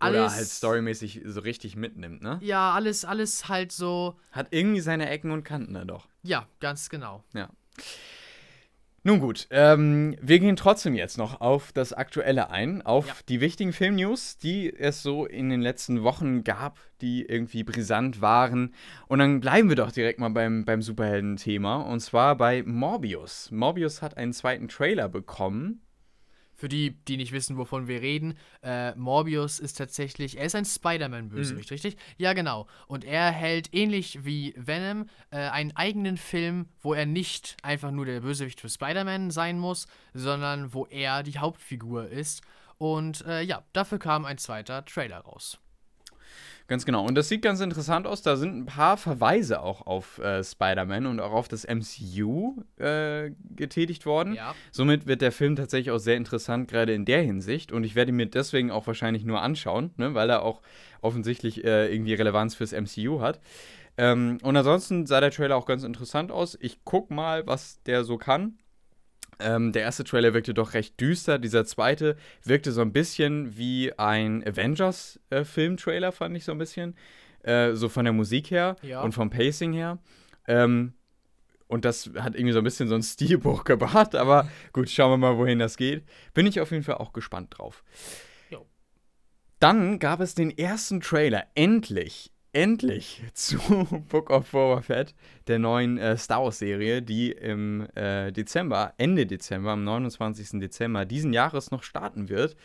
alles, 0.00 0.18
Oder 0.18 0.30
halt 0.32 0.46
storymäßig 0.46 1.20
so 1.26 1.40
richtig 1.40 1.76
mitnimmt, 1.76 2.22
ne? 2.22 2.38
Ja, 2.40 2.72
alles, 2.72 3.04
alles 3.04 3.48
halt 3.48 3.70
so. 3.70 4.18
Hat 4.32 4.46
irgendwie 4.50 4.80
seine 4.80 5.10
Ecken 5.10 5.30
und 5.30 5.44
Kanten 5.44 5.74
da 5.74 5.84
doch. 5.84 6.08
Ja, 6.22 6.46
ganz 6.58 6.88
genau. 6.88 7.22
Ja. 7.34 7.50
Nun 9.02 9.18
gut, 9.18 9.46
ähm, 9.50 10.14
wir 10.20 10.40
gehen 10.40 10.56
trotzdem 10.56 10.94
jetzt 10.94 11.16
noch 11.16 11.40
auf 11.40 11.72
das 11.72 11.94
Aktuelle 11.94 12.50
ein, 12.50 12.82
auf 12.82 13.06
ja. 13.06 13.14
die 13.30 13.40
wichtigen 13.40 13.72
Filmnews, 13.72 14.36
die 14.36 14.70
es 14.76 15.02
so 15.02 15.24
in 15.24 15.48
den 15.48 15.62
letzten 15.62 16.02
Wochen 16.02 16.44
gab, 16.44 16.78
die 17.00 17.24
irgendwie 17.24 17.64
brisant 17.64 18.20
waren. 18.20 18.74
Und 19.08 19.20
dann 19.20 19.40
bleiben 19.40 19.70
wir 19.70 19.76
doch 19.76 19.90
direkt 19.90 20.18
mal 20.18 20.28
beim, 20.28 20.66
beim 20.66 20.82
Superhelden-Thema, 20.82 21.76
und 21.76 22.00
zwar 22.00 22.36
bei 22.36 22.62
Morbius. 22.62 23.50
Morbius 23.50 24.02
hat 24.02 24.18
einen 24.18 24.34
zweiten 24.34 24.68
Trailer 24.68 25.08
bekommen, 25.08 25.80
für 26.60 26.68
die, 26.68 26.90
die 26.90 27.16
nicht 27.16 27.32
wissen, 27.32 27.56
wovon 27.56 27.88
wir 27.88 28.02
reden, 28.02 28.34
äh, 28.62 28.94
Morbius 28.94 29.58
ist 29.60 29.78
tatsächlich, 29.78 30.36
er 30.36 30.44
ist 30.44 30.54
ein 30.54 30.66
Spider-Man-Bösewicht, 30.66 31.70
mhm. 31.70 31.74
richtig? 31.74 31.96
Ja, 32.18 32.34
genau. 32.34 32.66
Und 32.86 33.02
er 33.02 33.30
hält 33.30 33.72
ähnlich 33.72 34.26
wie 34.26 34.52
Venom 34.58 35.06
äh, 35.30 35.38
einen 35.38 35.74
eigenen 35.74 36.18
Film, 36.18 36.68
wo 36.82 36.92
er 36.92 37.06
nicht 37.06 37.56
einfach 37.62 37.90
nur 37.90 38.04
der 38.04 38.20
Bösewicht 38.20 38.60
für 38.60 38.68
Spider-Man 38.68 39.30
sein 39.30 39.58
muss, 39.58 39.86
sondern 40.12 40.74
wo 40.74 40.84
er 40.84 41.22
die 41.22 41.38
Hauptfigur 41.38 42.08
ist. 42.08 42.42
Und 42.76 43.24
äh, 43.24 43.40
ja, 43.40 43.62
dafür 43.72 43.98
kam 43.98 44.26
ein 44.26 44.36
zweiter 44.36 44.84
Trailer 44.84 45.20
raus. 45.20 45.58
Ganz 46.70 46.84
genau. 46.84 47.04
Und 47.04 47.16
das 47.16 47.28
sieht 47.28 47.42
ganz 47.42 47.58
interessant 47.58 48.06
aus. 48.06 48.22
Da 48.22 48.36
sind 48.36 48.56
ein 48.56 48.64
paar 48.64 48.96
Verweise 48.96 49.60
auch 49.60 49.88
auf 49.88 50.18
äh, 50.20 50.44
Spider-Man 50.44 51.06
und 51.06 51.18
auch 51.18 51.32
auf 51.32 51.48
das 51.48 51.66
MCU 51.66 52.62
äh, 52.76 53.32
getätigt 53.56 54.06
worden. 54.06 54.34
Ja. 54.34 54.54
Somit 54.70 55.08
wird 55.08 55.20
der 55.20 55.32
Film 55.32 55.56
tatsächlich 55.56 55.90
auch 55.90 55.98
sehr 55.98 56.16
interessant, 56.16 56.68
gerade 56.68 56.94
in 56.94 57.04
der 57.04 57.22
Hinsicht. 57.22 57.72
Und 57.72 57.82
ich 57.82 57.96
werde 57.96 58.10
ihn 58.10 58.16
mir 58.16 58.26
deswegen 58.26 58.70
auch 58.70 58.86
wahrscheinlich 58.86 59.24
nur 59.24 59.42
anschauen, 59.42 59.90
ne, 59.96 60.14
weil 60.14 60.30
er 60.30 60.42
auch 60.42 60.62
offensichtlich 61.00 61.64
äh, 61.64 61.92
irgendwie 61.92 62.14
Relevanz 62.14 62.54
fürs 62.54 62.70
MCU 62.70 63.20
hat. 63.20 63.40
Ähm, 63.96 64.38
und 64.44 64.56
ansonsten 64.56 65.06
sah 65.06 65.20
der 65.20 65.32
Trailer 65.32 65.56
auch 65.56 65.66
ganz 65.66 65.82
interessant 65.82 66.30
aus. 66.30 66.56
Ich 66.60 66.84
guck 66.84 67.10
mal, 67.10 67.48
was 67.48 67.82
der 67.82 68.04
so 68.04 68.16
kann. 68.16 68.58
Ähm, 69.40 69.72
der 69.72 69.82
erste 69.82 70.04
Trailer 70.04 70.34
wirkte 70.34 70.54
doch 70.54 70.74
recht 70.74 71.00
düster. 71.00 71.38
Dieser 71.38 71.64
zweite 71.64 72.16
wirkte 72.44 72.72
so 72.72 72.80
ein 72.80 72.92
bisschen 72.92 73.56
wie 73.56 73.92
ein 73.98 74.46
Avengers-Film-Trailer, 74.46 76.08
äh, 76.08 76.12
fand 76.12 76.36
ich 76.36 76.44
so 76.44 76.52
ein 76.52 76.58
bisschen. 76.58 76.96
Äh, 77.42 77.74
so 77.74 77.88
von 77.88 78.04
der 78.04 78.12
Musik 78.12 78.50
her 78.50 78.76
ja. 78.82 79.00
und 79.00 79.12
vom 79.12 79.30
Pacing 79.30 79.72
her. 79.72 79.98
Ähm, 80.46 80.92
und 81.68 81.84
das 81.84 82.10
hat 82.18 82.34
irgendwie 82.34 82.52
so 82.52 82.58
ein 82.58 82.64
bisschen 82.64 82.88
so 82.88 82.94
ein 82.94 83.02
Stilbuch 83.02 83.64
gebracht. 83.64 84.14
Aber 84.14 84.48
gut, 84.72 84.90
schauen 84.90 85.12
wir 85.12 85.16
mal, 85.16 85.38
wohin 85.38 85.58
das 85.58 85.76
geht. 85.76 86.04
Bin 86.34 86.46
ich 86.46 86.60
auf 86.60 86.70
jeden 86.70 86.82
Fall 86.82 86.96
auch 86.96 87.12
gespannt 87.12 87.56
drauf. 87.56 87.84
Jo. 88.50 88.66
Dann 89.58 89.98
gab 90.00 90.20
es 90.20 90.34
den 90.34 90.56
ersten 90.56 91.00
Trailer, 91.00 91.46
endlich, 91.54 92.32
endlich 92.52 93.22
zu 93.34 93.58
Book 94.08 94.30
of 94.30 94.50
Boba 94.50 94.82
Fett, 94.82 95.14
der 95.46 95.58
neuen 95.58 95.98
äh, 95.98 96.16
Star 96.16 96.42
Wars-Serie, 96.42 97.02
die 97.02 97.32
im 97.32 97.86
äh, 97.94 98.32
Dezember, 98.32 98.94
Ende 98.98 99.26
Dezember, 99.26 99.70
am 99.70 99.84
29. 99.84 100.60
Dezember 100.60 101.04
diesen 101.04 101.32
Jahres 101.32 101.70
noch 101.70 101.82
starten 101.82 102.28
wird. 102.28 102.56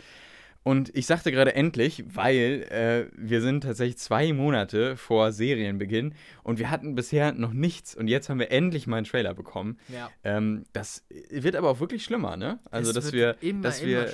Und 0.68 0.90
ich 0.96 1.06
sagte 1.06 1.32
gerade 1.32 1.54
endlich, 1.54 2.04
weil 2.08 2.64
äh, 2.72 3.06
wir 3.16 3.42
sind 3.42 3.62
tatsächlich 3.62 4.00
zwei 4.00 4.34
Monate 4.34 4.98
vor 4.98 5.32
Serienbeginn 5.32 6.16
und 6.42 6.58
wir 6.58 6.72
hatten 6.72 6.96
bisher 6.96 7.34
noch 7.34 7.54
nichts 7.54 7.94
und 7.94 8.08
jetzt 8.08 8.30
haben 8.30 8.40
wir 8.40 8.50
endlich 8.50 8.88
mal 8.88 8.98
einen 8.98 9.06
Trailer 9.06 9.36
bekommen. 9.36 9.78
Ja. 9.94 10.10
Ähm, 10.24 10.64
das 10.74 11.06
wird 11.30 11.56
aber 11.56 11.70
auch 11.70 11.80
wirklich 11.80 12.04
schlimmer, 12.04 12.36
ne? 12.36 12.58
Also, 12.72 12.90
es 12.90 12.96
dass 12.96 13.14
wir, 13.14 13.36
immer, 13.42 13.62
dass 13.62 13.86
wir, 13.86 14.08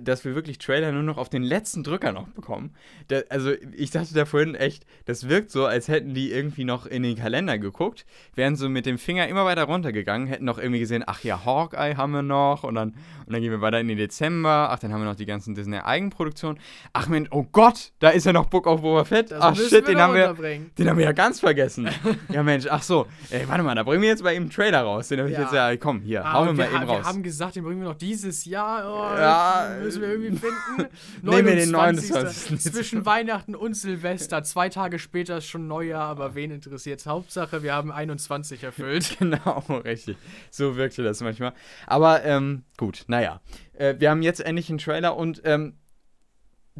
dass 0.00 0.24
wir 0.24 0.34
wirklich 0.34 0.56
Trailer 0.56 0.92
nur 0.92 1.02
noch 1.02 1.18
auf 1.18 1.28
den 1.28 1.42
letzten 1.42 1.82
Drücker 1.82 2.12
noch 2.12 2.28
bekommen. 2.28 2.74
Da, 3.08 3.20
also, 3.28 3.52
ich 3.76 3.90
dachte 3.90 4.14
da 4.14 4.24
vorhin 4.24 4.54
echt, 4.54 4.86
das 5.04 5.28
wirkt 5.28 5.50
so, 5.50 5.66
als 5.66 5.88
hätten 5.88 6.14
die 6.14 6.32
irgendwie 6.32 6.64
noch 6.64 6.86
in 6.86 7.02
den 7.02 7.16
Kalender 7.16 7.58
geguckt, 7.58 8.06
wären 8.34 8.56
so 8.56 8.70
mit 8.70 8.86
dem 8.86 8.96
Finger 8.96 9.28
immer 9.28 9.44
weiter 9.44 9.64
runtergegangen, 9.64 10.26
hätten 10.26 10.46
noch 10.46 10.56
irgendwie 10.56 10.80
gesehen, 10.80 11.04
ach 11.06 11.22
ja, 11.22 11.44
Hawkeye 11.44 11.96
haben 11.96 12.12
wir 12.12 12.22
noch 12.22 12.64
und 12.64 12.76
dann, 12.76 12.94
und 13.26 13.34
dann 13.34 13.42
gehen 13.42 13.50
wir 13.50 13.60
weiter 13.60 13.78
in 13.78 13.88
den 13.88 13.98
Dezember, 13.98 14.68
ach, 14.70 14.78
dann 14.78 14.90
haben 14.90 15.02
wir 15.02 15.06
noch 15.10 15.14
die 15.14 15.26
ganzen 15.26 15.54
Disney 15.54 15.76
Eigenproduktion. 15.98 16.58
Ach 16.92 17.08
Mensch, 17.08 17.28
oh 17.32 17.44
Gott, 17.50 17.92
da 17.98 18.10
ist 18.10 18.24
ja 18.24 18.32
noch 18.32 18.46
Book 18.46 18.66
of 18.66 18.82
Boba 18.82 19.04
Fett. 19.04 19.32
Das 19.32 19.40
ach 19.40 19.56
shit, 19.56 19.86
den 19.86 19.98
haben, 19.98 20.14
wir, 20.14 20.32
den 20.78 20.88
haben 20.88 20.96
wir 20.96 21.04
ja 21.04 21.12
ganz 21.12 21.40
vergessen. 21.40 21.88
ja 22.32 22.42
Mensch, 22.42 22.66
ach 22.70 22.82
so. 22.82 23.06
Ey, 23.30 23.48
warte 23.48 23.62
mal, 23.64 23.74
da 23.74 23.82
bringen 23.82 24.02
wir 24.02 24.08
jetzt 24.08 24.22
bei 24.22 24.34
ihm 24.34 24.44
einen 24.44 24.50
Trailer 24.50 24.82
raus. 24.82 25.08
Den 25.08 25.18
habe 25.18 25.30
ich 25.30 25.36
ja. 25.36 25.42
jetzt 25.42 25.52
ja, 25.52 25.76
komm, 25.76 26.00
hier, 26.00 26.24
ah, 26.24 26.34
hauen 26.34 26.46
wir 26.56 26.64
mal 26.64 26.74
eben 26.74 26.88
raus. 26.88 27.04
Wir 27.04 27.08
haben 27.08 27.22
gesagt, 27.22 27.56
den 27.56 27.64
bringen 27.64 27.80
wir 27.80 27.88
noch 27.88 27.96
dieses 27.96 28.44
Jahr. 28.44 28.84
Oh, 28.86 29.18
ja, 29.18 29.76
müssen 29.82 30.02
wir 30.02 30.08
irgendwie 30.08 30.36
finden. 30.36 30.92
Nehmen 31.22 31.46
wir 31.46 31.56
den 31.56 31.70
29. 31.70 32.60
Zwischen 32.60 33.04
Weihnachten 33.04 33.54
und 33.54 33.74
Silvester. 33.74 34.42
Zwei 34.44 34.68
Tage 34.68 34.98
später 34.98 35.38
ist 35.38 35.46
schon 35.46 35.66
Neujahr, 35.66 36.08
aber 36.08 36.34
wen 36.34 36.50
interessiert 36.50 37.04
Hauptsache, 37.06 37.62
wir 37.62 37.74
haben 37.74 37.90
21 37.90 38.62
erfüllt. 38.62 39.16
genau, 39.18 39.64
richtig. 39.84 40.16
So 40.50 40.76
wirkte 40.76 41.02
das 41.02 41.20
manchmal. 41.20 41.52
Aber 41.86 42.24
ähm, 42.24 42.62
gut, 42.76 43.04
naja. 43.08 43.40
Äh, 43.74 43.96
wir 43.98 44.10
haben 44.10 44.22
jetzt 44.22 44.40
endlich 44.40 44.68
einen 44.68 44.78
Trailer 44.78 45.16
und 45.16 45.42
ähm, 45.44 45.74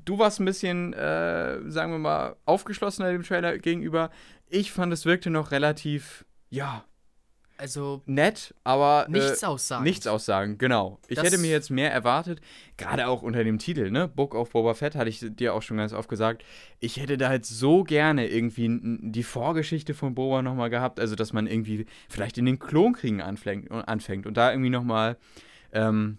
du 0.04 0.18
warst 0.18 0.40
ein 0.40 0.44
bisschen, 0.44 0.92
äh, 0.92 1.58
sagen 1.70 1.92
wir 1.92 1.98
mal, 1.98 2.36
aufgeschlossener 2.44 3.12
dem 3.12 3.22
Trailer 3.22 3.58
gegenüber. 3.58 4.10
Ich 4.48 4.72
fand, 4.72 4.92
es 4.92 5.04
wirkte 5.04 5.30
noch 5.30 5.50
relativ, 5.50 6.24
ja, 6.50 6.84
Also 7.60 8.02
nett, 8.06 8.54
aber 8.62 9.06
äh, 9.08 9.10
nichts 9.10 9.42
aussagen. 9.42 9.82
nichts 9.82 10.06
aussagen, 10.06 10.58
genau. 10.58 11.00
Ich 11.08 11.16
Das- 11.16 11.24
hätte 11.26 11.38
mir 11.38 11.50
jetzt 11.50 11.70
mehr 11.70 11.92
erwartet, 11.92 12.40
gerade 12.76 13.08
auch 13.08 13.22
unter 13.22 13.42
dem 13.42 13.58
Titel, 13.58 13.90
ne? 13.90 14.06
Book 14.06 14.34
of 14.36 14.50
Boba 14.50 14.74
Fett, 14.74 14.94
hatte 14.94 15.10
ich 15.10 15.18
dir 15.28 15.52
auch 15.54 15.62
schon 15.62 15.76
ganz 15.76 15.92
oft 15.92 16.08
gesagt. 16.08 16.44
Ich 16.78 16.98
hätte 16.98 17.18
da 17.18 17.28
halt 17.28 17.44
so 17.46 17.82
gerne 17.82 18.28
irgendwie 18.28 18.78
die 19.02 19.24
Vorgeschichte 19.24 19.92
von 19.92 20.14
Boba 20.14 20.40
nochmal 20.42 20.70
gehabt, 20.70 21.00
also 21.00 21.16
dass 21.16 21.32
man 21.32 21.48
irgendwie 21.48 21.86
vielleicht 22.08 22.38
in 22.38 22.46
den 22.46 22.60
Klonkriegen 22.60 23.20
anfängt, 23.20 23.70
anfängt 23.72 24.26
und 24.26 24.36
da 24.36 24.52
irgendwie 24.52 24.70
nochmal 24.70 25.16
ähm, 25.72 26.18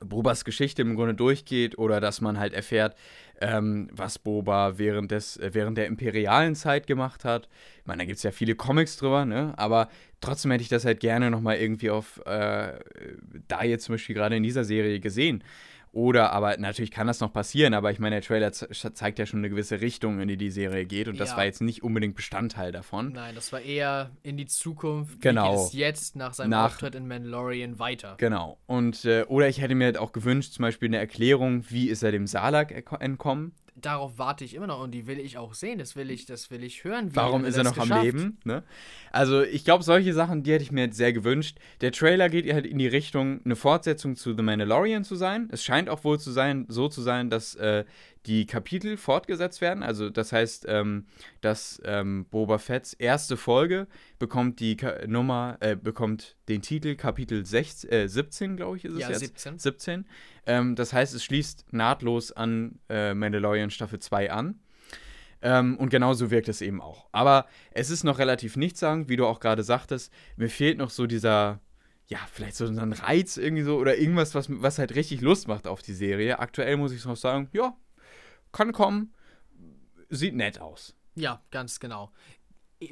Bobas 0.00 0.44
Geschichte 0.44 0.82
im 0.82 0.96
Grunde 0.96 1.14
durchgeht 1.14 1.78
oder 1.78 2.00
dass 2.00 2.20
man 2.20 2.38
halt 2.38 2.54
erfährt, 2.54 2.96
ähm, 3.40 3.88
was 3.92 4.18
Boba 4.18 4.78
während, 4.78 5.10
des, 5.10 5.36
äh, 5.36 5.50
während 5.52 5.78
der 5.78 5.86
imperialen 5.86 6.54
Zeit 6.54 6.86
gemacht 6.86 7.24
hat. 7.24 7.48
Ich 7.78 7.86
meine, 7.86 8.02
da 8.02 8.04
gibt 8.06 8.16
es 8.16 8.22
ja 8.22 8.30
viele 8.30 8.54
Comics 8.54 8.96
drüber, 8.96 9.24
ne? 9.24 9.54
Aber 9.56 9.88
trotzdem 10.20 10.50
hätte 10.50 10.62
ich 10.62 10.68
das 10.68 10.84
halt 10.84 11.00
gerne 11.00 11.30
nochmal 11.30 11.56
irgendwie 11.56 11.90
auf, 11.90 12.20
äh, 12.26 12.78
da 13.48 13.62
jetzt 13.62 13.84
zum 13.84 13.94
Beispiel 13.94 14.14
gerade 14.14 14.36
in 14.36 14.42
dieser 14.42 14.64
Serie 14.64 15.00
gesehen. 15.00 15.42
Oder, 15.92 16.30
aber 16.32 16.56
natürlich 16.56 16.92
kann 16.92 17.08
das 17.08 17.18
noch 17.18 17.32
passieren, 17.32 17.74
aber 17.74 17.90
ich 17.90 17.98
meine, 17.98 18.16
der 18.16 18.22
Trailer 18.22 18.52
ze 18.52 18.68
zeigt 18.94 19.18
ja 19.18 19.26
schon 19.26 19.40
eine 19.40 19.50
gewisse 19.50 19.80
Richtung, 19.80 20.20
in 20.20 20.28
die 20.28 20.36
die 20.36 20.50
Serie 20.50 20.86
geht 20.86 21.08
und 21.08 21.18
das 21.18 21.30
Ja. 21.30 21.36
war 21.38 21.44
jetzt 21.46 21.60
nicht 21.62 21.82
unbedingt 21.82 22.14
Bestandteil 22.14 22.70
davon. 22.70 23.12
Nein, 23.12 23.34
das 23.34 23.52
war 23.52 23.60
eher 23.60 24.10
in 24.22 24.36
die 24.36 24.46
Zukunft. 24.46 25.16
Wie 25.16 25.20
Genau. 25.20 25.50
geht 25.50 25.66
es 25.66 25.72
jetzt 25.72 26.14
nach 26.16 26.32
seinem 26.32 26.50
Nach- 26.50 26.66
Auftritt 26.66 26.94
in 26.94 27.08
Mandalorian 27.08 27.78
weiter? 27.80 28.14
Genau. 28.18 28.58
Und, 28.66 29.04
äh, 29.04 29.24
oder 29.24 29.48
ich 29.48 29.60
hätte 29.60 29.74
mir 29.74 29.86
halt 29.86 29.98
auch 29.98 30.12
gewünscht, 30.12 30.52
zum 30.52 30.62
Beispiel 30.62 30.88
eine 30.88 30.98
Erklärung, 30.98 31.64
wie 31.70 31.88
ist 31.88 32.04
er 32.04 32.12
dem 32.12 32.28
Salak 32.28 32.70
entkommen? 33.00 33.52
Darauf 33.76 34.18
warte 34.18 34.44
ich 34.44 34.54
immer 34.54 34.66
noch 34.66 34.80
und 34.80 34.92
die 34.92 35.06
will 35.06 35.18
ich 35.18 35.38
auch 35.38 35.54
sehen. 35.54 35.78
Das 35.78 35.96
will 35.96 36.10
ich, 36.10 36.26
das 36.26 36.50
will 36.50 36.64
ich 36.64 36.84
hören. 36.84 37.10
Warum 37.14 37.44
ist 37.44 37.56
er 37.56 37.64
noch 37.64 37.76
am 37.76 37.88
geschafft? 37.88 38.04
Leben? 38.04 38.38
Ne? 38.44 38.62
Also 39.12 39.42
ich 39.42 39.64
glaube, 39.64 39.84
solche 39.84 40.12
Sachen, 40.12 40.42
die 40.42 40.52
hätte 40.52 40.62
ich 40.62 40.72
mir 40.72 40.84
jetzt 40.84 40.96
sehr 40.96 41.12
gewünscht. 41.12 41.58
Der 41.80 41.92
Trailer 41.92 42.28
geht 42.28 42.52
halt 42.52 42.66
in 42.66 42.78
die 42.78 42.86
Richtung, 42.86 43.40
eine 43.44 43.56
Fortsetzung 43.56 44.16
zu 44.16 44.34
The 44.36 44.42
Mandalorian 44.42 45.04
zu 45.04 45.16
sein. 45.16 45.48
Es 45.52 45.64
scheint 45.64 45.88
auch 45.88 46.04
wohl 46.04 46.18
zu 46.18 46.30
sein, 46.30 46.66
so 46.68 46.88
zu 46.88 47.02
sein, 47.02 47.30
dass 47.30 47.54
äh, 47.54 47.84
die 48.26 48.46
Kapitel 48.46 48.96
fortgesetzt 48.96 49.60
werden. 49.60 49.82
Also 49.82 50.10
das 50.10 50.32
heißt, 50.32 50.66
ähm, 50.68 51.06
dass 51.40 51.80
ähm, 51.84 52.26
Boba 52.30 52.58
Fetts 52.58 52.92
erste 52.92 53.36
Folge 53.36 53.86
bekommt 54.18 54.60
die 54.60 54.76
Ka 54.76 55.06
Nummer, 55.06 55.56
äh, 55.60 55.76
bekommt 55.76 56.36
den 56.48 56.60
Titel 56.62 56.96
Kapitel 56.96 57.46
16, 57.46 57.90
äh, 57.90 58.08
17, 58.08 58.56
glaube 58.56 58.76
ich, 58.76 58.84
ist 58.84 58.94
es 58.94 59.00
Ja, 59.00 59.10
jetzt. 59.10 59.20
17. 59.20 59.58
17. 59.58 60.06
Ähm, 60.46 60.76
das 60.76 60.92
heißt, 60.92 61.14
es 61.14 61.24
schließt 61.24 61.72
nahtlos 61.72 62.32
an 62.32 62.78
äh, 62.88 63.14
Mandalorian 63.14 63.70
Staffel 63.70 63.98
2 63.98 64.30
an. 64.30 64.60
Ähm, 65.42 65.78
und 65.78 65.88
genauso 65.88 66.30
wirkt 66.30 66.48
es 66.48 66.60
eben 66.60 66.82
auch. 66.82 67.08
Aber 67.12 67.46
es 67.70 67.88
ist 67.88 68.04
noch 68.04 68.18
relativ 68.18 68.56
nichtssagend, 68.56 69.08
wie 69.08 69.16
du 69.16 69.26
auch 69.26 69.40
gerade 69.40 69.62
sagtest. 69.62 70.12
Mir 70.36 70.50
fehlt 70.50 70.76
noch 70.76 70.90
so 70.90 71.06
dieser, 71.06 71.60
ja, 72.08 72.18
vielleicht 72.30 72.56
so 72.56 72.66
ein 72.66 72.92
Reiz 72.92 73.38
irgendwie 73.38 73.62
so 73.62 73.78
oder 73.78 73.96
irgendwas, 73.96 74.34
was, 74.34 74.48
was 74.50 74.78
halt 74.78 74.94
richtig 74.94 75.22
Lust 75.22 75.48
macht 75.48 75.66
auf 75.66 75.80
die 75.80 75.94
Serie. 75.94 76.38
Aktuell 76.38 76.76
muss 76.76 76.92
ich 76.92 77.02
noch 77.06 77.16
sagen, 77.16 77.48
ja, 77.52 77.74
kann 78.52 78.72
kommen. 78.72 79.12
Sieht 80.08 80.34
nett 80.34 80.60
aus. 80.60 80.94
Ja, 81.14 81.42
ganz 81.50 81.80
genau. 81.80 82.10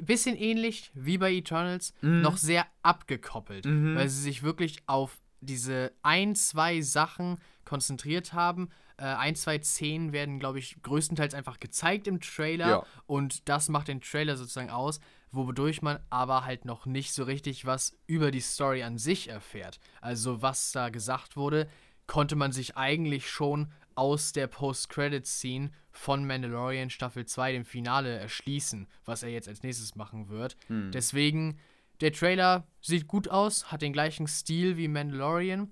Bisschen 0.01 0.35
ähnlich 0.35 0.91
wie 0.93 1.17
bei 1.17 1.33
Eternals, 1.33 1.93
Mhm. 2.01 2.21
noch 2.21 2.37
sehr 2.37 2.65
abgekoppelt, 2.83 3.65
Mhm. 3.65 3.95
weil 3.95 4.07
sie 4.09 4.21
sich 4.21 4.43
wirklich 4.43 4.83
auf 4.87 5.19
diese 5.41 5.91
ein, 6.03 6.35
zwei 6.35 6.81
Sachen 6.81 7.39
konzentriert 7.65 8.33
haben. 8.33 8.69
Äh, 8.97 9.03
ein, 9.05 9.35
zwei 9.35 9.59
Szenen 9.61 10.11
werden, 10.11 10.39
glaube 10.39 10.59
ich, 10.59 10.81
größtenteils 10.83 11.33
einfach 11.33 11.59
gezeigt 11.59 12.07
im 12.07 12.19
Trailer 12.19 12.69
Ja. 12.69 12.85
und 13.07 13.47
das 13.49 13.69
macht 13.69 13.87
den 13.87 14.01
Trailer 14.01 14.35
sozusagen 14.37 14.69
aus, 14.69 14.99
wodurch 15.31 15.81
man 15.81 15.99
aber 16.09 16.43
halt 16.45 16.65
noch 16.65 16.85
nicht 16.85 17.13
so 17.13 17.23
richtig 17.23 17.65
was 17.65 17.97
über 18.07 18.29
die 18.31 18.41
Story 18.41 18.83
an 18.83 18.97
sich 18.97 19.29
erfährt. 19.29 19.79
Also 20.01 20.41
was 20.41 20.71
da 20.73 20.89
gesagt 20.89 21.37
wurde, 21.37 21.67
konnte 22.07 22.35
man 22.35 22.51
sich 22.51 22.75
eigentlich 22.75 23.29
schon 23.29 23.71
aus 23.99 24.31
der 24.31 24.47
Post-Credit-Scene 24.47 25.71
von 25.91 26.25
Mandalorian 26.25 26.89
Staffel 26.89 27.25
2, 27.25 27.51
dem 27.51 27.65
Finale, 27.65 28.17
erschließen, 28.17 28.87
was 29.03 29.23
er 29.23 29.29
jetzt 29.29 29.49
als 29.49 29.61
nächstes 29.61 29.95
machen 29.95 30.29
wird. 30.29 30.55
Hm. 30.67 30.89
Deswegen, 30.93 31.59
der 31.99 32.13
Trailer 32.13 32.65
sieht 32.79 33.07
gut 33.07 33.27
aus, 33.27 33.73
hat 33.73 33.81
den 33.81 33.91
gleichen 33.91 34.25
Stil 34.25 34.77
wie 34.77 34.87
Mandalorian, 34.87 35.69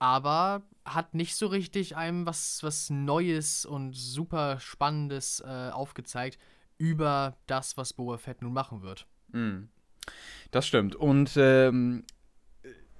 aber 0.00 0.62
hat 0.84 1.14
nicht 1.14 1.36
so 1.36 1.46
richtig 1.46 1.96
einem 1.96 2.26
was, 2.26 2.60
was 2.64 2.90
Neues 2.90 3.64
und 3.64 3.92
super 3.92 4.58
Spannendes 4.58 5.38
äh, 5.46 5.70
aufgezeigt 5.70 6.38
über 6.76 7.36
das, 7.46 7.76
was 7.76 7.92
Boba 7.92 8.18
Fett 8.18 8.42
nun 8.42 8.52
machen 8.52 8.82
wird. 8.82 9.06
Mhm. 9.28 9.68
Das 10.50 10.66
stimmt. 10.66 10.96
Und 10.96 11.36
ähm, 11.36 12.04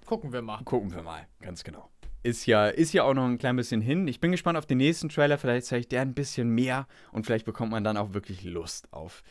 Gucken 0.06 0.32
wir 0.32 0.42
mal. 0.42 0.62
Gucken 0.64 0.94
wir 0.94 1.02
mal, 1.02 1.26
ganz 1.40 1.64
genau. 1.64 1.90
Ist 2.22 2.46
ja, 2.46 2.68
ist 2.68 2.92
ja 2.92 3.04
auch 3.04 3.14
noch 3.14 3.24
ein 3.24 3.38
klein 3.38 3.56
bisschen 3.56 3.80
hin. 3.80 4.06
Ich 4.06 4.20
bin 4.20 4.30
gespannt 4.30 4.58
auf 4.58 4.66
den 4.66 4.78
nächsten 4.78 5.08
Trailer. 5.08 5.38
Vielleicht 5.38 5.66
zeigt 5.66 5.92
der 5.92 6.02
ein 6.02 6.14
bisschen 6.14 6.50
mehr 6.50 6.86
und 7.12 7.24
vielleicht 7.24 7.46
bekommt 7.46 7.70
man 7.70 7.82
dann 7.82 7.96
auch 7.96 8.12
wirklich 8.12 8.44
Lust 8.44 8.92
auf, 8.92 9.22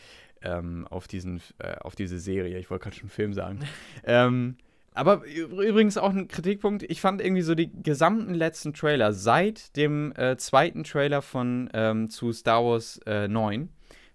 ähm, 0.41 0.87
auf, 0.89 1.07
diesen, 1.07 1.41
äh, 1.59 1.75
auf 1.81 1.95
diese 1.95 2.19
Serie. 2.19 2.57
Ich 2.57 2.71
wollte 2.71 2.83
gerade 2.83 2.95
schon 2.95 3.09
Film 3.09 3.33
sagen. 3.33 3.59
ähm, 4.03 4.57
aber 4.93 5.23
übrigens 5.25 5.97
auch 5.97 6.09
ein 6.09 6.27
Kritikpunkt. 6.27 6.83
Ich 6.83 6.99
fand 6.99 7.21
irgendwie 7.21 7.43
so 7.43 7.53
die 7.53 7.71
gesamten 7.83 8.33
letzten 8.33 8.73
Trailer 8.73 9.13
seit 9.13 9.75
dem 9.77 10.11
äh, 10.15 10.35
zweiten 10.37 10.83
Trailer 10.83 11.21
von 11.21 11.69
ähm, 11.73 12.09
zu 12.09 12.33
Star 12.33 12.65
Wars 12.65 12.99
äh, 13.05 13.27
9 13.27 13.69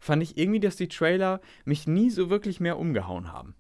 fand 0.04 0.22
ich 0.22 0.36
irgendwie, 0.36 0.60
dass 0.60 0.76
die 0.76 0.88
Trailer 0.88 1.40
mich 1.64 1.86
nie 1.86 2.10
so 2.10 2.28
wirklich 2.28 2.60
mehr 2.60 2.78
umgehauen 2.78 3.32
haben. 3.32 3.54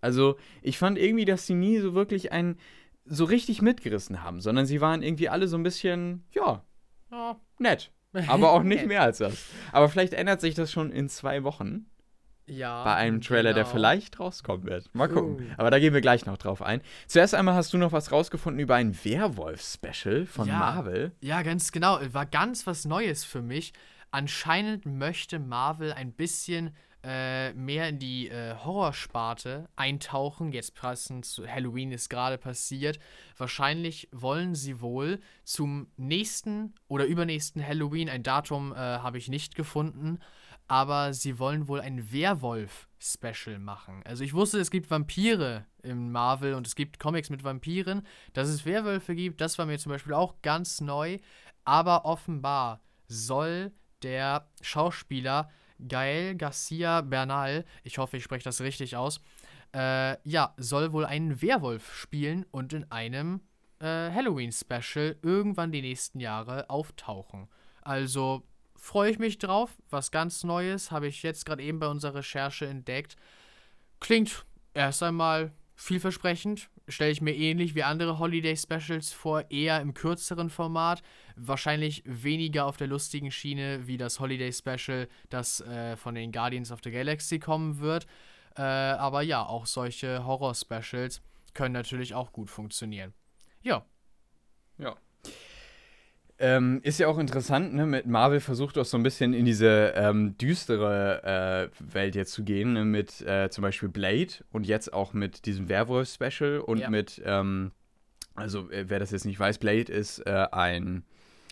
Also, 0.00 0.36
ich 0.62 0.78
fand 0.78 0.98
irgendwie, 0.98 1.24
dass 1.24 1.46
sie 1.46 1.54
nie 1.54 1.78
so 1.78 1.94
wirklich 1.94 2.30
einen 2.30 2.58
so 3.04 3.24
richtig 3.24 3.60
mitgerissen 3.62 4.22
haben, 4.22 4.40
sondern 4.40 4.66
sie 4.66 4.80
waren 4.80 5.02
irgendwie 5.02 5.28
alle 5.28 5.48
so 5.48 5.56
ein 5.56 5.62
bisschen, 5.62 6.24
ja, 6.32 6.62
Ja. 7.10 7.36
nett. 7.58 7.90
Aber 8.28 8.52
auch 8.52 8.62
nicht 8.62 8.86
mehr 8.86 9.02
als 9.02 9.18
das. 9.18 9.44
Aber 9.72 9.88
vielleicht 9.88 10.14
ändert 10.14 10.40
sich 10.40 10.54
das 10.54 10.70
schon 10.70 10.92
in 10.92 11.08
zwei 11.08 11.42
Wochen 11.42 11.86
Ja. 12.46 12.84
bei 12.84 12.94
einem 12.94 13.20
Trailer, 13.20 13.52
der 13.54 13.64
genau. 13.64 13.74
vielleicht 13.74 14.20
rauskommen 14.20 14.64
wird. 14.66 14.94
Mal 14.94 15.08
gucken. 15.08 15.44
Uh. 15.46 15.54
Aber 15.56 15.70
da 15.72 15.78
gehen 15.80 15.92
wir 15.94 16.00
gleich 16.00 16.24
noch 16.24 16.38
drauf 16.38 16.62
ein. 16.62 16.80
Zuerst 17.08 17.34
einmal 17.34 17.54
hast 17.54 17.72
du 17.72 17.78
noch 17.78 17.90
was 17.92 18.12
rausgefunden 18.12 18.60
über 18.60 18.76
ein 18.76 18.94
Werwolf-Special 19.04 20.26
von 20.26 20.46
Ja. 20.48 20.58
Marvel. 20.58 21.12
Ja, 21.20 21.42
ganz 21.42 21.72
genau. 21.72 21.98
War 22.12 22.26
ganz 22.26 22.66
was 22.66 22.84
Neues 22.84 23.24
für 23.24 23.42
mich. 23.42 23.72
Anscheinend 24.10 24.86
möchte 24.86 25.38
Marvel 25.40 25.92
ein 25.92 26.12
bisschen 26.12 26.70
äh, 27.04 27.52
mehr 27.52 27.88
in 27.88 27.98
die 27.98 28.28
äh, 28.28 28.54
Horrorsparte 28.54 29.68
eintauchen. 29.76 30.52
Jetzt 30.52 30.74
passend 30.74 31.26
zu 31.26 31.46
Halloween 31.46 31.92
ist 31.92 32.08
gerade 32.08 32.38
passiert. 32.38 32.98
Wahrscheinlich 33.36 34.08
wollen 34.10 34.54
sie 34.54 34.80
wohl 34.80 35.20
zum 35.44 35.88
nächsten 35.96 36.74
oder 36.88 37.04
übernächsten 37.04 37.66
Halloween, 37.66 38.08
ein 38.08 38.22
Datum 38.22 38.72
äh, 38.72 38.76
habe 38.76 39.18
ich 39.18 39.28
nicht 39.28 39.54
gefunden, 39.54 40.18
aber 40.66 41.12
sie 41.12 41.38
wollen 41.38 41.68
wohl 41.68 41.80
ein 41.80 42.10
Werwolf-Special 42.10 43.58
machen. 43.58 44.02
Also 44.04 44.24
ich 44.24 44.32
wusste, 44.32 44.58
es 44.58 44.70
gibt 44.70 44.90
Vampire 44.90 45.66
im 45.82 46.10
Marvel 46.10 46.54
und 46.54 46.66
es 46.66 46.74
gibt 46.74 46.98
Comics 46.98 47.28
mit 47.28 47.44
Vampiren. 47.44 48.06
Dass 48.32 48.48
es 48.48 48.64
Werwölfe 48.64 49.14
gibt, 49.14 49.42
das 49.42 49.58
war 49.58 49.66
mir 49.66 49.78
zum 49.78 49.92
Beispiel 49.92 50.14
auch 50.14 50.40
ganz 50.40 50.80
neu. 50.80 51.18
Aber 51.66 52.06
offenbar 52.06 52.80
soll 53.08 53.72
der 54.02 54.48
Schauspieler 54.62 55.50
Gael 55.78 56.36
Garcia 56.36 57.00
Bernal, 57.00 57.64
ich 57.82 57.98
hoffe, 57.98 58.16
ich 58.16 58.24
spreche 58.24 58.44
das 58.44 58.60
richtig 58.60 58.96
aus, 58.96 59.20
äh, 59.74 60.16
ja, 60.28 60.54
soll 60.56 60.92
wohl 60.92 61.04
einen 61.04 61.42
Werwolf 61.42 61.94
spielen 61.94 62.46
und 62.50 62.72
in 62.72 62.90
einem 62.90 63.40
äh, 63.80 64.10
Halloween-Special 64.10 65.16
irgendwann 65.22 65.72
die 65.72 65.82
nächsten 65.82 66.20
Jahre 66.20 66.70
auftauchen. 66.70 67.48
Also 67.82 68.44
freue 68.76 69.10
ich 69.10 69.18
mich 69.18 69.38
drauf. 69.38 69.76
Was 69.90 70.10
ganz 70.10 70.44
Neues 70.44 70.90
habe 70.90 71.06
ich 71.06 71.22
jetzt 71.22 71.44
gerade 71.44 71.62
eben 71.62 71.80
bei 71.80 71.88
unserer 71.88 72.16
Recherche 72.16 72.66
entdeckt. 72.66 73.16
Klingt 74.00 74.44
erst 74.74 75.02
einmal 75.02 75.52
vielversprechend. 75.74 76.68
Stelle 76.88 77.10
ich 77.10 77.20
mir 77.20 77.34
ähnlich 77.34 77.74
wie 77.74 77.82
andere 77.82 78.18
Holiday 78.18 78.56
Specials 78.56 79.12
vor, 79.12 79.50
eher 79.50 79.80
im 79.80 79.94
kürzeren 79.94 80.50
Format. 80.50 81.02
Wahrscheinlich 81.36 82.02
weniger 82.04 82.66
auf 82.66 82.76
der 82.76 82.88
lustigen 82.88 83.30
Schiene 83.30 83.86
wie 83.86 83.96
das 83.96 84.20
Holiday 84.20 84.52
Special, 84.52 85.08
das 85.30 85.60
äh, 85.60 85.96
von 85.96 86.14
den 86.14 86.32
Guardians 86.32 86.70
of 86.70 86.80
the 86.84 86.90
Galaxy 86.90 87.38
kommen 87.38 87.80
wird. 87.80 88.06
Äh, 88.56 88.62
aber 88.62 89.22
ja, 89.22 89.44
auch 89.44 89.66
solche 89.66 90.24
Horror-Specials 90.24 91.22
können 91.54 91.72
natürlich 91.72 92.14
auch 92.14 92.32
gut 92.32 92.50
funktionieren. 92.50 93.14
Ja, 93.62 93.84
Ja. 94.78 94.96
Ähm, 96.38 96.80
ist 96.82 96.98
ja 96.98 97.06
auch 97.06 97.18
interessant, 97.18 97.74
ne? 97.74 97.86
Mit 97.86 98.06
Marvel 98.06 98.40
versucht 98.40 98.76
auch 98.76 98.84
so 98.84 98.96
ein 98.96 99.04
bisschen 99.04 99.34
in 99.34 99.44
diese 99.44 99.92
ähm, 99.94 100.36
düstere 100.36 101.70
äh, 101.70 101.94
Welt 101.94 102.16
jetzt 102.16 102.32
zu 102.32 102.42
gehen, 102.42 102.72
ne? 102.72 102.84
mit 102.84 103.20
äh, 103.20 103.50
zum 103.50 103.62
Beispiel 103.62 103.88
Blade 103.88 104.32
und 104.50 104.66
jetzt 104.66 104.92
auch 104.92 105.12
mit 105.12 105.46
diesem 105.46 105.68
Werwolf-Special 105.68 106.58
und 106.58 106.78
Ja. 106.78 106.90
mit, 106.90 107.22
ähm, 107.24 107.70
also 108.34 108.68
äh, 108.70 108.86
wer 108.88 108.98
das 108.98 109.12
jetzt 109.12 109.26
nicht 109.26 109.38
weiß, 109.38 109.58
Blade 109.58 109.92
ist 109.92 110.18
äh, 110.26 110.46
ein 110.50 111.04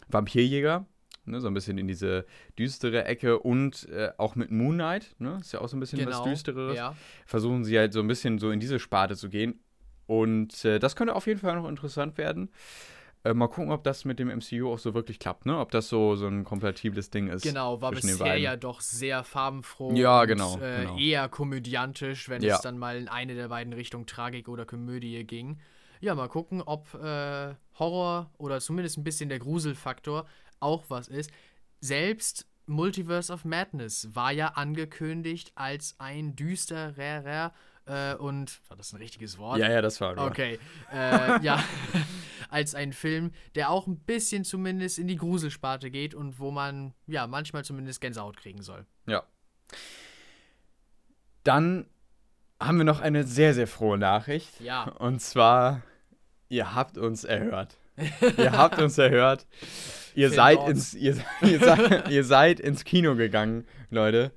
Vampirjäger 0.08 0.84
ne, 1.24 1.40
so 1.40 1.46
ein 1.46 1.54
bisschen 1.54 1.78
in 1.78 1.88
diese 1.88 2.24
düstere 2.58 3.04
Ecke 3.04 3.38
und 3.38 3.88
äh, 3.88 4.10
auch 4.18 4.34
mit 4.34 4.50
Moon 4.50 4.74
Knight, 4.74 5.14
ne, 5.18 5.38
ist 5.40 5.52
ja 5.52 5.60
auch 5.60 5.68
so 5.68 5.76
ein 5.76 5.80
bisschen 5.80 5.98
Genau, 6.00 6.10
was 6.10 6.22
düstereres. 6.22 6.76
ja. 6.76 6.94
Versuchen 7.26 7.64
sie 7.64 7.78
halt 7.78 7.92
so 7.92 8.00
ein 8.00 8.08
bisschen 8.08 8.38
so 8.38 8.50
in 8.50 8.60
diese 8.60 8.78
Sparte 8.78 9.16
zu 9.16 9.28
gehen. 9.28 9.60
Und 10.06 10.64
äh, 10.64 10.78
das 10.78 10.96
könnte 10.96 11.14
auf 11.14 11.26
jeden 11.26 11.40
Fall 11.40 11.54
noch 11.54 11.68
interessant 11.68 12.18
werden. 12.18 12.50
Äh, 13.24 13.34
mal 13.34 13.46
gucken, 13.48 13.70
ob 13.70 13.84
das 13.84 14.04
mit 14.04 14.18
dem 14.18 14.28
MCU 14.28 14.72
auch 14.72 14.78
so 14.78 14.94
wirklich 14.94 15.18
klappt, 15.18 15.46
ne? 15.46 15.58
Ob 15.58 15.70
das 15.70 15.88
so, 15.88 16.16
so 16.16 16.26
ein 16.26 16.44
kompatibles 16.44 17.10
Ding 17.10 17.28
ist. 17.28 17.42
Genau, 17.42 17.80
war 17.80 17.92
bisher 17.92 18.36
ja 18.36 18.56
doch 18.56 18.80
sehr 18.80 19.22
farbenfroh. 19.22 19.94
Ja, 19.94 20.22
und, 20.22 20.28
genau, 20.28 20.58
Äh, 20.58 20.80
genau. 20.80 20.98
Eher 20.98 21.28
komödiantisch, 21.28 22.28
wenn 22.28 22.42
Ja. 22.42 22.56
es 22.56 22.62
dann 22.62 22.78
mal 22.78 22.96
in 22.96 23.08
eine 23.08 23.34
der 23.34 23.48
beiden 23.48 23.72
Richtungen 23.72 24.06
Tragik 24.06 24.48
oder 24.48 24.64
Komödie 24.66 25.22
ging. 25.24 25.60
Ja, 26.00 26.16
mal 26.16 26.28
gucken, 26.28 26.62
ob 26.62 26.92
äh, 26.94 27.54
Horror 27.78 28.30
oder 28.38 28.60
zumindest 28.60 28.98
ein 28.98 29.04
bisschen 29.04 29.28
der 29.28 29.38
Gruselfaktor 29.38 30.26
auch 30.58 30.84
was 30.88 31.06
ist. 31.06 31.30
Selbst 31.80 32.46
Multiverse 32.66 33.32
of 33.32 33.44
Madness 33.44 34.08
war 34.14 34.32
ja 34.32 34.48
angekündigt 34.48 35.52
als 35.54 35.94
ein 35.98 36.34
düsterer 36.34 37.52
äh, 37.86 38.14
und 38.14 38.60
war 38.68 38.76
das 38.76 38.92
ein 38.92 38.96
richtiges 38.96 39.38
Wort? 39.38 39.58
Ja, 39.58 39.70
ja, 39.70 39.80
das 39.80 40.00
war 40.00 40.14
gut. 40.16 40.24
Okay. 40.24 40.58
Äh, 40.92 41.40
ja, 41.42 41.62
als 42.52 42.74
ein 42.74 42.92
Film, 42.92 43.32
der 43.54 43.70
auch 43.70 43.86
ein 43.86 43.98
bisschen 43.98 44.44
zumindest 44.44 44.98
in 44.98 45.08
die 45.08 45.16
Gruselsparte 45.16 45.90
geht 45.90 46.14
und 46.14 46.38
wo 46.38 46.50
man 46.50 46.94
ja 47.06 47.26
manchmal 47.26 47.64
zumindest 47.64 48.00
Gänsehaut 48.00 48.36
kriegen 48.36 48.62
soll. 48.62 48.86
Ja. 49.06 49.24
Dann 51.44 51.86
haben 52.60 52.78
wir 52.78 52.84
noch 52.84 53.00
eine 53.00 53.24
sehr, 53.24 53.54
sehr 53.54 53.66
frohe 53.66 53.98
Nachricht. 53.98 54.60
Ja. 54.60 54.84
Und 54.84 55.20
zwar, 55.20 55.82
ihr 56.48 56.74
habt 56.74 56.98
uns 56.98 57.24
erhört. 57.24 57.76
ihr 58.38 58.52
habt 58.52 58.80
uns 58.80 58.98
erhört. 58.98 59.46
Ihr 60.14 60.28
Film 60.28 60.36
seid, 60.36 60.68
ins, 60.68 60.92
ihr, 60.92 61.16
ihr, 61.40 61.58
seid, 61.58 62.10
ihr 62.10 62.24
seid 62.24 62.60
ins 62.60 62.84
Kino 62.84 63.14
gegangen, 63.16 63.66
Leute. 63.88 64.30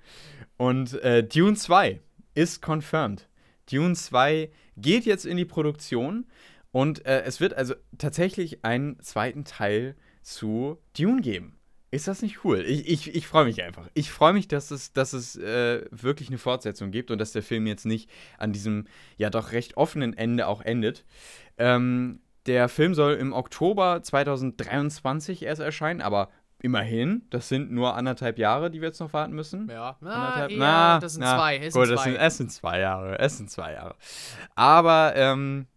Und 0.55 0.93
äh, 1.03 1.21
Dune 1.21 1.57
2 1.57 1.99
ist 2.33 2.61
confirmed. 2.61 3.27
Dune 3.69 3.93
2 3.93 4.49
geht 4.77 5.05
jetzt 5.05 5.25
in 5.25 5.35
die 5.35 5.43
Produktion 5.43 6.27
und 6.75 7.05
äh, 7.05 7.23
es 7.23 7.39
wird 7.39 7.53
also 7.53 7.73
tatsächlich 7.97 8.65
einen 8.65 8.99
zweiten 8.99 9.45
Teil 9.45 9.95
zu 10.23 10.77
Dune 10.99 11.21
geben. 11.21 11.57
Ist 11.89 12.09
das 12.09 12.21
nicht 12.21 12.43
cool? 12.43 12.65
Ich, 12.67 12.89
ich, 12.89 13.15
ich 13.15 13.27
freue 13.27 13.45
mich 13.45 13.63
einfach. 13.63 13.87
Ich 13.93 14.11
freue 14.11 14.33
mich, 14.33 14.49
dass 14.49 14.71
es, 14.71 14.91
dass 14.91 15.13
es 15.13 15.37
äh, 15.37 15.85
wirklich 15.89 16.27
eine 16.27 16.37
Fortsetzung 16.37 16.91
gibt 16.91 17.11
und 17.11 17.17
dass 17.19 17.31
der 17.31 17.43
Film 17.43 17.65
jetzt 17.65 17.85
nicht 17.85 18.09
an 18.37 18.51
diesem 18.51 18.87
ja 19.15 19.29
doch 19.29 19.53
recht 19.53 19.77
offenen 19.77 20.17
Ende 20.17 20.47
auch 20.47 20.61
endet. 20.61 21.05
Ähm, 21.57 22.19
der 22.45 22.67
Film 22.67 22.93
soll 22.93 23.13
im 23.13 23.31
Oktober 23.31 24.03
2023 24.03 25.43
erst 25.43 25.61
erscheinen, 25.61 26.01
aber 26.01 26.29
immerhin, 26.61 27.21
das 27.29 27.47
sind 27.47 27.71
nur 27.71 27.95
anderthalb 27.95 28.37
Jahre, 28.37 28.69
die 28.69 28.81
wir 28.81 28.89
jetzt 28.89 28.99
noch 28.99 29.13
warten 29.13 29.33
müssen. 29.33 29.69
Ja. 29.69 29.95
Na, 30.01 30.09
Anderthalb- 30.11 30.51
eher, 30.51 30.57
na, 30.57 30.99
das 30.99 31.13
sind 31.13 31.21
na, 31.21 31.37
zwei. 31.37 31.57
Es 31.59 31.73
Gut, 31.73 31.85
sind 31.85 31.95
das 31.95 32.03
zwei. 32.03 32.11
sind, 32.11 32.19
es 32.19 32.37
sind 32.37 32.51
zwei 32.51 32.79
Jahre. 32.81 33.19
Es 33.19 33.37
sind 33.37 33.49
zwei 33.49 33.71
Jahre. 33.71 33.95
Aber 34.55 35.13
ähm, 35.15 35.67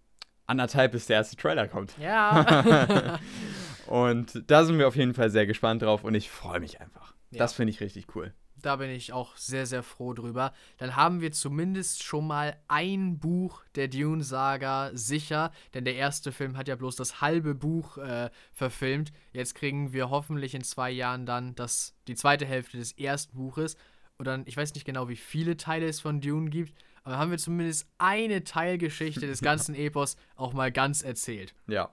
anderthalb, 0.48 0.92
bis 0.92 1.06
der 1.06 1.18
erste 1.18 1.36
Trailer 1.36 1.68
kommt. 1.68 1.96
ja. 1.98 3.18
Und 3.86 4.42
da 4.50 4.64
sind 4.64 4.78
wir 4.78 4.86
auf 4.86 4.96
jeden 4.96 5.14
Fall 5.14 5.30
sehr 5.30 5.46
gespannt 5.46 5.80
drauf 5.80 6.04
und 6.04 6.14
ich 6.14 6.28
freue 6.28 6.60
mich 6.60 6.78
einfach. 6.78 7.14
Ja. 7.30 7.38
Das 7.38 7.54
finde 7.54 7.70
ich 7.70 7.80
richtig 7.80 8.14
cool. 8.14 8.34
da 8.60 8.76
bin 8.76 8.90
ich 8.90 9.12
auch 9.12 9.36
sehr, 9.36 9.66
sehr 9.66 9.82
froh 9.82 10.12
drüber. 10.12 10.52
Dann 10.78 10.94
haben 10.96 11.20
wir 11.20 11.32
zumindest 11.32 12.02
schon 12.02 12.26
mal 12.26 12.56
ein 12.68 13.18
Buch 13.18 13.62
der 13.76 13.88
Dune-Saga 13.88 14.90
sicher, 14.92 15.52
denn 15.74 15.84
der 15.84 15.94
erste 15.94 16.32
Film 16.32 16.56
hat 16.56 16.68
ja 16.68 16.76
bloß 16.76 16.96
das 16.96 17.20
halbe 17.20 17.54
Buch 17.54 17.98
äh, 17.98 18.30
verfilmt. 18.52 19.12
Jetzt 19.32 19.54
kriegen 19.54 19.92
wir 19.92 20.10
hoffentlich 20.10 20.54
in 20.54 20.64
zwei 20.64 20.90
Jahren 20.90 21.24
dann 21.24 21.54
das, 21.54 21.94
die 22.08 22.14
zweite 22.14 22.44
Hälfte 22.46 22.76
des 22.76 22.92
ersten 22.92 23.36
Buches. 23.36 23.76
Und 24.18 24.26
dann, 24.26 24.42
ich 24.46 24.56
weiß 24.56 24.74
nicht 24.74 24.84
genau, 24.84 25.08
wie 25.08 25.16
viele 25.16 25.56
Teile 25.56 25.86
es 25.86 26.00
von 26.00 26.20
Dune 26.20 26.50
gibt, 26.50 26.74
aber 27.04 27.18
haben 27.18 27.30
wir 27.30 27.38
zumindest 27.38 27.88
eine 27.98 28.44
Teilgeschichte 28.44 29.26
des 29.26 29.40
ganzen 29.40 29.74
Epos 29.76 30.16
auch 30.36 30.52
mal 30.52 30.72
ganz 30.72 31.02
erzählt. 31.02 31.54
Ja, 31.66 31.90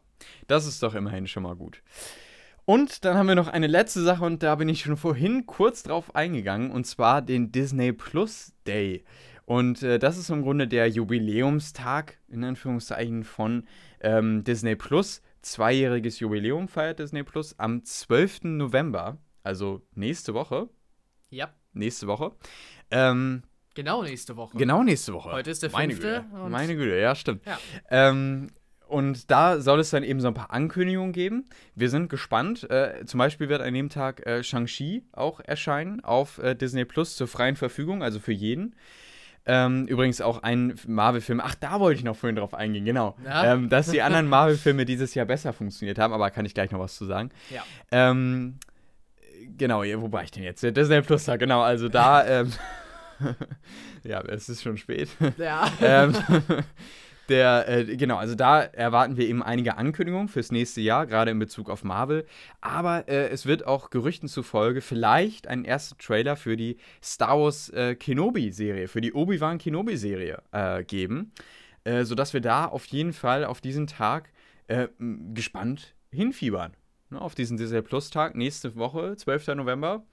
das 0.48 0.65
ist 0.65 0.82
doch 0.84 0.95
immerhin 0.95 1.27
schon 1.27 1.44
mal 1.44 1.56
gut. 1.56 1.82
Und 2.65 3.06
dann 3.06 3.15
haben 3.15 3.27
wir 3.27 3.36
noch 3.36 3.48
eine 3.48 3.68
letzte 3.68 4.02
Sache 4.02 4.26
und 4.26 4.41
da 4.41 4.56
bin 4.56 4.69
ich 4.69 4.82
schon 4.82 4.98
vorhin 4.98 5.45
kurz 5.45 5.84
drauf 5.84 6.15
eingegangen 6.15 6.72
und 6.72 6.86
zwar 6.86 7.22
den 7.22 7.52
Disney 7.52 7.94
Plus 7.94 8.53
Day. 8.65 9.03
Und 9.45 9.84
äh, 9.84 9.99
das 9.99 10.18
ist 10.18 10.32
im 10.32 10.41
Grunde 10.41 10.68
der 10.68 10.90
Jubiläumstag, 10.90 12.18
in 12.27 12.44
Anführungszeichen, 12.44 13.23
von 13.23 13.68
ähm, 14.02 14.44
Disney 14.44 14.76
Plus. 14.76 15.22
Zweijähriges 15.44 16.19
Jubiläum 16.19 16.68
feiert 16.68 16.98
Disney 16.98 17.22
Plus 17.22 17.60
am 17.60 17.84
12. 17.84 18.45
November, 18.45 19.19
also 19.44 19.84
nächste 19.94 20.34
Woche. 20.34 20.68
Ja, 21.30 21.53
Nächste 21.76 22.07
Woche. 22.07 22.32
Ähm, 22.90 23.44
genau 23.76 24.02
nächste 24.03 24.35
Woche. 24.35 24.57
Genau 24.57 24.84
nächste 24.84 25.14
Woche. 25.14 25.31
Heute 25.31 25.52
ist 25.52 25.61
der 25.61 25.72
Meine 25.72 25.93
fünfte 25.93 26.26
Güte. 26.31 26.49
Meine 26.49 26.76
Güte, 26.76 26.97
ja, 26.97 27.14
stimmt. 27.14 27.45
Ja. 27.45 27.60
Ähm, 27.89 28.49
und 28.88 29.31
da 29.31 29.60
soll 29.60 29.80
es 29.80 29.89
dann 29.89 30.03
eben 30.03 30.19
so 30.22 30.27
ein 30.27 30.34
paar 30.34 30.52
Ankündigungen 30.52 31.11
geben. 31.11 31.45
Wir 31.76 31.89
sind 31.89 32.10
gespannt. 32.10 32.69
Äh, 32.69 33.06
zum 33.06 33.18
Beispiel 33.18 33.49
wird 33.49 33.61
an 33.61 33.73
dem 33.73 33.89
Tag 33.89 34.26
äh, 34.26 34.43
Shang-Chi 34.43 35.03
auch 35.11 35.39
erscheinen 35.39 36.03
auf 36.03 36.38
äh, 36.38 36.56
Disney 36.56 36.85
Plus 36.85 37.15
zur 37.15 37.27
freien 37.27 37.56
Verfügung, 37.56 38.03
also 38.03 38.19
für 38.19 38.31
jeden. 38.31 38.76
Ähm, 39.47 39.85
übrigens 39.88 40.22
auch 40.22 40.41
ein 40.41 40.80
Marvel-Film. 40.88 41.39
Ach, 41.43 41.53
da 41.56 41.80
wollte 41.80 41.99
ich 41.99 42.03
noch 42.03 42.15
vorhin 42.15 42.35
drauf 42.35 42.53
eingehen, 42.53 42.85
genau. 42.85 43.15
Ja. 43.23 43.53
Ähm, 43.53 43.69
dass 43.69 43.89
die 43.91 44.02
anderen 44.03 44.27
Marvel-Filme 44.27 44.85
dieses 44.85 45.14
Jahr 45.14 45.26
besser 45.26 45.53
funktioniert 45.53 45.99
haben, 45.99 46.14
aber 46.14 46.31
kann 46.31 46.45
ich 46.45 46.53
gleich 46.53 46.72
noch 46.72 46.80
was 46.80 46.95
zu 46.95 47.06
sagen. 47.06 47.30
Ja. 47.52 47.64
Ähm, 47.91 48.57
genau, 49.57 49.84
wo 49.84 50.11
war 50.11 50.23
ich 50.23 50.31
denn 50.31 50.43
jetzt? 50.43 50.64
Disney 50.64 51.02
Plus 51.02 51.26
Tag, 51.26 51.39
genau. 51.39 51.61
Also 51.61 51.89
da, 51.89 52.26
ähm, 52.41 52.52
ja, 54.04 54.22
es 54.22 54.50
ist 54.50 54.62
schon 54.62 54.78
spät. 54.78 55.10
Ja. 55.38 55.72
ähm, 55.82 56.14
der, 57.30 57.68
äh, 57.68 57.98
genau, 57.98 58.18
also 58.18 58.36
da 58.36 58.62
erwarten 58.62 59.18
wir 59.18 59.28
eben 59.28 59.42
einige 59.42 59.78
Ankündigungen 59.78 60.28
fürs 60.28 60.52
nächste 60.52 60.82
Jahr, 60.82 61.08
gerade 61.08 61.32
in 61.32 61.40
Bezug 61.40 61.70
auf 61.70 61.84
Marvel. 61.84 62.26
Aber 62.62 63.08
äh, 63.08 63.30
es 63.30 63.46
wird 63.46 63.66
auch 63.66 63.90
Gerüchten 63.90 64.30
zufolge 64.30 64.82
vielleicht 64.82 65.48
ein 65.48 65.66
erster 65.66 65.98
Trailer 65.98 66.36
für 66.36 66.56
die 66.56 66.78
Star 67.02 67.40
Wars 67.40 67.70
äh, 67.70 67.96
Kenobi-Serie, 67.96 68.88
für 68.88 69.02
die 69.02 69.14
Obi-Wan 69.14 69.58
Kenobi-Serie 69.58 70.42
äh, 70.52 70.84
geben, 70.84 71.32
äh, 71.84 72.04
sodass 72.04 72.34
wir 72.34 72.42
da 72.42 72.66
auf 72.66 72.86
jeden 72.86 73.14
Fall 73.14 73.46
auf 73.46 73.62
diesen 73.62 73.88
Tag 73.88 74.32
äh, 74.68 74.88
gespannt 75.34 75.96
hinfiebern. 76.12 76.74
Ne, 77.10 77.22
auf 77.22 77.36
diesen 77.36 77.58
Disney 77.58 77.82
Plus-Tag 77.82 78.36
nächste 78.36 78.76
Woche, 78.76 79.16
12. 79.16 79.48
November. 79.56 80.04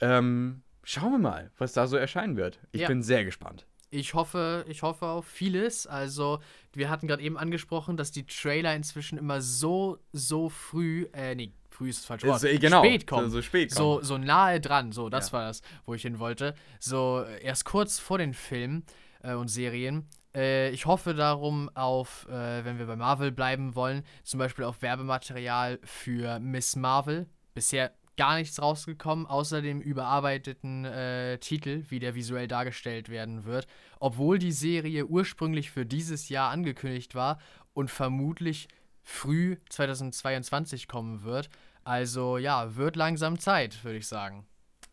Ähm, 0.00 0.62
schauen 0.86 1.12
wir 1.12 1.18
mal, 1.18 1.50
was 1.58 1.72
da 1.72 1.86
so 1.88 1.96
erscheinen 1.96 2.36
wird. 2.36 2.60
Ich 2.72 2.82
Ja. 2.82 2.88
bin 2.88 3.02
sehr 3.02 3.24
gespannt. 3.24 3.66
Ich 3.90 4.14
hoffe, 4.14 4.64
ich 4.68 4.82
hoffe 4.82 5.06
auf 5.06 5.26
vieles. 5.26 5.86
Also, 5.86 6.40
wir 6.72 6.88
hatten 6.90 7.06
gerade 7.08 7.22
eben 7.22 7.36
angesprochen, 7.38 7.96
dass 7.96 8.10
die 8.12 8.24
Trailer 8.26 8.74
inzwischen 8.74 9.18
immer 9.18 9.40
so, 9.40 9.98
so 10.12 10.48
früh, 10.48 11.06
äh, 11.12 11.34
nee, 11.34 11.52
früh 11.70 11.88
ist 11.90 12.00
das 12.00 12.06
falsche 12.06 12.26
Wort, 12.28 12.42
Ist, 12.42 12.44
äh, 12.50 12.58
genau, 12.58 12.84
spät 12.84 13.06
kommen. 13.06 13.24
So, 13.30 13.36
so 13.38 13.42
spät 13.42 13.70
So, 13.72 13.94
kommen. 13.94 14.04
so 14.04 14.18
nahe 14.18 14.60
dran, 14.60 14.92
so, 14.92 15.08
das 15.08 15.28
Ja. 15.28 15.32
war 15.34 15.46
das, 15.46 15.62
wo 15.86 15.94
ich 15.94 16.02
hin 16.02 16.18
wollte. 16.18 16.54
So, 16.80 17.22
äh, 17.26 17.42
erst 17.42 17.64
kurz 17.64 17.98
vor 17.98 18.18
den 18.18 18.32
Filmen 18.34 18.84
äh, 19.22 19.34
und 19.34 19.48
Serien. 19.48 20.08
Äh, 20.34 20.70
ich 20.70 20.86
hoffe 20.86 21.14
darum 21.14 21.70
auf, 21.74 22.26
äh, 22.28 22.64
wenn 22.64 22.78
wir 22.78 22.86
bei 22.86 22.96
Marvel 22.96 23.30
bleiben 23.32 23.74
wollen, 23.74 24.02
zum 24.24 24.38
Beispiel 24.38 24.64
auf 24.64 24.82
Werbematerial 24.82 25.78
für 25.84 26.38
Miss 26.40 26.76
Marvel. 26.76 27.26
Bisher 27.54 27.92
gar 28.16 28.36
nichts 28.36 28.60
rausgekommen, 28.60 29.26
außer 29.26 29.62
dem 29.62 29.80
überarbeiteten 29.80 30.84
äh, 30.84 31.38
Titel, 31.38 31.84
wie 31.88 31.98
der 31.98 32.14
visuell 32.14 32.48
dargestellt 32.48 33.08
werden 33.08 33.44
wird. 33.44 33.66
Obwohl 34.00 34.38
die 34.38 34.52
Serie 34.52 35.06
ursprünglich 35.06 35.70
für 35.70 35.84
dieses 35.86 36.28
Jahr 36.28 36.50
angekündigt 36.50 37.14
war 37.14 37.38
und 37.74 37.90
vermutlich 37.90 38.68
früh 39.02 39.56
2022 39.68 40.88
kommen 40.88 41.22
wird. 41.22 41.48
Also 41.84 42.38
ja, 42.38 42.74
wird 42.76 42.96
langsam 42.96 43.38
Zeit, 43.38 43.84
würde 43.84 43.98
ich 43.98 44.08
sagen. 44.08 44.46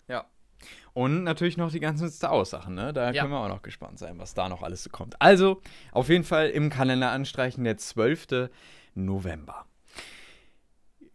Ja. 0.07 0.25
Und 0.93 1.23
natürlich 1.23 1.57
noch 1.57 1.71
die 1.71 1.79
ganzen 1.79 2.09
Star 2.11 2.33
Wars-Sachen, 2.33 2.75
ne? 2.75 2.93
Da 2.93 3.11
Ja. 3.11 3.21
können 3.23 3.33
wir 3.33 3.39
auch 3.39 3.49
noch 3.49 3.63
gespannt 3.63 3.99
sein, 3.99 4.19
was 4.19 4.33
da 4.33 4.47
noch 4.47 4.61
alles 4.61 4.83
so 4.83 4.89
kommt. 4.89 5.19
Also, 5.21 5.61
auf 5.91 6.09
jeden 6.09 6.23
Fall 6.23 6.49
im 6.49 6.69
Kalender 6.69 7.11
anstreichen, 7.11 7.63
der 7.63 7.77
12. 7.77 8.49
November. 8.93 9.65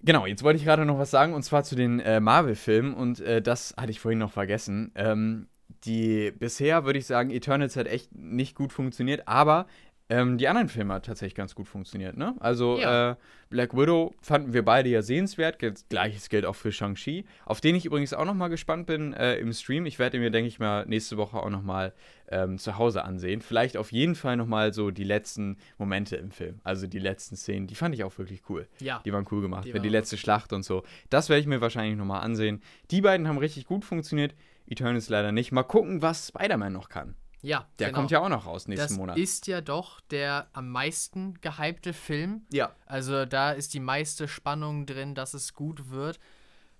Genau, 0.08 0.24
jetzt 0.24 0.42
wollte 0.42 0.56
ich 0.56 0.64
gerade 0.64 0.86
noch 0.86 0.98
was 0.98 1.10
sagen, 1.10 1.34
und 1.34 1.42
zwar 1.42 1.64
zu 1.64 1.76
den 1.76 2.00
äh, 2.00 2.18
Marvel-Filmen, 2.18 2.94
und 2.94 3.20
äh, 3.20 3.42
das 3.42 3.74
hatte 3.76 3.90
ich 3.90 4.00
vorhin 4.00 4.18
noch 4.18 4.32
vergessen. 4.32 4.90
Ähm, 4.94 5.48
die 5.84 6.32
bisher, 6.32 6.86
würde 6.86 6.98
ich 6.98 7.04
sagen, 7.04 7.28
Eternals 7.28 7.76
hat 7.76 7.86
echt 7.86 8.14
nicht 8.14 8.54
gut 8.54 8.72
funktioniert, 8.72 9.28
aber 9.28 9.66
ähm, 10.10 10.38
die 10.38 10.48
anderen 10.48 10.68
Filme 10.68 10.94
hat 10.94 11.04
tatsächlich 11.06 11.34
ganz 11.34 11.54
gut 11.54 11.68
funktioniert, 11.68 12.16
ne? 12.16 12.34
Also 12.40 12.78
Ja. 12.78 13.12
äh, 13.12 13.16
Black 13.50 13.74
Widow 13.76 14.14
fanden 14.20 14.52
wir 14.52 14.64
beide 14.64 14.88
ja 14.88 15.02
sehenswert. 15.02 15.58
Gleiches 15.88 16.28
gilt 16.28 16.44
auch 16.44 16.54
für 16.54 16.70
Shang-Chi, 16.72 17.24
auf 17.46 17.60
den 17.60 17.74
ich 17.74 17.86
übrigens 17.86 18.12
auch 18.12 18.24
noch 18.26 18.34
mal 18.34 18.48
gespannt 18.48 18.86
bin 18.86 19.12
äh, 19.14 19.36
im 19.36 19.52
Stream. 19.52 19.86
Ich 19.86 19.98
werde 19.98 20.18
mir, 20.18 20.30
denke 20.30 20.48
ich 20.48 20.58
mal, 20.58 20.84
nächste 20.86 21.16
Woche 21.16 21.38
auch 21.38 21.48
noch 21.50 21.62
mal 21.62 21.92
ähm, 22.30 22.58
zu 22.58 22.76
Hause 22.78 23.04
ansehen. 23.04 23.40
Vielleicht 23.40 23.76
auf 23.78 23.90
jeden 23.92 24.14
Fall 24.14 24.36
noch 24.36 24.46
mal 24.46 24.72
so 24.74 24.90
die 24.90 25.04
letzten 25.04 25.56
Momente 25.78 26.16
im 26.16 26.30
Film. 26.30 26.60
Also 26.64 26.86
die 26.86 26.98
letzten 26.98 27.36
Szenen, 27.36 27.66
die 27.66 27.74
fand 27.74 27.94
ich 27.94 28.04
auch 28.04 28.16
wirklich 28.18 28.42
cool. 28.50 28.66
Ja. 28.80 29.00
Die 29.04 29.12
waren 29.12 29.26
cool 29.30 29.40
gemacht. 29.40 29.64
Die 29.64 29.72
Die, 29.72 29.78
die 29.78 29.84
waren 29.84 29.92
letzte 29.92 30.16
Schlacht 30.18 30.52
und 30.52 30.62
so. 30.62 30.82
Das 31.10 31.28
werde 31.30 31.40
ich 31.40 31.46
mir 31.46 31.60
wahrscheinlich 31.60 31.96
noch 31.96 32.04
mal 32.04 32.20
ansehen. 32.20 32.62
Die 32.90 33.00
beiden 33.00 33.28
haben 33.28 33.38
richtig 33.38 33.66
gut 33.66 33.84
funktioniert. 33.84 34.34
Eternals 34.66 35.08
leider 35.08 35.32
nicht. 35.32 35.52
Mal 35.52 35.62
gucken, 35.62 36.02
was 36.02 36.28
Spider-Man 36.28 36.72
noch 36.74 36.90
kann. 36.90 37.14
Ja, 37.40 37.66
Der 37.78 37.88
genau. 37.88 37.98
kommt 38.00 38.10
ja 38.10 38.20
auch 38.20 38.28
noch 38.28 38.46
raus 38.46 38.66
nächsten 38.66 38.88
Das 38.88 38.96
Monat. 38.96 39.16
ist 39.16 39.46
ja 39.46 39.60
doch 39.60 40.00
der 40.10 40.48
am 40.52 40.70
meisten 40.70 41.34
gehypte 41.40 41.92
Film. 41.92 42.42
ja. 42.50 42.72
Also 42.86 43.26
da 43.26 43.52
ist 43.52 43.74
die 43.74 43.80
meiste 43.80 44.26
Spannung 44.28 44.86
drin, 44.86 45.14
dass 45.14 45.34
es 45.34 45.54
gut 45.54 45.90
wird. 45.90 46.18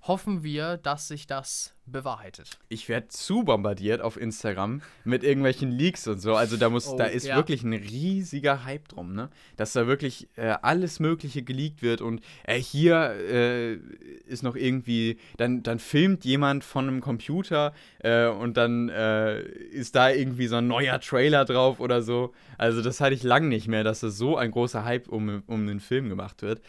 Hoffen 0.03 0.43
wir, 0.43 0.77
dass 0.77 1.09
sich 1.09 1.27
das 1.27 1.75
bewahrheitet. 1.85 2.59
Ich 2.69 2.89
werde 2.89 3.09
zu 3.09 3.45
bombardiert 3.45 4.01
auf 4.01 4.19
Instagram 4.19 4.81
mit 5.05 5.25
irgendwelchen 5.25 5.71
Leaks 5.71 6.07
und 6.07 6.21
so. 6.21 6.35
Also 6.35 6.57
da 6.57 6.71
muss, 6.71 6.89
Oh, 6.89 6.97
da 6.97 7.05
ist 7.05 7.27
ja. 7.27 7.37
wirklich 7.37 7.63
ein 7.63 7.73
riesiger 7.73 8.65
Hype 8.65 8.89
drum, 8.89 9.15
ne? 9.15 9.29
Dass 9.57 9.73
da 9.73 9.87
wirklich 9.87 10.29
äh, 10.37 10.55
alles 10.63 11.01
Mögliche 11.01 11.43
geleakt 11.43 11.83
wird 11.83 12.01
und 12.01 12.21
äh, 12.45 12.61
hier 12.61 13.11
äh, 13.29 13.75
ist 14.27 14.43
noch 14.43 14.55
irgendwie, 14.55 15.19
dann, 15.37 15.63
dann 15.63 15.79
filmt 15.79 16.25
jemand 16.25 16.63
von 16.63 16.87
einem 16.89 17.01
Computer 17.01 17.73
äh, 17.99 18.27
und 18.29 18.57
dann 18.57 18.89
äh, 18.91 19.41
ist 19.41 19.95
da 19.97 20.11
irgendwie 20.11 20.47
so 20.47 20.57
ein 20.57 20.69
neuer 20.69 21.01
Trailer 21.01 21.45
drauf 21.45 21.81
oder 21.81 22.03
so. 22.03 22.33
Also 22.57 22.83
das 22.83 23.01
hatte 23.01 23.15
ich 23.15 23.23
lang 23.23 23.49
nicht 23.49 23.67
mehr, 23.69 23.83
dass 23.85 24.01
da 24.01 24.11
so 24.11 24.37
ein 24.37 24.51
großer 24.53 24.85
Hype 24.85 25.09
um, 25.09 25.43
um 25.47 25.67
den 25.67 25.81
Film 25.81 26.09
gemacht 26.09 26.43
wird. 26.43 26.63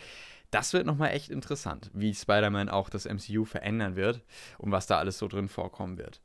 Das 0.51 0.73
wird 0.73 0.85
nochmal 0.85 1.11
echt 1.11 1.29
interessant, 1.29 1.91
wie 1.93 2.13
Spider-Man 2.13 2.69
auch 2.69 2.89
das 2.89 3.05
MCU 3.05 3.45
verändern 3.45 3.95
wird 3.95 4.21
und 4.57 4.71
was 4.71 4.87
da 4.87 4.97
alles 4.97 5.17
so 5.19 5.27
drin 5.27 5.47
vorkommen 5.47 5.97
wird. 5.97 6.21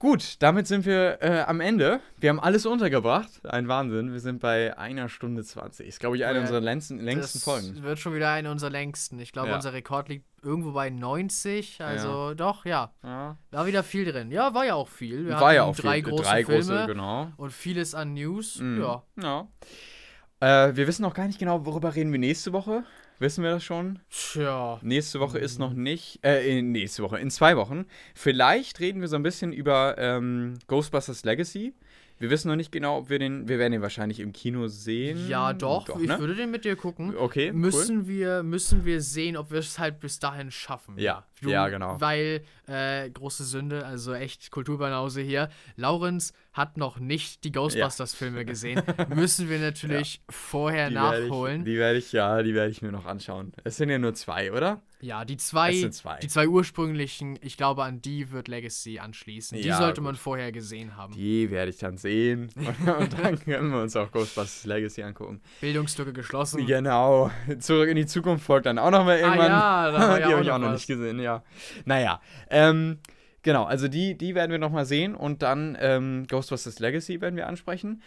Gut, 0.00 0.42
damit 0.42 0.66
sind 0.66 0.84
wir 0.84 1.18
äh, 1.22 1.44
am 1.46 1.60
Ende. 1.60 2.00
Wir 2.18 2.28
haben 2.28 2.40
alles 2.40 2.66
untergebracht. 2.66 3.30
Ein 3.46 3.68
Wahnsinn. 3.68 4.12
Wir 4.12 4.20
sind 4.20 4.40
bei 4.40 4.76
einer 4.76 5.08
Stunde 5.08 5.42
20. 5.44 5.86
Ist, 5.86 5.98
glaube 6.00 6.16
ich, 6.16 6.24
eine 6.26 6.34
Ja, 6.34 6.40
unserer 6.42 6.60
längsten, 6.60 6.98
längsten 6.98 7.38
das 7.38 7.44
Folgen. 7.44 7.82
wird 7.82 7.98
schon 7.98 8.12
wieder 8.14 8.30
eine 8.30 8.50
unserer 8.50 8.70
längsten. 8.70 9.18
Ich 9.18 9.32
glaube, 9.32 9.48
Ja. 9.48 9.54
unser 9.54 9.72
Rekord 9.72 10.08
liegt 10.10 10.26
irgendwo 10.42 10.72
bei 10.72 10.90
90. 10.90 11.80
Also 11.80 12.34
doch, 12.34 12.66
ja. 12.66 12.92
Ja. 13.02 13.38
War 13.50 13.66
wieder 13.66 13.82
viel 13.82 14.04
drin. 14.04 14.30
Ja, 14.30 14.52
war 14.52 14.66
ja 14.66 14.74
auch 14.74 14.88
viel. 14.88 15.26
Wir 15.26 15.40
War 15.40 15.54
ja 15.54 15.62
auch 15.62 15.76
drei 15.76 16.02
viel, 16.02 16.10
große 16.10 16.22
drei 16.24 16.44
Filme 16.44 16.60
große, 16.60 16.86
genau. 16.86 17.32
und 17.38 17.52
vieles 17.52 17.94
an 17.94 18.12
News. 18.14 18.58
Mhm. 18.58 18.80
Ja. 18.82 19.02
ja. 19.22 20.68
Äh, 20.68 20.76
wir 20.76 20.86
wissen 20.86 21.02
noch 21.02 21.14
gar 21.14 21.26
nicht 21.28 21.38
genau, 21.38 21.64
worüber 21.64 21.94
reden 21.94 22.12
wir 22.12 22.18
nächste 22.18 22.52
Woche. 22.52 22.84
Wissen 23.18 23.44
wir 23.44 23.50
das 23.50 23.64
schon? 23.64 24.00
Tja. 24.10 24.80
Nächste 24.82 25.20
Woche 25.20 25.38
ist 25.38 25.58
noch 25.58 25.72
nicht. 25.72 26.18
Äh, 26.22 26.62
nächste 26.62 27.02
Woche, 27.02 27.18
in 27.18 27.30
zwei 27.30 27.56
Wochen. 27.56 27.86
Vielleicht 28.14 28.80
reden 28.80 29.00
wir 29.00 29.08
so 29.08 29.16
ein 29.16 29.22
bisschen 29.22 29.52
über 29.52 29.96
ähm, 29.98 30.58
Ghostbusters 30.66 31.24
Legacy. 31.24 31.74
Wir 32.18 32.30
wissen 32.30 32.48
noch 32.48 32.56
nicht 32.56 32.70
genau, 32.70 32.98
ob 32.98 33.10
wir 33.10 33.18
den. 33.18 33.48
Wir 33.48 33.58
werden 33.58 33.72
den 33.72 33.82
wahrscheinlich 33.82 34.20
im 34.20 34.32
Kino 34.32 34.68
sehen. 34.68 35.28
Ja, 35.28 35.52
doch. 35.52 35.88
ich 36.00 36.08
ne? 36.08 36.18
würde 36.18 36.36
den 36.36 36.50
mit 36.50 36.64
dir 36.64 36.76
gucken. 36.76 37.16
Okay. 37.16 37.48
cool. 37.48 37.54
Müssen, 37.54 38.06
wir, 38.06 38.42
müssen 38.42 38.84
wir 38.84 39.00
sehen, 39.00 39.36
ob 39.36 39.50
wir 39.50 39.58
es 39.58 39.78
halt 39.78 39.98
bis 40.00 40.20
dahin 40.20 40.50
schaffen. 40.50 40.96
Ja, 40.96 41.24
ja, 41.42 41.68
genau. 41.68 42.00
Weil, 42.00 42.42
äh, 42.66 43.10
große 43.10 43.44
Sünde, 43.44 43.84
also 43.84 44.14
echt 44.14 44.50
Kulturbanause 44.50 45.20
hier. 45.22 45.48
Laurenz 45.76 46.32
hat 46.52 46.76
noch 46.76 46.98
nicht 46.98 47.42
die 47.44 47.52
Ghostbusters-Filme 47.52 48.44
gesehen. 48.44 48.82
Müssen 49.14 49.50
wir 49.50 49.58
natürlich 49.60 50.22
vorher 50.30 50.88
Die 50.88 50.94
nachholen. 50.94 51.60
Ich, 51.60 51.64
die 51.64 51.78
werde 51.78 51.98
ich, 51.98 52.12
ja, 52.12 52.42
die 52.42 52.54
werde 52.54 52.70
ich 52.70 52.80
mir 52.80 52.92
noch 52.92 53.06
anschauen. 53.06 53.52
Es 53.64 53.76
sind 53.76 53.90
ja 53.90 53.98
nur 53.98 54.14
zwei, 54.14 54.52
oder? 54.52 54.82
Ja, 55.04 55.24
die 55.24 55.36
zwei, 55.36 55.88
zwei. 55.90 56.18
die 56.20 56.28
zwei 56.28 56.48
ursprünglichen, 56.48 57.38
ich 57.42 57.56
glaube, 57.56 57.84
an 57.84 58.00
die 58.00 58.30
wird 58.32 58.48
Legacy 58.48 58.98
anschließen. 58.98 59.58
Die 59.60 59.68
Ja, 59.68 59.76
sollte 59.76 60.00
gut. 60.00 60.04
man 60.06 60.16
vorher 60.16 60.50
gesehen 60.50 60.96
haben. 60.96 61.12
Die 61.14 61.50
werde 61.50 61.70
ich 61.70 61.78
dann 61.78 61.96
sehen. 61.96 62.50
Und 62.56 63.12
dann 63.18 63.38
können 63.38 63.70
wir 63.70 63.82
uns 63.82 63.94
auch 63.96 64.10
Ghostbusters 64.10 64.64
Legacy 64.64 65.02
angucken. 65.02 65.40
Bildungslücke 65.60 66.12
geschlossen. 66.12 66.66
Genau. 66.66 67.30
Zurück 67.58 67.88
in 67.88 67.96
die 67.96 68.06
Zukunft 68.06 68.44
folgt 68.44 68.66
dann 68.66 68.78
auch 68.78 68.90
nochmal 68.90 69.18
irgendwann. 69.18 69.52
Ah 69.52 69.86
ja, 69.86 69.92
da 69.92 69.98
war 70.08 70.16
die 70.16 70.22
ja 70.22 70.30
habe 70.32 70.42
ich 70.42 70.50
auch 70.50 70.58
noch 70.58 70.66
noch 70.66 70.72
was. 70.74 70.80
nicht 70.80 70.86
gesehen, 70.86 71.20
ja. 71.20 71.42
Naja. 71.84 72.20
Ähm, 72.50 72.98
genau, 73.42 73.64
also 73.64 73.88
die, 73.88 74.16
die 74.16 74.34
werden 74.34 74.50
wir 74.50 74.58
nochmal 74.58 74.86
sehen 74.86 75.14
und 75.14 75.42
dann 75.42 75.76
ähm, 75.80 76.26
Ghostbusters 76.28 76.78
Legacy 76.78 77.20
werden 77.20 77.36
wir 77.36 77.46
ansprechen. 77.46 78.02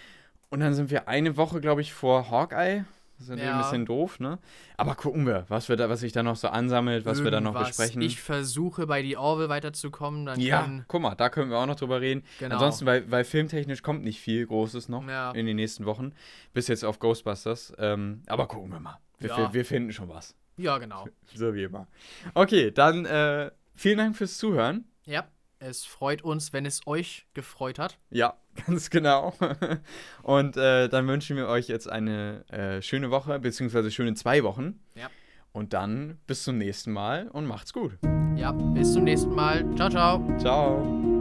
Und 0.49 0.61
dann 0.61 0.73
sind 0.73 0.89
wir 0.91 1.07
eine 1.07 1.37
Woche, 1.37 1.59
glaube 1.61 1.81
ich, 1.81 1.93
vor 1.93 2.31
Hawkeye. 2.31 2.85
Das 3.17 3.23
ist 3.25 3.29
natürlich 3.29 3.49
ein 3.51 3.57
Ja. 3.59 3.63
bisschen 3.63 3.85
doof, 3.85 4.19
ne? 4.19 4.37
Aber 4.77 4.93
gucken 4.93 5.25
wir, 5.25 5.45
was, 5.49 5.69
wir 5.69 5.75
da, 5.75 5.89
was 5.89 6.01
sich 6.01 6.11
da 6.11 6.21
noch 6.21 6.35
so 6.35 6.49
ansammelt, 6.49 7.03
was 7.05 7.23
wir 7.23 7.31
da 7.31 7.41
noch 7.41 7.53
Irgendwas. 7.55 7.75
besprechen. 7.75 8.01
Ich 8.03 8.21
versuche 8.21 8.85
bei 8.85 9.01
die 9.01 9.17
Orville 9.17 9.49
weiterzukommen. 9.49 10.25
Dann 10.27 10.39
Ja, 10.39 10.69
guck 10.87 11.01
mal, 11.01 11.15
da 11.15 11.29
können 11.29 11.49
wir 11.49 11.57
auch 11.57 11.65
noch 11.65 11.75
drüber 11.77 11.99
reden. 11.99 12.23
Genau. 12.39 12.53
Ansonsten, 12.55 12.85
weil, 12.85 13.09
weil 13.09 13.23
filmtechnisch 13.23 13.81
kommt 13.81 14.03
nicht 14.03 14.19
viel 14.21 14.45
Großes 14.45 14.87
noch 14.87 15.07
Ja. 15.07 15.31
in 15.31 15.47
den 15.47 15.55
nächsten 15.55 15.85
Wochen. 15.85 16.13
Bis 16.53 16.67
jetzt 16.67 16.85
auf 16.85 16.99
Ghostbusters. 16.99 17.73
Ähm, 17.79 18.21
aber 18.27 18.47
gucken 18.47 18.71
wir 18.71 18.79
mal. 18.79 18.99
Wir, 19.19 19.29
Ja. 19.29 19.37
wir, 19.37 19.53
wir 19.53 19.65
finden 19.65 19.91
schon 19.91 20.09
was. 20.09 20.35
Ja, 20.57 20.77
genau. 20.77 21.07
So 21.33 21.53
wie 21.55 21.63
immer. 21.63 21.87
Okay, 22.35 22.69
dann 22.71 23.05
äh, 23.05 23.49
vielen 23.75 23.97
Dank 23.97 24.15
fürs 24.15 24.37
Zuhören. 24.37 24.85
Ja, 25.05 25.25
es 25.59 25.85
freut 25.85 26.21
uns, 26.23 26.53
wenn 26.53 26.65
es 26.65 26.85
euch 26.85 27.25
gefreut 27.33 27.79
hat. 27.79 27.97
Ja, 28.09 28.35
ganz 28.67 28.89
genau. 28.89 29.33
Und 30.23 30.57
äh, 30.57 30.89
dann 30.89 31.07
wünschen 31.07 31.37
wir 31.37 31.47
euch 31.47 31.67
jetzt 31.67 31.89
eine 31.89 32.45
äh, 32.49 32.81
schöne 32.81 33.11
Woche, 33.11 33.39
beziehungsweise 33.39 33.91
schöne 33.91 34.13
zwei 34.15 34.43
Wochen. 34.43 34.79
Ja. 34.95 35.09
Und 35.51 35.73
dann 35.73 36.19
bis 36.27 36.43
zum 36.43 36.59
nächsten 36.59 36.91
Mal 36.91 37.29
und 37.29 37.47
macht's 37.47 37.73
gut. 37.73 37.97
Ja, 38.35 38.51
bis 38.51 38.93
zum 38.93 39.05
nächsten 39.05 39.33
Mal. 39.33 39.65
Ciao, 39.75 39.89
ciao. 39.89 40.37
Ciao. 40.37 41.16